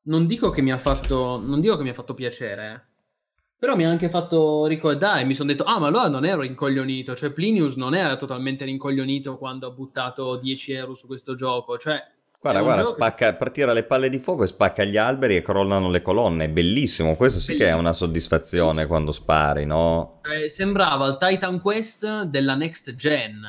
non 0.03 0.27
dico 0.27 0.49
che 0.49 0.61
mi 0.61 0.71
ha 0.71 0.77
fatto, 0.77 1.39
non 1.41 1.61
dico 1.61 1.77
che 1.77 1.83
mi 1.83 1.89
ha 1.89 1.93
fatto 1.93 2.13
piacere, 2.13 2.73
eh. 2.73 3.43
però 3.57 3.77
mi 3.77 3.85
ha 3.85 3.89
anche 3.89 4.09
fatto 4.09 4.65
ricordare, 4.65 5.23
mi 5.23 5.33
sono 5.33 5.49
detto, 5.49 5.63
ah 5.63 5.79
ma 5.79 5.87
allora 5.87 6.09
non 6.09 6.25
ero 6.25 6.41
rincoglionito, 6.41 7.15
cioè 7.15 7.31
Plinius 7.31 7.75
non 7.75 7.95
era 7.95 8.17
totalmente 8.17 8.65
rincoglionito 8.65 9.37
quando 9.37 9.67
ha 9.67 9.71
buttato 9.71 10.35
10 10.35 10.73
euro 10.73 10.95
su 10.95 11.07
questo 11.07 11.33
gioco, 11.33 11.77
cioè... 11.77 12.03
Guarda, 12.41 12.61
guarda, 12.63 12.83
spacca, 12.83 13.37
che... 13.37 13.51
tira 13.51 13.71
le 13.71 13.83
palle 13.83 14.09
di 14.09 14.19
fuoco 14.19 14.43
e 14.43 14.47
spacca 14.47 14.83
gli 14.83 14.97
alberi 14.97 15.37
e 15.37 15.41
crollano 15.41 15.89
le 15.89 16.01
colonne, 16.01 16.45
è 16.45 16.49
bellissimo, 16.49 17.15
questo 17.15 17.39
sì 17.39 17.53
bellissimo. 17.53 17.69
che 17.69 17.77
è 17.77 17.79
una 17.79 17.93
soddisfazione 17.93 18.87
quando 18.87 19.13
spari, 19.13 19.63
no? 19.65 20.19
Eh, 20.23 20.49
sembrava 20.49 21.07
il 21.07 21.17
Titan 21.17 21.61
Quest 21.61 22.23
della 22.23 22.55
next 22.55 22.95
gen, 22.95 23.45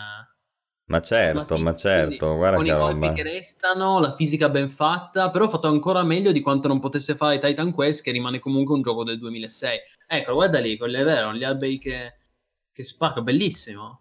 ma 0.86 1.00
certo, 1.00 1.56
ma 1.58 1.74
certo, 1.74 2.34
guarda 2.36 2.56
con 2.56 2.64
che 2.64 2.70
i 2.70 2.74
roba. 2.74 3.12
che 3.12 3.22
restano, 3.22 4.00
la 4.00 4.12
fisica 4.12 4.48
ben 4.48 4.68
fatta, 4.68 5.30
però 5.30 5.48
fatto 5.48 5.68
ancora 5.68 6.02
meglio 6.02 6.32
di 6.32 6.40
quanto 6.40 6.68
non 6.68 6.80
potesse 6.80 7.14
fare 7.14 7.38
Titan 7.38 7.72
Quest, 7.72 8.02
che 8.02 8.10
rimane 8.10 8.40
comunque 8.40 8.74
un 8.74 8.82
gioco 8.82 9.04
del 9.04 9.18
2006. 9.18 9.78
Ecco, 10.06 10.34
guarda 10.34 10.58
lì, 10.58 10.76
quello 10.76 10.98
è 10.98 11.04
vero, 11.04 11.32
gli 11.32 11.44
alberi 11.44 11.78
che, 11.78 12.14
che 12.72 12.84
spacca, 12.84 13.22
bellissimo. 13.22 14.00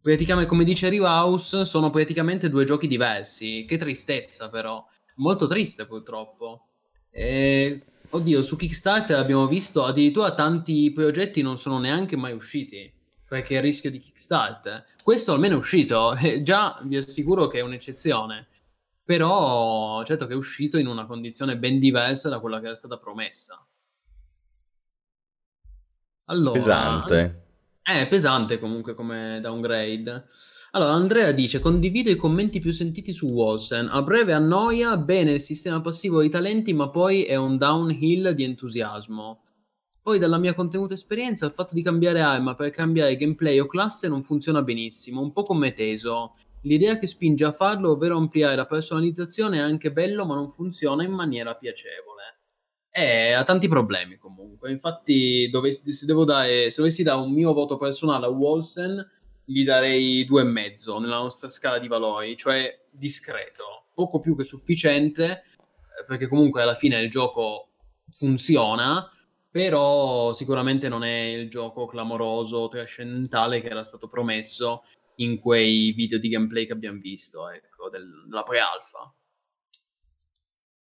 praticamente, 0.00 0.48
come 0.48 0.64
dice 0.64 0.88
Rivaus, 0.88 1.62
sono 1.62 1.90
praticamente 1.90 2.48
due 2.48 2.64
giochi 2.64 2.86
diversi. 2.86 3.64
Che 3.66 3.76
tristezza, 3.76 4.48
però. 4.48 4.82
Molto 5.16 5.46
triste, 5.46 5.86
purtroppo. 5.86 6.68
E, 7.10 7.82
oddio, 8.08 8.42
su 8.42 8.56
Kickstarter 8.56 9.18
abbiamo 9.18 9.46
visto 9.46 9.84
addirittura 9.84 10.34
tanti 10.34 10.90
progetti 10.92 11.42
non 11.42 11.58
sono 11.58 11.78
neanche 11.78 12.16
mai 12.16 12.32
usciti. 12.32 13.00
Perché 13.32 13.54
il 13.54 13.62
rischio 13.62 13.90
di 13.90 13.98
Kickstarter. 13.98 14.84
Questo 15.02 15.32
almeno 15.32 15.54
è 15.54 15.58
uscito. 15.58 16.14
E 16.20 16.42
già 16.42 16.78
vi 16.82 16.98
assicuro 16.98 17.46
che 17.46 17.60
è 17.60 17.62
un'eccezione. 17.62 18.46
Però, 19.02 20.04
certo 20.04 20.26
che 20.26 20.34
è 20.34 20.36
uscito 20.36 20.76
in 20.76 20.86
una 20.86 21.06
condizione 21.06 21.56
ben 21.56 21.78
diversa 21.78 22.28
da 22.28 22.40
quella 22.40 22.60
che 22.60 22.66
era 22.66 22.74
stata 22.74 22.98
promessa. 22.98 23.66
Allora, 26.26 26.58
Pesante. 26.58 27.46
È 27.80 28.06
pesante 28.06 28.58
comunque 28.58 28.92
come 28.94 29.40
downgrade. 29.40 30.28
Allora, 30.72 30.92
Andrea 30.92 31.32
dice: 31.32 31.58
Condivido 31.58 32.10
i 32.10 32.16
commenti 32.16 32.60
più 32.60 32.70
sentiti 32.70 33.14
su 33.14 33.28
Wolsen. 33.28 33.88
A 33.90 34.02
breve 34.02 34.34
annoia, 34.34 34.98
bene 34.98 35.32
il 35.32 35.40
sistema 35.40 35.80
passivo 35.80 36.20
dei 36.20 36.28
talenti, 36.28 36.74
ma 36.74 36.90
poi 36.90 37.22
è 37.22 37.36
un 37.36 37.56
downhill 37.56 38.32
di 38.32 38.44
entusiasmo. 38.44 39.42
Poi, 40.02 40.18
dalla 40.18 40.38
mia 40.38 40.52
contenuta 40.52 40.94
esperienza, 40.94 41.46
il 41.46 41.52
fatto 41.52 41.74
di 41.74 41.82
cambiare 41.82 42.20
arma 42.20 42.56
per 42.56 42.70
cambiare 42.70 43.16
gameplay 43.16 43.60
o 43.60 43.66
classe 43.66 44.08
non 44.08 44.24
funziona 44.24 44.62
benissimo, 44.62 45.20
un 45.20 45.30
po' 45.30 45.44
come 45.44 45.74
teso. 45.74 46.32
L'idea 46.62 46.98
che 46.98 47.06
spinge 47.06 47.44
a 47.44 47.52
farlo, 47.52 47.92
ovvero 47.92 48.16
ampliare 48.16 48.56
la 48.56 48.66
personalizzazione, 48.66 49.58
è 49.58 49.60
anche 49.60 49.92
bello, 49.92 50.26
ma 50.26 50.34
non 50.34 50.50
funziona 50.50 51.04
in 51.04 51.12
maniera 51.12 51.54
piacevole. 51.54 52.40
Eh, 52.90 53.32
ha 53.32 53.44
tanti 53.44 53.68
problemi 53.68 54.16
comunque. 54.18 54.72
Infatti, 54.72 55.48
dovessi, 55.50 55.92
se, 55.92 56.04
dare, 56.04 56.70
se 56.70 56.80
dovessi 56.80 57.04
dare 57.04 57.20
un 57.20 57.32
mio 57.32 57.52
voto 57.52 57.76
personale 57.76 58.26
a 58.26 58.30
Wolsen, 58.30 59.08
gli 59.44 59.62
darei 59.62 60.24
due 60.24 60.42
e 60.42 60.46
mezzo 60.46 60.98
nella 60.98 61.18
nostra 61.18 61.48
scala 61.48 61.78
di 61.78 61.86
valori, 61.86 62.36
cioè 62.36 62.86
discreto, 62.90 63.84
poco 63.94 64.18
più 64.18 64.36
che 64.36 64.42
sufficiente, 64.42 65.30
eh, 65.30 66.04
perché 66.08 66.26
comunque 66.26 66.60
alla 66.60 66.74
fine 66.74 67.00
il 67.00 67.08
gioco 67.08 67.68
funziona, 68.10 69.08
però 69.52 70.32
sicuramente 70.32 70.88
non 70.88 71.04
è 71.04 71.24
il 71.24 71.50
gioco 71.50 71.84
clamoroso, 71.84 72.68
trascendentale 72.68 73.60
che 73.60 73.68
era 73.68 73.84
stato 73.84 74.08
promesso 74.08 74.82
in 75.16 75.38
quei 75.38 75.92
video 75.92 76.18
di 76.18 76.30
gameplay 76.30 76.64
che 76.64 76.72
abbiamo 76.72 76.98
visto, 76.98 77.50
ecco, 77.50 77.90
del, 77.90 78.24
della 78.26 78.42
pre-alpha. 78.42 79.14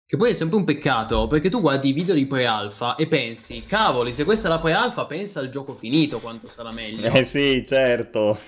Che 0.07 0.17
poi 0.17 0.31
è 0.31 0.33
sempre 0.33 0.57
un 0.57 0.63
peccato, 0.63 1.27
perché 1.27 1.51
tu 1.51 1.61
guardi 1.61 1.89
i 1.89 1.93
video 1.93 2.15
di 2.15 2.25
pre-alpha 2.25 2.95
e 2.95 3.07
pensi, 3.07 3.63
cavoli, 3.63 4.11
se 4.11 4.23
questa 4.23 4.47
è 4.47 4.49
la 4.49 4.57
pre-alpha, 4.57 5.05
pensa 5.05 5.39
al 5.39 5.49
gioco 5.49 5.75
finito 5.75 6.19
quanto 6.19 6.47
sarà 6.47 6.71
meglio. 6.71 7.11
Eh 7.13 7.23
sì, 7.23 7.63
certo. 7.67 8.39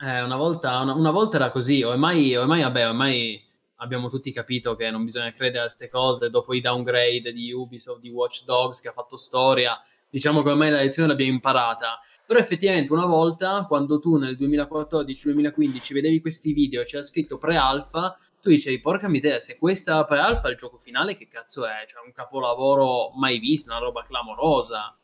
eh, 0.00 0.22
una, 0.22 0.36
volta, 0.36 0.80
una, 0.80 0.94
una, 0.94 1.10
volta, 1.12 1.36
era 1.36 1.50
così, 1.52 1.82
ormai, 1.82 2.34
ormai, 2.34 2.62
vabbè, 2.62 2.88
ormai 2.88 3.48
abbiamo 3.80 4.08
tutti 4.08 4.32
capito 4.32 4.74
che 4.76 4.90
non 4.90 5.04
bisogna 5.04 5.32
credere 5.32 5.60
a 5.60 5.66
queste 5.66 5.88
cose, 5.88 6.30
dopo 6.30 6.54
i 6.54 6.60
downgrade 6.60 7.32
di 7.32 7.52
Ubisoft, 7.52 8.00
di 8.00 8.10
Watch 8.10 8.44
Dogs 8.44 8.80
che 8.80 8.88
ha 8.88 8.92
fatto 8.92 9.16
storia, 9.16 9.78
diciamo 10.08 10.42
che 10.42 10.50
ormai 10.50 10.70
la 10.70 10.78
lezione 10.78 11.08
l'abbiamo 11.08 11.32
imparata. 11.32 11.98
Però 12.26 12.38
effettivamente 12.38 12.92
una 12.92 13.06
volta, 13.06 13.64
quando 13.66 13.98
tu 13.98 14.16
nel 14.16 14.36
2014-2015 14.38 15.92
vedevi 15.92 16.20
questi 16.20 16.52
video 16.52 16.82
e 16.82 16.84
c'era 16.84 17.02
scritto 17.02 17.38
pre-alpha, 17.38 18.16
tu 18.40 18.48
dicevi, 18.48 18.80
porca 18.80 19.08
miseria, 19.08 19.38
se 19.38 19.58
questa 19.58 20.04
pre-alpha 20.04 20.48
è 20.48 20.52
il 20.52 20.56
gioco 20.56 20.78
finale, 20.78 21.16
che 21.16 21.28
cazzo 21.28 21.66
è? 21.66 21.84
Cioè, 21.86 22.04
un 22.04 22.12
capolavoro 22.12 23.10
mai 23.18 23.38
visto, 23.38 23.70
una 23.70 23.78
roba 23.78 24.02
clamorosa. 24.02 24.96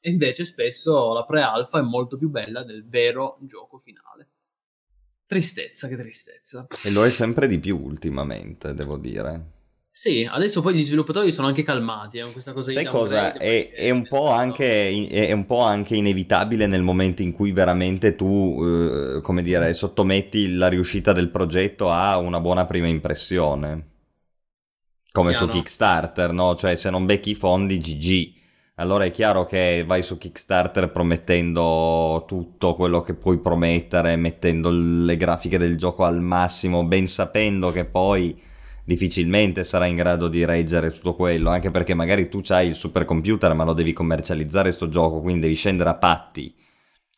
E 0.00 0.10
invece 0.10 0.44
spesso 0.44 1.12
la 1.12 1.24
pre-alpha 1.24 1.78
è 1.78 1.82
molto 1.82 2.16
più 2.16 2.30
bella 2.30 2.64
del 2.64 2.88
vero 2.88 3.38
gioco 3.42 3.78
finale. 3.78 4.29
Tristezza, 5.30 5.86
che 5.86 5.96
tristezza. 5.96 6.66
E 6.82 6.90
lo 6.90 7.04
è 7.04 7.10
sempre 7.12 7.46
di 7.46 7.60
più 7.60 7.78
ultimamente, 7.80 8.74
devo 8.74 8.96
dire. 8.96 9.44
Sì, 9.88 10.28
adesso 10.28 10.60
poi 10.60 10.74
gli 10.74 10.82
sviluppatori 10.82 11.30
sono 11.30 11.46
anche 11.46 11.62
calmati, 11.62 12.18
eh, 12.18 12.32
questa 12.32 12.52
cosa 12.52 12.72
Sai 12.72 12.84
cosa? 12.86 13.34
È, 13.34 13.70
è, 13.70 13.90
un 13.90 14.08
anche, 14.10 15.06
è, 15.06 15.30
un 15.30 15.46
po 15.46 15.60
anche, 15.60 15.94
inevitabile 15.94 16.66
nel 16.66 16.82
momento 16.82 17.22
in 17.22 17.30
cui 17.30 17.52
veramente 17.52 18.16
tu, 18.16 18.58
eh, 18.60 19.20
come 19.20 19.42
dire, 19.42 19.72
sottometti 19.72 20.54
la 20.54 20.66
riuscita 20.66 21.12
del 21.12 21.28
progetto 21.28 21.90
a 21.90 22.18
una 22.18 22.40
buona 22.40 22.64
prima 22.64 22.88
impressione. 22.88 23.86
Come 25.12 25.30
Chiaro. 25.30 25.46
su 25.46 25.52
Kickstarter, 25.52 26.32
no? 26.32 26.56
Cioè 26.56 26.74
se 26.74 26.90
non 26.90 27.06
becchi 27.06 27.30
i 27.30 27.34
fondi, 27.36 27.78
GG. 27.78 28.39
Allora 28.80 29.04
è 29.04 29.10
chiaro 29.10 29.44
che 29.44 29.84
vai 29.86 30.02
su 30.02 30.16
Kickstarter 30.16 30.90
promettendo 30.90 32.24
tutto 32.26 32.74
quello 32.74 33.02
che 33.02 33.12
puoi 33.12 33.38
promettere, 33.38 34.16
mettendo 34.16 34.70
le 34.70 35.18
grafiche 35.18 35.58
del 35.58 35.76
gioco 35.76 36.04
al 36.04 36.22
massimo, 36.22 36.82
ben 36.84 37.06
sapendo 37.06 37.72
che 37.72 37.84
poi 37.84 38.40
difficilmente 38.82 39.64
sarà 39.64 39.84
in 39.84 39.96
grado 39.96 40.28
di 40.28 40.46
reggere 40.46 40.92
tutto 40.92 41.14
quello, 41.14 41.50
anche 41.50 41.70
perché 41.70 41.92
magari 41.92 42.30
tu 42.30 42.40
hai 42.48 42.68
il 42.68 42.74
supercomputer 42.74 43.52
ma 43.52 43.64
lo 43.64 43.74
devi 43.74 43.92
commercializzare 43.92 44.72
sto 44.72 44.88
gioco, 44.88 45.20
quindi 45.20 45.42
devi 45.42 45.54
scendere 45.54 45.90
a 45.90 45.96
patti 45.96 46.54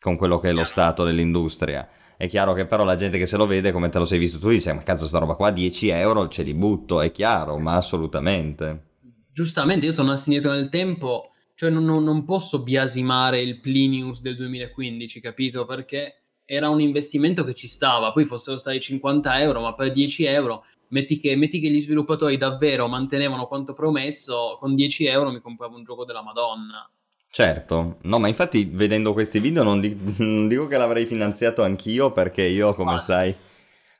con 0.01 0.17
quello 0.17 0.39
che 0.39 0.49
è 0.49 0.51
lo 0.51 0.65
stato 0.65 1.05
dell'industria. 1.05 1.87
È 2.17 2.27
chiaro 2.27 2.51
che 2.51 2.65
però 2.65 2.83
la 2.83 2.95
gente 2.95 3.17
che 3.17 3.25
se 3.25 3.37
lo 3.37 3.47
vede, 3.47 3.71
come 3.71 3.87
te 3.87 3.99
lo 3.99 4.05
sei 4.05 4.19
visto 4.19 4.37
tu, 4.37 4.49
dice 4.49 4.73
ma 4.73 4.83
cazzo 4.83 5.07
sta 5.07 5.19
roba 5.19 5.35
qua, 5.35 5.49
10 5.49 5.87
euro 5.87 6.27
ce 6.27 6.43
li 6.43 6.53
butto, 6.53 6.99
è 6.99 7.09
chiaro, 7.13 7.57
ma 7.57 7.77
assolutamente. 7.77 8.87
Giustamente, 9.31 9.85
io 9.85 9.93
tornassi 9.93 10.27
indietro 10.27 10.51
nel 10.51 10.67
tempo, 10.67 11.29
cioè 11.63 11.71
non, 11.71 12.03
non 12.03 12.25
posso 12.25 12.61
biasimare 12.61 13.41
il 13.41 13.61
Plinius 13.61 14.19
del 14.19 14.35
2015, 14.35 15.21
capito? 15.21 15.65
Perché 15.65 16.23
era 16.43 16.67
un 16.67 16.81
investimento 16.81 17.45
che 17.45 17.53
ci 17.53 17.67
stava, 17.67 18.11
poi 18.11 18.25
fossero 18.25 18.57
stati 18.57 18.81
50 18.81 19.39
euro, 19.39 19.61
ma 19.61 19.73
per 19.73 19.93
10 19.93 20.25
euro 20.25 20.65
metti 20.89 21.15
che, 21.17 21.37
metti 21.37 21.61
che, 21.61 21.69
gli 21.69 21.79
sviluppatori 21.79 22.35
davvero 22.35 22.89
mantenevano 22.89 23.47
quanto 23.47 23.73
promesso, 23.73 24.57
con 24.59 24.75
10 24.75 25.05
euro 25.05 25.31
mi 25.31 25.39
compravo 25.39 25.77
un 25.77 25.85
gioco 25.85 26.03
della 26.03 26.21
Madonna. 26.21 26.89
Certo, 27.29 27.97
no, 28.01 28.19
ma 28.19 28.27
infatti 28.27 28.69
vedendo 28.69 29.13
questi 29.13 29.39
video 29.39 29.63
non, 29.63 29.79
di- 29.79 29.97
non 30.17 30.49
dico 30.49 30.67
che 30.67 30.77
l'avrei 30.77 31.05
finanziato 31.05 31.63
anch'io 31.63 32.11
perché 32.11 32.43
io, 32.43 32.75
come 32.75 32.95
ah. 32.95 32.99
sai, 32.99 33.33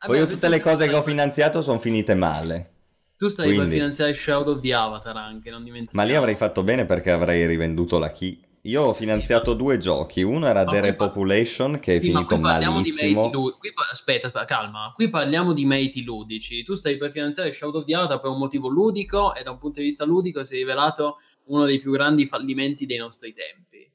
poi 0.06 0.18
io 0.18 0.28
tutte 0.28 0.50
le 0.50 0.60
cose 0.60 0.90
che 0.90 0.96
ho 0.96 1.02
finanziato 1.02 1.62
sono 1.62 1.80
finite 1.80 2.14
male. 2.14 2.73
Tu 3.24 3.30
stai 3.30 3.46
Quindi... 3.46 3.64
per 3.64 3.74
finanziare 3.74 4.14
Shadow 4.14 4.56
of 4.56 4.60
the 4.60 4.74
Avatar 4.74 5.16
anche, 5.16 5.50
non 5.50 5.64
dimentichiamo. 5.64 6.06
Ma 6.06 6.12
lì 6.12 6.14
avrei 6.14 6.36
fatto 6.36 6.62
bene 6.62 6.84
perché 6.86 7.10
avrei 7.10 7.48
rivenduto 7.48 7.98
la 7.98 8.12
key. 8.12 8.38
Io 8.64 8.82
ho 8.82 8.94
finanziato 8.94 9.54
due 9.54 9.78
giochi, 9.78 10.24
uno 10.24 10.46
era 10.46 10.66
The 10.66 10.82
Repopulation 10.82 11.80
che 11.80 11.96
è 11.96 12.00
sì, 12.02 12.08
finito 12.08 12.38
malissimo. 12.38 13.30
Lu- 13.32 13.58
qui, 13.58 13.72
aspetta, 13.92 14.28
aspetta, 14.28 14.44
calma, 14.44 14.92
qui 14.94 15.10
parliamo 15.10 15.54
di 15.54 15.64
meriti 15.64 16.04
ludici. 16.04 16.64
Tu 16.64 16.74
stai 16.74 16.98
per 16.98 17.12
finanziare 17.12 17.54
Shadow 17.54 17.80
of 17.80 17.86
the 17.86 17.96
Avatar 17.96 18.20
per 18.20 18.30
un 18.30 18.40
motivo 18.40 18.68
ludico 18.68 19.34
e 19.36 19.44
da 19.44 19.52
un 19.52 19.58
punto 19.58 19.80
di 19.80 19.86
vista 19.86 20.04
ludico 20.04 20.44
si 20.44 20.56
è 20.56 20.58
rivelato 20.58 21.20
uno 21.46 21.64
dei 21.64 21.80
più 21.80 21.92
grandi 21.92 22.28
fallimenti 22.28 22.86
dei 22.86 22.98
nostri 22.98 23.34
tempi. 23.34 23.90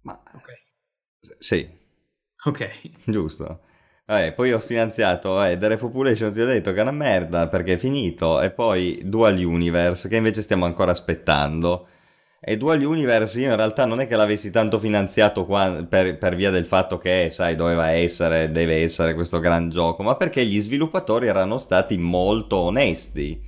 Ma... 0.00 0.18
Ok. 0.32 0.62
Sì. 1.38 1.68
Ok. 2.42 2.90
Giusto. 3.04 3.60
Vabbè, 4.06 4.32
poi 4.34 4.52
ho 4.52 4.60
finanziato 4.60 5.42
eh, 5.42 5.56
The 5.58 5.68
Repopulation, 5.68 6.32
ti 6.32 6.40
ho 6.40 6.46
detto 6.46 6.72
che 6.72 6.78
è 6.78 6.82
una 6.82 6.92
merda 6.92 7.48
perché 7.48 7.72
è 7.74 7.76
finito, 7.76 8.40
e 8.40 8.50
poi 8.50 9.00
Dual 9.04 9.36
Universe 9.36 10.08
che 10.08 10.16
invece 10.16 10.42
stiamo 10.42 10.64
ancora 10.64 10.92
aspettando 10.92 11.88
e 12.48 12.56
Dual 12.56 12.80
Universe 12.84 13.40
io 13.40 13.50
in 13.50 13.56
realtà 13.56 13.86
non 13.86 14.00
è 14.00 14.06
che 14.06 14.14
l'avessi 14.14 14.52
tanto 14.52 14.78
finanziato 14.78 15.44
qua 15.44 15.84
per, 15.88 16.16
per, 16.18 16.36
via 16.36 16.50
del 16.50 16.64
fatto 16.64 16.96
che, 16.96 17.28
sai, 17.28 17.56
doveva 17.56 17.90
essere, 17.90 18.52
deve 18.52 18.82
essere 18.82 19.14
questo 19.14 19.40
gran 19.40 19.68
gioco, 19.68 20.04
ma 20.04 20.14
perché 20.14 20.44
gli 20.44 20.60
sviluppatori 20.60 21.26
erano 21.26 21.58
stati 21.58 21.96
molto 21.96 22.58
onesti. 22.58 23.45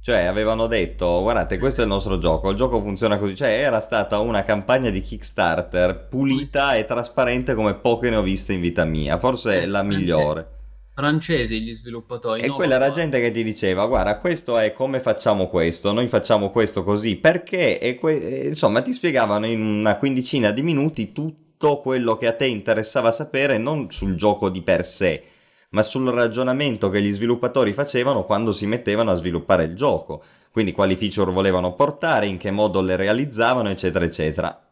Cioè 0.00 0.24
avevano 0.24 0.66
detto, 0.66 1.20
guardate, 1.20 1.58
questo 1.58 1.80
è 1.80 1.84
il 1.84 1.90
nostro 1.90 2.18
gioco, 2.18 2.50
il 2.50 2.56
gioco 2.56 2.80
funziona 2.80 3.18
così. 3.18 3.34
Cioè 3.34 3.48
era 3.48 3.80
stata 3.80 4.18
una 4.20 4.42
campagna 4.42 4.90
di 4.90 5.00
Kickstarter 5.00 6.06
pulita 6.08 6.74
e 6.74 6.84
trasparente 6.84 7.54
come 7.54 7.74
poche 7.74 8.08
ne 8.10 8.16
ho 8.16 8.22
viste 8.22 8.52
in 8.52 8.60
vita 8.60 8.84
mia, 8.84 9.18
forse 9.18 9.62
è 9.62 9.66
la 9.66 9.82
migliore. 9.82 10.56
Francesi 10.94 11.60
gli 11.60 11.72
sviluppatori. 11.72 12.40
E 12.40 12.48
quella 12.48 12.74
era 12.74 12.90
gente 12.90 13.20
che 13.20 13.30
ti 13.30 13.44
diceva, 13.44 13.86
guarda, 13.86 14.18
questo 14.18 14.58
è 14.58 14.72
come 14.72 14.98
facciamo 14.98 15.46
questo, 15.48 15.92
noi 15.92 16.08
facciamo 16.08 16.50
questo 16.50 16.82
così, 16.82 17.14
perché, 17.14 17.78
e 17.78 17.94
que- 17.94 18.46
insomma, 18.48 18.80
ti 18.82 18.92
spiegavano 18.92 19.46
in 19.46 19.60
una 19.60 19.96
quindicina 19.96 20.50
di 20.50 20.62
minuti 20.62 21.12
tutto 21.12 21.80
quello 21.80 22.16
che 22.16 22.26
a 22.26 22.32
te 22.32 22.46
interessava 22.46 23.12
sapere, 23.12 23.58
non 23.58 23.90
sul 23.90 24.16
gioco 24.16 24.48
di 24.48 24.60
per 24.62 24.84
sé, 24.84 25.22
ma 25.70 25.82
sul 25.82 26.08
ragionamento 26.10 26.88
che 26.88 27.02
gli 27.02 27.12
sviluppatori 27.12 27.72
facevano 27.72 28.24
quando 28.24 28.52
si 28.52 28.66
mettevano 28.66 29.10
a 29.10 29.14
sviluppare 29.14 29.64
il 29.64 29.74
gioco. 29.74 30.22
Quindi 30.50 30.72
quali 30.72 30.96
feature 30.96 31.30
volevano 31.30 31.74
portare, 31.74 32.26
in 32.26 32.38
che 32.38 32.50
modo 32.50 32.80
le 32.80 32.96
realizzavano, 32.96 33.68
eccetera, 33.68 34.04
eccetera. 34.04 34.66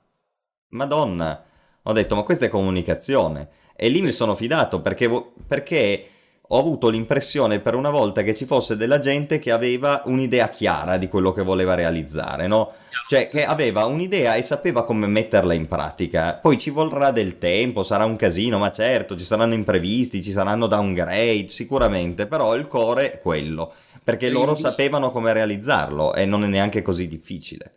Madonna, 0.70 1.44
ho 1.82 1.92
detto, 1.92 2.14
ma 2.14 2.22
questa 2.22 2.46
è 2.46 2.48
comunicazione. 2.48 3.48
E 3.76 3.88
lì 3.88 4.00
mi 4.00 4.10
sono 4.10 4.34
fidato 4.34 4.80
perché, 4.80 5.08
perché 5.46 6.08
ho 6.48 6.58
avuto 6.58 6.88
l'impressione 6.88 7.58
per 7.58 7.74
una 7.74 7.90
volta 7.90 8.22
che 8.22 8.34
ci 8.34 8.44
fosse 8.44 8.76
della 8.76 8.98
gente 8.98 9.38
che 9.38 9.50
aveva 9.50 10.02
un'idea 10.06 10.48
chiara 10.48 10.96
di 10.96 11.08
quello 11.08 11.32
che 11.32 11.42
voleva 11.42 11.74
realizzare, 11.74 12.46
no? 12.46 12.72
Cioè 13.08 13.28
che 13.28 13.44
aveva 13.44 13.84
un'idea 13.84 14.34
e 14.34 14.42
sapeva 14.42 14.84
come 14.84 15.06
metterla 15.06 15.54
in 15.54 15.68
pratica. 15.68 16.34
Poi 16.34 16.58
ci 16.58 16.70
vorrà 16.70 17.10
del 17.10 17.38
tempo, 17.38 17.82
sarà 17.82 18.04
un 18.04 18.16
casino, 18.16 18.58
ma 18.58 18.70
certo, 18.72 19.16
ci 19.16 19.24
saranno 19.24 19.54
imprevisti, 19.54 20.22
ci 20.22 20.32
saranno 20.32 20.66
downgrade, 20.66 21.48
sicuramente, 21.48 22.26
però 22.26 22.54
il 22.54 22.66
core 22.66 23.12
è 23.12 23.20
quello, 23.20 23.72
perché 24.02 24.28
loro 24.28 24.54
sapevano 24.54 25.10
come 25.10 25.32
realizzarlo 25.32 26.14
e 26.14 26.26
non 26.26 26.44
è 26.44 26.46
neanche 26.46 26.82
così 26.82 27.06
difficile. 27.06 27.75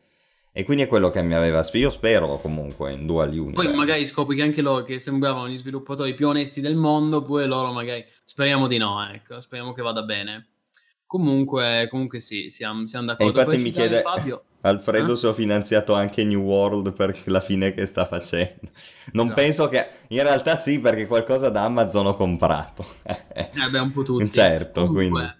E 0.51 0.63
quindi 0.63 0.83
è 0.83 0.87
quello 0.87 1.09
che 1.09 1.21
mi 1.21 1.35
aveva... 1.35 1.63
Io 1.73 1.89
spero 1.89 2.39
comunque 2.39 2.91
in 2.91 3.05
Dual 3.05 3.29
Universe. 3.29 3.67
Poi 3.67 3.75
magari 3.75 4.05
scopri 4.05 4.35
che 4.35 4.41
anche 4.41 4.61
loro 4.61 4.83
che 4.83 4.99
sembravano 4.99 5.47
gli 5.47 5.57
sviluppatori 5.57 6.13
più 6.15 6.27
onesti 6.27 6.59
del 6.59 6.75
mondo, 6.75 7.23
pure 7.23 7.45
loro 7.45 7.71
magari... 7.71 8.03
Speriamo 8.23 8.67
di 8.67 8.77
no, 8.77 9.07
ecco, 9.11 9.39
speriamo 9.39 9.73
che 9.73 9.81
vada 9.81 10.01
bene. 10.01 10.47
Comunque, 11.05 11.87
comunque 11.89 12.19
sì, 12.19 12.49
siamo, 12.49 12.85
siamo 12.87 13.07
d'accordo. 13.07 13.39
E 13.39 13.43
infatti 13.43 13.61
mi 13.61 13.71
chiede 13.71 14.01
Fabio... 14.01 14.43
Alfredo 14.61 15.13
eh? 15.13 15.15
se 15.15 15.27
ho 15.27 15.33
finanziato 15.33 15.93
anche 15.93 16.25
New 16.25 16.41
World 16.41 16.91
per 16.91 17.17
la 17.25 17.39
fine 17.39 17.73
che 17.73 17.85
sta 17.85 18.05
facendo. 18.05 18.69
Non 19.13 19.27
esatto. 19.27 19.41
penso 19.41 19.69
che... 19.69 19.87
In 20.09 20.23
realtà 20.23 20.55
sì, 20.55 20.79
perché 20.79 21.05
qualcosa 21.05 21.49
da 21.49 21.63
Amazon 21.63 22.07
ho 22.07 22.15
comprato. 22.15 22.85
eh 23.03 23.49
beh, 23.69 23.79
un 23.79 23.91
po' 23.91 24.03
tutti. 24.03 24.29
Certo, 24.31 24.85
Comunque, 24.85 25.07
quindi 25.07 25.38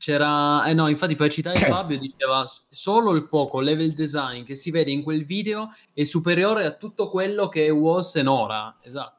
c'era, 0.00 0.64
eh 0.64 0.72
no, 0.72 0.88
infatti 0.88 1.14
per 1.14 1.30
citare 1.30 1.58
Fabio 1.58 1.98
diceva 1.98 2.44
solo 2.70 3.12
il 3.12 3.28
poco 3.28 3.60
level 3.60 3.92
design 3.92 4.44
che 4.44 4.54
si 4.54 4.70
vede 4.70 4.90
in 4.90 5.02
quel 5.02 5.24
video 5.24 5.74
è 5.92 6.04
superiore 6.04 6.64
a 6.64 6.72
tutto 6.72 7.10
quello 7.10 7.48
che 7.48 7.66
è 7.66 7.70
Was 7.70 8.16
e 8.16 8.22
Nora, 8.22 8.78
esatto. 8.82 9.18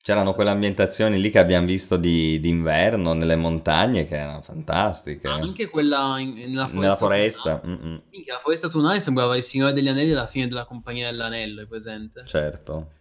C'erano 0.00 0.32
quelle 0.32 0.48
ambientazioni 0.48 1.20
lì 1.20 1.28
che 1.28 1.38
abbiamo 1.38 1.66
visto 1.66 1.98
di, 1.98 2.40
d'inverno 2.40 3.12
nelle 3.12 3.36
montagne 3.36 4.06
che 4.06 4.16
erano 4.16 4.40
fantastiche. 4.40 5.28
Ah, 5.28 5.34
anche 5.34 5.68
quella 5.68 6.18
in, 6.18 6.32
nella 6.32 6.66
foresta. 6.66 6.78
Nella 6.78 6.96
foresta. 6.96 7.60
Minchia, 7.62 8.32
la 8.32 8.38
foresta 8.38 8.68
tunale 8.68 9.00
sembrava 9.00 9.36
il 9.36 9.42
Signore 9.42 9.74
degli 9.74 9.88
Anelli 9.88 10.12
alla 10.12 10.26
fine 10.26 10.48
della 10.48 10.64
Compagnia 10.64 11.10
dell'Anello, 11.10 11.60
è 11.60 11.66
presente? 11.66 12.24
Certo 12.24 12.96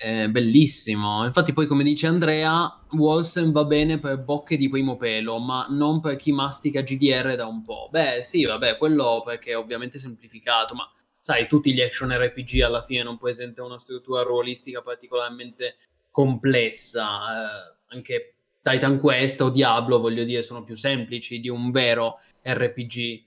è 0.00 0.28
bellissimo. 0.28 1.26
Infatti, 1.26 1.52
poi, 1.52 1.66
come 1.66 1.84
dice 1.84 2.06
Andrea, 2.06 2.82
Wolsen 2.92 3.52
va 3.52 3.64
bene 3.64 3.98
per 3.98 4.18
bocche 4.18 4.56
di 4.56 4.70
primo 4.70 4.96
pelo, 4.96 5.38
ma 5.38 5.66
non 5.68 6.00
per 6.00 6.16
chi 6.16 6.32
mastica 6.32 6.80
GDR 6.80 7.34
da 7.36 7.44
un 7.44 7.62
po'. 7.62 7.88
Beh, 7.90 8.22
sì, 8.22 8.46
vabbè, 8.46 8.78
quello 8.78 9.22
perché 9.22 9.50
è 9.50 9.58
ovviamente 9.58 9.98
semplificato, 9.98 10.74
ma 10.74 10.90
sai, 11.18 11.46
tutti 11.46 11.74
gli 11.74 11.82
action 11.82 12.10
RPG 12.16 12.62
alla 12.62 12.80
fine 12.80 13.02
non 13.02 13.18
presentano 13.18 13.68
una 13.68 13.78
struttura 13.78 14.22
ruolistica 14.22 14.80
particolarmente 14.80 15.76
complessa. 16.10 17.04
Eh, 17.04 17.76
anche 17.88 18.36
Titan 18.62 18.98
Quest 18.98 19.42
o 19.42 19.50
Diablo, 19.50 20.00
voglio 20.00 20.24
dire, 20.24 20.40
sono 20.40 20.64
più 20.64 20.76
semplici 20.76 21.40
di 21.40 21.50
un 21.50 21.70
vero 21.70 22.20
RPG 22.42 23.24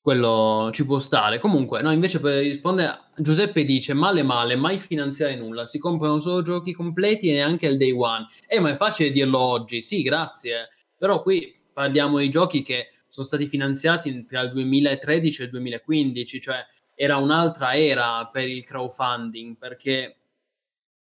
quello 0.00 0.70
ci 0.72 0.84
può 0.84 0.98
stare. 0.98 1.38
Comunque, 1.38 1.82
no, 1.82 1.92
invece 1.92 2.20
per 2.20 2.38
rispondere, 2.38 3.10
Giuseppe 3.16 3.64
dice: 3.64 3.92
male 3.92 4.22
male, 4.22 4.56
mai 4.56 4.78
finanziare 4.78 5.36
nulla, 5.36 5.66
si 5.66 5.78
comprano 5.78 6.18
solo 6.18 6.42
giochi 6.42 6.72
completi 6.72 7.28
e 7.28 7.34
neanche 7.34 7.66
il 7.66 7.76
day 7.76 7.92
one. 7.92 8.26
Eh, 8.46 8.60
ma 8.60 8.70
è 8.70 8.76
facile 8.76 9.10
dirlo 9.10 9.38
oggi, 9.38 9.80
sì, 9.80 10.02
grazie. 10.02 10.70
Però 10.96 11.22
qui 11.22 11.54
parliamo 11.72 12.18
di 12.18 12.30
giochi 12.30 12.62
che 12.62 12.88
sono 13.08 13.26
stati 13.26 13.46
finanziati 13.46 14.24
tra 14.26 14.40
il 14.42 14.52
2013 14.52 15.42
e 15.42 15.44
il 15.44 15.50
2015, 15.50 16.40
cioè 16.40 16.64
era 16.94 17.16
un'altra 17.16 17.74
era 17.76 18.28
per 18.32 18.48
il 18.48 18.64
crowdfunding, 18.64 19.56
perché 19.56 20.16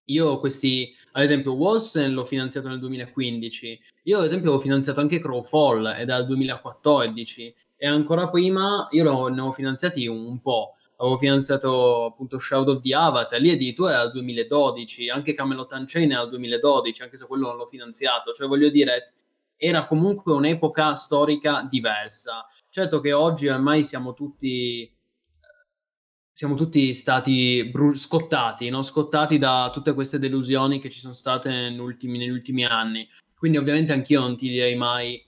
io 0.09 0.39
questi, 0.39 0.95
ad 1.13 1.23
esempio, 1.23 1.53
Wolsen 1.53 2.13
l'ho 2.15 2.25
finanziato 2.25 2.69
nel 2.69 2.79
2015, 2.79 3.81
io 4.05 4.19
ad 4.19 4.25
esempio 4.25 4.53
ho 4.53 4.59
finanziato 4.59 5.01
anche 5.01 5.19
Crowfall, 5.19 5.87
è 5.89 6.05
dal 6.05 6.25
2014, 6.25 7.55
e 7.79 7.87
ancora 7.87 8.29
prima 8.29 8.89
io 8.91 9.05
lo, 9.05 9.29
ne 9.29 9.41
ho 9.41 9.53
finanziati 9.53 10.07
un, 10.09 10.41
po'. 10.41 10.75
Avevo 10.97 11.17
finanziato 11.17 12.07
appunto 12.07 12.39
Shadow 12.39 12.75
of 12.75 12.83
the 12.83 12.93
Avatar, 12.93 13.41
lì 13.41 13.51
addirittura 13.51 13.93
era 13.93 14.01
al 14.01 14.11
2012, 14.11 15.09
anche 15.09 15.33
Camelot 15.33 15.71
Unchained 15.73 16.11
era 16.11 16.23
al 16.23 16.29
2012, 16.29 17.03
anche 17.03 17.17
se 17.17 17.25
quello 17.27 17.47
non 17.47 17.57
l'ho 17.57 17.67
finanziato. 17.67 18.33
Cioè, 18.33 18.49
voglio 18.49 18.69
dire, 18.69 19.13
era 19.57 19.87
comunque 19.87 20.33
un'epoca 20.33 20.97
storica 20.97 21.67
diversa. 21.71 22.47
Certo 22.69 23.01
che 23.01 23.13
oggi 23.13 23.47
ormai 23.47 23.85
siamo 23.85 24.13
tutti 24.13 24.93
siamo 26.33 26.55
tutti 26.55 26.95
stati 26.95 27.69
bru- 27.69 27.97
scottati, 27.97 28.69
no? 28.69 28.83
scottati 28.83 29.39
da 29.39 29.71
tutte 29.73 29.93
queste 29.93 30.21
delusioni 30.21 30.79
che 30.79 30.89
ci 30.89 31.01
sono 31.01 31.13
state 31.13 31.51
negli 31.51 31.81
ultimi, 31.81 32.17
negli 32.17 32.29
ultimi 32.31 32.65
anni. 32.65 33.09
Quindi 33.37 33.59
ovviamente 33.59 33.93
anch'io 33.93 34.21
non 34.21 34.37
ti 34.37 34.49
direi 34.49 34.77
mai 34.77 35.21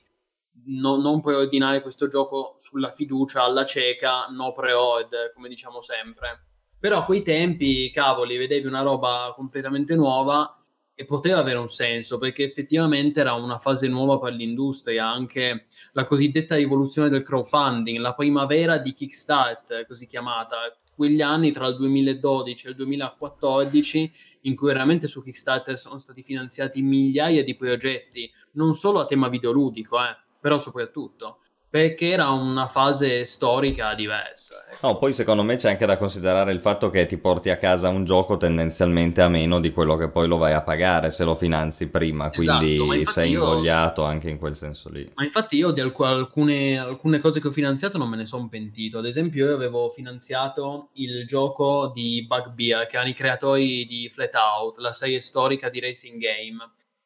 no, 0.67 0.97
non 0.97 1.21
puoi 1.21 1.35
ordinare 1.35 1.83
questo 1.83 2.09
gioco 2.09 2.57
sulla 2.59 2.91
fiducia 2.91 3.43
alla 3.43 3.65
cieca, 3.65 4.27
no 4.27 4.53
pre-ord, 4.53 5.33
come 5.35 5.49
diciamo 5.49 5.81
sempre. 5.81 6.45
Però 6.79 6.99
a 6.99 7.05
quei 7.05 7.23
tempi, 7.23 7.91
cavoli, 7.91 8.37
vedevi 8.37 8.67
una 8.67 8.83
roba 8.83 9.33
completamente 9.37 9.95
nuova 9.95 10.55
e 10.95 11.05
poteva 11.05 11.39
avere 11.39 11.59
un 11.59 11.69
senso 11.69 12.19
perché 12.19 12.45
effettivamente 12.45 13.21
era 13.21 13.33
una 13.33 13.59
fase 13.59 13.89
nuova 13.89 14.19
per 14.19 14.35
l'industria, 14.35 15.09
anche 15.11 15.67
la 15.93 16.05
cosiddetta 16.07 16.57
rivoluzione 16.57 17.09
del 17.09 17.23
crowdfunding, 17.23 17.99
la 17.99 18.15
primavera 18.15 18.79
di 18.79 18.93
Kickstart, 18.93 19.87
così 19.87 20.07
chiamata, 20.07 20.57
quegli 20.95 21.23
anni 21.23 21.53
tra 21.53 21.67
il 21.69 21.77
2012 21.77 22.67
e 22.67 22.71
il 22.71 22.77
2014 22.77 24.13
in 24.43 24.55
cui 24.55 24.67
veramente 24.69 25.09
su 25.09 25.23
Kickstarter 25.23 25.79
sono 25.79 25.99
stati 25.99 26.23
finanziati 26.23 26.83
migliaia 26.83 27.43
di 27.43 27.57
progetti, 27.57 28.31
non 28.53 28.75
solo 28.75 29.01
a 29.01 29.07
tema 29.07 29.29
videoludico, 29.29 29.99
eh 29.99 30.29
però 30.41 30.59
soprattutto 30.59 31.39
perché 31.71 32.09
era 32.09 32.31
una 32.31 32.67
fase 32.67 33.25
storica 33.25 33.95
diversa. 33.95 34.67
Ecco. 34.69 34.89
No, 34.89 34.99
poi 34.99 35.13
secondo 35.13 35.45
me 35.45 35.55
c'è 35.55 35.69
anche 35.69 35.87
da 35.87 35.97
considerare 35.97 36.53
il 36.53 36.59
fatto 36.59 36.91
che 36.91 37.07
ti 37.07 37.17
porti 37.17 37.49
a 37.49 37.59
casa 37.59 37.89
un 37.89 38.05
gioco 38.05 38.37
tendenzialmente 38.37 39.21
a 39.21 39.29
meno 39.29 39.61
di 39.61 39.71
quello 39.71 39.97
che 39.97 40.09
poi 40.09 40.27
lo 40.27 40.37
vai 40.37 40.53
a 40.53 40.63
pagare 40.63 41.13
se 41.13 41.23
lo 41.23 41.37
finanzi 41.37 41.87
prima, 41.87 42.29
quindi 42.31 42.73
esatto, 42.73 43.11
sei 43.13 43.31
io... 43.31 43.39
invogliato 43.39 44.03
anche 44.03 44.29
in 44.29 44.39
quel 44.39 44.57
senso 44.57 44.91
lì. 44.91 45.09
Ma 45.15 45.23
infatti 45.23 45.59
io 45.59 45.71
di 45.71 45.81
alc- 45.81 46.01
alcune, 46.01 46.77
alcune, 46.77 47.21
cose 47.21 47.41
che 47.41 47.47
ho 47.47 47.53
finanziato 47.53 47.99
non 47.99 48.09
me 48.09 48.17
ne 48.17 48.27
sono 48.27 48.49
pentito, 48.49 48.99
ad 48.99 49.07
esempio 49.07 49.47
io 49.47 49.55
avevo 49.55 49.91
finanziato 49.91 50.89
il 50.95 51.25
gioco 51.25 51.93
di 51.95 52.27
Bugbear, 52.27 52.89
che 52.89 52.97
erano 52.97 53.11
i 53.11 53.15
creatori 53.15 53.87
di 53.87 54.09
Flatout, 54.09 54.79
la 54.79 54.93
serie 54.93 55.21
storica 55.21 55.69
di 55.69 55.79
Racing 55.79 56.19
Game, 56.19 56.59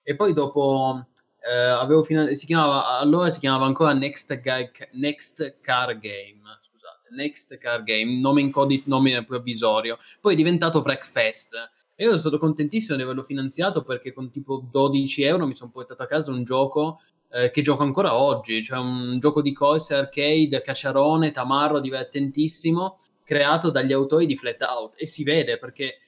e 0.02 0.16
poi 0.16 0.32
dopo 0.32 1.08
eh, 1.44 2.02
fina- 2.04 2.32
si 2.32 2.46
chiamava, 2.46 2.98
allora 2.98 3.28
si 3.30 3.38
chiamava 3.38 3.66
ancora 3.66 3.92
Next, 3.92 4.40
Ga- 4.40 4.70
Next 4.92 5.60
Car 5.60 5.98
Game, 5.98 6.40
scusate, 6.60 7.08
Next 7.10 7.58
Car 7.58 7.82
Game, 7.82 8.18
nome 8.18 8.40
in 8.40 8.50
codice, 8.50 8.84
nome 8.86 9.24
provvisorio, 9.24 9.98
poi 10.20 10.32
è 10.32 10.36
diventato 10.36 10.80
Wreckfest. 10.80 11.54
E 11.96 12.02
io 12.02 12.08
sono 12.08 12.18
stato 12.18 12.38
contentissimo 12.38 12.96
di 12.96 13.02
averlo 13.02 13.22
finanziato 13.22 13.82
perché 13.82 14.12
con 14.12 14.30
tipo 14.30 14.66
12 14.68 15.22
euro 15.22 15.46
mi 15.46 15.54
sono 15.54 15.70
portato 15.70 16.02
a 16.02 16.06
casa 16.06 16.32
un 16.32 16.42
gioco 16.42 17.00
eh, 17.30 17.50
che 17.50 17.62
gioco 17.62 17.82
ancora 17.82 18.16
oggi, 18.16 18.62
cioè 18.62 18.78
un 18.78 19.18
gioco 19.20 19.42
di 19.42 19.52
corse 19.52 19.94
arcade, 19.94 20.62
cacciarone, 20.62 21.30
tamarro, 21.30 21.78
divertentissimo, 21.78 22.96
creato 23.22 23.70
dagli 23.70 23.92
autori 23.92 24.26
di 24.26 24.36
Flat 24.36 24.62
Out. 24.62 24.94
E 24.98 25.06
si 25.06 25.22
vede 25.24 25.58
perché 25.58 25.98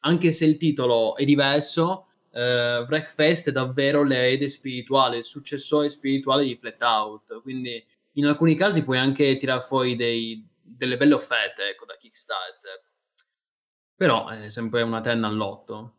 anche 0.00 0.32
se 0.32 0.44
il 0.46 0.56
titolo 0.56 1.16
è 1.16 1.24
diverso, 1.24 2.06
uh, 2.36 2.84
Wreckfest 2.86 3.48
è 3.48 3.52
davvero 3.52 4.02
l'erede 4.02 4.48
spirituale, 4.48 5.18
il 5.18 5.24
successore 5.24 5.88
spirituale 5.88 6.44
di 6.44 6.56
Flat 6.56 6.82
Out. 6.82 7.40
Quindi 7.42 7.82
in 8.12 8.26
alcuni 8.26 8.54
casi 8.54 8.84
puoi 8.84 8.98
anche 8.98 9.36
tirare 9.36 9.62
fuori 9.62 9.96
dei, 9.96 10.46
delle 10.60 10.96
belle 10.96 11.14
offerte 11.14 11.70
ecco, 11.70 11.86
da 11.86 11.96
Kickstarter. 11.98 12.84
Però 13.96 14.28
è 14.28 14.48
sempre 14.50 14.82
una 14.82 15.00
terna 15.00 15.26
all'otto. 15.26 15.92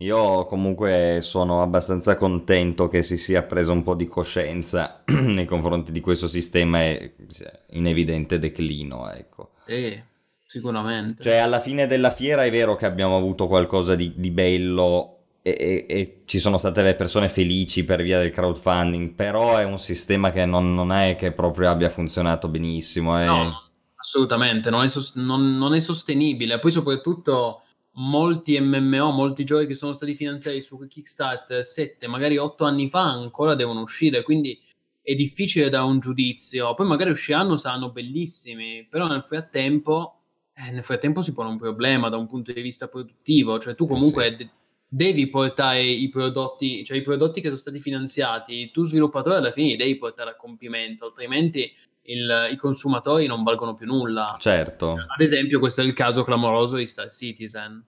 Io 0.00 0.44
comunque 0.44 1.20
sono 1.22 1.62
abbastanza 1.62 2.16
contento 2.16 2.88
che 2.88 3.02
si 3.02 3.16
sia 3.16 3.42
preso 3.42 3.72
un 3.72 3.82
po' 3.82 3.94
di 3.94 4.06
coscienza 4.06 5.02
nei 5.08 5.46
confronti 5.46 5.90
di 5.90 6.00
questo 6.00 6.28
sistema 6.28 6.82
in 6.82 7.86
evidente 7.86 8.38
declino, 8.38 9.10
ecco. 9.10 9.52
Eh, 9.64 10.02
sicuramente. 10.44 11.22
Cioè, 11.22 11.36
alla 11.36 11.60
fine 11.60 11.86
della 11.86 12.10
fiera 12.10 12.44
è 12.44 12.50
vero 12.50 12.76
che 12.76 12.84
abbiamo 12.84 13.16
avuto 13.16 13.46
qualcosa 13.46 13.94
di, 13.94 14.12
di 14.16 14.30
bello 14.30 15.15
e, 15.54 15.86
e, 15.88 16.22
ci 16.24 16.40
sono 16.40 16.58
state 16.58 16.82
le 16.82 16.96
persone 16.96 17.28
felici 17.28 17.84
per 17.84 18.02
via 18.02 18.18
del 18.18 18.32
crowdfunding, 18.32 19.14
però 19.14 19.56
è 19.56 19.64
un 19.64 19.78
sistema 19.78 20.32
che 20.32 20.44
non, 20.44 20.74
non 20.74 20.90
è 20.90 21.14
che 21.14 21.30
proprio 21.30 21.70
abbia 21.70 21.88
funzionato 21.88 22.48
benissimo. 22.48 23.16
È... 23.16 23.26
No, 23.26 23.62
assolutamente, 23.94 24.70
non 24.70 24.82
è, 24.84 24.88
non, 25.14 25.56
non 25.56 25.72
è, 25.74 25.78
sostenibile. 25.78 26.58
Poi 26.58 26.72
soprattutto 26.72 27.62
molti 27.92 28.58
MMO, 28.58 29.12
molti 29.12 29.44
giochi 29.44 29.68
che 29.68 29.74
sono 29.74 29.92
stati 29.92 30.16
finanziati 30.16 30.60
su 30.60 30.76
Kickstarter 30.84 31.64
7, 31.64 32.08
magari 32.08 32.38
8 32.38 32.64
anni 32.64 32.88
fa 32.88 33.02
ancora 33.02 33.54
devono 33.54 33.82
uscire, 33.82 34.24
quindi 34.24 34.60
è 35.00 35.14
difficile 35.14 35.68
da 35.68 35.84
un 35.84 36.00
giudizio. 36.00 36.74
Poi 36.74 36.86
magari 36.86 37.10
usciranno, 37.10 37.56
saranno 37.56 37.92
bellissimi, 37.92 38.84
però 38.90 39.06
nel 39.06 39.22
frattempo... 39.22 40.12
Eh, 40.58 40.70
nel 40.70 40.82
frattempo 40.82 41.20
si 41.20 41.34
pone 41.34 41.50
un 41.50 41.58
problema 41.58 42.08
da 42.08 42.16
un 42.16 42.26
punto 42.26 42.50
di 42.50 42.62
vista 42.62 42.88
produttivo, 42.88 43.58
cioè 43.58 43.74
tu 43.74 43.84
eh, 43.84 43.88
comunque 43.88 44.26
eh 44.26 44.36
sì 44.38 44.50
devi 44.96 45.28
portare 45.28 45.82
i 45.82 46.08
prodotti, 46.08 46.82
cioè 46.82 46.96
i 46.96 47.02
prodotti 47.02 47.42
che 47.42 47.48
sono 47.48 47.60
stati 47.60 47.80
finanziati, 47.80 48.70
tu 48.70 48.82
sviluppatore 48.82 49.36
alla 49.36 49.52
fine 49.52 49.72
li 49.72 49.76
devi 49.76 49.98
portare 49.98 50.30
a 50.30 50.36
compimento, 50.36 51.04
altrimenti 51.04 51.70
il, 52.04 52.48
i 52.50 52.56
consumatori 52.56 53.26
non 53.26 53.42
valgono 53.42 53.74
più 53.74 53.86
nulla. 53.86 54.36
Certo. 54.40 54.92
Ad 54.92 55.20
esempio, 55.20 55.58
questo 55.58 55.82
è 55.82 55.84
il 55.84 55.92
caso 55.92 56.24
clamoroso 56.24 56.76
di 56.76 56.86
Star 56.86 57.10
Citizen. 57.10 57.84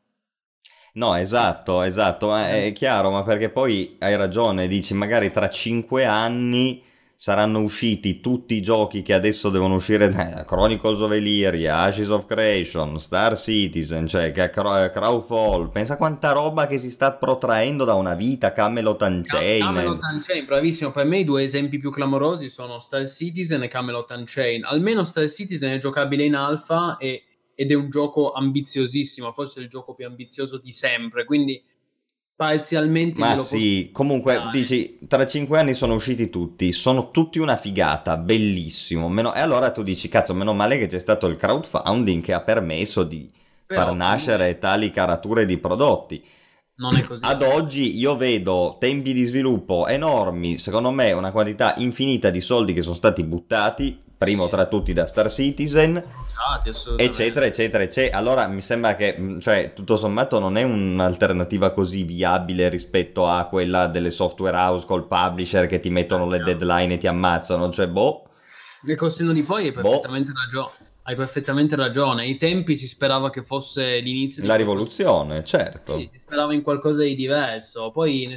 No, 0.94 1.14
esatto, 1.14 1.80
esatto, 1.82 2.26
ma 2.26 2.50
è 2.50 2.72
chiaro, 2.72 3.10
ma 3.10 3.22
perché 3.22 3.48
poi 3.48 3.96
hai 4.00 4.14
ragione, 4.16 4.68
dici 4.68 4.92
magari 4.92 5.30
tra 5.30 5.48
cinque 5.48 6.04
anni 6.04 6.82
saranno 7.20 7.60
usciti 7.62 8.20
tutti 8.20 8.54
i 8.54 8.62
giochi 8.62 9.02
che 9.02 9.12
adesso 9.12 9.50
devono 9.50 9.74
uscire, 9.74 10.04
eh, 10.06 10.44
Chronicles 10.44 11.00
of 11.00 11.10
Elyria, 11.10 11.78
Ashes 11.78 12.10
of 12.10 12.26
Creation, 12.26 13.00
Star 13.00 13.36
Citizen, 13.36 14.06
cioè 14.06 14.30
Crowfall, 14.30 15.72
pensa 15.72 15.96
quanta 15.96 16.30
roba 16.30 16.68
che 16.68 16.78
si 16.78 16.92
sta 16.92 17.12
protraendo 17.16 17.84
da 17.84 17.94
una 17.94 18.14
vita, 18.14 18.52
Camelot 18.52 19.02
Unchained. 19.02 19.62
Camelot 19.62 19.98
Unchained, 20.12 20.46
bravissimo, 20.46 20.92
per 20.92 21.06
me 21.06 21.18
i 21.18 21.24
due 21.24 21.42
esempi 21.42 21.78
più 21.78 21.90
clamorosi 21.90 22.48
sono 22.48 22.78
Star 22.78 23.08
Citizen 23.08 23.64
e 23.64 23.68
Camelot 23.68 24.08
Unchained, 24.12 24.62
almeno 24.62 25.02
Star 25.02 25.28
Citizen 25.28 25.72
è 25.72 25.78
giocabile 25.78 26.24
in 26.24 26.36
alfa 26.36 26.98
e, 26.98 27.24
ed 27.52 27.72
è 27.72 27.74
un 27.74 27.90
gioco 27.90 28.30
ambiziosissimo, 28.30 29.32
forse 29.32 29.58
il 29.58 29.68
gioco 29.68 29.92
più 29.92 30.06
ambizioso 30.06 30.56
di 30.58 30.70
sempre, 30.70 31.24
quindi 31.24 31.60
parzialmente. 32.38 33.18
Ma 33.18 33.36
sì, 33.36 33.90
comunque 33.92 34.34
dare. 34.34 34.50
dici, 34.52 35.00
tra 35.08 35.26
cinque 35.26 35.58
anni 35.58 35.74
sono 35.74 35.94
usciti 35.94 36.30
tutti, 36.30 36.70
sono 36.70 37.10
tutti 37.10 37.40
una 37.40 37.56
figata, 37.56 38.16
bellissimo. 38.16 39.08
Meno... 39.08 39.34
E 39.34 39.40
allora 39.40 39.72
tu 39.72 39.82
dici, 39.82 40.08
cazzo, 40.08 40.34
meno 40.34 40.54
male 40.54 40.78
che 40.78 40.86
c'è 40.86 41.00
stato 41.00 41.26
il 41.26 41.34
crowdfunding 41.34 42.22
che 42.22 42.32
ha 42.32 42.40
permesso 42.40 43.02
di 43.02 43.28
Però, 43.66 43.86
far 43.86 43.94
nascere 43.96 44.50
è... 44.50 44.58
tali 44.60 44.92
carature 44.92 45.44
di 45.46 45.58
prodotti. 45.58 46.24
Non 46.76 46.94
è 46.94 47.02
così. 47.02 47.24
Ad 47.24 47.42
oggi 47.42 47.98
io 47.98 48.14
vedo 48.14 48.76
tempi 48.78 49.12
di 49.12 49.24
sviluppo 49.24 49.88
enormi, 49.88 50.58
secondo 50.58 50.92
me 50.92 51.10
una 51.10 51.32
quantità 51.32 51.74
infinita 51.78 52.30
di 52.30 52.40
soldi 52.40 52.72
che 52.72 52.82
sono 52.82 52.94
stati 52.94 53.24
buttati 53.24 54.00
primo 54.18 54.48
tra 54.48 54.66
tutti 54.66 54.92
da 54.92 55.06
Star 55.06 55.30
Citizen, 55.30 56.02
eccetera, 56.96 57.46
eccetera, 57.46 57.84
eccetera. 57.84 58.18
Allora 58.18 58.48
mi 58.48 58.60
sembra 58.60 58.96
che, 58.96 59.14
mm, 59.16 59.38
cioè, 59.38 59.72
tutto 59.74 59.96
sommato 59.96 60.40
non 60.40 60.56
è 60.56 60.64
un'alternativa 60.64 61.70
così 61.70 62.02
viabile 62.02 62.68
rispetto 62.68 63.28
a 63.28 63.46
quella 63.46 63.86
delle 63.86 64.10
software 64.10 64.56
house 64.56 64.84
col 64.84 65.06
publisher 65.06 65.68
che 65.68 65.78
ti 65.78 65.88
mettono 65.88 66.26
le 66.26 66.40
deadline 66.40 66.94
e 66.94 66.98
ti 66.98 67.06
ammazzano, 67.06 67.70
cioè, 67.70 67.86
boh. 67.86 68.24
Col 68.96 69.12
senno 69.12 69.32
di 69.32 69.42
poi 69.44 69.66
hai 69.66 69.72
boh. 69.72 69.82
perfettamente 69.82 70.32
boh. 70.32 70.38
ragione. 70.44 70.72
Hai 71.02 71.14
perfettamente 71.14 71.76
ragione. 71.76 72.22
Ai 72.22 72.36
tempi 72.36 72.76
si 72.76 72.88
sperava 72.88 73.30
che 73.30 73.42
fosse 73.42 74.00
l'inizio 74.00 74.44
la 74.44 74.56
rivoluzione, 74.56 75.42
certo. 75.44 75.96
Sì, 75.96 76.10
si 76.12 76.18
sperava 76.18 76.52
in 76.52 76.62
qualcosa 76.62 77.02
di 77.02 77.14
diverso. 77.14 77.92
Poi 77.92 78.36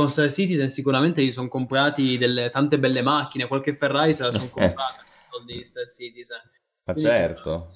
con 0.00 0.10
Star 0.10 0.32
Citizen 0.32 0.70
sicuramente 0.70 1.22
gli 1.22 1.30
sono 1.30 1.48
comprati 1.48 2.16
delle, 2.16 2.48
tante 2.48 2.78
belle 2.78 3.02
macchine, 3.02 3.46
qualche 3.46 3.74
Ferrari 3.74 4.14
se 4.14 4.22
la 4.22 4.32
sono 4.32 4.48
comprata 4.48 4.96
con 4.96 5.40
soldi 5.40 5.58
di 5.58 5.64
Star 5.64 5.86
Citizen. 5.86 6.40
Ma 6.84 6.92
Quindi 6.94 7.10
certo. 7.10 7.72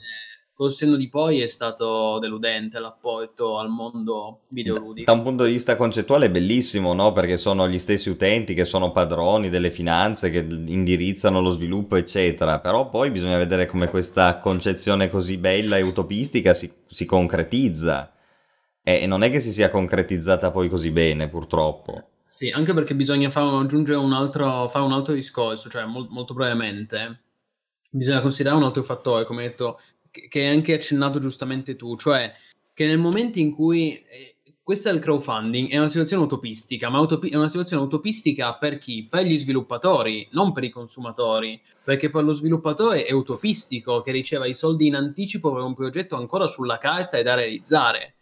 col 0.55 0.73
senno 0.73 0.97
di 0.97 1.11
poi 1.11 1.41
è 1.41 1.47
stato 1.47 2.19
deludente 2.19 2.79
l'apporto 2.79 3.59
al 3.59 3.69
mondo 3.69 4.45
videoludico. 4.49 5.11
Da 5.11 5.17
un 5.17 5.23
punto 5.23 5.45
di 5.45 5.53
vista 5.53 5.77
concettuale 5.77 6.27
è 6.27 6.31
bellissimo, 6.31 6.95
no? 6.95 7.13
Perché 7.13 7.37
sono 7.37 7.69
gli 7.69 7.79
stessi 7.79 8.09
utenti 8.09 8.55
che 8.55 8.65
sono 8.65 8.91
padroni 8.91 9.51
delle 9.51 9.71
finanze, 9.71 10.31
che 10.31 10.39
indirizzano 10.39 11.43
lo 11.43 11.51
sviluppo, 11.51 11.97
eccetera. 11.97 12.59
Però 12.61 12.89
poi 12.89 13.11
bisogna 13.11 13.37
vedere 13.37 13.67
come 13.67 13.89
questa 13.89 14.39
concezione 14.39 15.11
così 15.11 15.37
bella 15.37 15.77
e 15.77 15.83
utopistica 15.83 16.55
si, 16.55 16.73
si 16.87 17.05
concretizza. 17.05 18.13
E 18.83 19.07
non 19.07 19.23
è 19.23 19.31
che 19.31 19.41
si 19.41 19.53
sia 19.53 19.69
concretizzata 19.69 20.51
poi 20.51 20.71
così 20.71 20.91
bene, 20.91 21.29
purtroppo. 21.29 22.09
Sì, 22.35 22.51
anche 22.51 22.75
perché 22.75 22.97
bisogna 22.97 23.31
fare, 23.31 23.47
aggiungere 23.47 23.97
un 23.97 24.13
altro, 24.13 24.69
fare 24.69 24.85
un 24.85 24.91
altro 24.91 25.15
discorso, 25.15 25.69
cioè 25.71 25.85
mol, 25.85 26.09
molto 26.11 26.35
brevemente, 26.35 27.21
bisogna 27.89 28.21
considerare 28.21 28.59
un 28.59 28.67
altro 28.67 28.83
fattore, 28.83 29.25
come 29.25 29.43
hai 29.45 29.51
detto, 29.51 29.81
che, 30.11 30.27
che 30.27 30.41
hai 30.41 30.49
anche 30.49 30.75
accennato 30.75 31.21
giustamente 31.21 31.77
tu, 31.77 31.97
cioè 31.97 32.35
che 32.73 32.87
nel 32.87 32.99
momento 32.99 33.39
in 33.39 33.55
cui 33.55 34.03
eh, 34.09 34.35
questo 34.65 34.89
è 34.89 34.93
il 34.93 34.99
crowdfunding, 34.99 35.71
è 35.71 35.79
una 35.79 35.89
situazione 35.89 36.25
utopistica, 36.25 36.89
ma 36.89 36.99
utopi- 36.99 37.29
è 37.29 37.37
una 37.37 37.47
situazione 37.47 37.85
utopistica 37.85 38.55
per 38.55 38.79
chi? 38.79 39.07
Per 39.09 39.25
gli 39.25 39.39
sviluppatori, 39.39 40.27
non 40.33 40.53
per 40.53 40.65
i 40.65 40.71
consumatori, 40.71 41.63
perché 41.85 42.11
per 42.11 42.25
lo 42.25 42.33
sviluppatore 42.33 43.05
è 43.05 43.13
utopistico 43.13 44.03
che 44.03 44.11
riceva 44.11 44.47
i 44.47 44.55
soldi 44.55 44.89
in 44.89 44.97
anticipo 44.97 45.53
per 45.53 45.63
un 45.63 45.75
progetto 45.75 46.17
ancora 46.17 46.49
sulla 46.49 46.79
carta 46.79 47.17
e 47.17 47.23
da 47.23 47.35
realizzare 47.35 48.15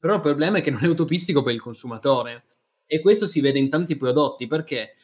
però 0.00 0.14
il 0.14 0.22
problema 0.22 0.58
è 0.58 0.62
che 0.62 0.70
non 0.70 0.82
è 0.82 0.86
utopistico 0.86 1.42
per 1.42 1.52
il 1.52 1.60
consumatore. 1.60 2.44
E 2.92 3.00
questo 3.00 3.28
si 3.28 3.40
vede 3.40 3.60
in 3.60 3.70
tanti 3.70 3.96
prodotti. 3.96 4.48
Perché? 4.48 4.96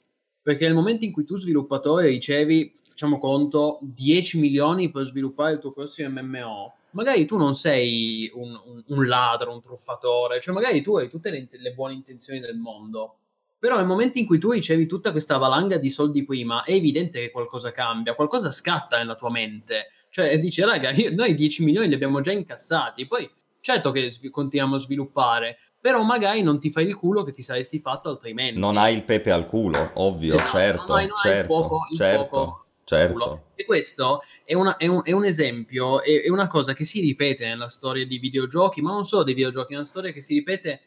Perché 0.42 0.64
nel 0.64 0.74
momento 0.74 1.04
in 1.04 1.12
cui 1.12 1.24
tu 1.24 1.36
sviluppatore 1.36 2.08
ricevi, 2.08 2.72
facciamo 2.88 3.20
conto, 3.20 3.78
10 3.82 4.40
milioni 4.40 4.90
per 4.90 5.04
sviluppare 5.04 5.52
il 5.52 5.60
tuo 5.60 5.70
prossimo 5.70 6.20
MMO, 6.20 6.74
magari 6.90 7.26
tu 7.26 7.36
non 7.36 7.54
sei 7.54 8.28
un, 8.34 8.60
un, 8.64 8.82
un 8.84 9.06
ladro, 9.06 9.52
un 9.52 9.60
truffatore, 9.60 10.40
cioè 10.40 10.52
magari 10.52 10.82
tu 10.82 10.96
hai 10.96 11.08
tutte 11.08 11.30
le, 11.30 11.46
le, 11.48 11.72
buone 11.74 11.94
intenzioni 11.94 12.40
del 12.40 12.56
mondo. 12.56 13.18
Però 13.56 13.76
nel 13.76 13.86
momento 13.86 14.18
in 14.18 14.26
cui 14.26 14.40
tu 14.40 14.50
ricevi 14.50 14.86
tutta 14.86 15.12
questa 15.12 15.36
valanga 15.36 15.78
di 15.78 15.88
soldi 15.88 16.24
prima, 16.24 16.64
è 16.64 16.72
evidente 16.72 17.20
che 17.20 17.30
qualcosa 17.30 17.70
cambia, 17.70 18.16
qualcosa 18.16 18.50
scatta 18.50 18.96
nella 18.96 19.14
tua 19.14 19.30
mente. 19.30 19.90
Cioè 20.10 20.40
dici, 20.40 20.60
raga, 20.62 20.90
io, 20.90 21.14
noi 21.14 21.36
10 21.36 21.62
milioni 21.62 21.86
li 21.86 21.94
abbiamo 21.94 22.20
già 22.20 22.32
incassati, 22.32 23.06
poi 23.06 23.30
Certo 23.66 23.90
che 23.90 24.12
sv- 24.12 24.30
continuiamo 24.30 24.76
a 24.76 24.78
sviluppare, 24.78 25.58
però 25.80 26.04
magari 26.04 26.40
non 26.40 26.60
ti 26.60 26.70
fai 26.70 26.86
il 26.86 26.94
culo 26.94 27.24
che 27.24 27.32
ti 27.32 27.42
saresti 27.42 27.80
fatto 27.80 28.08
altrimenti. 28.08 28.60
Non 28.60 28.76
hai 28.76 28.94
il 28.94 29.02
pepe 29.02 29.32
al 29.32 29.48
culo, 29.48 29.90
ovvio, 29.94 30.36
esatto, 30.36 30.56
certo. 30.56 30.86
Non 30.86 30.96
hai, 30.98 31.06
non 31.08 31.18
certo, 31.18 31.28
hai 31.28 31.40
il 31.40 31.44
fuoco, 31.46 31.78
il 31.90 31.96
certo, 31.96 32.26
fuoco 32.28 32.66
certo. 32.84 33.42
E 33.56 33.64
questo 33.64 34.22
è, 34.44 34.54
una, 34.54 34.76
è, 34.76 34.86
un, 34.86 35.00
è 35.02 35.10
un, 35.10 35.24
esempio, 35.24 36.00
è, 36.00 36.22
è, 36.22 36.30
una 36.30 36.46
cosa 36.46 36.74
che 36.74 36.84
si 36.84 37.00
ripete 37.00 37.44
nella 37.44 37.66
storia 37.66 38.06
di 38.06 38.18
videogiochi, 38.18 38.80
ma 38.82 38.92
non 38.92 39.04
solo 39.04 39.24
dei 39.24 39.34
videogiochi, 39.34 39.72
è 39.72 39.76
una 39.78 39.84
storia 39.84 40.12
che 40.12 40.20
si 40.20 40.34
ripete 40.34 40.82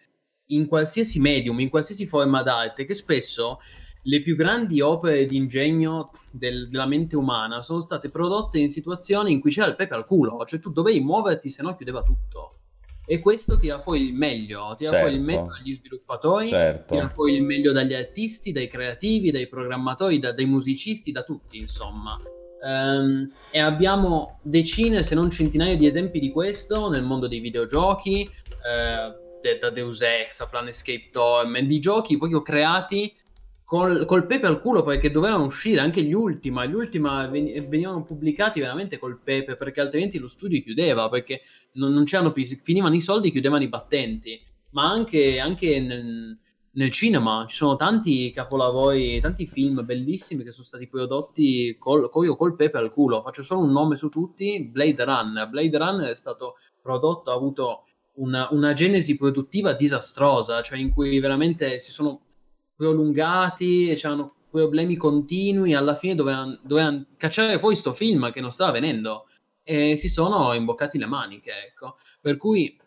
in 0.51 0.65
qualsiasi 0.65 1.19
medium, 1.19 1.59
in 1.59 1.67
qualsiasi 1.67 2.07
forma 2.07 2.43
d'arte, 2.43 2.85
che 2.85 2.93
spesso 2.93 3.59
le 4.03 4.21
più 4.21 4.37
grandi 4.37 4.79
opere 4.79 5.25
di 5.25 5.35
ingegno 5.35 6.11
del, 6.31 6.69
della 6.69 6.85
mente 6.85 7.17
umana 7.17 7.61
sono 7.61 7.81
state 7.81 8.09
prodotte 8.09 8.57
in 8.57 8.69
situazioni 8.69 9.33
in 9.33 9.41
cui 9.41 9.51
c'era 9.51 9.67
il 9.67 9.75
pepe 9.75 9.95
al 9.95 10.05
culo, 10.05 10.45
cioè 10.45 10.59
tu 10.59 10.71
dovevi 10.71 11.01
muoverti, 11.01 11.49
se 11.49 11.61
no 11.61 11.75
chiudeva 11.75 12.03
tutto. 12.03 12.53
E 13.11 13.19
questo 13.21 13.57
tira 13.57 13.79
fuori 13.79 14.05
il 14.05 14.13
meglio, 14.13 14.75
tira 14.77 14.91
certo. 14.91 15.07
fuori 15.07 15.15
il 15.15 15.21
meglio 15.23 15.45
dagli 15.45 15.73
sviluppatori, 15.73 16.49
certo. 16.49 16.93
tira 16.93 17.09
fuori 17.09 17.33
il 17.33 17.41
meglio 17.41 17.71
dagli 17.71 17.95
artisti, 17.95 18.51
dai 18.51 18.67
creativi, 18.67 19.31
dai 19.31 19.47
programmatori, 19.47 20.19
da, 20.19 20.31
dai 20.31 20.45
musicisti, 20.45 21.11
da 21.11 21.23
tutti, 21.23 21.57
insomma. 21.57 22.21
Um, 22.61 23.31
e 23.49 23.57
abbiamo 23.57 24.39
decine, 24.43 25.01
se 25.01 25.15
non 25.15 25.31
centinaia 25.31 25.75
di 25.75 25.87
esempi 25.87 26.19
di 26.19 26.29
questo 26.29 26.87
nel 26.87 27.01
mondo 27.01 27.27
dei 27.27 27.39
videogiochi, 27.39 28.21
eh, 28.21 29.57
da 29.57 29.69
Deus 29.71 30.01
Ex 30.01 30.41
a 30.41 30.47
Planescape 30.47 31.09
Torment, 31.11 31.67
di 31.67 31.79
giochi 31.79 32.15
proprio 32.15 32.43
creati 32.43 33.11
col, 33.69 34.05
col, 34.05 34.25
pepe 34.25 34.47
al 34.47 34.61
culo 34.61 34.81
perché 34.81 35.11
dovevano 35.11 35.43
uscire 35.43 35.79
anche 35.79 36.01
gli 36.01 36.11
Ultima. 36.11 36.65
Gli 36.65 36.73
Ultima 36.73 37.27
venivano 37.27 38.03
pubblicati 38.03 38.59
veramente 38.59 38.97
col 38.97 39.19
pepe 39.21 39.57
perché 39.57 39.79
altrimenti 39.79 40.17
lo 40.17 40.27
studio 40.27 40.59
chiudeva 40.59 41.07
perché 41.07 41.41
non, 41.73 41.93
non 41.93 42.03
c'erano 42.03 42.31
più, 42.31 42.43
finivano 42.63 42.95
i 42.95 42.99
soldi, 42.99 43.29
chiudevano 43.29 43.61
i 43.61 43.69
battenti. 43.69 44.41
Ma 44.71 44.89
anche, 44.89 45.39
anche 45.39 45.79
nel, 45.79 46.35
nel, 46.71 46.91
cinema 46.91 47.45
ci 47.47 47.57
sono 47.57 47.75
tanti 47.75 48.31
capolavori, 48.31 49.19
tanti 49.19 49.45
film 49.45 49.85
bellissimi 49.85 50.43
che 50.43 50.51
sono 50.51 50.65
stati 50.65 50.87
prodotti 50.87 51.75
col, 51.77 52.09
col, 52.09 52.35
col 52.35 52.55
pepe 52.55 52.79
al 52.79 52.91
culo. 52.91 53.21
Faccio 53.21 53.43
solo 53.43 53.61
un 53.61 53.71
nome 53.71 53.97
su 53.97 54.09
tutti: 54.09 54.67
Blade 54.67 55.03
Runner. 55.03 55.47
Blade 55.47 55.77
Runner 55.77 56.09
è 56.09 56.15
stato 56.15 56.55
prodotto, 56.81 57.29
ha 57.29 57.35
avuto 57.35 57.83
una, 58.15 58.47
una 58.49 58.73
genesi 58.73 59.15
produttiva 59.15 59.73
disastrosa, 59.73 60.63
cioè 60.63 60.79
in 60.79 60.89
cui 60.89 61.19
veramente 61.19 61.77
si 61.77 61.91
sono 61.91 62.21
prolungati 62.79 63.89
e 63.89 63.95
c'erano 63.95 64.35
problemi 64.49 64.95
continui, 64.95 65.73
alla 65.73 65.95
fine 65.95 66.15
dovevano, 66.15 66.57
dovevano 66.63 67.07
cacciare 67.17 67.59
fuori 67.59 67.75
sto 67.75 67.93
film 67.93 68.31
che 68.31 68.39
non 68.39 68.53
stava 68.53 68.71
venendo 68.71 69.27
e 69.63 69.97
si 69.97 70.07
sono 70.07 70.53
imboccati 70.53 70.97
le 70.97 71.05
maniche, 71.05 71.51
ecco. 71.67 71.97
Per 72.21 72.37
cui 72.37 72.79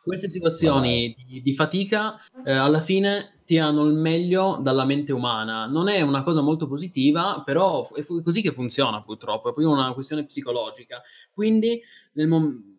queste 0.00 0.28
situazioni 0.28 1.16
di, 1.26 1.42
di 1.42 1.52
fatica 1.52 2.16
eh, 2.44 2.52
alla 2.52 2.80
fine 2.80 3.40
tirano 3.44 3.82
il 3.86 3.94
meglio 3.94 4.60
dalla 4.62 4.84
mente 4.84 5.12
umana. 5.12 5.66
Non 5.66 5.88
è 5.88 6.00
una 6.00 6.22
cosa 6.22 6.40
molto 6.40 6.68
positiva, 6.68 7.42
però 7.44 7.92
è 7.92 8.04
così 8.22 8.40
che 8.40 8.52
funziona 8.52 9.02
purtroppo, 9.02 9.48
è 9.48 9.52
proprio 9.52 9.70
una 9.70 9.92
questione 9.94 10.24
psicologica. 10.24 11.02
Quindi 11.34 11.82
nel 12.12 12.28
momento 12.28 12.76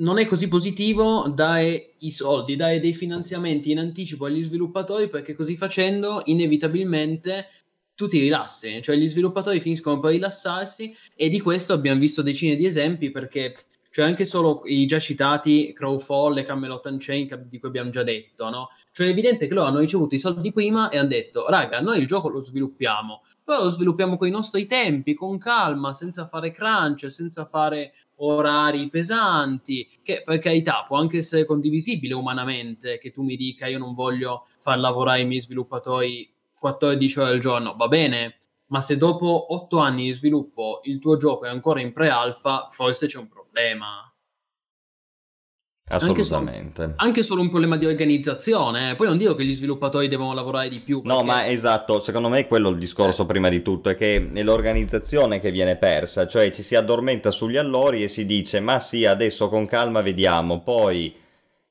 non 0.00 0.18
è 0.18 0.26
così 0.26 0.48
positivo 0.48 1.28
dare 1.28 1.94
i 1.98 2.10
soldi, 2.10 2.56
dare 2.56 2.80
dei 2.80 2.94
finanziamenti 2.94 3.70
in 3.70 3.78
anticipo 3.78 4.26
agli 4.26 4.42
sviluppatori 4.42 5.08
perché 5.08 5.34
così 5.34 5.56
facendo 5.56 6.22
inevitabilmente 6.26 7.48
tu 7.94 8.08
ti 8.08 8.18
rilassi, 8.18 8.80
cioè 8.82 8.96
gli 8.96 9.06
sviluppatori 9.06 9.60
finiscono 9.60 10.00
per 10.00 10.12
rilassarsi 10.12 10.94
e 11.14 11.28
di 11.28 11.38
questo 11.38 11.74
abbiamo 11.74 12.00
visto 12.00 12.22
decine 12.22 12.56
di 12.56 12.64
esempi 12.64 13.10
perché 13.10 13.54
Cioè 13.92 14.04
anche 14.04 14.24
solo 14.24 14.62
i 14.66 14.86
già 14.86 15.00
citati 15.00 15.72
Crowfall 15.74 16.38
e 16.38 16.44
Camelot 16.44 16.86
Unchained 16.86 17.48
di 17.48 17.58
cui 17.58 17.68
abbiamo 17.68 17.90
già 17.90 18.04
detto, 18.04 18.48
no? 18.48 18.68
Cioè 18.92 19.08
è 19.08 19.10
evidente 19.10 19.48
che 19.48 19.54
loro 19.54 19.66
hanno 19.66 19.80
ricevuto 19.80 20.14
i 20.14 20.20
soldi 20.20 20.52
prima 20.52 20.88
e 20.90 20.96
hanno 20.96 21.08
detto, 21.08 21.48
raga, 21.48 21.80
noi 21.80 21.98
il 21.98 22.06
gioco 22.06 22.28
lo 22.28 22.40
sviluppiamo, 22.40 23.22
però 23.44 23.64
lo 23.64 23.68
sviluppiamo 23.68 24.16
con 24.16 24.28
i 24.28 24.30
nostri 24.30 24.66
tempi, 24.66 25.14
con 25.14 25.38
calma, 25.38 25.92
senza 25.92 26.24
fare 26.24 26.52
crunch, 26.52 27.10
senza 27.10 27.44
fare 27.44 27.92
orari 28.22 28.88
pesanti, 28.90 29.88
che 30.02 30.22
per 30.24 30.38
carità 30.38 30.84
può 30.86 30.98
anche 30.98 31.18
essere 31.18 31.44
condivisibile 31.44 32.14
umanamente, 32.14 32.98
che 32.98 33.10
tu 33.10 33.22
mi 33.22 33.36
dica 33.36 33.66
io 33.66 33.78
non 33.78 33.94
voglio 33.94 34.46
far 34.58 34.78
lavorare 34.78 35.22
i 35.22 35.26
miei 35.26 35.40
sviluppatori 35.40 36.32
14 36.58 37.18
ore 37.20 37.30
al 37.30 37.38
giorno, 37.38 37.74
va 37.76 37.88
bene, 37.88 38.38
ma 38.66 38.80
se 38.82 38.96
dopo 38.96 39.54
8 39.54 39.78
anni 39.78 40.04
di 40.04 40.12
sviluppo 40.12 40.80
il 40.84 40.98
tuo 40.98 41.16
gioco 41.16 41.46
è 41.46 41.48
ancora 41.48 41.80
in 41.80 41.92
pre-alpha, 41.92 42.66
forse 42.70 43.06
c'è 43.06 43.18
un 43.18 43.28
problema. 43.28 44.09
Assolutamente. 45.96 46.82
Anche 46.82 46.92
solo, 46.92 46.94
anche 46.96 47.22
solo, 47.22 47.40
un 47.40 47.50
problema 47.50 47.76
di 47.76 47.86
organizzazione. 47.86 48.90
Eh. 48.90 48.96
Poi 48.96 49.08
non 49.08 49.16
dico 49.16 49.34
che 49.34 49.44
gli 49.44 49.52
sviluppatori 49.52 50.06
devono 50.08 50.34
lavorare 50.34 50.68
di 50.68 50.78
più. 50.78 51.02
Perché... 51.02 51.16
No, 51.16 51.24
ma 51.24 51.48
esatto, 51.48 51.98
secondo 51.98 52.28
me 52.28 52.40
è 52.40 52.46
quello 52.46 52.68
il 52.68 52.78
discorso 52.78 53.22
eh. 53.22 53.26
prima 53.26 53.48
di 53.48 53.60
tutto, 53.62 53.90
è 53.90 53.96
che 53.96 54.30
è 54.32 54.42
l'organizzazione 54.42 55.40
che 55.40 55.50
viene 55.50 55.76
persa, 55.76 56.26
cioè 56.26 56.50
ci 56.52 56.62
si 56.62 56.76
addormenta 56.76 57.30
sugli 57.30 57.56
allori 57.56 58.02
e 58.04 58.08
si 58.08 58.24
dice 58.24 58.60
ma 58.60 58.78
sì, 58.78 59.04
adesso 59.04 59.48
con 59.48 59.66
calma 59.66 60.00
vediamo, 60.00 60.60
poi 60.60 61.14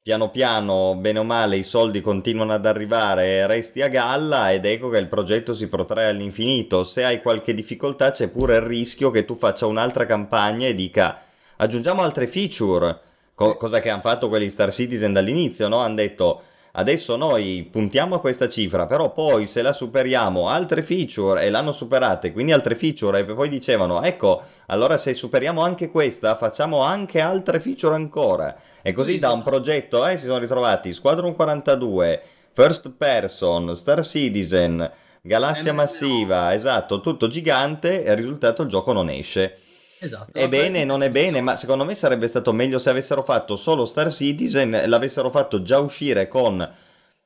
piano 0.02 0.30
piano, 0.30 0.96
bene 0.96 1.20
o 1.20 1.24
male, 1.24 1.58
i 1.58 1.64
soldi 1.64 2.02
continuano 2.02 2.54
ad 2.54 2.66
arrivare 2.66 3.46
resti 3.48 3.82
a 3.82 3.90
galla 3.90 4.52
ed 4.52 4.66
ecco 4.66 4.90
che 4.90 4.98
il 4.98 5.08
progetto 5.08 5.54
si 5.54 5.68
protrae 5.68 6.10
all'infinito. 6.10 6.84
Se 6.84 7.04
hai 7.04 7.22
qualche 7.22 7.54
difficoltà 7.54 8.12
c'è 8.12 8.28
pure 8.28 8.56
il 8.56 8.62
rischio 8.62 9.12
che 9.12 9.24
tu 9.24 9.36
faccia 9.36 9.66
un'altra 9.66 10.06
campagna 10.06 10.68
e 10.68 10.74
dica 10.74 11.22
aggiungiamo 11.58 12.02
altre 12.02 12.28
feature 12.28 13.08
Co- 13.40 13.56
cosa 13.56 13.80
che 13.80 13.90
hanno 13.90 14.02
fatto 14.02 14.28
quelli 14.28 14.50
Star 14.50 14.70
Citizen 14.70 15.14
dall'inizio, 15.14 15.70
no? 15.70 15.78
Hanno 15.78 15.96
detto 15.96 16.42
adesso 16.74 17.16
noi 17.16 17.66
puntiamo 17.72 18.16
a 18.16 18.20
questa 18.20 18.50
cifra, 18.50 18.86
però 18.86 19.14
poi 19.14 19.48
se 19.48 19.62
la 19.62 19.72
superiamo 19.72 20.50
altre 20.50 20.84
feature 20.84 21.44
e 21.44 21.50
l'hanno 21.50 21.72
superate, 21.72 22.34
quindi 22.34 22.52
altre 22.52 22.76
feature 22.76 23.20
e 23.20 23.24
poi 23.24 23.48
dicevano 23.48 24.04
ecco, 24.04 24.44
allora 24.66 24.98
se 24.98 25.14
superiamo 25.14 25.62
anche 25.62 25.90
questa 25.90 26.36
facciamo 26.36 26.82
anche 26.82 27.22
altre 27.22 27.62
feature 27.62 27.96
ancora. 27.96 28.54
E 28.82 28.92
così 28.92 29.20
da 29.20 29.32
un 29.32 29.42
progetto 29.42 30.06
eh, 30.06 30.18
si 30.18 30.26
sono 30.26 30.40
ritrovati 30.40 30.92
Squadron 30.92 31.34
42, 31.34 32.22
First 32.52 32.92
Person, 32.98 33.74
Star 33.74 34.06
Citizen, 34.06 34.92
Galassia 35.22 35.72
Massiva, 35.72 36.54
esatto, 36.54 37.00
tutto 37.00 37.28
gigante 37.28 38.04
e 38.04 38.12
il 38.12 38.18
risultato 38.18 38.64
il 38.64 38.68
gioco 38.68 38.92
non 38.92 39.10
esce. 39.10 39.60
Esatto. 40.00 40.38
È 40.38 40.48
bene, 40.48 40.86
non 40.86 41.04
è 41.04 41.10
bene, 41.10 41.42
ma 41.42 41.56
secondo 41.58 41.84
me 41.84 41.94
sarebbe 41.94 42.28
stato 42.28 42.54
meglio 42.54 42.80
se 42.80 42.90
avessero 42.90 43.22
fatto 43.22 43.56
solo 43.56 43.84
Star 43.86 44.12
Citizen, 44.12 44.84
l'avessero 44.86 45.30
fatto 45.30 45.62
già 45.62 45.80
uscire 45.80 46.28
con 46.28 46.68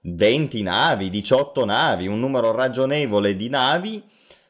20 0.01 0.61
navi, 0.63 1.09
18 1.09 1.65
navi, 1.65 2.07
un 2.07 2.19
numero 2.19 2.51
ragionevole 2.51 3.35
di 3.35 3.47
navi 3.49 4.03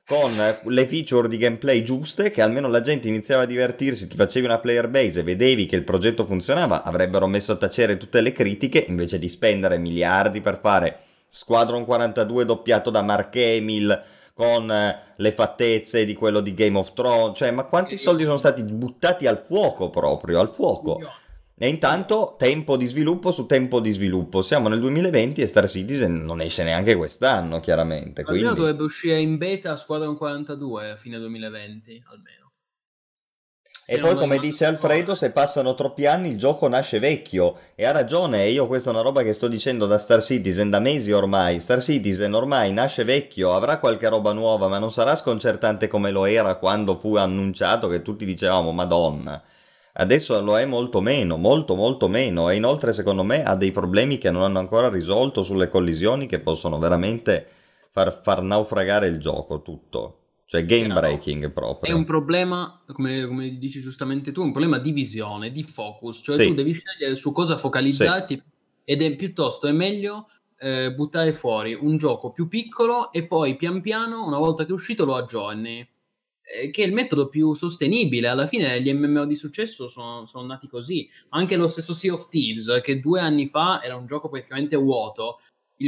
con 0.06 0.36
le 0.66 0.86
feature 0.86 1.28
di 1.28 1.38
gameplay 1.38 1.82
giuste 1.82 2.30
che 2.32 2.41
almeno 2.41 2.68
la 2.68 2.82
gente 2.82 3.08
iniziava 3.08 3.44
a 3.44 3.45
divertirsi, 3.45 4.08
ti 4.08 4.16
facevi 4.16 4.45
una 4.45 4.60
player 4.60 4.90
base 4.90 5.22
e 5.22 5.24
vedevi 5.24 5.66
che 5.66 5.76
il 5.76 5.84
progetto 5.84 6.26
funzionava, 6.26 6.84
avrebbero 6.84 7.28
messo 7.28 7.54
a 7.54 7.58
tacere 7.58 7.98
tutte 7.98 8.22
le 8.22 8.32
critiche 8.32 8.86
invece 8.88 9.20
di 9.20 9.30
spendere 9.30 9.78
miliardi 9.78 10.41
per 10.41 10.60
fare 10.60 11.00
Squadron 11.30 11.86
42 11.86 12.45
doppiato 12.45 12.90
da 12.90 13.02
Mark 13.02 13.36
Emil 13.36 14.02
con 14.34 14.69
eh, 14.72 15.14
le 15.15 15.31
fattezze 15.31 16.05
di 16.05 16.14
quello 16.14 16.41
di 16.41 16.53
Game 16.53 16.77
of 16.77 16.93
Thrones, 16.93 17.38
cioè 17.38 17.51
ma 17.51 17.65
quanti 17.65 17.97
soldi 17.97 18.23
sono 18.23 18.38
stati 18.38 18.64
buttati 18.64 19.27
al 19.27 19.38
fuoco 19.38 19.89
proprio, 19.89 20.39
al 20.39 20.49
fuoco? 20.49 20.99
E 21.55 21.68
intanto 21.68 22.35
tempo 22.38 22.76
di 22.76 22.88
sviluppo 22.88 23.31
su 23.31 23.45
tempo 23.45 23.80
di 23.80 23.91
sviluppo. 23.91 24.41
Siamo 24.41 24.68
nel 24.68 24.80
2020 24.80 25.41
e 25.41 25.45
Star 25.45 25.69
Citizen 25.69 26.26
non 26.26 26.41
esce 26.41 26.64
neanche 26.64 26.95
quest'anno, 26.95 27.60
chiaramente. 27.60 28.23
Quindi... 28.23 28.43
Almeno 28.43 28.60
dovrebbe 28.60 28.84
uscire 28.84 29.22
in 29.22 29.38
beta 29.38 29.77
Squadron 29.77 30.18
42 30.18 30.91
a 30.91 30.95
fine 30.95 31.19
2020, 31.19 32.03
almeno. 32.07 32.43
E 33.85 33.99
poi, 33.99 34.15
come 34.15 34.39
dice 34.39 34.65
Alfredo, 34.65 35.14
se 35.14 35.31
passano 35.31 35.73
troppi 35.73 36.05
anni 36.05 36.30
il 36.30 36.38
gioco 36.38 36.69
nasce 36.69 36.99
vecchio. 36.99 37.57
E 37.76 37.85
ha 37.85 37.91
ragione, 37.91 38.47
io 38.47 38.65
questa 38.65 38.89
è 38.89 38.93
una 38.93 39.01
roba 39.01 39.23
che 39.23 39.34
sto 39.34 39.49
dicendo 39.49 39.88
da 39.88 39.97
Star 39.97 40.23
Citizen 40.23 40.69
da 40.69 40.80
mesi 40.80 41.11
ormai. 41.11 41.60
Star 41.60 41.81
Citizen 41.81 42.34
ormai 42.34 42.72
nasce 42.72 43.03
vecchio, 43.03 43.53
avrà 43.53 43.80
qualche 43.80 44.07
roba 44.07 44.31
nuova, 44.31 44.69
ma 44.69 44.77
non 44.77 44.89
sarà 44.89 45.18
sconcertante 45.18 45.88
come 45.88 46.11
lo 46.11 46.23
era 46.23 46.55
quando 46.55 46.95
fu 46.95 47.18
annunciato 47.18 47.89
che 47.89 48.01
tutti 48.01 48.23
dicevamo 48.23 48.72
Madonna. 48.72 49.43
Adesso 49.95 50.41
lo 50.41 50.57
è 50.57 50.65
molto 50.65 51.01
meno, 51.01 51.35
molto 51.35 51.76
molto 51.76 52.07
meno. 52.07 52.49
E 52.49 52.55
inoltre, 52.55 52.93
secondo 52.93 53.23
me, 53.23 53.43
ha 53.43 53.55
dei 53.55 53.73
problemi 53.73 54.18
che 54.18 54.31
non 54.31 54.43
hanno 54.43 54.60
ancora 54.60 54.88
risolto 54.88 55.43
sulle 55.43 55.68
collisioni 55.68 56.26
che 56.26 56.39
possono 56.39 56.80
veramente 56.80 57.45
far, 57.91 58.18
far 58.23 58.41
naufragare 58.43 59.07
il 59.07 59.19
gioco 59.19 59.61
tutto. 59.61 60.23
Cioè 60.45 60.65
game 60.65 60.94
breaking 60.94 61.52
proprio. 61.52 61.91
È 61.91 61.95
un 61.95 62.06
problema, 62.06 62.84
come, 62.91 63.26
come, 63.26 63.57
dici 63.57 63.82
giustamente 63.82 64.32
tu, 64.32 64.41
un 64.41 64.52
problema 64.52 64.78
di 64.78 64.91
visione, 64.91 65.52
di 65.52 65.64
focus. 65.64 66.22
Cioè 66.24 66.36
sì. 66.36 66.48
tu 66.48 66.53
devi 66.53 66.74
scegliere 66.74 67.15
su 67.15 67.32
cosa 67.32 67.57
focalizzarti 67.57 68.36
sì. 68.36 68.44
ed 68.84 69.02
è 69.02 69.15
piuttosto 69.15 69.68
è 69.68 69.72
meglio 69.72 70.28
eh, 70.60 70.94
buttare 70.94 71.34
fuori 71.34 71.74
un 71.74 71.98
gioco 71.98 72.32
più 72.32 72.48
piccolo 72.48 73.11
e 73.11 73.28
poi 73.28 73.56
pian 73.56 73.82
piano, 73.82 74.26
una 74.26 74.38
volta 74.38 74.64
che 74.64 74.70
è 74.70 74.74
uscito, 74.74 75.06
lo 75.06 75.15
aggiorni. 75.15 75.88
Eh, 76.45 76.70
che 76.72 76.84
è 76.84 76.86
il 76.86 76.94
metodo 76.94 77.30
più 77.30 77.53
sostenibile. 77.53 78.28
Alla 78.28 78.48
fine 78.48 78.82
gli 78.82 78.91
MMO 78.94 79.26
di 79.26 79.36
successo 79.36 79.88
sono, 79.88 80.26
sono 80.26 80.45
nati 80.45 80.68
così. 80.68 81.10
Anche 81.30 81.56
lo 81.56 81.70
stesso 81.70 81.94
Sea 81.94 82.14
of 82.14 82.28
Thieves, 82.28 82.82
che 82.84 82.99
due 82.99 83.22
anni 83.22 83.48
fa 83.48 83.82
era 83.82 83.95
un 83.95 84.06
gioco 84.06 84.30
praticamente 84.30 84.76
vuoto, 84.76 85.40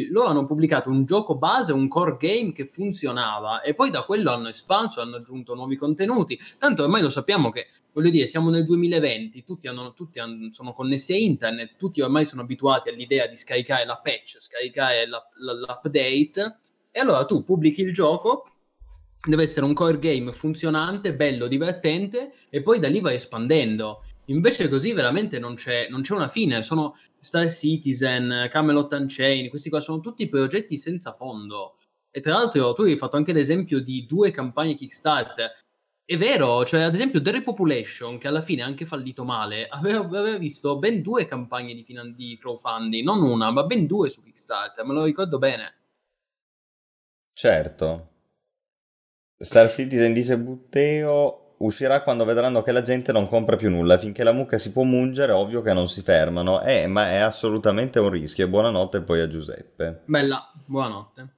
loro 0.09 0.27
hanno 0.27 0.45
pubblicato 0.45 0.89
un 0.89 1.05
gioco 1.05 1.35
base, 1.35 1.73
un 1.73 1.88
core 1.88 2.17
game 2.19 2.51
che 2.51 2.65
funzionava 2.65 3.61
e 3.61 3.73
poi 3.73 3.89
da 3.89 4.03
quello 4.03 4.31
hanno 4.31 4.49
espanso, 4.49 5.01
hanno 5.01 5.17
aggiunto 5.17 5.55
nuovi 5.55 5.76
contenuti. 5.76 6.39
Tanto 6.57 6.84
ormai 6.84 7.01
lo 7.01 7.09
sappiamo 7.09 7.49
che, 7.49 7.67
voglio 7.93 8.09
dire, 8.09 8.27
siamo 8.27 8.49
nel 8.49 8.65
2020, 8.65 9.43
tutti, 9.43 9.67
hanno, 9.67 9.93
tutti 9.93 10.19
hanno, 10.19 10.51
sono 10.51 10.73
connessi 10.73 11.13
a 11.13 11.17
internet, 11.17 11.76
tutti 11.77 12.01
ormai 12.01 12.26
sono 12.26 12.41
abituati 12.41 12.89
all'idea 12.89 13.27
di 13.27 13.35
scaricare 13.35 13.85
la 13.85 13.99
patch, 14.01 14.38
scaricare 14.39 15.07
la, 15.07 15.22
la, 15.38 15.53
l'update 15.53 16.59
e 16.91 16.99
allora 16.99 17.26
tu 17.26 17.43
pubblichi 17.43 17.81
il 17.81 17.93
gioco, 17.93 18.49
deve 19.27 19.43
essere 19.43 19.65
un 19.65 19.73
core 19.73 19.99
game 19.99 20.31
funzionante, 20.31 21.15
bello, 21.15 21.47
divertente 21.47 22.34
e 22.49 22.61
poi 22.61 22.80
da 22.80 22.88
lì 22.88 23.01
vai 23.01 23.15
espandendo. 23.15 24.05
Invece 24.26 24.68
così 24.69 24.91
veramente 24.93 25.38
non 25.38 25.56
c'è, 25.56 25.88
non 25.89 26.02
c'è 26.02 26.14
una 26.14 26.30
fine, 26.30 26.64
sono 26.64 26.97
Star 27.19 27.52
Citizen, 27.52 28.47
Camelot 28.49 28.91
Unchained, 28.93 29.49
questi 29.49 29.69
qua 29.69 29.81
sono 29.81 29.99
tutti 29.99 30.27
progetti 30.27 30.77
senza 30.77 31.14
fondo. 31.14 31.77
E 32.10 32.22
tra 32.22 32.34
l'altro 32.34 32.73
tu 32.73 32.84
hai 32.84 32.97
fatto 32.97 33.18
anche 33.18 33.34
l'esempio 33.34 33.81
di 33.81 34.06
due 34.06 34.31
campagne 34.31 34.76
Kickstarter. 34.76 35.52
È 36.03 36.18
vero, 36.18 36.65
cioè 36.65 36.81
ad 36.81 36.93
esempio 36.93 37.22
The 37.22 37.31
Repopulation, 37.31 38.18
che 38.18 38.27
alla 38.27 38.41
fine 38.41 38.61
ha 38.64 38.65
anche 38.65 38.85
fallito 38.85 39.23
male, 39.23 39.68
aveva, 39.69 39.99
aveva 39.99 40.38
visto 40.38 40.80
ben 40.80 41.02
due 41.02 41.26
campagne 41.26 41.76
di, 41.76 41.84
finan- 41.84 42.15
di 42.15 42.38
crowdfunding, 42.39 43.03
non 43.03 43.22
una, 43.22 43.52
ma 43.52 43.64
ben 43.65 43.85
due 43.85 44.10
su 44.10 44.23
Kickstarter, 44.23 44.85
me 44.85 44.93
lo 44.93 45.03
ricordo 45.03 45.38
bene. 45.38 45.73
Certo. 47.34 48.10
Star 49.38 49.69
Citizen 49.69 50.14
dice 50.14 50.38
Butteo 50.38 51.44
uscirà 51.57 52.02
quando 52.02 52.26
vedranno 52.26 52.61
che 52.61 52.72
la 52.72 52.82
gente 52.82 53.11
non 53.11 53.27
compra 53.27 53.56
più 53.56 53.69
nulla. 53.69 53.98
Finché 53.98 54.23
la 54.23 54.32
mucca 54.32 54.57
si 54.57 54.72
può 54.72 54.84
mungere, 54.84 55.32
ovvio 55.32 55.61
che 55.61 55.73
non 55.73 55.88
si 55.88 56.02
fermano. 56.02 56.61
Eh, 56.61 56.88
ma 56.88 57.11
è 57.11 57.18
assolutamente 57.18 57.99
un 57.99 58.10
rischio. 58.10 58.48
Buonanotte 58.48 59.02
poi 59.02 59.22
a 59.22 59.27
Giuseppe. 59.27 60.02
Bella, 60.06 60.52
buonanotte. 60.65 61.36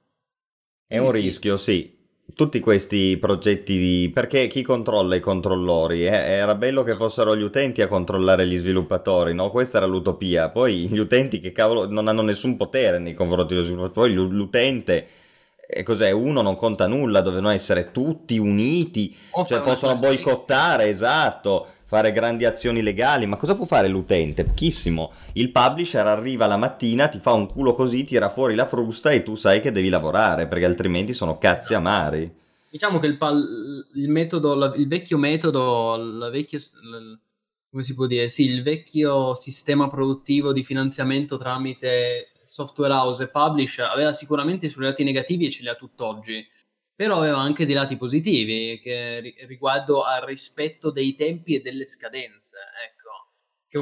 È 0.86 0.98
un 0.98 1.12
sì. 1.12 1.20
rischio, 1.20 1.56
sì. 1.56 1.96
Tutti 2.34 2.60
questi 2.60 3.16
progetti 3.18 3.78
di... 3.78 4.10
perché 4.12 4.48
chi 4.48 4.62
controlla 4.62 5.14
i 5.14 5.20
controllori? 5.20 6.06
Eh? 6.06 6.10
Era 6.10 6.54
bello 6.54 6.82
che 6.82 6.94
fossero 6.94 7.34
gli 7.34 7.42
utenti 7.42 7.80
a 7.80 7.88
controllare 7.88 8.46
gli 8.46 8.58
sviluppatori, 8.58 9.32
no? 9.32 9.50
Questa 9.50 9.78
era 9.78 9.86
l'utopia. 9.86 10.50
Poi 10.50 10.88
gli 10.88 10.98
utenti 10.98 11.40
che 11.40 11.52
cavolo 11.52 11.88
non 11.88 12.06
hanno 12.06 12.22
nessun 12.22 12.56
potere 12.58 12.98
nei 12.98 13.14
confronti 13.14 13.54
dello 13.54 13.64
sviluppatore. 13.64 14.12
L'utente 14.12 15.06
e 15.70 15.82
cos'è? 15.82 16.10
Uno 16.12 16.40
non 16.40 16.56
conta 16.56 16.86
nulla, 16.86 17.20
dovevano 17.20 17.50
essere 17.50 17.90
tutti 17.90 18.38
uniti, 18.38 19.14
o 19.32 19.44
cioè 19.44 19.60
possono 19.60 19.96
boicottare, 19.96 20.88
esatto, 20.88 21.66
fare 21.84 22.10
grandi 22.10 22.46
azioni 22.46 22.82
legali, 22.82 23.26
ma 23.26 23.36
cosa 23.36 23.54
può 23.54 23.66
fare 23.66 23.86
l'utente? 23.86 24.44
Pochissimo. 24.44 25.12
Il 25.34 25.52
publisher 25.52 26.06
arriva 26.06 26.46
la 26.46 26.56
mattina, 26.56 27.08
ti 27.08 27.18
fa 27.18 27.32
un 27.32 27.46
culo 27.46 27.74
così, 27.74 28.04
tira 28.04 28.30
fuori 28.30 28.54
la 28.54 28.64
frusta 28.64 29.10
e 29.10 29.22
tu 29.22 29.34
sai 29.34 29.60
che 29.60 29.70
devi 29.70 29.90
lavorare, 29.90 30.46
perché 30.46 30.64
altrimenti 30.64 31.12
sono 31.12 31.36
cazzi 31.36 31.74
esatto. 31.74 31.76
amari. 31.76 32.34
Diciamo 32.70 32.98
che 32.98 33.06
il, 33.06 33.18
pal- 33.18 33.86
il 33.94 34.08
metodo, 34.08 34.74
il 34.74 34.88
vecchio 34.88 35.18
metodo, 35.18 35.96
la 35.96 36.30
vecchia, 36.30 36.58
come 37.70 37.82
si 37.82 37.94
può 37.94 38.06
dire, 38.06 38.28
sì, 38.28 38.46
il 38.46 38.62
vecchio 38.62 39.34
sistema 39.34 39.88
produttivo 39.88 40.54
di 40.54 40.64
finanziamento 40.64 41.36
tramite 41.36 42.28
software 42.48 42.92
house 42.92 43.22
e 43.22 43.28
publish 43.28 43.78
aveva 43.80 44.12
sicuramente 44.12 44.66
i 44.66 44.70
suoi 44.70 44.86
lati 44.86 45.04
negativi 45.04 45.46
e 45.46 45.50
ce 45.50 45.62
li 45.62 45.68
ha 45.68 45.74
tutt'oggi, 45.74 46.46
però 46.94 47.18
aveva 47.18 47.38
anche 47.38 47.66
dei 47.66 47.74
lati 47.74 47.96
positivi 47.96 48.80
che 48.82 49.34
riguardo 49.46 50.02
al 50.02 50.22
rispetto 50.22 50.90
dei 50.90 51.14
tempi 51.14 51.54
e 51.54 51.60
delle 51.60 51.84
scadenze, 51.84 52.56
ecco. 52.86 52.96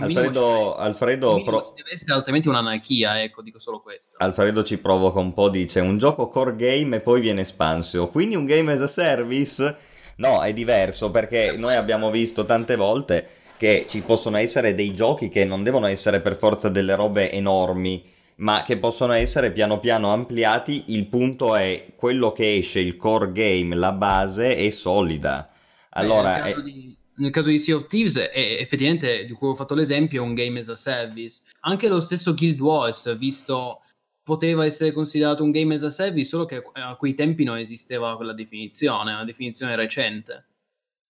Alfredo, 0.02 0.74
Alfredo 0.74 1.40
pro... 1.44 1.72
deve 1.76 1.92
essere 1.92 2.14
altrimenti 2.14 2.48
un'anarchia, 2.48 3.22
ecco, 3.22 3.40
dico 3.40 3.60
solo 3.60 3.80
questo. 3.80 4.16
Alfredo 4.18 4.64
ci 4.64 4.78
provoca 4.78 5.20
un 5.20 5.32
po', 5.32 5.48
dice 5.48 5.78
un 5.78 5.96
gioco 5.96 6.28
core 6.28 6.56
game 6.56 6.96
e 6.96 7.00
poi 7.00 7.20
viene 7.20 7.42
espanso, 7.42 8.08
quindi 8.08 8.34
un 8.34 8.46
game 8.46 8.72
as 8.72 8.80
a 8.80 8.88
service? 8.88 9.76
No, 10.16 10.42
è 10.42 10.52
diverso 10.52 11.12
perché 11.12 11.52
eh, 11.52 11.56
noi 11.56 11.76
abbiamo 11.76 12.10
visto 12.10 12.44
tante 12.44 12.74
volte 12.74 13.28
che 13.56 13.86
ci 13.88 14.00
possono 14.00 14.38
essere 14.38 14.74
dei 14.74 14.92
giochi 14.92 15.28
che 15.28 15.44
non 15.44 15.62
devono 15.62 15.86
essere 15.86 16.20
per 16.20 16.36
forza 16.36 16.68
delle 16.68 16.96
robe 16.96 17.30
enormi, 17.30 18.02
ma 18.36 18.62
che 18.64 18.78
possono 18.78 19.12
essere 19.12 19.52
piano 19.52 19.80
piano 19.80 20.12
ampliati. 20.12 20.84
Il 20.88 21.06
punto 21.06 21.54
è 21.56 21.92
quello 21.96 22.32
che 22.32 22.56
esce, 22.56 22.80
il 22.80 22.96
core 22.96 23.32
game, 23.32 23.74
la 23.74 23.92
base 23.92 24.56
è 24.56 24.70
solida. 24.70 25.50
Allora, 25.90 26.40
Beh, 26.40 26.62
di 26.62 26.96
nel 27.18 27.30
caso 27.30 27.48
di 27.48 27.58
Sea 27.58 27.76
of 27.76 27.86
Thieves, 27.86 28.16
è, 28.16 28.56
effettivamente, 28.60 29.24
di 29.24 29.32
cui 29.32 29.48
ho 29.48 29.54
fatto 29.54 29.74
l'esempio, 29.74 30.22
è 30.22 30.26
un 30.26 30.34
game 30.34 30.58
as 30.58 30.68
a 30.68 30.76
service. 30.76 31.40
Anche 31.60 31.88
lo 31.88 32.00
stesso 32.00 32.34
Guild 32.34 32.60
Wars, 32.60 33.16
visto 33.16 33.80
poteva 34.22 34.64
essere 34.64 34.92
considerato 34.92 35.42
un 35.44 35.50
game 35.50 35.74
as 35.74 35.82
a 35.82 35.90
service, 35.90 36.28
solo 36.28 36.44
che 36.44 36.62
a 36.72 36.96
quei 36.96 37.14
tempi 37.14 37.44
non 37.44 37.58
esisteva 37.58 38.16
quella 38.16 38.32
definizione, 38.32 39.12
una 39.12 39.24
definizione 39.24 39.76
recente. 39.76 40.46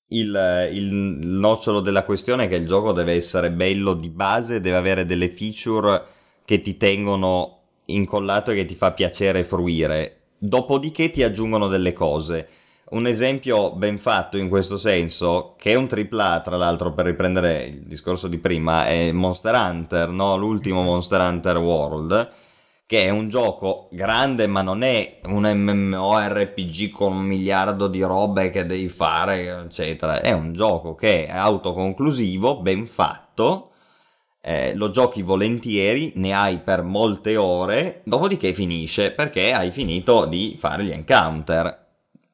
Il, 0.09 0.71
il, 0.73 0.93
nocciolo 0.93 1.81
della 1.81 2.05
questione 2.05 2.45
è 2.45 2.49
che 2.49 2.57
il 2.57 2.67
gioco 2.67 2.93
deve 2.93 3.15
essere 3.15 3.51
bello 3.51 3.95
di 3.95 4.09
base, 4.09 4.61
deve 4.61 4.77
avere 4.77 5.05
delle 5.05 5.31
feature 5.31 6.15
che 6.47 6.63
ti 6.63 6.79
tengono 6.79 7.59
incollato 7.87 8.51
e 8.51 8.55
che 8.55 8.65
ti 8.65 8.75
fa 8.75 8.93
piacere 8.93 9.45
fruire. 9.45 10.21
Dopodiché 10.39 11.11
ti 11.11 11.23
aggiungono 11.23 11.69
delle 11.69 11.93
cose 11.93 12.49
un 12.89 13.07
esempio 13.07 13.73
ben 13.73 13.99
fatto 13.99 14.37
in 14.39 14.49
questo 14.49 14.77
senso, 14.77 15.55
che 15.59 15.73
è 15.73 15.75
un 15.75 15.89
AAA, 15.91 16.41
tra 16.41 16.57
l'altro, 16.57 16.93
per 16.93 17.07
riprendere 17.07 17.65
il 17.65 17.81
discorso 17.83 18.29
di 18.29 18.39
prima, 18.39 18.87
è 18.87 19.11
Monster 19.11 19.55
Hunter, 19.55 20.09
no? 20.09 20.37
l'ultimo 20.37 20.83
Monster 20.83 21.21
Hunter 21.21 21.57
World, 21.57 22.33
che 22.87 23.03
è 23.03 23.09
un 23.09 23.29
gioco 23.29 23.89
grande, 23.91 24.47
ma 24.47 24.63
non 24.63 24.83
è 24.85 25.19
un 25.25 25.51
MMORPG 25.53 26.91
con 26.91 27.13
un 27.13 27.25
miliardo 27.25 27.89
di 27.89 28.03
robe 28.03 28.51
che 28.51 28.65
devi 28.65 28.89
fare, 28.89 29.65
eccetera. 29.65 30.21
È 30.21 30.31
un 30.31 30.53
gioco 30.53 30.95
che 30.95 31.27
è 31.27 31.33
autoconclusivo, 31.33 32.61
ben 32.61 32.87
fatto. 32.87 33.73
Eh, 34.47 34.75
lo 34.77 34.91
giochi 34.91 35.23
volentieri, 35.23 36.13
ne 36.17 36.33
hai 36.33 36.59
per 36.59 36.85
molte 36.85 37.37
ore, 37.37 38.03
dopodiché 38.05 38.55
finisce 38.55 39.11
perché 39.11 39.53
hai 39.53 39.73
finito 39.73 40.25
di 40.25 40.55
fare 40.57 40.85
gli 40.85 40.93
encounter 40.93 41.87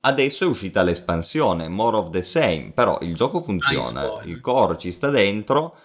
Adesso 0.05 0.45
è 0.45 0.49
uscita 0.49 0.83
l'espansione, 0.83 1.69
more 1.69 1.97
of 1.97 2.11
the 2.11 2.23
same, 2.23 2.73
però 2.75 2.99
il 3.03 3.15
gioco 3.15 3.41
funziona, 3.41 4.21
il 4.25 4.41
core 4.41 4.77
ci 4.77 4.91
sta 4.91 5.11
dentro, 5.11 5.77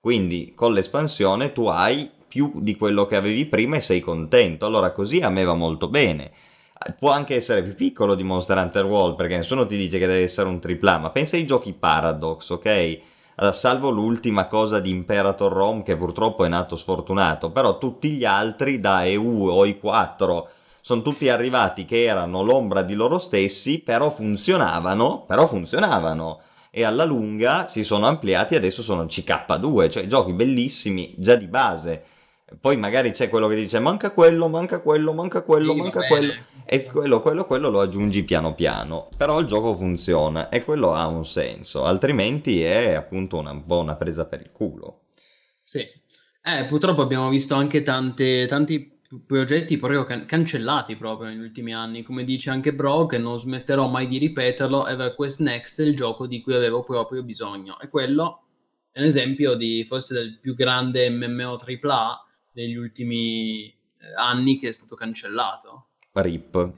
quindi 0.00 0.54
con 0.54 0.72
l'espansione 0.72 1.52
tu 1.52 1.66
hai 1.66 2.10
più 2.26 2.52
di 2.54 2.74
quello 2.74 3.04
che 3.04 3.16
avevi 3.16 3.44
prima 3.44 3.76
e 3.76 3.80
sei 3.80 4.00
contento. 4.00 4.64
Allora 4.64 4.92
così 4.92 5.20
a 5.20 5.28
me 5.28 5.44
va 5.44 5.52
molto 5.52 5.88
bene. 5.88 6.30
Può 6.98 7.10
anche 7.10 7.34
essere 7.36 7.62
più 7.62 7.74
piccolo 7.74 8.14
di 8.14 8.22
Monster 8.22 8.56
Hunter 8.56 8.86
World, 8.86 9.14
perché 9.14 9.36
nessuno 9.36 9.66
ti 9.66 9.76
dice 9.76 9.98
che 9.98 10.06
deve 10.06 10.22
essere 10.22 10.48
un 10.48 10.58
AAA, 10.58 10.98
ma 10.98 11.10
pensa 11.10 11.36
ai 11.36 11.44
giochi 11.44 11.74
Paradox, 11.74 12.48
ok? 12.48 13.00
Salvo 13.52 13.90
l'ultima 13.90 14.46
cosa 14.46 14.80
di 14.80 14.88
Imperator 14.88 15.52
Rome 15.52 15.82
che 15.82 15.94
purtroppo 15.94 16.46
è 16.46 16.48
nato 16.48 16.74
sfortunato, 16.74 17.50
però 17.50 17.76
tutti 17.76 18.12
gli 18.12 18.24
altri 18.24 18.80
da 18.80 19.04
EU 19.04 19.48
o 19.50 19.66
i4 19.66 20.44
sono 20.80 21.02
tutti 21.02 21.28
arrivati 21.28 21.84
che 21.84 22.04
erano 22.04 22.40
l'ombra 22.42 22.80
di 22.80 22.94
loro 22.94 23.18
stessi, 23.18 23.80
però 23.80 24.08
funzionavano, 24.08 25.24
però 25.26 25.46
funzionavano. 25.46 26.40
E 26.70 26.84
alla 26.84 27.04
lunga 27.04 27.68
si 27.68 27.84
sono 27.84 28.06
ampliati, 28.06 28.54
adesso 28.54 28.82
sono 28.82 29.04
CK2, 29.04 29.90
cioè 29.90 30.06
giochi 30.06 30.32
bellissimi 30.32 31.14
già 31.18 31.34
di 31.34 31.46
base. 31.46 32.04
Poi 32.60 32.76
magari 32.76 33.10
c'è 33.10 33.28
quello 33.28 33.48
che 33.48 33.56
dice 33.56 33.80
manca 33.80 34.12
quello, 34.12 34.46
manca 34.48 34.80
quello, 34.80 35.12
manca 35.12 35.42
quello, 35.42 35.72
sì, 35.72 35.78
manca 35.80 36.06
quello. 36.06 36.32
E 36.64 36.84
quello, 36.84 37.20
quello, 37.20 37.44
quello 37.44 37.70
lo 37.70 37.80
aggiungi 37.80 38.22
piano 38.22 38.54
piano. 38.54 39.08
Però 39.16 39.40
il 39.40 39.46
gioco 39.46 39.74
funziona 39.74 40.48
e 40.48 40.62
quello 40.62 40.92
ha 40.92 41.06
un 41.06 41.24
senso, 41.24 41.84
altrimenti 41.84 42.62
è 42.62 42.94
appunto 42.94 43.36
una, 43.36 43.60
una 43.66 43.96
presa 43.96 44.26
per 44.26 44.42
il 44.42 44.52
culo. 44.52 45.06
Sì. 45.60 45.80
Eh, 45.80 46.66
purtroppo 46.66 47.02
abbiamo 47.02 47.28
visto 47.28 47.56
anche 47.56 47.82
tante, 47.82 48.46
tanti 48.46 48.96
progetti 49.26 49.76
proprio 49.76 50.04
can- 50.04 50.26
cancellati 50.26 50.94
proprio 50.94 51.28
negli 51.28 51.40
ultimi 51.40 51.74
anni. 51.74 52.04
Come 52.04 52.22
dice 52.22 52.50
anche 52.50 52.72
Bro, 52.72 53.06
che 53.06 53.18
non 53.18 53.40
smetterò 53.40 53.88
mai 53.88 54.06
di 54.06 54.18
ripeterlo, 54.18 54.86
EverQuest 54.86 55.40
Next 55.40 55.80
è 55.80 55.84
il 55.84 55.96
gioco 55.96 56.28
di 56.28 56.40
cui 56.42 56.54
avevo 56.54 56.84
proprio 56.84 57.24
bisogno. 57.24 57.80
E 57.80 57.88
quello 57.88 58.42
è 58.92 59.00
un 59.00 59.06
esempio 59.06 59.56
di 59.56 59.84
forse 59.84 60.14
del 60.14 60.38
più 60.38 60.54
grande 60.54 61.10
MMO 61.10 61.58
AAA 61.58 62.25
degli 62.56 62.74
ultimi 62.74 63.66
eh, 63.66 64.14
anni 64.16 64.58
che 64.58 64.68
è 64.68 64.72
stato 64.72 64.96
cancellato. 64.96 65.88
RIP. 66.12 66.72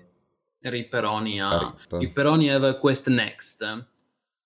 Ripperoni 0.59 1.41
a 1.41 1.59
Rip. 1.59 2.01
Ripperoni 2.01 2.49
EverQuest 2.49 3.09
Next. 3.11 3.87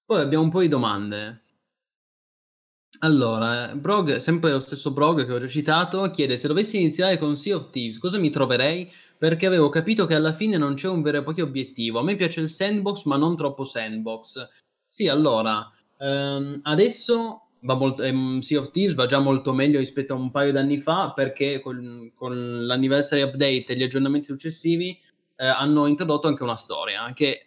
Poi 0.04 0.20
abbiamo 0.20 0.44
un 0.44 0.50
po' 0.50 0.60
di 0.60 0.68
domande. 0.68 1.40
Allora, 2.98 3.74
Brog, 3.74 4.16
sempre 4.16 4.50
lo 4.50 4.60
stesso 4.60 4.92
Brog 4.92 5.24
che 5.24 5.32
ho 5.32 5.40
già 5.40 5.48
citato, 5.48 6.10
chiede 6.10 6.36
se 6.36 6.48
dovessi 6.48 6.76
iniziare 6.76 7.16
con 7.16 7.34
Sea 7.34 7.56
of 7.56 7.70
Thieves 7.70 7.98
cosa 7.98 8.18
mi 8.18 8.28
troverei? 8.28 8.92
Perché 9.16 9.46
avevo 9.46 9.70
capito 9.70 10.04
che 10.04 10.14
alla 10.14 10.34
fine 10.34 10.58
non 10.58 10.74
c'è 10.74 10.88
un 10.88 11.00
vero 11.00 11.18
e 11.18 11.22
proprio 11.22 11.46
obiettivo. 11.46 11.98
A 11.98 12.02
me 12.02 12.14
piace 12.14 12.40
il 12.40 12.50
sandbox, 12.50 13.04
ma 13.04 13.16
non 13.16 13.36
troppo 13.36 13.64
sandbox. 13.64 14.46
Sì, 14.86 15.08
allora, 15.08 15.66
ehm, 15.98 16.58
adesso 16.64 17.41
molto, 17.62 18.02
ehm, 18.02 18.40
Sea 18.40 18.60
of 18.60 18.70
Thieves 18.70 18.94
va 18.94 19.06
già 19.06 19.18
molto 19.18 19.52
meglio 19.52 19.78
rispetto 19.78 20.14
a 20.14 20.16
un 20.16 20.30
paio 20.30 20.52
d'anni 20.52 20.78
fa 20.78 21.12
perché 21.12 21.60
con, 21.60 22.12
con 22.14 22.66
l'anniversary 22.66 23.22
update 23.22 23.66
e 23.68 23.76
gli 23.76 23.82
aggiornamenti 23.82 24.26
successivi 24.26 24.98
eh, 25.36 25.46
hanno 25.46 25.86
introdotto 25.86 26.28
anche 26.28 26.42
una 26.42 26.56
storia 26.56 27.10
che 27.14 27.28
eh, 27.28 27.46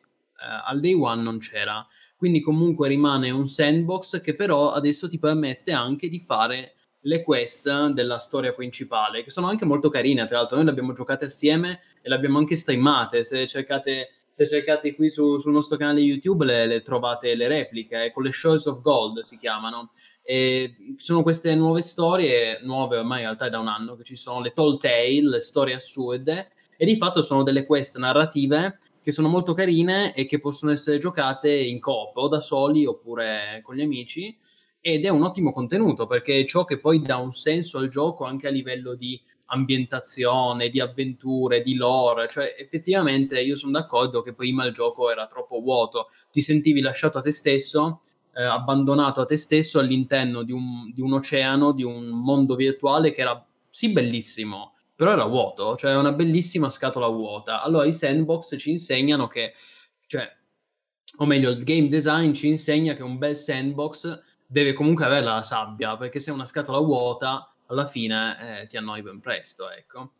al 0.66 0.80
day 0.80 0.94
one 0.94 1.22
non 1.22 1.40
c'era. 1.40 1.86
Quindi 2.18 2.42
comunque 2.42 2.88
rimane 2.88 3.30
un 3.30 3.48
sandbox 3.48 4.22
che 4.22 4.36
però 4.36 4.72
adesso 4.72 5.08
ti 5.10 5.20
permette 5.20 5.72
anche 5.72 6.08
di 6.08 6.20
fare 6.20 6.76
le 7.06 7.22
quest 7.24 7.70
della 7.90 8.18
storia 8.18 8.54
principale, 8.54 9.24
che 9.24 9.30
sono 9.30 9.48
anche 9.48 9.66
molto 9.66 9.90
carine, 9.90 10.26
tra 10.26 10.38
l'altro 10.38 10.56
noi 10.56 10.66
le 10.66 10.72
abbiamo 10.72 10.94
giocate 10.94 11.26
assieme 11.26 11.82
e 12.02 12.10
le 12.10 12.16
abbiamo 12.16 12.40
anche 12.40 12.56
streamate, 12.56 13.24
se 13.24 13.46
cercate, 13.46 14.10
se 14.36 14.46
cercate 14.46 14.94
qui 14.96 15.10
su, 15.10 15.38
sul 15.38 15.54
nostro 15.54 15.78
canale 15.78 16.02
YouTube 16.02 16.44
le, 16.44 16.66
le 16.68 16.82
trovate 16.82 17.36
le 17.36 17.48
repliche, 17.48 18.12
con 18.14 18.24
le 18.24 18.34
Shores 18.34 18.66
of 18.66 18.82
Gold 18.82 19.22
si 19.22 19.38
chiamano, 19.38 19.92
e 20.22 20.76
sono 20.98 21.24
queste 21.24 21.56
nuove 21.56 21.82
storie, 21.82 22.60
nuove 22.62 22.98
ormai 22.98 23.20
in 23.20 23.28
realtà 23.28 23.46
è 23.46 23.50
da 23.50 23.60
un 23.60 23.70
anno 23.70 23.96
che 23.96 24.04
ci 24.04 24.18
sono, 24.18 24.42
le 24.42 24.52
tall 24.52 24.78
tale, 24.78 25.22
le 25.22 25.40
storie 25.40 25.76
assurde, 25.76 26.50
e 26.76 26.86
di 26.86 26.98
fatto 26.98 27.22
sono 27.22 27.44
delle 27.44 27.66
quest 27.66 27.96
narrative 27.96 28.78
che 29.02 29.14
sono 29.14 29.30
molto 29.30 29.54
carine 29.54 30.14
e 30.14 30.26
che 30.26 30.42
possono 30.42 30.74
essere 30.74 30.98
giocate 30.98 31.50
in 31.50 31.80
coop 31.80 32.18
o 32.18 32.28
da 32.28 32.42
soli 32.42 32.86
oppure 32.86 33.62
con 33.64 33.76
gli 33.76 33.84
amici. 33.84 34.38
Ed 34.82 35.06
è 35.06 35.10
un 35.10 35.24
ottimo 35.24 35.54
contenuto 35.54 36.08
perché 36.08 36.42
è 36.42 36.46
ciò 36.46 36.66
che 36.66 36.82
poi 36.82 37.02
dà 37.02 37.16
un 37.16 37.32
senso 37.32 37.78
al 37.78 37.88
gioco 37.88 38.26
anche 38.26 38.48
a 38.48 38.52
livello 38.52 38.96
di 38.96 39.18
ambientazione, 39.48 40.70
di 40.70 40.80
avventure, 40.80 41.62
di 41.62 41.76
lore, 41.76 42.28
cioè 42.28 42.56
effettivamente 42.58 43.40
io 43.40 43.56
sono 43.56 43.74
d'accordo 43.74 44.22
che 44.22 44.34
prima 44.34 44.66
il 44.66 44.74
gioco 44.74 45.12
era 45.12 45.28
troppo 45.28 45.60
vuoto, 45.60 46.08
ti 46.32 46.42
sentivi 46.42 46.82
lasciato 46.82 47.20
a 47.20 47.22
te 47.22 47.32
stesso, 47.32 48.02
eh, 48.34 48.44
abbandonato 48.44 49.22
a 49.22 49.26
te 49.26 49.38
stesso 49.38 49.80
all'interno 49.80 50.44
di 50.44 50.52
un, 50.52 50.92
di 50.92 51.02
un 51.02 51.14
oceano, 51.14 51.74
di 51.74 51.84
un 51.84 52.08
mondo 52.08 52.56
virtuale 52.56 53.12
che 53.12 53.22
era 53.22 53.46
sì 53.70 53.92
bellissimo, 53.92 54.74
però 54.96 55.12
era 55.12 55.26
vuoto, 55.26 55.76
cioè 55.76 55.96
una 55.96 56.14
bellissima 56.14 56.70
scatola 56.70 57.08
vuota. 57.08 57.62
Allora 57.62 57.86
i 57.86 57.94
sandbox 57.94 58.58
ci 58.58 58.72
insegnano 58.72 59.28
che, 59.28 59.54
cioè, 60.08 60.30
o 61.18 61.26
meglio, 61.26 61.52
il 61.52 61.64
game 61.64 61.90
design 61.90 62.34
ci 62.34 62.48
insegna 62.48 62.94
che 62.94 63.04
un 63.04 63.18
bel 63.18 63.36
sandbox 63.36 64.22
deve 64.48 64.74
comunque 64.74 65.06
avere 65.06 65.26
la 65.26 65.42
sabbia, 65.42 65.98
perché 65.98 66.20
se 66.20 66.32
è 66.32 66.34
una 66.34 66.46
scatola 66.46 66.80
vuota, 66.80 67.55
alla 67.68 67.88
fine 67.88 68.62
eh, 68.62 68.68
ti 68.68 68.78
annoi 68.78 69.02
ben 69.02 69.20
presto, 69.20 69.70
ecco. 69.70 70.12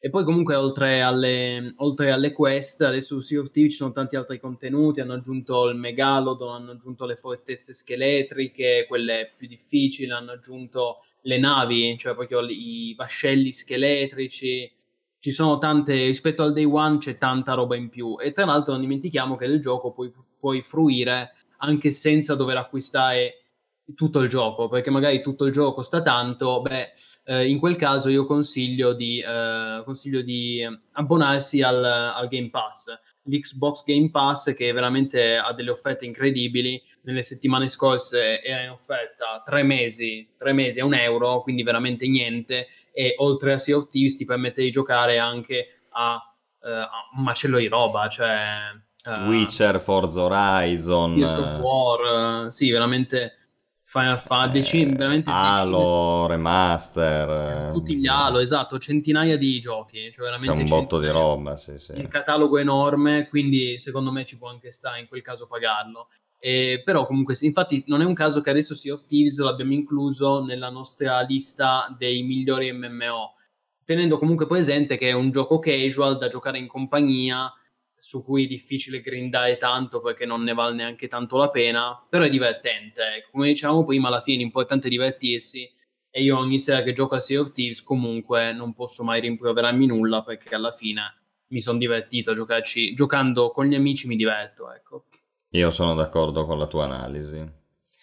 E 0.00 0.10
poi 0.10 0.22
comunque 0.22 0.54
oltre 0.54 1.02
alle, 1.02 1.72
oltre 1.78 2.12
alle 2.12 2.30
quest, 2.30 2.82
adesso 2.82 3.18
su 3.18 3.26
Sea 3.26 3.40
of 3.40 3.50
Thieves 3.50 3.72
ci 3.72 3.78
sono 3.78 3.90
tanti 3.90 4.14
altri 4.14 4.38
contenuti, 4.38 5.00
hanno 5.00 5.14
aggiunto 5.14 5.68
il 5.68 5.76
megalodon, 5.76 6.54
hanno 6.54 6.70
aggiunto 6.70 7.04
le 7.04 7.16
fortezze 7.16 7.72
scheletriche, 7.72 8.84
quelle 8.86 9.32
più 9.36 9.48
difficili, 9.48 10.12
hanno 10.12 10.32
aggiunto 10.32 11.02
le 11.22 11.38
navi, 11.38 11.98
cioè 11.98 12.14
proprio 12.14 12.40
i 12.46 12.94
vascelli 12.96 13.50
scheletrici. 13.50 14.72
Ci 15.18 15.30
sono 15.32 15.58
tante, 15.58 16.06
rispetto 16.06 16.44
al 16.44 16.52
day 16.52 16.64
one 16.64 16.98
c'è 16.98 17.18
tanta 17.18 17.54
roba 17.54 17.74
in 17.74 17.88
più. 17.88 18.16
E 18.20 18.30
tra 18.30 18.44
l'altro 18.44 18.74
non 18.74 18.82
dimentichiamo 18.82 19.34
che 19.34 19.48
nel 19.48 19.60
gioco 19.60 19.90
puoi, 19.90 20.12
puoi 20.38 20.62
fruire 20.62 21.32
anche 21.56 21.90
senza 21.90 22.36
dover 22.36 22.56
acquistare 22.56 23.46
tutto 23.94 24.20
il 24.20 24.28
gioco, 24.28 24.68
perché 24.68 24.90
magari 24.90 25.22
tutto 25.22 25.44
il 25.44 25.52
gioco 25.52 25.74
costa 25.74 26.02
tanto, 26.02 26.60
beh, 26.60 26.92
eh, 27.24 27.46
in 27.46 27.58
quel 27.58 27.76
caso 27.76 28.08
io 28.08 28.26
consiglio 28.26 28.92
di, 28.92 29.20
eh, 29.20 29.82
consiglio 29.84 30.22
di 30.22 30.66
abbonarsi 30.92 31.62
al, 31.62 31.84
al, 31.84 32.28
Game 32.28 32.50
Pass, 32.50 32.86
l'Xbox 33.24 33.84
Game 33.84 34.10
Pass 34.10 34.54
che 34.54 34.72
veramente 34.72 35.36
ha 35.36 35.52
delle 35.52 35.70
offerte 35.70 36.04
incredibili, 36.04 36.82
nelle 37.02 37.22
settimane 37.22 37.68
scorse 37.68 38.42
era 38.42 38.62
in 38.62 38.70
offerta 38.70 39.42
tre 39.44 39.62
mesi, 39.62 40.28
tre 40.36 40.52
mesi 40.52 40.80
a 40.80 40.84
un 40.84 40.94
euro, 40.94 41.42
quindi 41.42 41.62
veramente 41.62 42.06
niente, 42.06 42.68
e 42.92 43.14
oltre 43.18 43.54
a 43.54 43.58
Sea 43.58 43.76
of 43.76 43.88
Thieves 43.90 44.16
ti 44.16 44.24
permette 44.24 44.62
di 44.62 44.70
giocare 44.70 45.18
anche 45.18 45.82
a, 45.90 46.14
uh, 46.14 46.66
a 46.66 46.90
un 47.16 47.22
macello 47.22 47.58
di 47.58 47.68
roba, 47.68 48.08
cioè... 48.08 48.46
Uh, 49.04 49.28
Witcher, 49.28 49.80
Forza 49.80 50.22
Horizon... 50.22 51.14
Gears 51.14 51.36
of 51.36 51.60
War, 51.60 52.52
sì, 52.52 52.70
veramente 52.70 53.34
Final 53.90 54.20
Fantasy, 54.20 54.82
eh, 54.82 54.86
veramente 54.92 55.30
Halo, 55.32 56.26
Remaster, 56.26 57.70
tutti 57.72 57.96
gli 57.96 58.06
Halo, 58.06 58.38
esatto, 58.38 58.78
centinaia 58.78 59.38
di 59.38 59.58
giochi, 59.60 60.12
cioè 60.12 60.24
veramente 60.26 60.54
c'è 60.54 60.62
un 60.62 60.68
botto 60.68 61.00
di 61.00 61.08
roba, 61.08 61.56
sì, 61.56 61.78
sì. 61.78 61.92
Un 61.92 62.06
catalogo 62.06 62.58
enorme, 62.58 63.28
quindi 63.28 63.78
secondo 63.78 64.12
me 64.12 64.26
ci 64.26 64.36
può 64.36 64.50
anche 64.50 64.70
stare 64.72 65.00
in 65.00 65.08
quel 65.08 65.22
caso 65.22 65.46
pagarlo. 65.46 66.08
Eh, 66.38 66.82
però 66.84 67.06
comunque, 67.06 67.34
infatti 67.40 67.82
non 67.86 68.02
è 68.02 68.04
un 68.04 68.12
caso 68.12 68.42
che 68.42 68.50
adesso 68.50 68.74
Sea 68.74 68.92
of 68.92 69.06
Thieves 69.06 69.38
l'abbiamo 69.38 69.72
incluso 69.72 70.44
nella 70.44 70.68
nostra 70.68 71.22
lista 71.22 71.86
dei 71.96 72.22
migliori 72.22 72.70
MMO, 72.70 73.36
tenendo 73.86 74.18
comunque 74.18 74.46
presente 74.46 74.98
che 74.98 75.08
è 75.08 75.12
un 75.12 75.30
gioco 75.30 75.58
casual 75.58 76.18
da 76.18 76.28
giocare 76.28 76.58
in 76.58 76.66
compagnia, 76.66 77.50
su 77.98 78.22
cui 78.22 78.44
è 78.44 78.46
difficile 78.46 79.00
grindare 79.00 79.56
tanto 79.56 80.00
perché 80.00 80.24
non 80.24 80.42
ne 80.42 80.54
vale 80.54 80.74
neanche 80.74 81.08
tanto 81.08 81.36
la 81.36 81.50
pena, 81.50 82.00
però 82.08 82.24
è 82.24 82.30
divertente. 82.30 83.02
Ecco. 83.16 83.30
Come 83.32 83.48
dicevamo 83.48 83.84
prima, 83.84 84.08
alla 84.08 84.20
fine 84.20 84.38
l'importante 84.38 84.86
è 84.86 84.90
divertirsi 84.90 85.70
e 86.10 86.22
io 86.22 86.38
ogni 86.38 86.58
sera 86.58 86.82
che 86.82 86.92
gioco 86.92 87.16
a 87.16 87.20
Sea 87.20 87.40
of 87.40 87.52
Thieves 87.52 87.82
comunque 87.82 88.52
non 88.52 88.72
posso 88.72 89.04
mai 89.04 89.20
rimproverarmi 89.20 89.86
nulla 89.86 90.22
perché 90.22 90.54
alla 90.54 90.70
fine 90.70 91.14
mi 91.48 91.60
sono 91.60 91.78
divertito 91.78 92.30
a 92.30 92.34
giocarci, 92.34 92.94
giocando 92.94 93.50
con 93.50 93.66
gli 93.66 93.74
amici 93.74 94.06
mi 94.06 94.16
diverto, 94.16 94.72
ecco. 94.72 95.04
Io 95.52 95.70
sono 95.70 95.94
d'accordo 95.94 96.44
con 96.44 96.58
la 96.58 96.66
tua 96.66 96.84
analisi. 96.84 97.56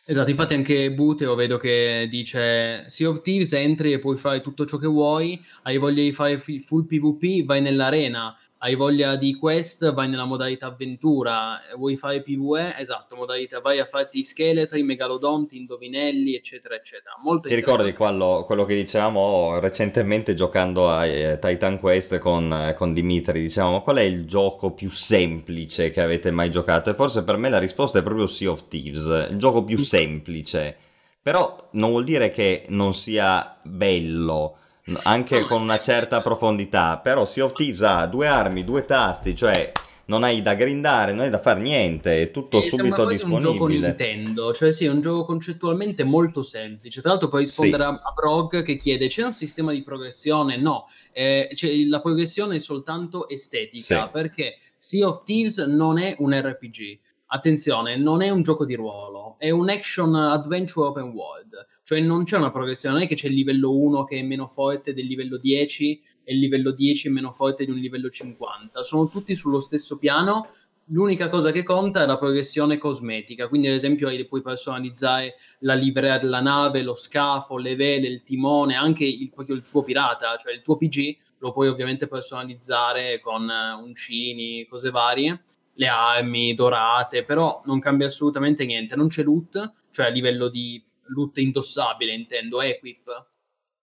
Esatto, 0.07 0.29
infatti 0.29 0.53
anche 0.53 0.91
Buteo 0.91 1.33
vedo 1.33 1.57
che 1.57 2.07
dice 2.09 2.87
Sea 2.87 3.09
of 3.09 3.21
Thieves 3.21 3.53
entri 3.53 3.91
e 3.91 3.99
puoi 3.99 4.17
fare 4.17 4.39
tutto 4.41 4.65
ciò 4.65 4.77
che 4.77 4.85
vuoi, 4.85 5.43
hai 5.63 5.77
voglia 5.77 6.03
di 6.03 6.11
fare 6.11 6.37
full 6.37 6.85
PvP, 6.85 7.43
vai 7.43 7.59
nell'arena, 7.61 8.37
hai 8.59 8.75
voglia 8.75 9.15
di 9.15 9.35
quest, 9.35 9.93
vai 9.93 10.09
nella 10.09 10.25
modalità 10.25 10.67
avventura, 10.67 11.59
vuoi 11.77 11.97
fare 11.97 12.21
PvE, 12.21 12.75
esatto, 12.77 13.15
modalità, 13.15 13.59
vai 13.59 13.79
a 13.79 13.85
farti 13.85 14.23
scheletri, 14.23 14.81
megalodonti, 14.81 15.57
indovinelli, 15.57 16.35
eccetera, 16.35 16.75
eccetera. 16.75 17.15
Molto 17.21 17.47
Ti 17.47 17.55
ricordi 17.55 17.93
quello, 17.93 18.43
quello, 18.45 18.65
che 18.65 18.75
dicevamo 18.75 19.59
recentemente 19.59 20.33
giocando 20.33 20.89
a 20.89 21.05
eh, 21.05 21.37
Titan 21.39 21.79
Quest 21.79 22.17
con, 22.17 22.73
con 22.77 22.93
Dimitri? 22.93 23.41
Dicevamo, 23.41 23.83
qual 23.83 23.97
è 23.97 24.03
il 24.03 24.25
gioco 24.25 24.71
più 24.71 24.89
semplice 24.89 25.91
che 25.91 26.01
avete 26.01 26.31
mai 26.31 26.49
giocato? 26.49 26.89
E 26.89 26.95
forse 26.95 27.23
per 27.23 27.37
me 27.37 27.49
la 27.49 27.59
risposta 27.59 27.99
è 27.99 28.03
proprio 28.03 28.25
Sea 28.25 28.51
of 28.51 28.67
Thieves, 28.67 29.29
il 29.29 29.37
gioco 29.37 29.63
più 29.63 29.77
semplice. 29.77 30.77
Però 31.21 31.69
non 31.71 31.89
vuol 31.89 32.03
dire 32.03 32.31
che 32.31 32.65
non 32.69 32.93
sia 32.93 33.57
bello 33.63 34.57
anche 35.03 35.45
con 35.45 35.61
una 35.61 35.79
certa 35.79 36.21
profondità, 36.21 36.97
però 36.97 37.25
Sea 37.25 37.45
of 37.45 37.53
Thieves 37.53 37.81
ha 37.81 38.05
due 38.05 38.27
armi, 38.27 38.63
due 38.63 38.85
tasti, 38.85 39.35
cioè 39.35 39.71
non 40.07 40.23
hai 40.23 40.41
da 40.41 40.53
grindare, 40.53 41.13
non 41.13 41.21
hai 41.21 41.29
da 41.29 41.39
fare 41.39 41.59
niente, 41.59 42.21
è 42.21 42.31
tutto 42.31 42.59
e 42.59 42.61
subito 42.61 43.07
disponibile. 43.07 43.47
È 43.47 43.51
un 43.51 43.53
gioco 43.53 43.67
Nintendo, 43.67 44.53
cioè 44.53 44.71
sì, 44.71 44.85
è 44.85 44.89
un 44.89 45.01
gioco 45.01 45.25
concettualmente 45.25 46.03
molto 46.03 46.43
semplice. 46.43 47.01
Tra 47.01 47.11
l'altro 47.11 47.29
puoi 47.29 47.43
rispondere 47.43 47.83
sì. 47.83 47.89
a, 47.89 48.01
a 48.03 48.11
Brog 48.13 48.61
che 48.61 48.77
chiede 48.77 49.07
c'è 49.07 49.23
un 49.23 49.33
sistema 49.33 49.71
di 49.71 49.81
progressione? 49.81 50.57
No, 50.57 50.87
eh, 51.11 51.49
cioè, 51.55 51.71
la 51.87 52.01
progressione 52.01 52.57
è 52.57 52.59
soltanto 52.59 53.27
estetica, 53.27 54.03
sì. 54.03 54.09
perché 54.11 54.57
Sea 54.77 55.07
of 55.07 55.23
Thieves 55.23 55.57
non 55.57 55.97
è 55.97 56.15
un 56.19 56.39
RPG 56.39 56.99
attenzione, 57.27 57.97
non 57.97 58.21
è 58.21 58.29
un 58.29 58.43
gioco 58.43 58.65
di 58.65 58.75
ruolo, 58.75 59.35
è 59.37 59.49
un 59.49 59.69
action 59.69 60.13
adventure 60.15 60.87
open 60.87 61.09
world, 61.09 61.65
cioè 61.83 61.99
non 61.99 62.23
c'è 62.23 62.37
una 62.37 62.51
progressione, 62.51 62.95
non 62.95 63.03
è 63.03 63.07
che 63.07 63.15
c'è 63.15 63.27
il 63.27 63.33
livello 63.33 63.75
1 63.75 64.03
che 64.03 64.19
è 64.19 64.23
meno 64.23 64.47
forte 64.47 64.93
del 64.93 65.05
livello 65.05 65.37
10 65.37 66.01
e 66.23 66.33
il 66.33 66.39
livello 66.39 66.71
10 66.71 67.07
è 67.07 67.11
meno 67.11 67.31
forte 67.31 67.65
di 67.65 67.71
un 67.71 67.77
livello 67.77 68.09
50, 68.09 68.83
sono 68.83 69.09
tutti 69.09 69.35
sullo 69.35 69.59
stesso 69.59 69.97
piano, 69.97 70.47
l'unica 70.89 71.29
cosa 71.29 71.51
che 71.51 71.63
conta 71.63 72.03
è 72.03 72.05
la 72.05 72.17
progressione 72.17 72.77
cosmetica, 72.77 73.47
quindi 73.47 73.67
ad 73.67 73.73
esempio 73.73 74.09
puoi 74.27 74.41
personalizzare 74.43 75.35
la 75.59 75.73
livrea 75.73 76.19
della 76.19 76.41
nave, 76.41 76.83
lo 76.83 76.95
scafo, 76.95 77.57
le 77.57 77.75
vele, 77.75 78.07
il 78.07 78.23
timone, 78.23 78.75
anche 78.75 79.03
il, 79.03 79.31
il 79.47 79.63
tuo 79.67 79.83
pirata, 79.83 80.35
cioè 80.37 80.53
il 80.53 80.61
tuo 80.61 80.77
PG 80.77 81.17
lo 81.39 81.51
puoi 81.51 81.69
ovviamente 81.69 82.07
personalizzare 82.07 83.19
con 83.19 83.49
uncini, 83.83 84.65
cose 84.67 84.91
varie 84.91 85.43
le 85.75 85.87
armi 85.87 86.53
dorate, 86.53 87.23
però 87.23 87.61
non 87.65 87.79
cambia 87.79 88.07
assolutamente 88.07 88.65
niente. 88.65 88.95
Non 88.95 89.07
c'è 89.07 89.23
loot, 89.23 89.73
cioè 89.91 90.07
a 90.07 90.09
livello 90.09 90.49
di 90.49 90.83
loot 91.07 91.37
indossabile, 91.37 92.13
intendo, 92.13 92.61
equip, 92.61 93.07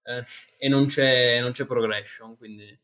eh, 0.04 0.24
e 0.58 0.68
non 0.68 0.86
c'è, 0.86 1.40
non 1.40 1.52
c'è 1.52 1.64
progression, 1.64 2.36
quindi 2.36 2.78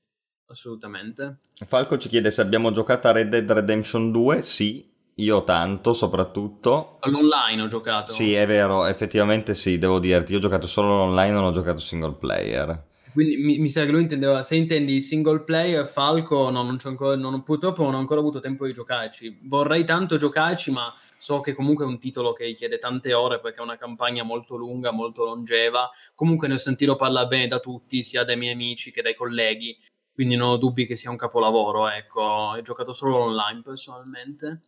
assolutamente. 0.46 1.38
Falco 1.66 1.98
ci 1.98 2.08
chiede 2.08 2.30
se 2.30 2.40
abbiamo 2.40 2.70
giocato 2.70 3.08
a 3.08 3.12
Red 3.12 3.28
Dead 3.28 3.50
Redemption 3.50 4.10
2, 4.10 4.42
sì. 4.42 4.86
Io 5.18 5.42
tanto, 5.42 5.92
soprattutto. 5.94 6.98
All'online 7.00 7.62
ho 7.62 7.66
giocato. 7.66 8.12
Sì, 8.12 8.34
è 8.34 8.46
vero, 8.46 8.86
effettivamente 8.86 9.52
sì, 9.52 9.76
devo 9.76 9.98
dirti. 9.98 10.30
Io 10.30 10.38
ho 10.38 10.40
giocato 10.40 10.68
solo 10.68 10.92
online, 10.92 11.32
non 11.32 11.42
ho 11.42 11.50
giocato 11.50 11.80
single 11.80 12.14
player. 12.14 12.86
Quindi 13.18 13.36
mi, 13.36 13.58
mi 13.58 13.68
sa 13.68 13.84
che 13.84 13.90
lui 13.90 14.02
intendeva, 14.02 14.44
se 14.44 14.54
intendi 14.54 15.00
single 15.00 15.40
player, 15.40 15.88
Falco, 15.88 16.50
no, 16.50 16.62
non 16.62 16.78
ancora, 16.84 17.16
non, 17.16 17.42
purtroppo 17.42 17.82
non 17.82 17.94
ho 17.94 17.98
ancora 17.98 18.20
avuto 18.20 18.38
tempo 18.38 18.64
di 18.64 18.72
giocarci. 18.72 19.40
Vorrei 19.42 19.84
tanto 19.84 20.16
giocarci, 20.16 20.70
ma 20.70 20.94
so 21.16 21.40
che 21.40 21.52
comunque 21.52 21.84
è 21.84 21.88
un 21.88 21.98
titolo 21.98 22.32
che 22.32 22.44
richiede 22.44 22.78
tante 22.78 23.12
ore 23.14 23.40
perché 23.40 23.58
è 23.58 23.62
una 23.62 23.76
campagna 23.76 24.22
molto 24.22 24.54
lunga, 24.54 24.92
molto 24.92 25.24
longeva. 25.24 25.90
Comunque 26.14 26.46
ne 26.46 26.54
ho 26.54 26.58
sentito 26.58 26.94
parlare 26.94 27.26
bene 27.26 27.48
da 27.48 27.58
tutti, 27.58 28.04
sia 28.04 28.22
dai 28.22 28.36
miei 28.36 28.52
amici 28.52 28.92
che 28.92 29.02
dai 29.02 29.16
colleghi, 29.16 29.76
quindi 30.14 30.36
non 30.36 30.50
ho 30.50 30.56
dubbi 30.56 30.86
che 30.86 30.94
sia 30.94 31.10
un 31.10 31.16
capolavoro, 31.16 31.88
ecco. 31.88 32.20
Ho 32.20 32.62
giocato 32.62 32.92
solo 32.92 33.16
online 33.16 33.62
personalmente. 33.64 34.60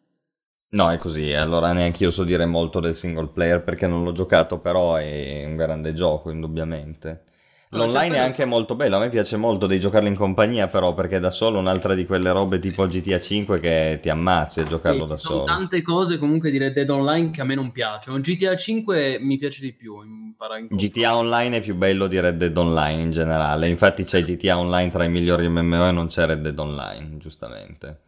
No, 0.70 0.90
è 0.90 0.96
così, 0.96 1.32
allora 1.34 1.72
neanche 1.72 2.02
io 2.02 2.10
so 2.10 2.24
dire 2.24 2.46
molto 2.46 2.80
del 2.80 2.96
single 2.96 3.28
player 3.28 3.62
perché 3.62 3.86
non 3.86 4.02
l'ho 4.02 4.10
giocato, 4.10 4.58
però 4.58 4.96
è 4.96 5.44
un 5.44 5.54
grande 5.54 5.94
gioco, 5.94 6.30
indubbiamente. 6.30 7.26
L'online 7.72 8.16
è 8.16 8.18
anche 8.18 8.44
molto 8.46 8.74
bello, 8.74 8.96
a 8.96 8.98
me 8.98 9.10
piace 9.10 9.36
molto 9.36 9.68
di 9.68 9.78
giocarlo 9.78 10.08
in 10.08 10.16
compagnia 10.16 10.66
però 10.66 10.92
perché 10.92 11.20
da 11.20 11.30
solo 11.30 11.60
un'altra 11.60 11.94
di 11.94 12.04
quelle 12.04 12.32
robe 12.32 12.58
tipo 12.58 12.84
GTA 12.84 13.20
5 13.20 13.60
che 13.60 14.00
ti 14.02 14.08
ammazzi 14.08 14.60
a 14.60 14.64
giocarlo 14.64 15.04
sì, 15.04 15.08
da 15.08 15.16
solo. 15.16 15.34
Sono 15.34 15.44
tante 15.44 15.80
cose 15.80 16.18
comunque 16.18 16.50
di 16.50 16.58
Red 16.58 16.72
Dead 16.72 16.90
Online 16.90 17.30
che 17.30 17.42
a 17.42 17.44
me 17.44 17.54
non 17.54 17.70
piacciono. 17.70 18.18
GTA 18.18 18.56
5 18.56 19.18
mi 19.20 19.38
piace 19.38 19.60
di 19.60 19.72
più. 19.72 20.02
In 20.02 20.34
GTA 20.68 21.16
Online 21.16 21.58
è 21.58 21.60
più 21.60 21.76
bello 21.76 22.08
di 22.08 22.18
Red 22.18 22.38
Dead 22.38 22.56
Online 22.56 23.02
in 23.02 23.10
generale, 23.12 23.68
infatti 23.68 24.02
c'è 24.02 24.22
GTA 24.22 24.58
Online 24.58 24.90
tra 24.90 25.04
i 25.04 25.08
migliori 25.08 25.48
MMO 25.48 25.86
e 25.86 25.92
non 25.92 26.08
c'è 26.08 26.26
Red 26.26 26.40
Dead 26.40 26.58
Online, 26.58 27.18
giustamente. 27.18 27.98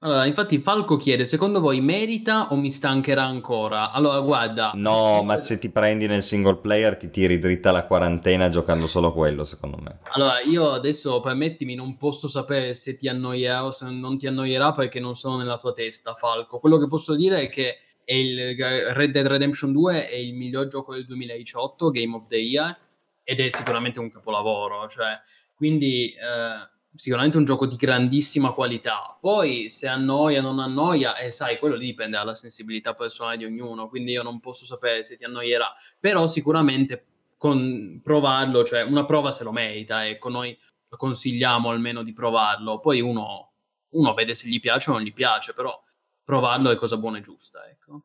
Allora, 0.00 0.26
infatti 0.26 0.58
Falco 0.58 0.96
chiede, 0.96 1.24
secondo 1.24 1.58
voi 1.58 1.80
merita 1.80 2.52
o 2.52 2.54
mi 2.54 2.70
stancherà 2.70 3.24
ancora? 3.24 3.90
Allora, 3.90 4.20
guarda... 4.20 4.70
No, 4.76 5.24
ma 5.24 5.38
se 5.38 5.58
ti 5.58 5.70
prendi 5.70 6.06
nel 6.06 6.22
single 6.22 6.58
player 6.58 6.96
ti 6.96 7.10
tiri 7.10 7.40
dritta 7.40 7.72
la 7.72 7.84
quarantena 7.84 8.48
giocando 8.48 8.86
solo 8.86 9.12
quello, 9.12 9.42
secondo 9.42 9.76
me. 9.78 9.98
Allora, 10.12 10.40
io 10.40 10.70
adesso, 10.70 11.18
permettimi, 11.18 11.74
non 11.74 11.96
posso 11.96 12.28
sapere 12.28 12.74
se 12.74 12.94
ti 12.94 13.08
annoierà 13.08 13.64
o 13.64 13.72
se 13.72 13.90
non 13.90 14.16
ti 14.16 14.28
annoierà 14.28 14.70
perché 14.72 15.00
non 15.00 15.16
sono 15.16 15.36
nella 15.36 15.56
tua 15.56 15.72
testa, 15.72 16.14
Falco. 16.14 16.60
Quello 16.60 16.78
che 16.78 16.86
posso 16.86 17.16
dire 17.16 17.40
è 17.40 17.48
che 17.48 17.78
è 18.04 18.14
il 18.14 18.54
Red 18.92 19.10
Dead 19.10 19.26
Redemption 19.26 19.72
2 19.72 20.06
è 20.08 20.14
il 20.14 20.32
miglior 20.32 20.68
gioco 20.68 20.94
del 20.94 21.06
2018, 21.06 21.90
Game 21.90 22.14
of 22.14 22.28
the 22.28 22.36
Year, 22.36 22.78
ed 23.24 23.40
è 23.40 23.48
sicuramente 23.48 23.98
un 23.98 24.12
capolavoro, 24.12 24.86
cioè... 24.88 25.18
Quindi... 25.56 26.12
Eh, 26.12 26.76
sicuramente 26.98 27.36
un 27.38 27.44
gioco 27.44 27.64
di 27.64 27.76
grandissima 27.76 28.52
qualità. 28.52 29.16
Poi 29.20 29.70
se 29.70 29.86
annoia 29.86 30.40
o 30.40 30.42
non 30.42 30.58
annoia, 30.58 31.16
eh, 31.16 31.30
sai, 31.30 31.58
quello 31.58 31.76
lì 31.76 31.86
dipende 31.86 32.16
dalla 32.16 32.34
sensibilità 32.34 32.94
personale 32.94 33.36
di 33.36 33.44
ognuno, 33.44 33.88
quindi 33.88 34.10
io 34.12 34.24
non 34.24 34.40
posso 34.40 34.66
sapere 34.66 35.04
se 35.04 35.16
ti 35.16 35.24
annoierà, 35.24 35.72
però 36.00 36.26
sicuramente 36.26 37.06
con 37.36 38.00
provarlo, 38.02 38.64
cioè 38.64 38.82
una 38.82 39.06
prova 39.06 39.30
se 39.30 39.44
lo 39.44 39.52
merita, 39.52 40.08
ecco, 40.08 40.28
noi 40.28 40.58
consigliamo 40.88 41.70
almeno 41.70 42.02
di 42.02 42.12
provarlo, 42.12 42.80
poi 42.80 43.00
uno, 43.00 43.52
uno 43.90 44.14
vede 44.14 44.34
se 44.34 44.48
gli 44.48 44.58
piace 44.58 44.90
o 44.90 44.94
non 44.94 45.02
gli 45.02 45.12
piace, 45.12 45.52
però 45.52 45.80
provarlo 46.24 46.70
è 46.70 46.76
cosa 46.76 46.96
buona 46.96 47.18
e 47.18 47.20
giusta, 47.20 47.64
ecco. 47.68 48.02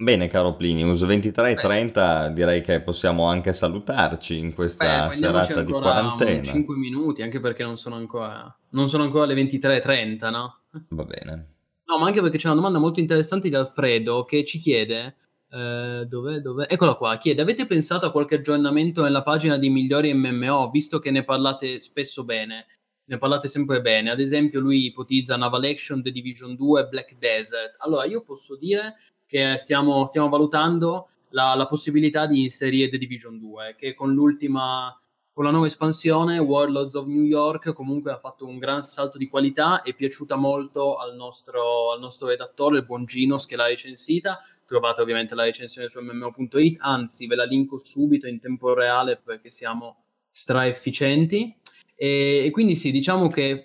Bene, 0.00 0.28
caro 0.28 0.56
Plinius, 0.56 1.02
23.30 1.02 2.28
direi 2.30 2.62
che 2.62 2.80
possiamo 2.80 3.26
anche 3.26 3.52
salutarci 3.52 4.38
in 4.38 4.54
questa 4.54 5.08
Beh, 5.08 5.14
serata 5.14 5.62
di 5.62 5.72
quarantena. 5.72 6.42
5 6.42 6.74
minuti, 6.74 7.20
anche 7.20 7.38
perché 7.38 7.62
non 7.64 7.76
sono 7.76 7.96
ancora, 7.96 8.50
non 8.70 8.88
sono 8.88 9.02
ancora 9.02 9.26
le 9.26 9.34
23.30, 9.34 10.30
no? 10.30 10.60
Va 10.88 11.04
bene. 11.04 11.54
No, 11.84 11.98
ma 11.98 12.06
anche 12.06 12.22
perché 12.22 12.38
c'è 12.38 12.46
una 12.46 12.56
domanda 12.56 12.78
molto 12.78 12.98
interessante 12.98 13.50
di 13.50 13.54
Alfredo 13.54 14.24
che 14.24 14.42
ci 14.46 14.58
chiede 14.58 15.16
eh, 15.50 16.06
dov'è, 16.08 16.38
dov'è? 16.38 16.66
Eccola 16.70 16.94
qua, 16.94 17.18
chiede, 17.18 17.42
avete 17.42 17.66
pensato 17.66 18.06
a 18.06 18.10
qualche 18.10 18.36
aggiornamento 18.36 19.02
nella 19.02 19.22
pagina 19.22 19.58
di 19.58 19.68
migliori 19.68 20.14
MMO, 20.14 20.70
visto 20.70 20.98
che 20.98 21.10
ne 21.10 21.24
parlate 21.24 21.78
spesso 21.78 22.24
bene? 22.24 22.68
Ne 23.04 23.18
parlate 23.18 23.48
sempre 23.48 23.82
bene, 23.82 24.10
ad 24.10 24.20
esempio 24.20 24.60
lui 24.60 24.86
ipotizza 24.86 25.36
Naval 25.36 25.64
Action, 25.64 26.00
The 26.00 26.10
Division 26.10 26.54
2 26.54 26.80
e 26.80 26.86
Black 26.86 27.18
Desert. 27.18 27.74
Allora 27.80 28.06
io 28.06 28.22
posso 28.22 28.56
dire 28.56 28.94
che 29.30 29.56
stiamo, 29.58 30.06
stiamo 30.06 30.28
valutando 30.28 31.08
la, 31.28 31.54
la, 31.54 31.68
possibilità 31.68 32.26
di 32.26 32.42
inserire 32.42 32.88
The 32.88 32.98
Division 32.98 33.38
2, 33.38 33.76
che 33.78 33.94
con 33.94 34.12
l'ultima 34.12 34.92
con 35.32 35.44
la 35.44 35.52
nuova 35.52 35.68
espansione 35.68 36.38
Warlords 36.38 36.94
of 36.94 37.06
New 37.06 37.22
York 37.22 37.72
comunque 37.72 38.10
ha 38.10 38.18
fatto 38.18 38.44
un 38.44 38.58
gran 38.58 38.82
salto 38.82 39.16
di 39.16 39.28
qualità, 39.28 39.82
è 39.82 39.94
piaciuta 39.94 40.34
molto 40.34 40.96
al 40.96 41.14
nostro, 41.14 41.92
al 41.92 42.00
nostro 42.00 42.26
redattore, 42.26 42.78
il 42.78 42.84
buon 42.84 43.06
Ginos 43.06 43.46
che 43.46 43.54
l'ha 43.54 43.68
recensita, 43.68 44.40
trovate 44.66 45.00
ovviamente 45.00 45.36
la 45.36 45.44
recensione 45.44 45.88
su 45.88 46.00
mmo.it, 46.00 46.78
anzi 46.80 47.28
ve 47.28 47.36
la 47.36 47.44
linko 47.44 47.78
subito 47.78 48.26
in 48.26 48.40
tempo 48.40 48.74
reale 48.74 49.20
perché 49.24 49.48
siamo 49.48 50.02
stra 50.28 50.66
efficienti 50.66 51.56
e, 51.94 52.44
e 52.46 52.50
quindi 52.50 52.74
sì, 52.74 52.90
diciamo 52.90 53.28
che 53.28 53.64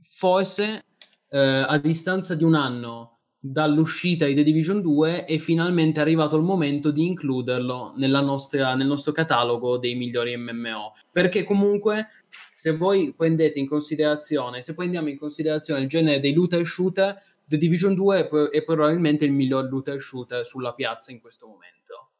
forse 0.00 0.84
eh, 1.28 1.38
a 1.38 1.76
distanza 1.76 2.34
di 2.34 2.44
un 2.44 2.54
anno 2.54 3.15
dall'uscita 3.52 4.26
di 4.26 4.34
The 4.34 4.42
Division 4.42 4.80
2 4.80 5.24
è 5.24 5.38
finalmente 5.38 6.00
arrivato 6.00 6.36
il 6.36 6.42
momento 6.42 6.90
di 6.90 7.06
includerlo 7.06 7.94
nostra, 7.96 8.74
nel 8.74 8.86
nostro 8.86 9.12
catalogo 9.12 9.78
dei 9.78 9.94
migliori 9.94 10.36
MMO. 10.36 10.94
Perché 11.10 11.44
comunque, 11.44 12.08
se 12.52 12.76
voi 12.76 13.14
prendete 13.16 13.58
in 13.58 13.68
considerazione, 13.68 14.62
se 14.62 14.74
prendiamo 14.74 15.08
in 15.08 15.18
considerazione 15.18 15.82
il 15.82 15.88
genere 15.88 16.20
dei 16.20 16.32
looter 16.32 16.66
shooter, 16.66 17.20
The 17.44 17.56
Division 17.56 17.94
2 17.94 18.28
è, 18.28 18.28
è 18.28 18.64
probabilmente 18.64 19.24
il 19.24 19.32
miglior 19.32 19.68
looter 19.70 20.00
shooter 20.00 20.44
sulla 20.44 20.74
piazza 20.74 21.12
in 21.12 21.20
questo 21.20 21.46
momento. 21.46 22.10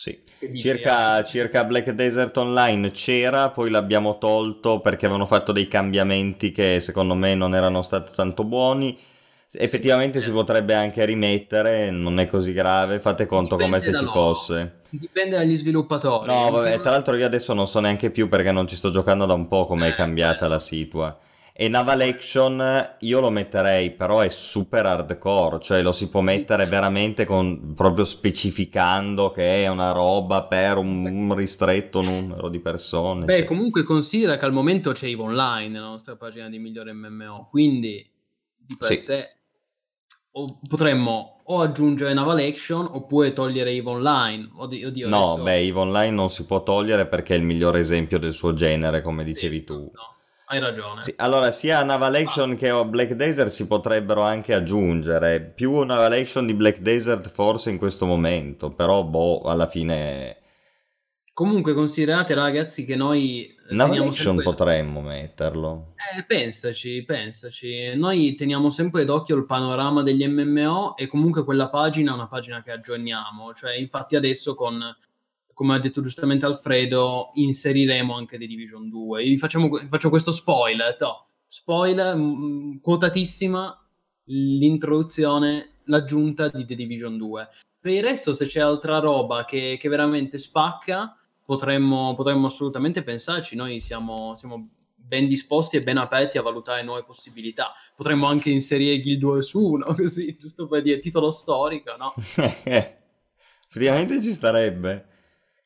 Sì, 0.00 0.18
circa, 0.56 1.22
circa, 1.24 1.64
Black 1.64 1.90
Desert 1.90 2.34
Online 2.38 2.90
c'era, 2.90 3.50
poi 3.50 3.68
l'abbiamo 3.68 4.16
tolto 4.16 4.80
perché 4.80 5.04
avevano 5.04 5.26
fatto 5.26 5.52
dei 5.52 5.68
cambiamenti 5.68 6.52
che 6.52 6.80
secondo 6.80 7.14
me 7.14 7.34
non 7.34 7.54
erano 7.54 7.82
stati 7.82 8.10
tanto 8.14 8.44
buoni 8.44 8.98
Effettivamente 9.52 10.20
si 10.20 10.30
potrebbe 10.30 10.74
anche 10.74 11.04
rimettere, 11.04 11.90
non 11.90 12.20
è 12.20 12.28
così 12.28 12.52
grave, 12.52 13.00
fate 13.00 13.26
conto 13.26 13.56
Dipende 13.56 13.64
come 13.64 13.80
se 13.80 13.98
ci 13.98 14.04
loro. 14.04 14.12
fosse. 14.12 14.80
Dipende 14.90 15.36
dagli 15.36 15.56
sviluppatori. 15.56 16.26
No, 16.26 16.50
vabbè, 16.50 16.78
tra 16.78 16.92
l'altro 16.92 17.16
io 17.16 17.26
adesso 17.26 17.52
non 17.52 17.66
so 17.66 17.80
neanche 17.80 18.10
più 18.10 18.28
perché 18.28 18.52
non 18.52 18.68
ci 18.68 18.76
sto 18.76 18.90
giocando 18.90 19.26
da 19.26 19.34
un 19.34 19.48
po' 19.48 19.66
come 19.66 19.88
è 19.88 19.90
eh, 19.90 19.94
cambiata 19.94 20.42
bello. 20.42 20.52
la 20.52 20.58
situa. 20.60 21.18
E 21.52 21.68
Naval 21.68 22.00
Action 22.00 22.96
io 23.00 23.20
lo 23.20 23.28
metterei, 23.28 23.90
però 23.90 24.20
è 24.20 24.28
super 24.30 24.86
hardcore, 24.86 25.58
cioè 25.60 25.82
lo 25.82 25.92
si 25.92 26.08
può 26.08 26.20
mettere 26.20 26.66
veramente 26.66 27.24
con, 27.24 27.74
proprio 27.74 28.04
specificando 28.04 29.30
che 29.30 29.64
è 29.64 29.68
una 29.68 29.90
roba 29.90 30.44
per 30.44 30.76
un, 30.78 31.04
un 31.04 31.34
ristretto 31.34 32.00
numero 32.02 32.48
di 32.48 32.60
persone. 32.60 33.24
Beh, 33.24 33.38
cioè. 33.38 33.44
comunque 33.46 33.82
considera 33.82 34.38
che 34.38 34.44
al 34.44 34.52
momento 34.52 34.92
c'è 34.92 35.08
EVE 35.08 35.22
Online 35.22 35.68
nella 35.68 35.88
nostra 35.88 36.16
pagina 36.16 36.48
di 36.48 36.58
migliore 36.58 36.92
MMO, 36.92 37.48
quindi 37.50 38.08
di 38.56 38.76
per 38.78 38.88
sì. 38.88 38.96
sé 38.96 39.28
o 40.32 40.58
potremmo 40.68 41.40
o 41.44 41.60
aggiungere 41.60 42.14
Naval 42.14 42.38
Action 42.38 42.88
oppure 42.90 43.32
togliere 43.32 43.72
EVE 43.72 43.88
Online. 43.88 44.50
Oddio, 44.56 44.88
oddio, 44.88 45.08
no, 45.08 45.32
adesso... 45.32 45.42
beh, 45.42 45.66
EVE 45.66 45.78
Online 45.78 46.14
non 46.14 46.30
si 46.30 46.46
può 46.46 46.62
togliere 46.62 47.06
perché 47.06 47.34
è 47.34 47.38
il 47.38 47.42
miglior 47.42 47.76
esempio 47.76 48.18
del 48.18 48.32
suo 48.32 48.54
genere, 48.54 49.02
come 49.02 49.24
dicevi 49.24 49.58
sì, 49.58 49.64
tu. 49.64 49.74
No, 49.78 50.16
hai 50.46 50.60
ragione. 50.60 51.02
Sì, 51.02 51.12
allora, 51.16 51.50
sia 51.50 51.82
Naval 51.82 52.14
Action 52.14 52.52
ah. 52.52 52.54
che 52.54 52.84
Black 52.86 53.14
Desert 53.14 53.50
si 53.50 53.66
potrebbero 53.66 54.22
anche 54.22 54.54
aggiungere. 54.54 55.40
Più 55.40 55.82
Naval 55.82 56.12
Action 56.12 56.46
di 56.46 56.54
Black 56.54 56.78
Desert 56.78 57.28
forse 57.28 57.70
in 57.70 57.78
questo 57.78 58.06
momento, 58.06 58.70
però 58.70 59.02
boh, 59.02 59.42
alla 59.42 59.66
fine... 59.66 60.39
Comunque 61.40 61.72
considerate 61.72 62.34
ragazzi 62.34 62.84
che 62.84 62.96
noi 62.96 63.56
Action 63.70 64.12
sempre... 64.12 64.44
potremmo 64.44 65.00
metterlo. 65.00 65.94
Eh, 65.94 66.22
pensaci, 66.24 67.02
pensaci. 67.02 67.96
Noi 67.96 68.34
teniamo 68.34 68.68
sempre 68.68 69.06
d'occhio 69.06 69.36
il 69.36 69.46
panorama 69.46 70.02
degli 70.02 70.28
MMO 70.28 70.98
e 70.98 71.06
comunque 71.06 71.42
quella 71.42 71.70
pagina 71.70 72.10
è 72.10 72.14
una 72.14 72.28
pagina 72.28 72.60
che 72.60 72.72
aggiorniamo. 72.72 73.54
Cioè, 73.54 73.74
infatti 73.74 74.16
adesso 74.16 74.54
con, 74.54 74.82
come 75.54 75.74
ha 75.74 75.78
detto 75.78 76.02
giustamente 76.02 76.44
Alfredo, 76.44 77.30
inseriremo 77.32 78.14
anche 78.14 78.36
The 78.36 78.46
Division 78.46 78.90
2. 78.90 79.22
Vi 79.22 79.38
facciamo, 79.38 79.70
faccio 79.88 80.10
questo 80.10 80.32
spoiler, 80.32 80.94
no. 81.00 81.24
spoiler, 81.48 82.16
mh, 82.16 82.20
mm, 82.20 82.76
quotatissima 82.82 83.82
l'introduzione, 84.24 85.78
l'aggiunta 85.84 86.48
di 86.48 86.66
The 86.66 86.74
Division 86.74 87.16
2. 87.16 87.48
Per 87.80 87.92
il 87.92 88.02
resto, 88.02 88.34
se 88.34 88.44
c'è 88.44 88.60
altra 88.60 88.98
roba 88.98 89.46
che, 89.46 89.78
che 89.80 89.88
veramente 89.88 90.36
spacca 90.36 91.14
potremmo, 91.50 92.14
potremmo 92.14 92.46
assolutamente 92.46 93.02
pensarci. 93.02 93.56
Noi 93.56 93.80
siamo, 93.80 94.36
siamo 94.36 94.68
ben 94.94 95.26
disposti 95.26 95.76
e 95.76 95.80
ben 95.80 95.96
aperti 95.96 96.38
a 96.38 96.42
valutare 96.42 96.84
nuove 96.84 97.02
possibilità. 97.02 97.72
Potremmo 97.96 98.28
anche 98.28 98.50
inserire 98.50 99.00
Guild 99.00 99.24
Wars 99.24 99.52
1, 99.52 99.84
così, 99.98 100.36
giusto 100.38 100.68
per 100.68 100.82
dire 100.82 101.00
titolo 101.00 101.32
storico, 101.32 101.96
no? 101.96 102.14
Effettivamente 103.68 104.22
ci 104.22 104.32
starebbe. 104.32 105.06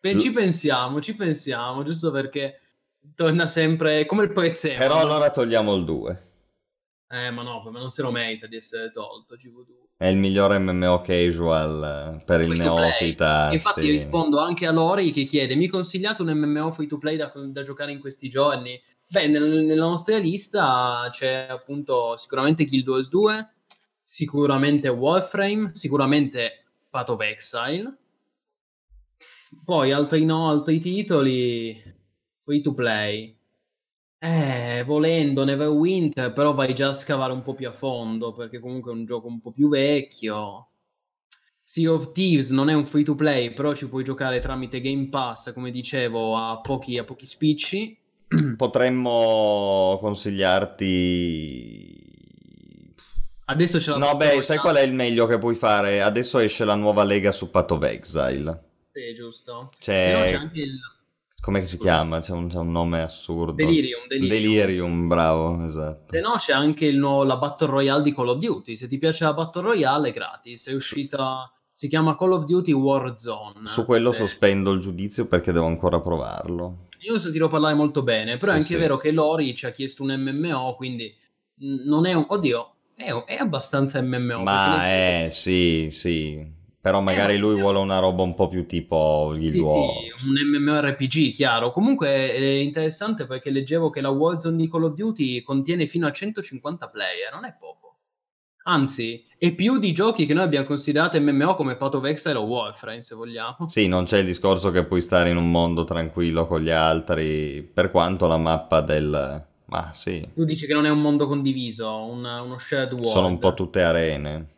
Beh, 0.00 0.18
ci 0.18 0.30
pensiamo, 0.32 1.02
ci 1.02 1.14
pensiamo, 1.14 1.82
giusto 1.82 2.10
perché 2.10 2.60
torna 3.14 3.46
sempre 3.46 4.06
come 4.06 4.24
il 4.24 4.32
prezzemolo. 4.32 4.80
Però 4.80 5.00
allora 5.00 5.30
togliamo 5.30 5.74
il 5.74 5.84
2. 5.84 6.32
Eh, 7.10 7.30
ma 7.30 7.42
no, 7.42 7.62
ma 7.70 7.78
non 7.78 7.90
se 7.90 8.00
lo 8.00 8.10
merita 8.10 8.46
di 8.46 8.56
essere 8.56 8.90
tolto 8.90 9.36
GV2. 9.36 9.83
È 10.04 10.08
il 10.08 10.18
migliore 10.18 10.58
MMO 10.58 11.00
casual 11.00 12.18
eh, 12.18 12.24
per 12.26 12.44
free 12.44 12.56
il 12.56 12.60
neofita. 12.60 13.50
Infatti 13.50 13.80
sì. 13.80 13.90
rispondo 13.92 14.38
anche 14.38 14.66
a 14.66 14.70
Lori 14.70 15.10
che 15.12 15.24
chiede, 15.24 15.54
mi 15.54 15.66
consigliate 15.66 16.20
un 16.20 16.28
MMO 16.28 16.70
free 16.72 16.86
to 16.86 16.98
play 16.98 17.16
da, 17.16 17.32
da 17.34 17.62
giocare 17.62 17.90
in 17.90 18.00
questi 18.00 18.28
giorni? 18.28 18.78
Beh, 19.08 19.28
nel, 19.28 19.64
nella 19.64 19.86
nostra 19.86 20.18
lista 20.18 21.08
c'è 21.10 21.46
appunto 21.48 22.18
sicuramente 22.18 22.66
Guild 22.66 22.86
Wars 22.86 23.08
2, 23.08 23.48
sicuramente 24.02 24.88
Warframe, 24.88 25.70
sicuramente 25.72 26.64
Path 26.90 27.08
of 27.08 27.20
Exile, 27.22 27.96
poi 29.64 29.90
altri 29.90 30.26
no, 30.26 30.50
altri 30.50 30.80
titoli 30.80 31.82
free 32.42 32.60
to 32.60 32.74
play. 32.74 33.33
Eh, 34.18 34.82
volendo 34.86 35.44
Neverwinter, 35.44 36.32
però 36.32 36.54
vai 36.54 36.74
già 36.74 36.88
a 36.88 36.92
scavare 36.94 37.32
un 37.32 37.42
po' 37.42 37.54
più 37.54 37.68
a 37.68 37.72
fondo, 37.72 38.34
perché 38.34 38.58
comunque 38.58 38.92
è 38.92 38.94
un 38.94 39.04
gioco 39.04 39.26
un 39.26 39.40
po' 39.40 39.52
più 39.52 39.68
vecchio. 39.68 40.68
Sea 41.62 41.90
of 41.90 42.12
Thieves 42.12 42.50
non 42.50 42.68
è 42.68 42.74
un 42.74 42.86
free 42.86 43.04
to 43.04 43.14
play, 43.14 43.52
però 43.52 43.74
ci 43.74 43.88
puoi 43.88 44.04
giocare 44.04 44.40
tramite 44.40 44.80
Game 44.80 45.08
Pass, 45.08 45.52
come 45.52 45.70
dicevo, 45.70 46.36
a 46.36 46.60
pochi, 46.60 46.98
a 46.98 47.04
pochi 47.04 47.26
spicci. 47.26 47.98
Potremmo 48.56 49.98
consigliarti... 50.00 52.02
Adesso 53.46 53.78
c'è 53.78 53.90
la 53.90 53.98
No, 53.98 54.16
beh, 54.16 54.40
sai 54.40 54.56
qual 54.56 54.76
è 54.76 54.82
il 54.82 54.94
meglio 54.94 55.26
che 55.26 55.38
puoi 55.38 55.54
fare? 55.54 56.00
Adesso 56.00 56.38
esce 56.38 56.64
la 56.64 56.74
nuova 56.74 57.04
lega 57.04 57.30
su 57.30 57.50
Path 57.50 57.72
of 57.72 57.82
Exile. 57.82 58.62
Sì, 58.90 59.14
giusto. 59.14 59.70
C'è... 59.78 60.30
c'è 60.30 60.34
anche 60.34 60.60
il 60.60 60.78
come 61.44 61.66
si 61.66 61.76
chiama? 61.76 62.20
C'è 62.20 62.32
un, 62.32 62.48
c'è 62.48 62.56
un, 62.56 62.72
nome 62.72 63.02
assurdo. 63.02 63.52
Delirium, 63.52 64.06
Delirium. 64.08 64.40
Delirium, 64.40 65.08
bravo, 65.08 65.62
esatto. 65.66 66.14
Se 66.14 66.20
no 66.20 66.36
c'è 66.38 66.54
anche 66.54 66.90
nuovo, 66.90 67.22
la 67.22 67.36
Battle 67.36 67.66
Royale 67.66 68.02
di 68.02 68.14
Call 68.14 68.28
of 68.28 68.38
Duty. 68.38 68.76
Se 68.76 68.86
ti 68.86 68.96
piace 68.96 69.24
la 69.24 69.34
Battle 69.34 69.60
Royale 69.60 70.08
è 70.08 70.12
gratis. 70.12 70.68
È 70.68 70.72
uscita... 70.72 71.52
Si 71.70 71.86
chiama 71.88 72.16
Call 72.16 72.32
of 72.32 72.44
Duty 72.46 72.72
Warzone. 72.72 73.66
Su 73.66 73.84
quello 73.84 74.10
se... 74.12 74.20
sospendo 74.20 74.72
il 74.72 74.80
giudizio 74.80 75.26
perché 75.26 75.52
devo 75.52 75.66
ancora 75.66 76.00
provarlo. 76.00 76.86
Io 77.00 77.12
ne 77.12 77.18
sentirò 77.18 77.48
parlare 77.48 77.74
molto 77.74 78.02
bene, 78.02 78.38
però 78.38 78.52
sì, 78.52 78.56
è 78.56 78.60
anche 78.60 78.74
sì. 78.74 78.80
vero 78.80 78.96
che 78.96 79.10
Lori 79.10 79.54
ci 79.54 79.66
ha 79.66 79.70
chiesto 79.70 80.02
un 80.02 80.14
MMO, 80.16 80.76
quindi 80.76 81.14
non 81.84 82.06
è 82.06 82.14
un... 82.14 82.24
Oddio, 82.26 82.76
è, 82.94 83.12
è 83.26 83.34
abbastanza 83.34 84.00
MMO. 84.00 84.44
Ma 84.44 84.86
è, 84.86 85.28
sì, 85.30 85.88
sì 85.90 86.62
però 86.84 87.00
magari 87.00 87.36
eh, 87.36 87.38
lui 87.38 87.58
vuole 87.58 87.78
una 87.78 87.98
roba 87.98 88.20
un 88.24 88.34
po' 88.34 88.46
più 88.46 88.66
tipo 88.66 89.32
il 89.34 89.54
sì, 89.54 89.58
sì, 89.58 89.62
un 89.62 90.60
MMORPG, 90.60 91.32
chiaro. 91.32 91.70
Comunque 91.70 92.08
è 92.08 92.38
interessante 92.38 93.24
perché 93.24 93.48
leggevo 93.48 93.88
che 93.88 94.02
la 94.02 94.10
Warzone 94.10 94.56
di 94.58 94.68
Call 94.68 94.82
of 94.82 94.92
Duty 94.92 95.40
contiene 95.40 95.86
fino 95.86 96.06
a 96.06 96.12
150 96.12 96.90
player, 96.90 97.32
non 97.32 97.46
è 97.46 97.56
poco. 97.58 98.00
Anzi, 98.64 99.24
è 99.38 99.54
più 99.54 99.78
di 99.78 99.92
giochi 99.92 100.26
che 100.26 100.34
noi 100.34 100.44
abbiamo 100.44 100.66
considerato 100.66 101.18
MMO 101.18 101.54
come 101.54 101.76
Path 101.76 101.94
of 101.94 102.04
Exile 102.04 102.36
o 102.36 102.42
Warframe, 102.42 103.00
se 103.00 103.14
vogliamo. 103.14 103.70
Sì, 103.70 103.88
non 103.88 104.04
c'è 104.04 104.18
il 104.18 104.26
discorso 104.26 104.70
che 104.70 104.84
puoi 104.84 105.00
stare 105.00 105.30
in 105.30 105.38
un 105.38 105.50
mondo 105.50 105.84
tranquillo 105.84 106.46
con 106.46 106.60
gli 106.60 106.68
altri, 106.68 107.62
per 107.62 107.90
quanto 107.90 108.26
la 108.26 108.36
mappa 108.36 108.82
del... 108.82 109.42
Ma 109.68 109.90
sì. 109.94 110.28
Tu 110.34 110.44
dici 110.44 110.66
che 110.66 110.74
non 110.74 110.84
è 110.84 110.90
un 110.90 111.00
mondo 111.00 111.26
condiviso, 111.26 111.88
un, 112.04 112.18
uno 112.26 112.58
shared 112.58 112.92
world. 112.92 113.08
Sono 113.08 113.28
un 113.28 113.38
po' 113.38 113.54
tutte 113.54 113.80
arene. 113.80 114.52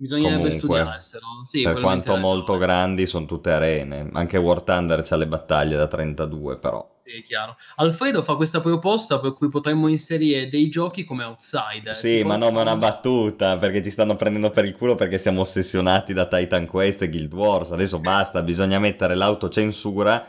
Bisognerebbe 0.00 0.48
Comunque, 0.48 0.78
studiarselo. 0.78 1.26
Sì, 1.44 1.60
per 1.60 1.78
quanto 1.78 2.16
molto 2.16 2.56
grandi, 2.56 3.06
sono 3.06 3.26
tutte 3.26 3.50
arene. 3.50 4.08
Anche 4.14 4.38
War 4.38 4.62
Thunder 4.62 5.02
c'ha 5.02 5.16
le 5.16 5.26
battaglie 5.26 5.76
da 5.76 5.86
32, 5.88 6.56
però. 6.56 7.00
Sì, 7.04 7.18
è 7.18 7.22
chiaro. 7.22 7.54
Alfredo 7.76 8.22
fa 8.22 8.34
questa 8.36 8.62
proposta 8.62 9.20
per 9.20 9.34
cui 9.34 9.50
potremmo 9.50 9.88
inserire 9.88 10.48
dei 10.48 10.70
giochi 10.70 11.04
come 11.04 11.24
outsider. 11.24 11.94
Sì, 11.94 12.22
ma 12.22 12.36
no, 12.36 12.50
ma 12.50 12.60
è 12.60 12.62
una 12.62 12.76
battuta, 12.76 13.58
perché 13.58 13.82
ci 13.82 13.90
stanno 13.90 14.16
prendendo 14.16 14.48
per 14.48 14.64
il 14.64 14.74
culo 14.74 14.94
perché 14.94 15.18
siamo 15.18 15.42
ossessionati 15.42 16.14
da 16.14 16.26
Titan 16.26 16.66
Quest 16.66 17.02
e 17.02 17.10
Guild 17.10 17.34
Wars. 17.34 17.72
Adesso 17.72 17.98
basta, 17.98 18.40
bisogna 18.40 18.78
mettere 18.78 19.14
l'autocensura. 19.14 20.26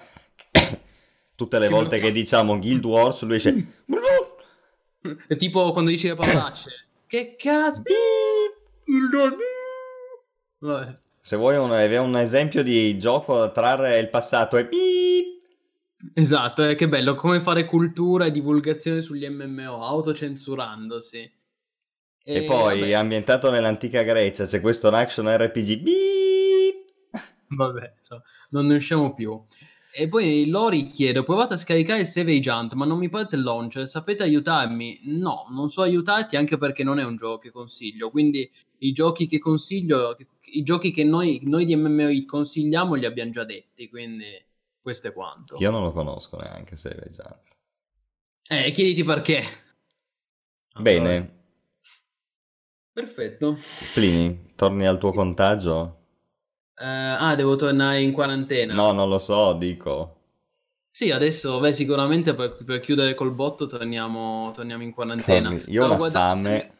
Tutte 1.33 1.59
le 1.59 1.67
Che 1.67 1.73
volte 1.73 1.99
che 1.99 2.11
diciamo 2.11 2.59
Guild 2.59 2.83
Wars, 2.83 3.21
lui 3.21 3.37
esce... 3.37 3.65
È 5.29 5.35
tipo 5.37 5.71
quando 5.71 5.91
dici 5.91 6.09
le 6.09 6.15
parolacce. 6.15 6.87
che 7.07 7.37
cazzo? 7.37 7.81
Vabbè. 10.61 10.97
Se 11.19 11.35
vuoi 11.35 11.57
un, 11.57 11.69
un 11.69 12.17
esempio 12.17 12.63
di 12.63 12.97
gioco 12.97 13.37
da 13.37 13.49
trarre 13.49 13.99
il 13.99 14.09
passato 14.09 14.57
è... 14.57 14.67
Esatto, 16.13 16.67
eh, 16.67 16.75
che 16.75 16.87
bello, 16.87 17.15
come 17.15 17.41
fare 17.41 17.65
cultura 17.65 18.25
e 18.25 18.31
divulgazione 18.31 19.01
sugli 19.01 19.27
MMO, 19.27 19.85
autocensurandosi. 19.85 21.31
E, 22.23 22.43
poi, 22.43 22.79
vabbè, 22.79 22.93
ambientato 22.93 23.49
nell'antica 23.49 24.03
Grecia, 24.03 24.45
c'è 24.45 24.61
questo 24.61 24.89
action 24.89 25.27
RPG. 25.27 25.81
beep. 25.81 26.75
vabbè, 27.49 27.95
so, 27.99 28.21
non 28.49 28.67
ne 28.67 28.75
usciamo 28.75 29.13
più. 29.13 29.43
E 29.93 30.07
poi 30.07 30.47
Lori 30.47 30.87
chiede, 30.87 31.19
ho 31.19 31.23
provato 31.23 31.53
a 31.53 31.57
scaricare 31.57 32.05
Save 32.05 32.37
Agent, 32.37 32.73
ma 32.73 32.85
non 32.85 32.97
mi 32.97 33.09
parte 33.09 33.35
il 33.35 33.43
launcher, 33.43 33.87
sapete 33.87 34.23
aiutarmi? 34.23 35.01
No, 35.03 35.45
non 35.49 35.69
so 35.69 35.81
aiutarti 35.81 36.37
anche 36.37 36.57
perché 36.57 36.83
non 36.83 36.97
è 36.97 37.03
un 37.03 37.17
gioco 37.17 37.39
che 37.39 37.51
consiglio, 37.51 38.09
quindi 38.09 38.49
i 38.79 38.91
giochi 38.93 39.27
che 39.27 39.37
consiglio, 39.39 40.15
i 40.51 40.63
giochi 40.63 40.91
che 40.91 41.03
noi, 41.03 41.39
noi 41.43 41.65
di 41.65 41.75
MMO 41.75 42.09
consigliamo 42.25 42.95
li 42.95 43.05
abbiamo 43.05 43.31
già 43.31 43.43
detti, 43.43 43.89
quindi 43.89 44.25
questo 44.79 45.07
è 45.09 45.13
quanto. 45.13 45.55
Io 45.59 45.69
non 45.71 45.83
lo 45.83 45.91
conosco 45.91 46.37
neanche 46.37 46.75
se 46.75 46.95
l'hai 46.95 47.09
già. 47.11 47.41
Eh, 48.49 48.71
chiediti 48.71 49.03
perché. 49.03 49.43
Bene, 50.79 51.39
Perfetto. 52.93 53.57
Plini, 53.93 54.51
torni 54.55 54.85
al 54.85 54.97
tuo 54.97 55.13
contagio? 55.13 55.99
Eh, 56.75 56.85
ah, 56.85 57.35
devo 57.35 57.55
tornare 57.55 58.01
in 58.01 58.11
quarantena. 58.11 58.73
No, 58.73 58.91
non 58.91 59.07
lo 59.07 59.17
so, 59.17 59.53
dico. 59.53 60.17
Sì, 60.89 61.09
adesso, 61.09 61.59
beh, 61.61 61.73
sicuramente 61.73 62.33
per, 62.33 62.57
per 62.65 62.81
chiudere 62.81 63.13
col 63.15 63.31
botto 63.33 63.65
torniamo, 63.65 64.51
torniamo 64.53 64.83
in 64.83 64.91
quarantena. 64.91 65.49
Torni- 65.49 65.71
Io 65.71 65.85
ho 65.85 65.95
guardando 65.95 66.09
se 66.09 66.11
fame. 66.11 66.49
me- 66.49 66.73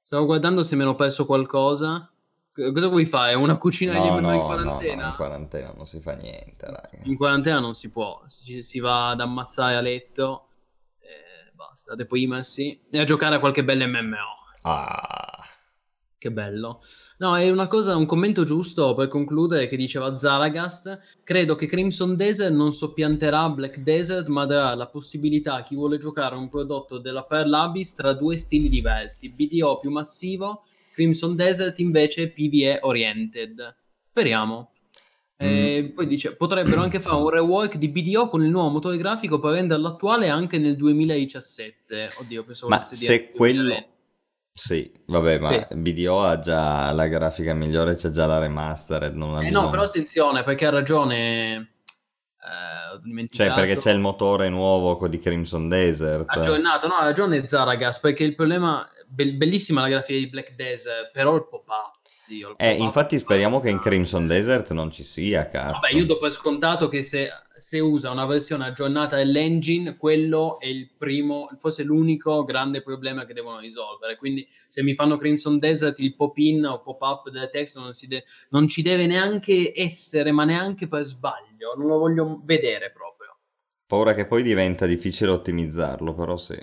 stavo 0.00 0.26
guardando 0.26 0.62
se 0.62 0.76
mi 0.76 0.82
ero 0.82 0.94
perso 0.94 1.26
qualcosa. 1.26 2.08
Cosa 2.72 2.88
vuoi 2.88 3.06
fare? 3.06 3.34
Una 3.34 3.56
cucina 3.56 3.92
No, 3.94 4.04
MMO 4.04 4.10
no, 4.10 4.16
in 4.18 4.22
no, 4.22 4.30
no, 4.32 4.44
quarantena? 4.46 5.06
in 5.08 5.14
quarantena 5.16 5.72
non 5.76 5.86
si 5.86 6.00
fa 6.00 6.14
niente, 6.14 6.66
raga. 6.66 6.90
In 7.04 7.16
quarantena 7.16 7.60
non 7.60 7.74
si 7.74 7.90
può, 7.90 8.22
si, 8.26 8.62
si 8.62 8.80
va 8.80 9.10
ad 9.10 9.20
ammazzare 9.20 9.76
a 9.76 9.80
letto 9.80 10.48
e 10.98 11.52
basta, 11.54 11.94
deprimersi 11.94 12.80
e 12.90 12.98
a 12.98 13.04
giocare 13.04 13.36
a 13.36 13.38
qualche 13.38 13.62
bella 13.64 13.86
MMO. 13.86 14.16
Ah, 14.62 15.44
Che 16.18 16.32
bello. 16.32 16.82
No, 17.18 17.36
è 17.36 17.48
una 17.48 17.68
cosa, 17.68 17.94
un 17.96 18.06
commento 18.06 18.42
giusto 18.42 18.94
per 18.94 19.06
concludere 19.06 19.68
che 19.68 19.76
diceva 19.76 20.16
Zaragast. 20.16 21.20
Credo 21.22 21.54
che 21.54 21.66
Crimson 21.66 22.16
Desert 22.16 22.52
non 22.52 22.72
soppianterà 22.72 23.48
Black 23.50 23.78
Desert, 23.78 24.26
ma 24.26 24.44
darà 24.46 24.74
la 24.74 24.88
possibilità 24.88 25.54
a 25.54 25.62
chi 25.62 25.76
vuole 25.76 25.98
giocare 25.98 26.34
a 26.34 26.38
un 26.38 26.48
prodotto 26.48 26.98
della 26.98 27.22
Pearl 27.22 27.52
Abyss 27.54 27.94
tra 27.94 28.12
due 28.14 28.36
stili 28.36 28.68
diversi, 28.68 29.30
BDO 29.30 29.78
più 29.78 29.90
massivo, 29.90 30.64
Crimson 30.98 31.36
Desert 31.36 31.78
invece 31.78 32.30
PvE 32.30 32.80
oriented. 32.82 33.76
Speriamo. 34.08 34.72
E 35.40 35.92
poi 35.94 36.08
dice, 36.08 36.34
potrebbero 36.34 36.80
anche 36.80 36.98
fare 36.98 37.14
un 37.14 37.30
rework 37.30 37.76
di 37.76 37.88
BDO 37.88 38.28
con 38.28 38.42
il 38.42 38.50
nuovo 38.50 38.70
motore 38.70 38.96
grafico 38.96 39.38
per 39.38 39.52
renderlo 39.52 39.86
attuale 39.86 40.28
anche 40.28 40.58
nel 40.58 40.74
2017. 40.74 42.14
Oddio, 42.18 42.42
pensavo 42.42 42.70
ma 42.70 42.80
se 42.80 43.30
quello... 43.30 43.62
2020. 43.62 43.96
Sì, 44.52 44.90
vabbè, 45.06 45.38
ma 45.38 45.48
Sì. 45.50 45.76
BDO 45.76 46.20
ha 46.24 46.40
già 46.40 46.90
la 46.90 47.06
grafica 47.06 47.54
migliore, 47.54 47.94
c'è 47.94 48.10
già 48.10 48.26
la 48.26 48.38
remastered, 48.38 49.14
non 49.14 49.36
ha 49.36 49.46
Eh 49.46 49.50
no, 49.50 49.70
però 49.70 49.82
attenzione 49.82 50.42
perché 50.42 50.66
ha 50.66 50.70
ragione. 50.70 51.74
Eh, 52.40 53.28
Cioè, 53.28 53.52
perché 53.52 53.76
c'è 53.76 53.92
il 53.92 54.00
motore 54.00 54.48
nuovo 54.48 55.06
di 55.06 55.20
Crimson 55.20 55.68
Desert. 55.68 56.24
Aggiornato, 56.26 56.88
no, 56.88 56.94
ha 56.94 57.04
ragione 57.04 57.46
Zaragas 57.46 58.00
perché 58.00 58.24
il 58.24 58.34
problema. 58.34 58.84
Be- 59.08 59.32
bellissima 59.32 59.80
la 59.80 59.88
grafica 59.88 60.18
di 60.18 60.28
Black 60.28 60.54
Desert, 60.54 61.10
però 61.12 61.34
il 61.34 61.46
pop-up. 61.48 61.96
Zio, 62.20 62.50
il 62.50 62.54
Eh, 62.58 62.72
pop-up 62.72 62.84
infatti 62.84 63.16
è 63.16 63.18
speriamo 63.18 63.58
che 63.58 63.70
in 63.70 63.78
Crimson 63.78 64.26
Desert 64.26 64.72
non 64.72 64.90
ci 64.90 65.02
sia, 65.02 65.48
cazzo. 65.48 65.78
Vabbè, 65.80 65.94
io 65.94 66.04
do 66.04 66.18
per 66.18 66.30
scontato 66.30 66.86
che 66.88 67.02
se, 67.02 67.30
se 67.56 67.78
usa 67.78 68.10
una 68.10 68.26
versione 68.26 68.66
aggiornata 68.66 69.16
dell'engine, 69.16 69.96
quello 69.96 70.60
è 70.60 70.66
il 70.66 70.90
primo, 70.96 71.48
forse 71.58 71.84
l'unico 71.84 72.44
grande 72.44 72.82
problema 72.82 73.24
che 73.24 73.32
devono 73.32 73.58
risolvere. 73.60 74.16
Quindi, 74.16 74.46
se 74.68 74.82
mi 74.82 74.94
fanno 74.94 75.16
Crimson 75.16 75.58
Desert, 75.58 75.98
il 76.00 76.14
pop-in 76.14 76.66
o 76.66 76.82
pop-up 76.82 77.30
del 77.30 77.48
testo 77.50 77.80
non, 77.80 77.92
de- 78.06 78.24
non 78.50 78.68
ci 78.68 78.82
deve 78.82 79.06
neanche 79.06 79.72
essere, 79.74 80.30
ma 80.30 80.44
neanche 80.44 80.86
per 80.86 81.04
sbaglio. 81.04 81.74
Non 81.76 81.86
lo 81.86 81.98
voglio 81.98 82.42
vedere 82.44 82.90
proprio. 82.90 83.38
Paura 83.86 84.12
che 84.12 84.26
poi 84.26 84.42
diventa 84.42 84.84
difficile 84.84 85.30
ottimizzarlo, 85.30 86.12
però 86.12 86.36
sì. 86.36 86.58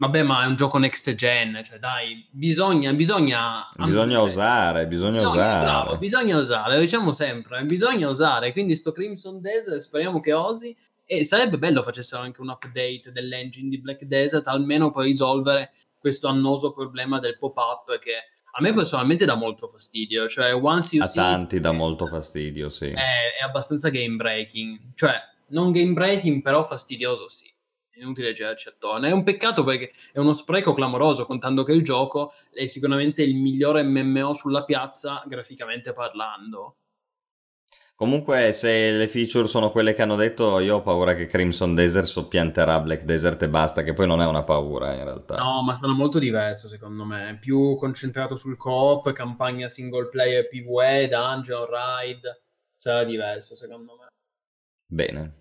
Vabbè, 0.00 0.22
ma 0.22 0.44
è 0.44 0.46
un 0.46 0.56
gioco 0.56 0.78
next 0.78 1.14
gen, 1.14 1.60
cioè 1.62 1.78
dai, 1.78 2.26
bisogna, 2.30 2.90
bisogna... 2.94 3.68
Bisogna 3.76 4.16
cioè, 4.16 4.28
osare, 4.28 4.86
bisogna 4.86 5.18
Bisogna, 5.18 5.30
osare. 5.30 5.64
bravo, 5.64 5.98
bisogna 5.98 6.36
osare, 6.38 6.74
lo 6.76 6.80
diciamo 6.80 7.12
sempre, 7.12 7.62
bisogna 7.64 8.08
osare, 8.08 8.52
quindi 8.52 8.74
sto 8.76 8.92
Crimson 8.92 9.42
Desert 9.42 9.76
speriamo 9.76 10.20
che 10.20 10.32
osi 10.32 10.74
e 11.04 11.22
sarebbe 11.26 11.58
bello 11.58 11.82
facessero 11.82 12.22
anche 12.22 12.40
un 12.40 12.48
update 12.48 13.10
dell'engine 13.12 13.68
di 13.68 13.78
Black 13.78 14.04
Desert, 14.04 14.46
almeno 14.46 14.90
per 14.90 15.04
risolvere 15.04 15.70
questo 15.98 16.28
annoso 16.28 16.72
problema 16.72 17.18
del 17.18 17.36
pop-up 17.36 17.98
che 17.98 18.12
a 18.52 18.62
me 18.62 18.72
personalmente 18.72 19.26
dà 19.26 19.34
molto 19.34 19.68
fastidio, 19.68 20.28
cioè 20.28 20.54
once 20.54 20.96
you 20.96 21.04
A 21.04 21.08
see 21.08 21.22
it, 21.22 21.28
tanti 21.28 21.60
dà 21.60 21.72
molto 21.72 22.06
fastidio, 22.06 22.70
sì. 22.70 22.86
È, 22.86 22.94
è 23.38 23.44
abbastanza 23.44 23.90
game 23.90 24.16
breaking, 24.16 24.94
cioè 24.94 25.12
non 25.48 25.72
game 25.72 25.92
breaking 25.92 26.40
però 26.40 26.64
fastidioso 26.64 27.28
sì. 27.28 27.49
Inutile 28.00 28.32
girarci 28.32 28.68
attorno. 28.68 29.06
È 29.06 29.12
un 29.12 29.22
peccato 29.22 29.62
perché 29.62 29.92
è 30.12 30.18
uno 30.18 30.32
spreco 30.32 30.72
clamoroso, 30.72 31.26
contando 31.26 31.62
che 31.64 31.72
il 31.72 31.84
gioco 31.84 32.32
è 32.50 32.66
sicuramente 32.66 33.22
il 33.22 33.36
migliore 33.36 33.82
MMO 33.82 34.34
sulla 34.34 34.64
piazza, 34.64 35.22
graficamente 35.26 35.92
parlando. 35.92 36.76
Comunque, 38.00 38.52
se 38.54 38.92
le 38.92 39.08
feature 39.08 39.46
sono 39.46 39.70
quelle 39.70 39.92
che 39.92 40.00
hanno 40.00 40.16
detto, 40.16 40.58
io 40.58 40.76
ho 40.76 40.80
paura 40.80 41.14
che 41.14 41.26
Crimson 41.26 41.74
Desert 41.74 42.06
soppianterà 42.06 42.80
Black 42.80 43.02
Desert 43.02 43.42
e 43.42 43.48
basta, 43.50 43.82
che 43.82 43.92
poi 43.92 44.06
non 44.06 44.22
è 44.22 44.26
una 44.26 44.42
paura 44.42 44.94
in 44.94 45.04
realtà. 45.04 45.36
No, 45.36 45.62
ma 45.62 45.74
sarà 45.74 45.92
molto 45.92 46.18
diverso 46.18 46.66
secondo 46.66 47.04
me. 47.04 47.36
Più 47.38 47.76
concentrato 47.76 48.36
sul 48.36 48.56
co-op, 48.56 49.12
campagna 49.12 49.68
single 49.68 50.08
player 50.08 50.48
PvE, 50.48 51.08
dungeon, 51.08 51.66
ride. 51.66 52.40
Sarà 52.74 53.04
diverso 53.04 53.54
secondo 53.54 53.98
me. 53.98 54.06
Bene. 54.86 55.34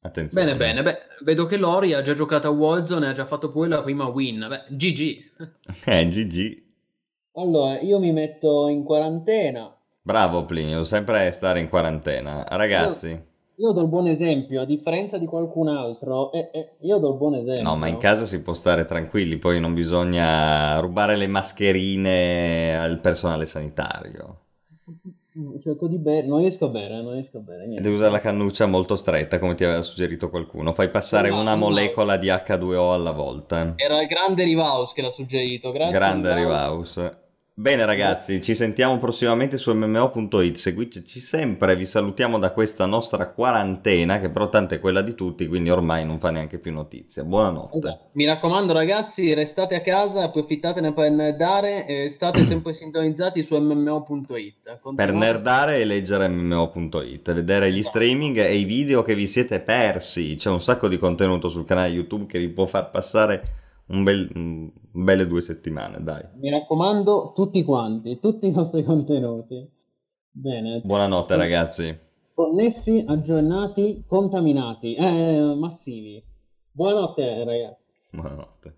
Attenzione. 0.00 0.56
Bene, 0.56 0.56
bene. 0.56 0.82
Beh, 0.82 0.98
vedo 1.24 1.46
che 1.46 1.56
Lori 1.56 1.92
ha 1.92 2.02
già 2.02 2.14
giocato 2.14 2.46
a 2.46 2.50
Warzone 2.50 3.06
e 3.06 3.08
ha 3.10 3.12
già 3.12 3.26
fatto 3.26 3.50
poi 3.50 3.68
la 3.68 3.82
prima 3.82 4.06
win. 4.06 4.46
Beh, 4.48 4.74
GG. 4.74 5.30
Eh, 5.86 6.08
GG. 6.08 6.62
Allora, 7.34 7.80
io 7.80 7.98
mi 7.98 8.12
metto 8.12 8.68
in 8.68 8.84
quarantena. 8.84 9.72
Bravo 10.02 10.44
Plinio, 10.44 10.82
sempre 10.84 11.30
stare 11.32 11.60
in 11.60 11.68
quarantena. 11.68 12.44
Ragazzi, 12.48 13.10
Io 13.56 13.72
do 13.72 13.82
il 13.82 13.88
buon 13.88 14.06
esempio, 14.08 14.60
a 14.62 14.64
differenza 14.64 15.18
di 15.18 15.26
qualcun 15.26 15.68
altro, 15.68 16.32
eh, 16.32 16.50
eh, 16.52 16.76
io 16.80 16.98
do 16.98 17.10
il 17.12 17.16
buon 17.18 17.34
esempio. 17.34 17.62
no, 17.62 17.76
ma 17.76 17.88
in 17.88 17.98
casa 17.98 18.24
si 18.24 18.40
può 18.40 18.54
stare 18.54 18.84
tranquilli, 18.84 19.36
poi 19.36 19.60
non 19.60 19.74
bisogna 19.74 20.78
rubare 20.78 21.16
le 21.16 21.26
mascherine 21.26 22.76
al 22.78 23.00
personale 23.00 23.46
sanitario. 23.46 24.40
Cerco 25.62 25.86
di 25.86 25.98
bere, 25.98 26.26
non 26.26 26.40
riesco 26.40 26.64
a 26.64 26.68
bere, 26.68 27.00
non 27.00 27.12
riesco 27.12 27.36
a 27.36 27.40
bere, 27.40 27.64
niente. 27.64 27.82
Devi 27.82 27.94
usare 27.94 28.10
la 28.10 28.18
cannuccia 28.20 28.66
molto 28.66 28.96
stretta, 28.96 29.38
come 29.38 29.54
ti 29.54 29.62
aveva 29.62 29.82
suggerito 29.82 30.30
qualcuno. 30.30 30.72
Fai 30.72 30.88
passare 30.90 31.30
No, 31.30 31.40
una 31.40 31.52
no. 31.54 31.60
molecola 31.60 32.16
di 32.16 32.26
H2O 32.26 32.92
alla 32.92 33.12
volta. 33.12 33.74
Era 33.76 34.00
il 34.00 34.08
grande 34.08 34.42
Rivaus 34.42 34.92
che 34.92 35.02
l'ha 35.02 35.10
suggerito, 35.10 35.70
grazie. 35.70 35.92
Grande 35.96 36.34
Rivaus. 36.34 37.10
Bene 37.58 37.84
ragazzi, 37.84 38.40
ci 38.40 38.54
sentiamo 38.54 38.98
prossimamente 38.98 39.56
su 39.56 39.74
mmo.it, 39.74 40.54
seguiteci 40.54 41.18
sempre, 41.18 41.74
vi 41.74 41.86
salutiamo 41.86 42.38
da 42.38 42.52
questa 42.52 42.86
nostra 42.86 43.30
quarantena, 43.30 44.20
che 44.20 44.28
però 44.28 44.48
tanto 44.48 44.74
è 44.74 44.78
quella 44.78 45.02
di 45.02 45.16
tutti, 45.16 45.48
quindi 45.48 45.68
ormai 45.68 46.06
non 46.06 46.20
fa 46.20 46.30
neanche 46.30 46.58
più 46.58 46.72
notizia. 46.72 47.24
Buonanotte. 47.24 47.78
Esatto. 47.78 48.10
Mi 48.12 48.26
raccomando 48.26 48.72
ragazzi, 48.72 49.34
restate 49.34 49.74
a 49.74 49.80
casa, 49.80 50.22
approfittatene 50.22 50.92
per 50.92 51.10
nerdare 51.10 51.84
e 51.86 52.08
state 52.08 52.44
sempre 52.46 52.72
sintonizzati 52.74 53.42
su 53.42 53.56
mmo.it. 53.56 54.62
Per 54.62 54.78
Continuate- 54.80 55.18
nerdare 55.18 55.80
e 55.80 55.84
leggere 55.84 56.28
mmo.it, 56.28 57.32
vedere 57.32 57.72
gli 57.72 57.82
streaming 57.82 58.36
e 58.36 58.54
i 58.54 58.62
video 58.62 59.02
che 59.02 59.16
vi 59.16 59.26
siete 59.26 59.58
persi. 59.58 60.36
C'è 60.36 60.48
un 60.48 60.60
sacco 60.60 60.86
di 60.86 60.96
contenuto 60.96 61.48
sul 61.48 61.64
canale 61.64 61.88
YouTube 61.88 62.26
che 62.26 62.38
vi 62.38 62.50
può 62.50 62.66
far 62.66 62.88
passare 62.90 63.42
un 63.88 64.02
bel, 64.02 64.28
belle 65.02 65.26
due 65.26 65.40
settimane, 65.40 66.02
dai. 66.02 66.24
Mi 66.34 66.50
raccomando, 66.50 67.32
tutti 67.34 67.62
quanti, 67.64 68.18
tutti 68.18 68.46
i 68.46 68.50
nostri 68.50 68.82
contenuti. 68.84 69.66
Bene. 70.30 70.80
Buonanotte 70.84 71.36
ragazzi. 71.36 71.98
Connessi, 72.34 73.04
aggiornati, 73.06 74.04
contaminati, 74.06 74.94
eh, 74.94 75.54
massivi. 75.56 76.22
Buonanotte 76.70 77.44
ragazzi. 77.44 77.96
Buonanotte. 78.10 78.77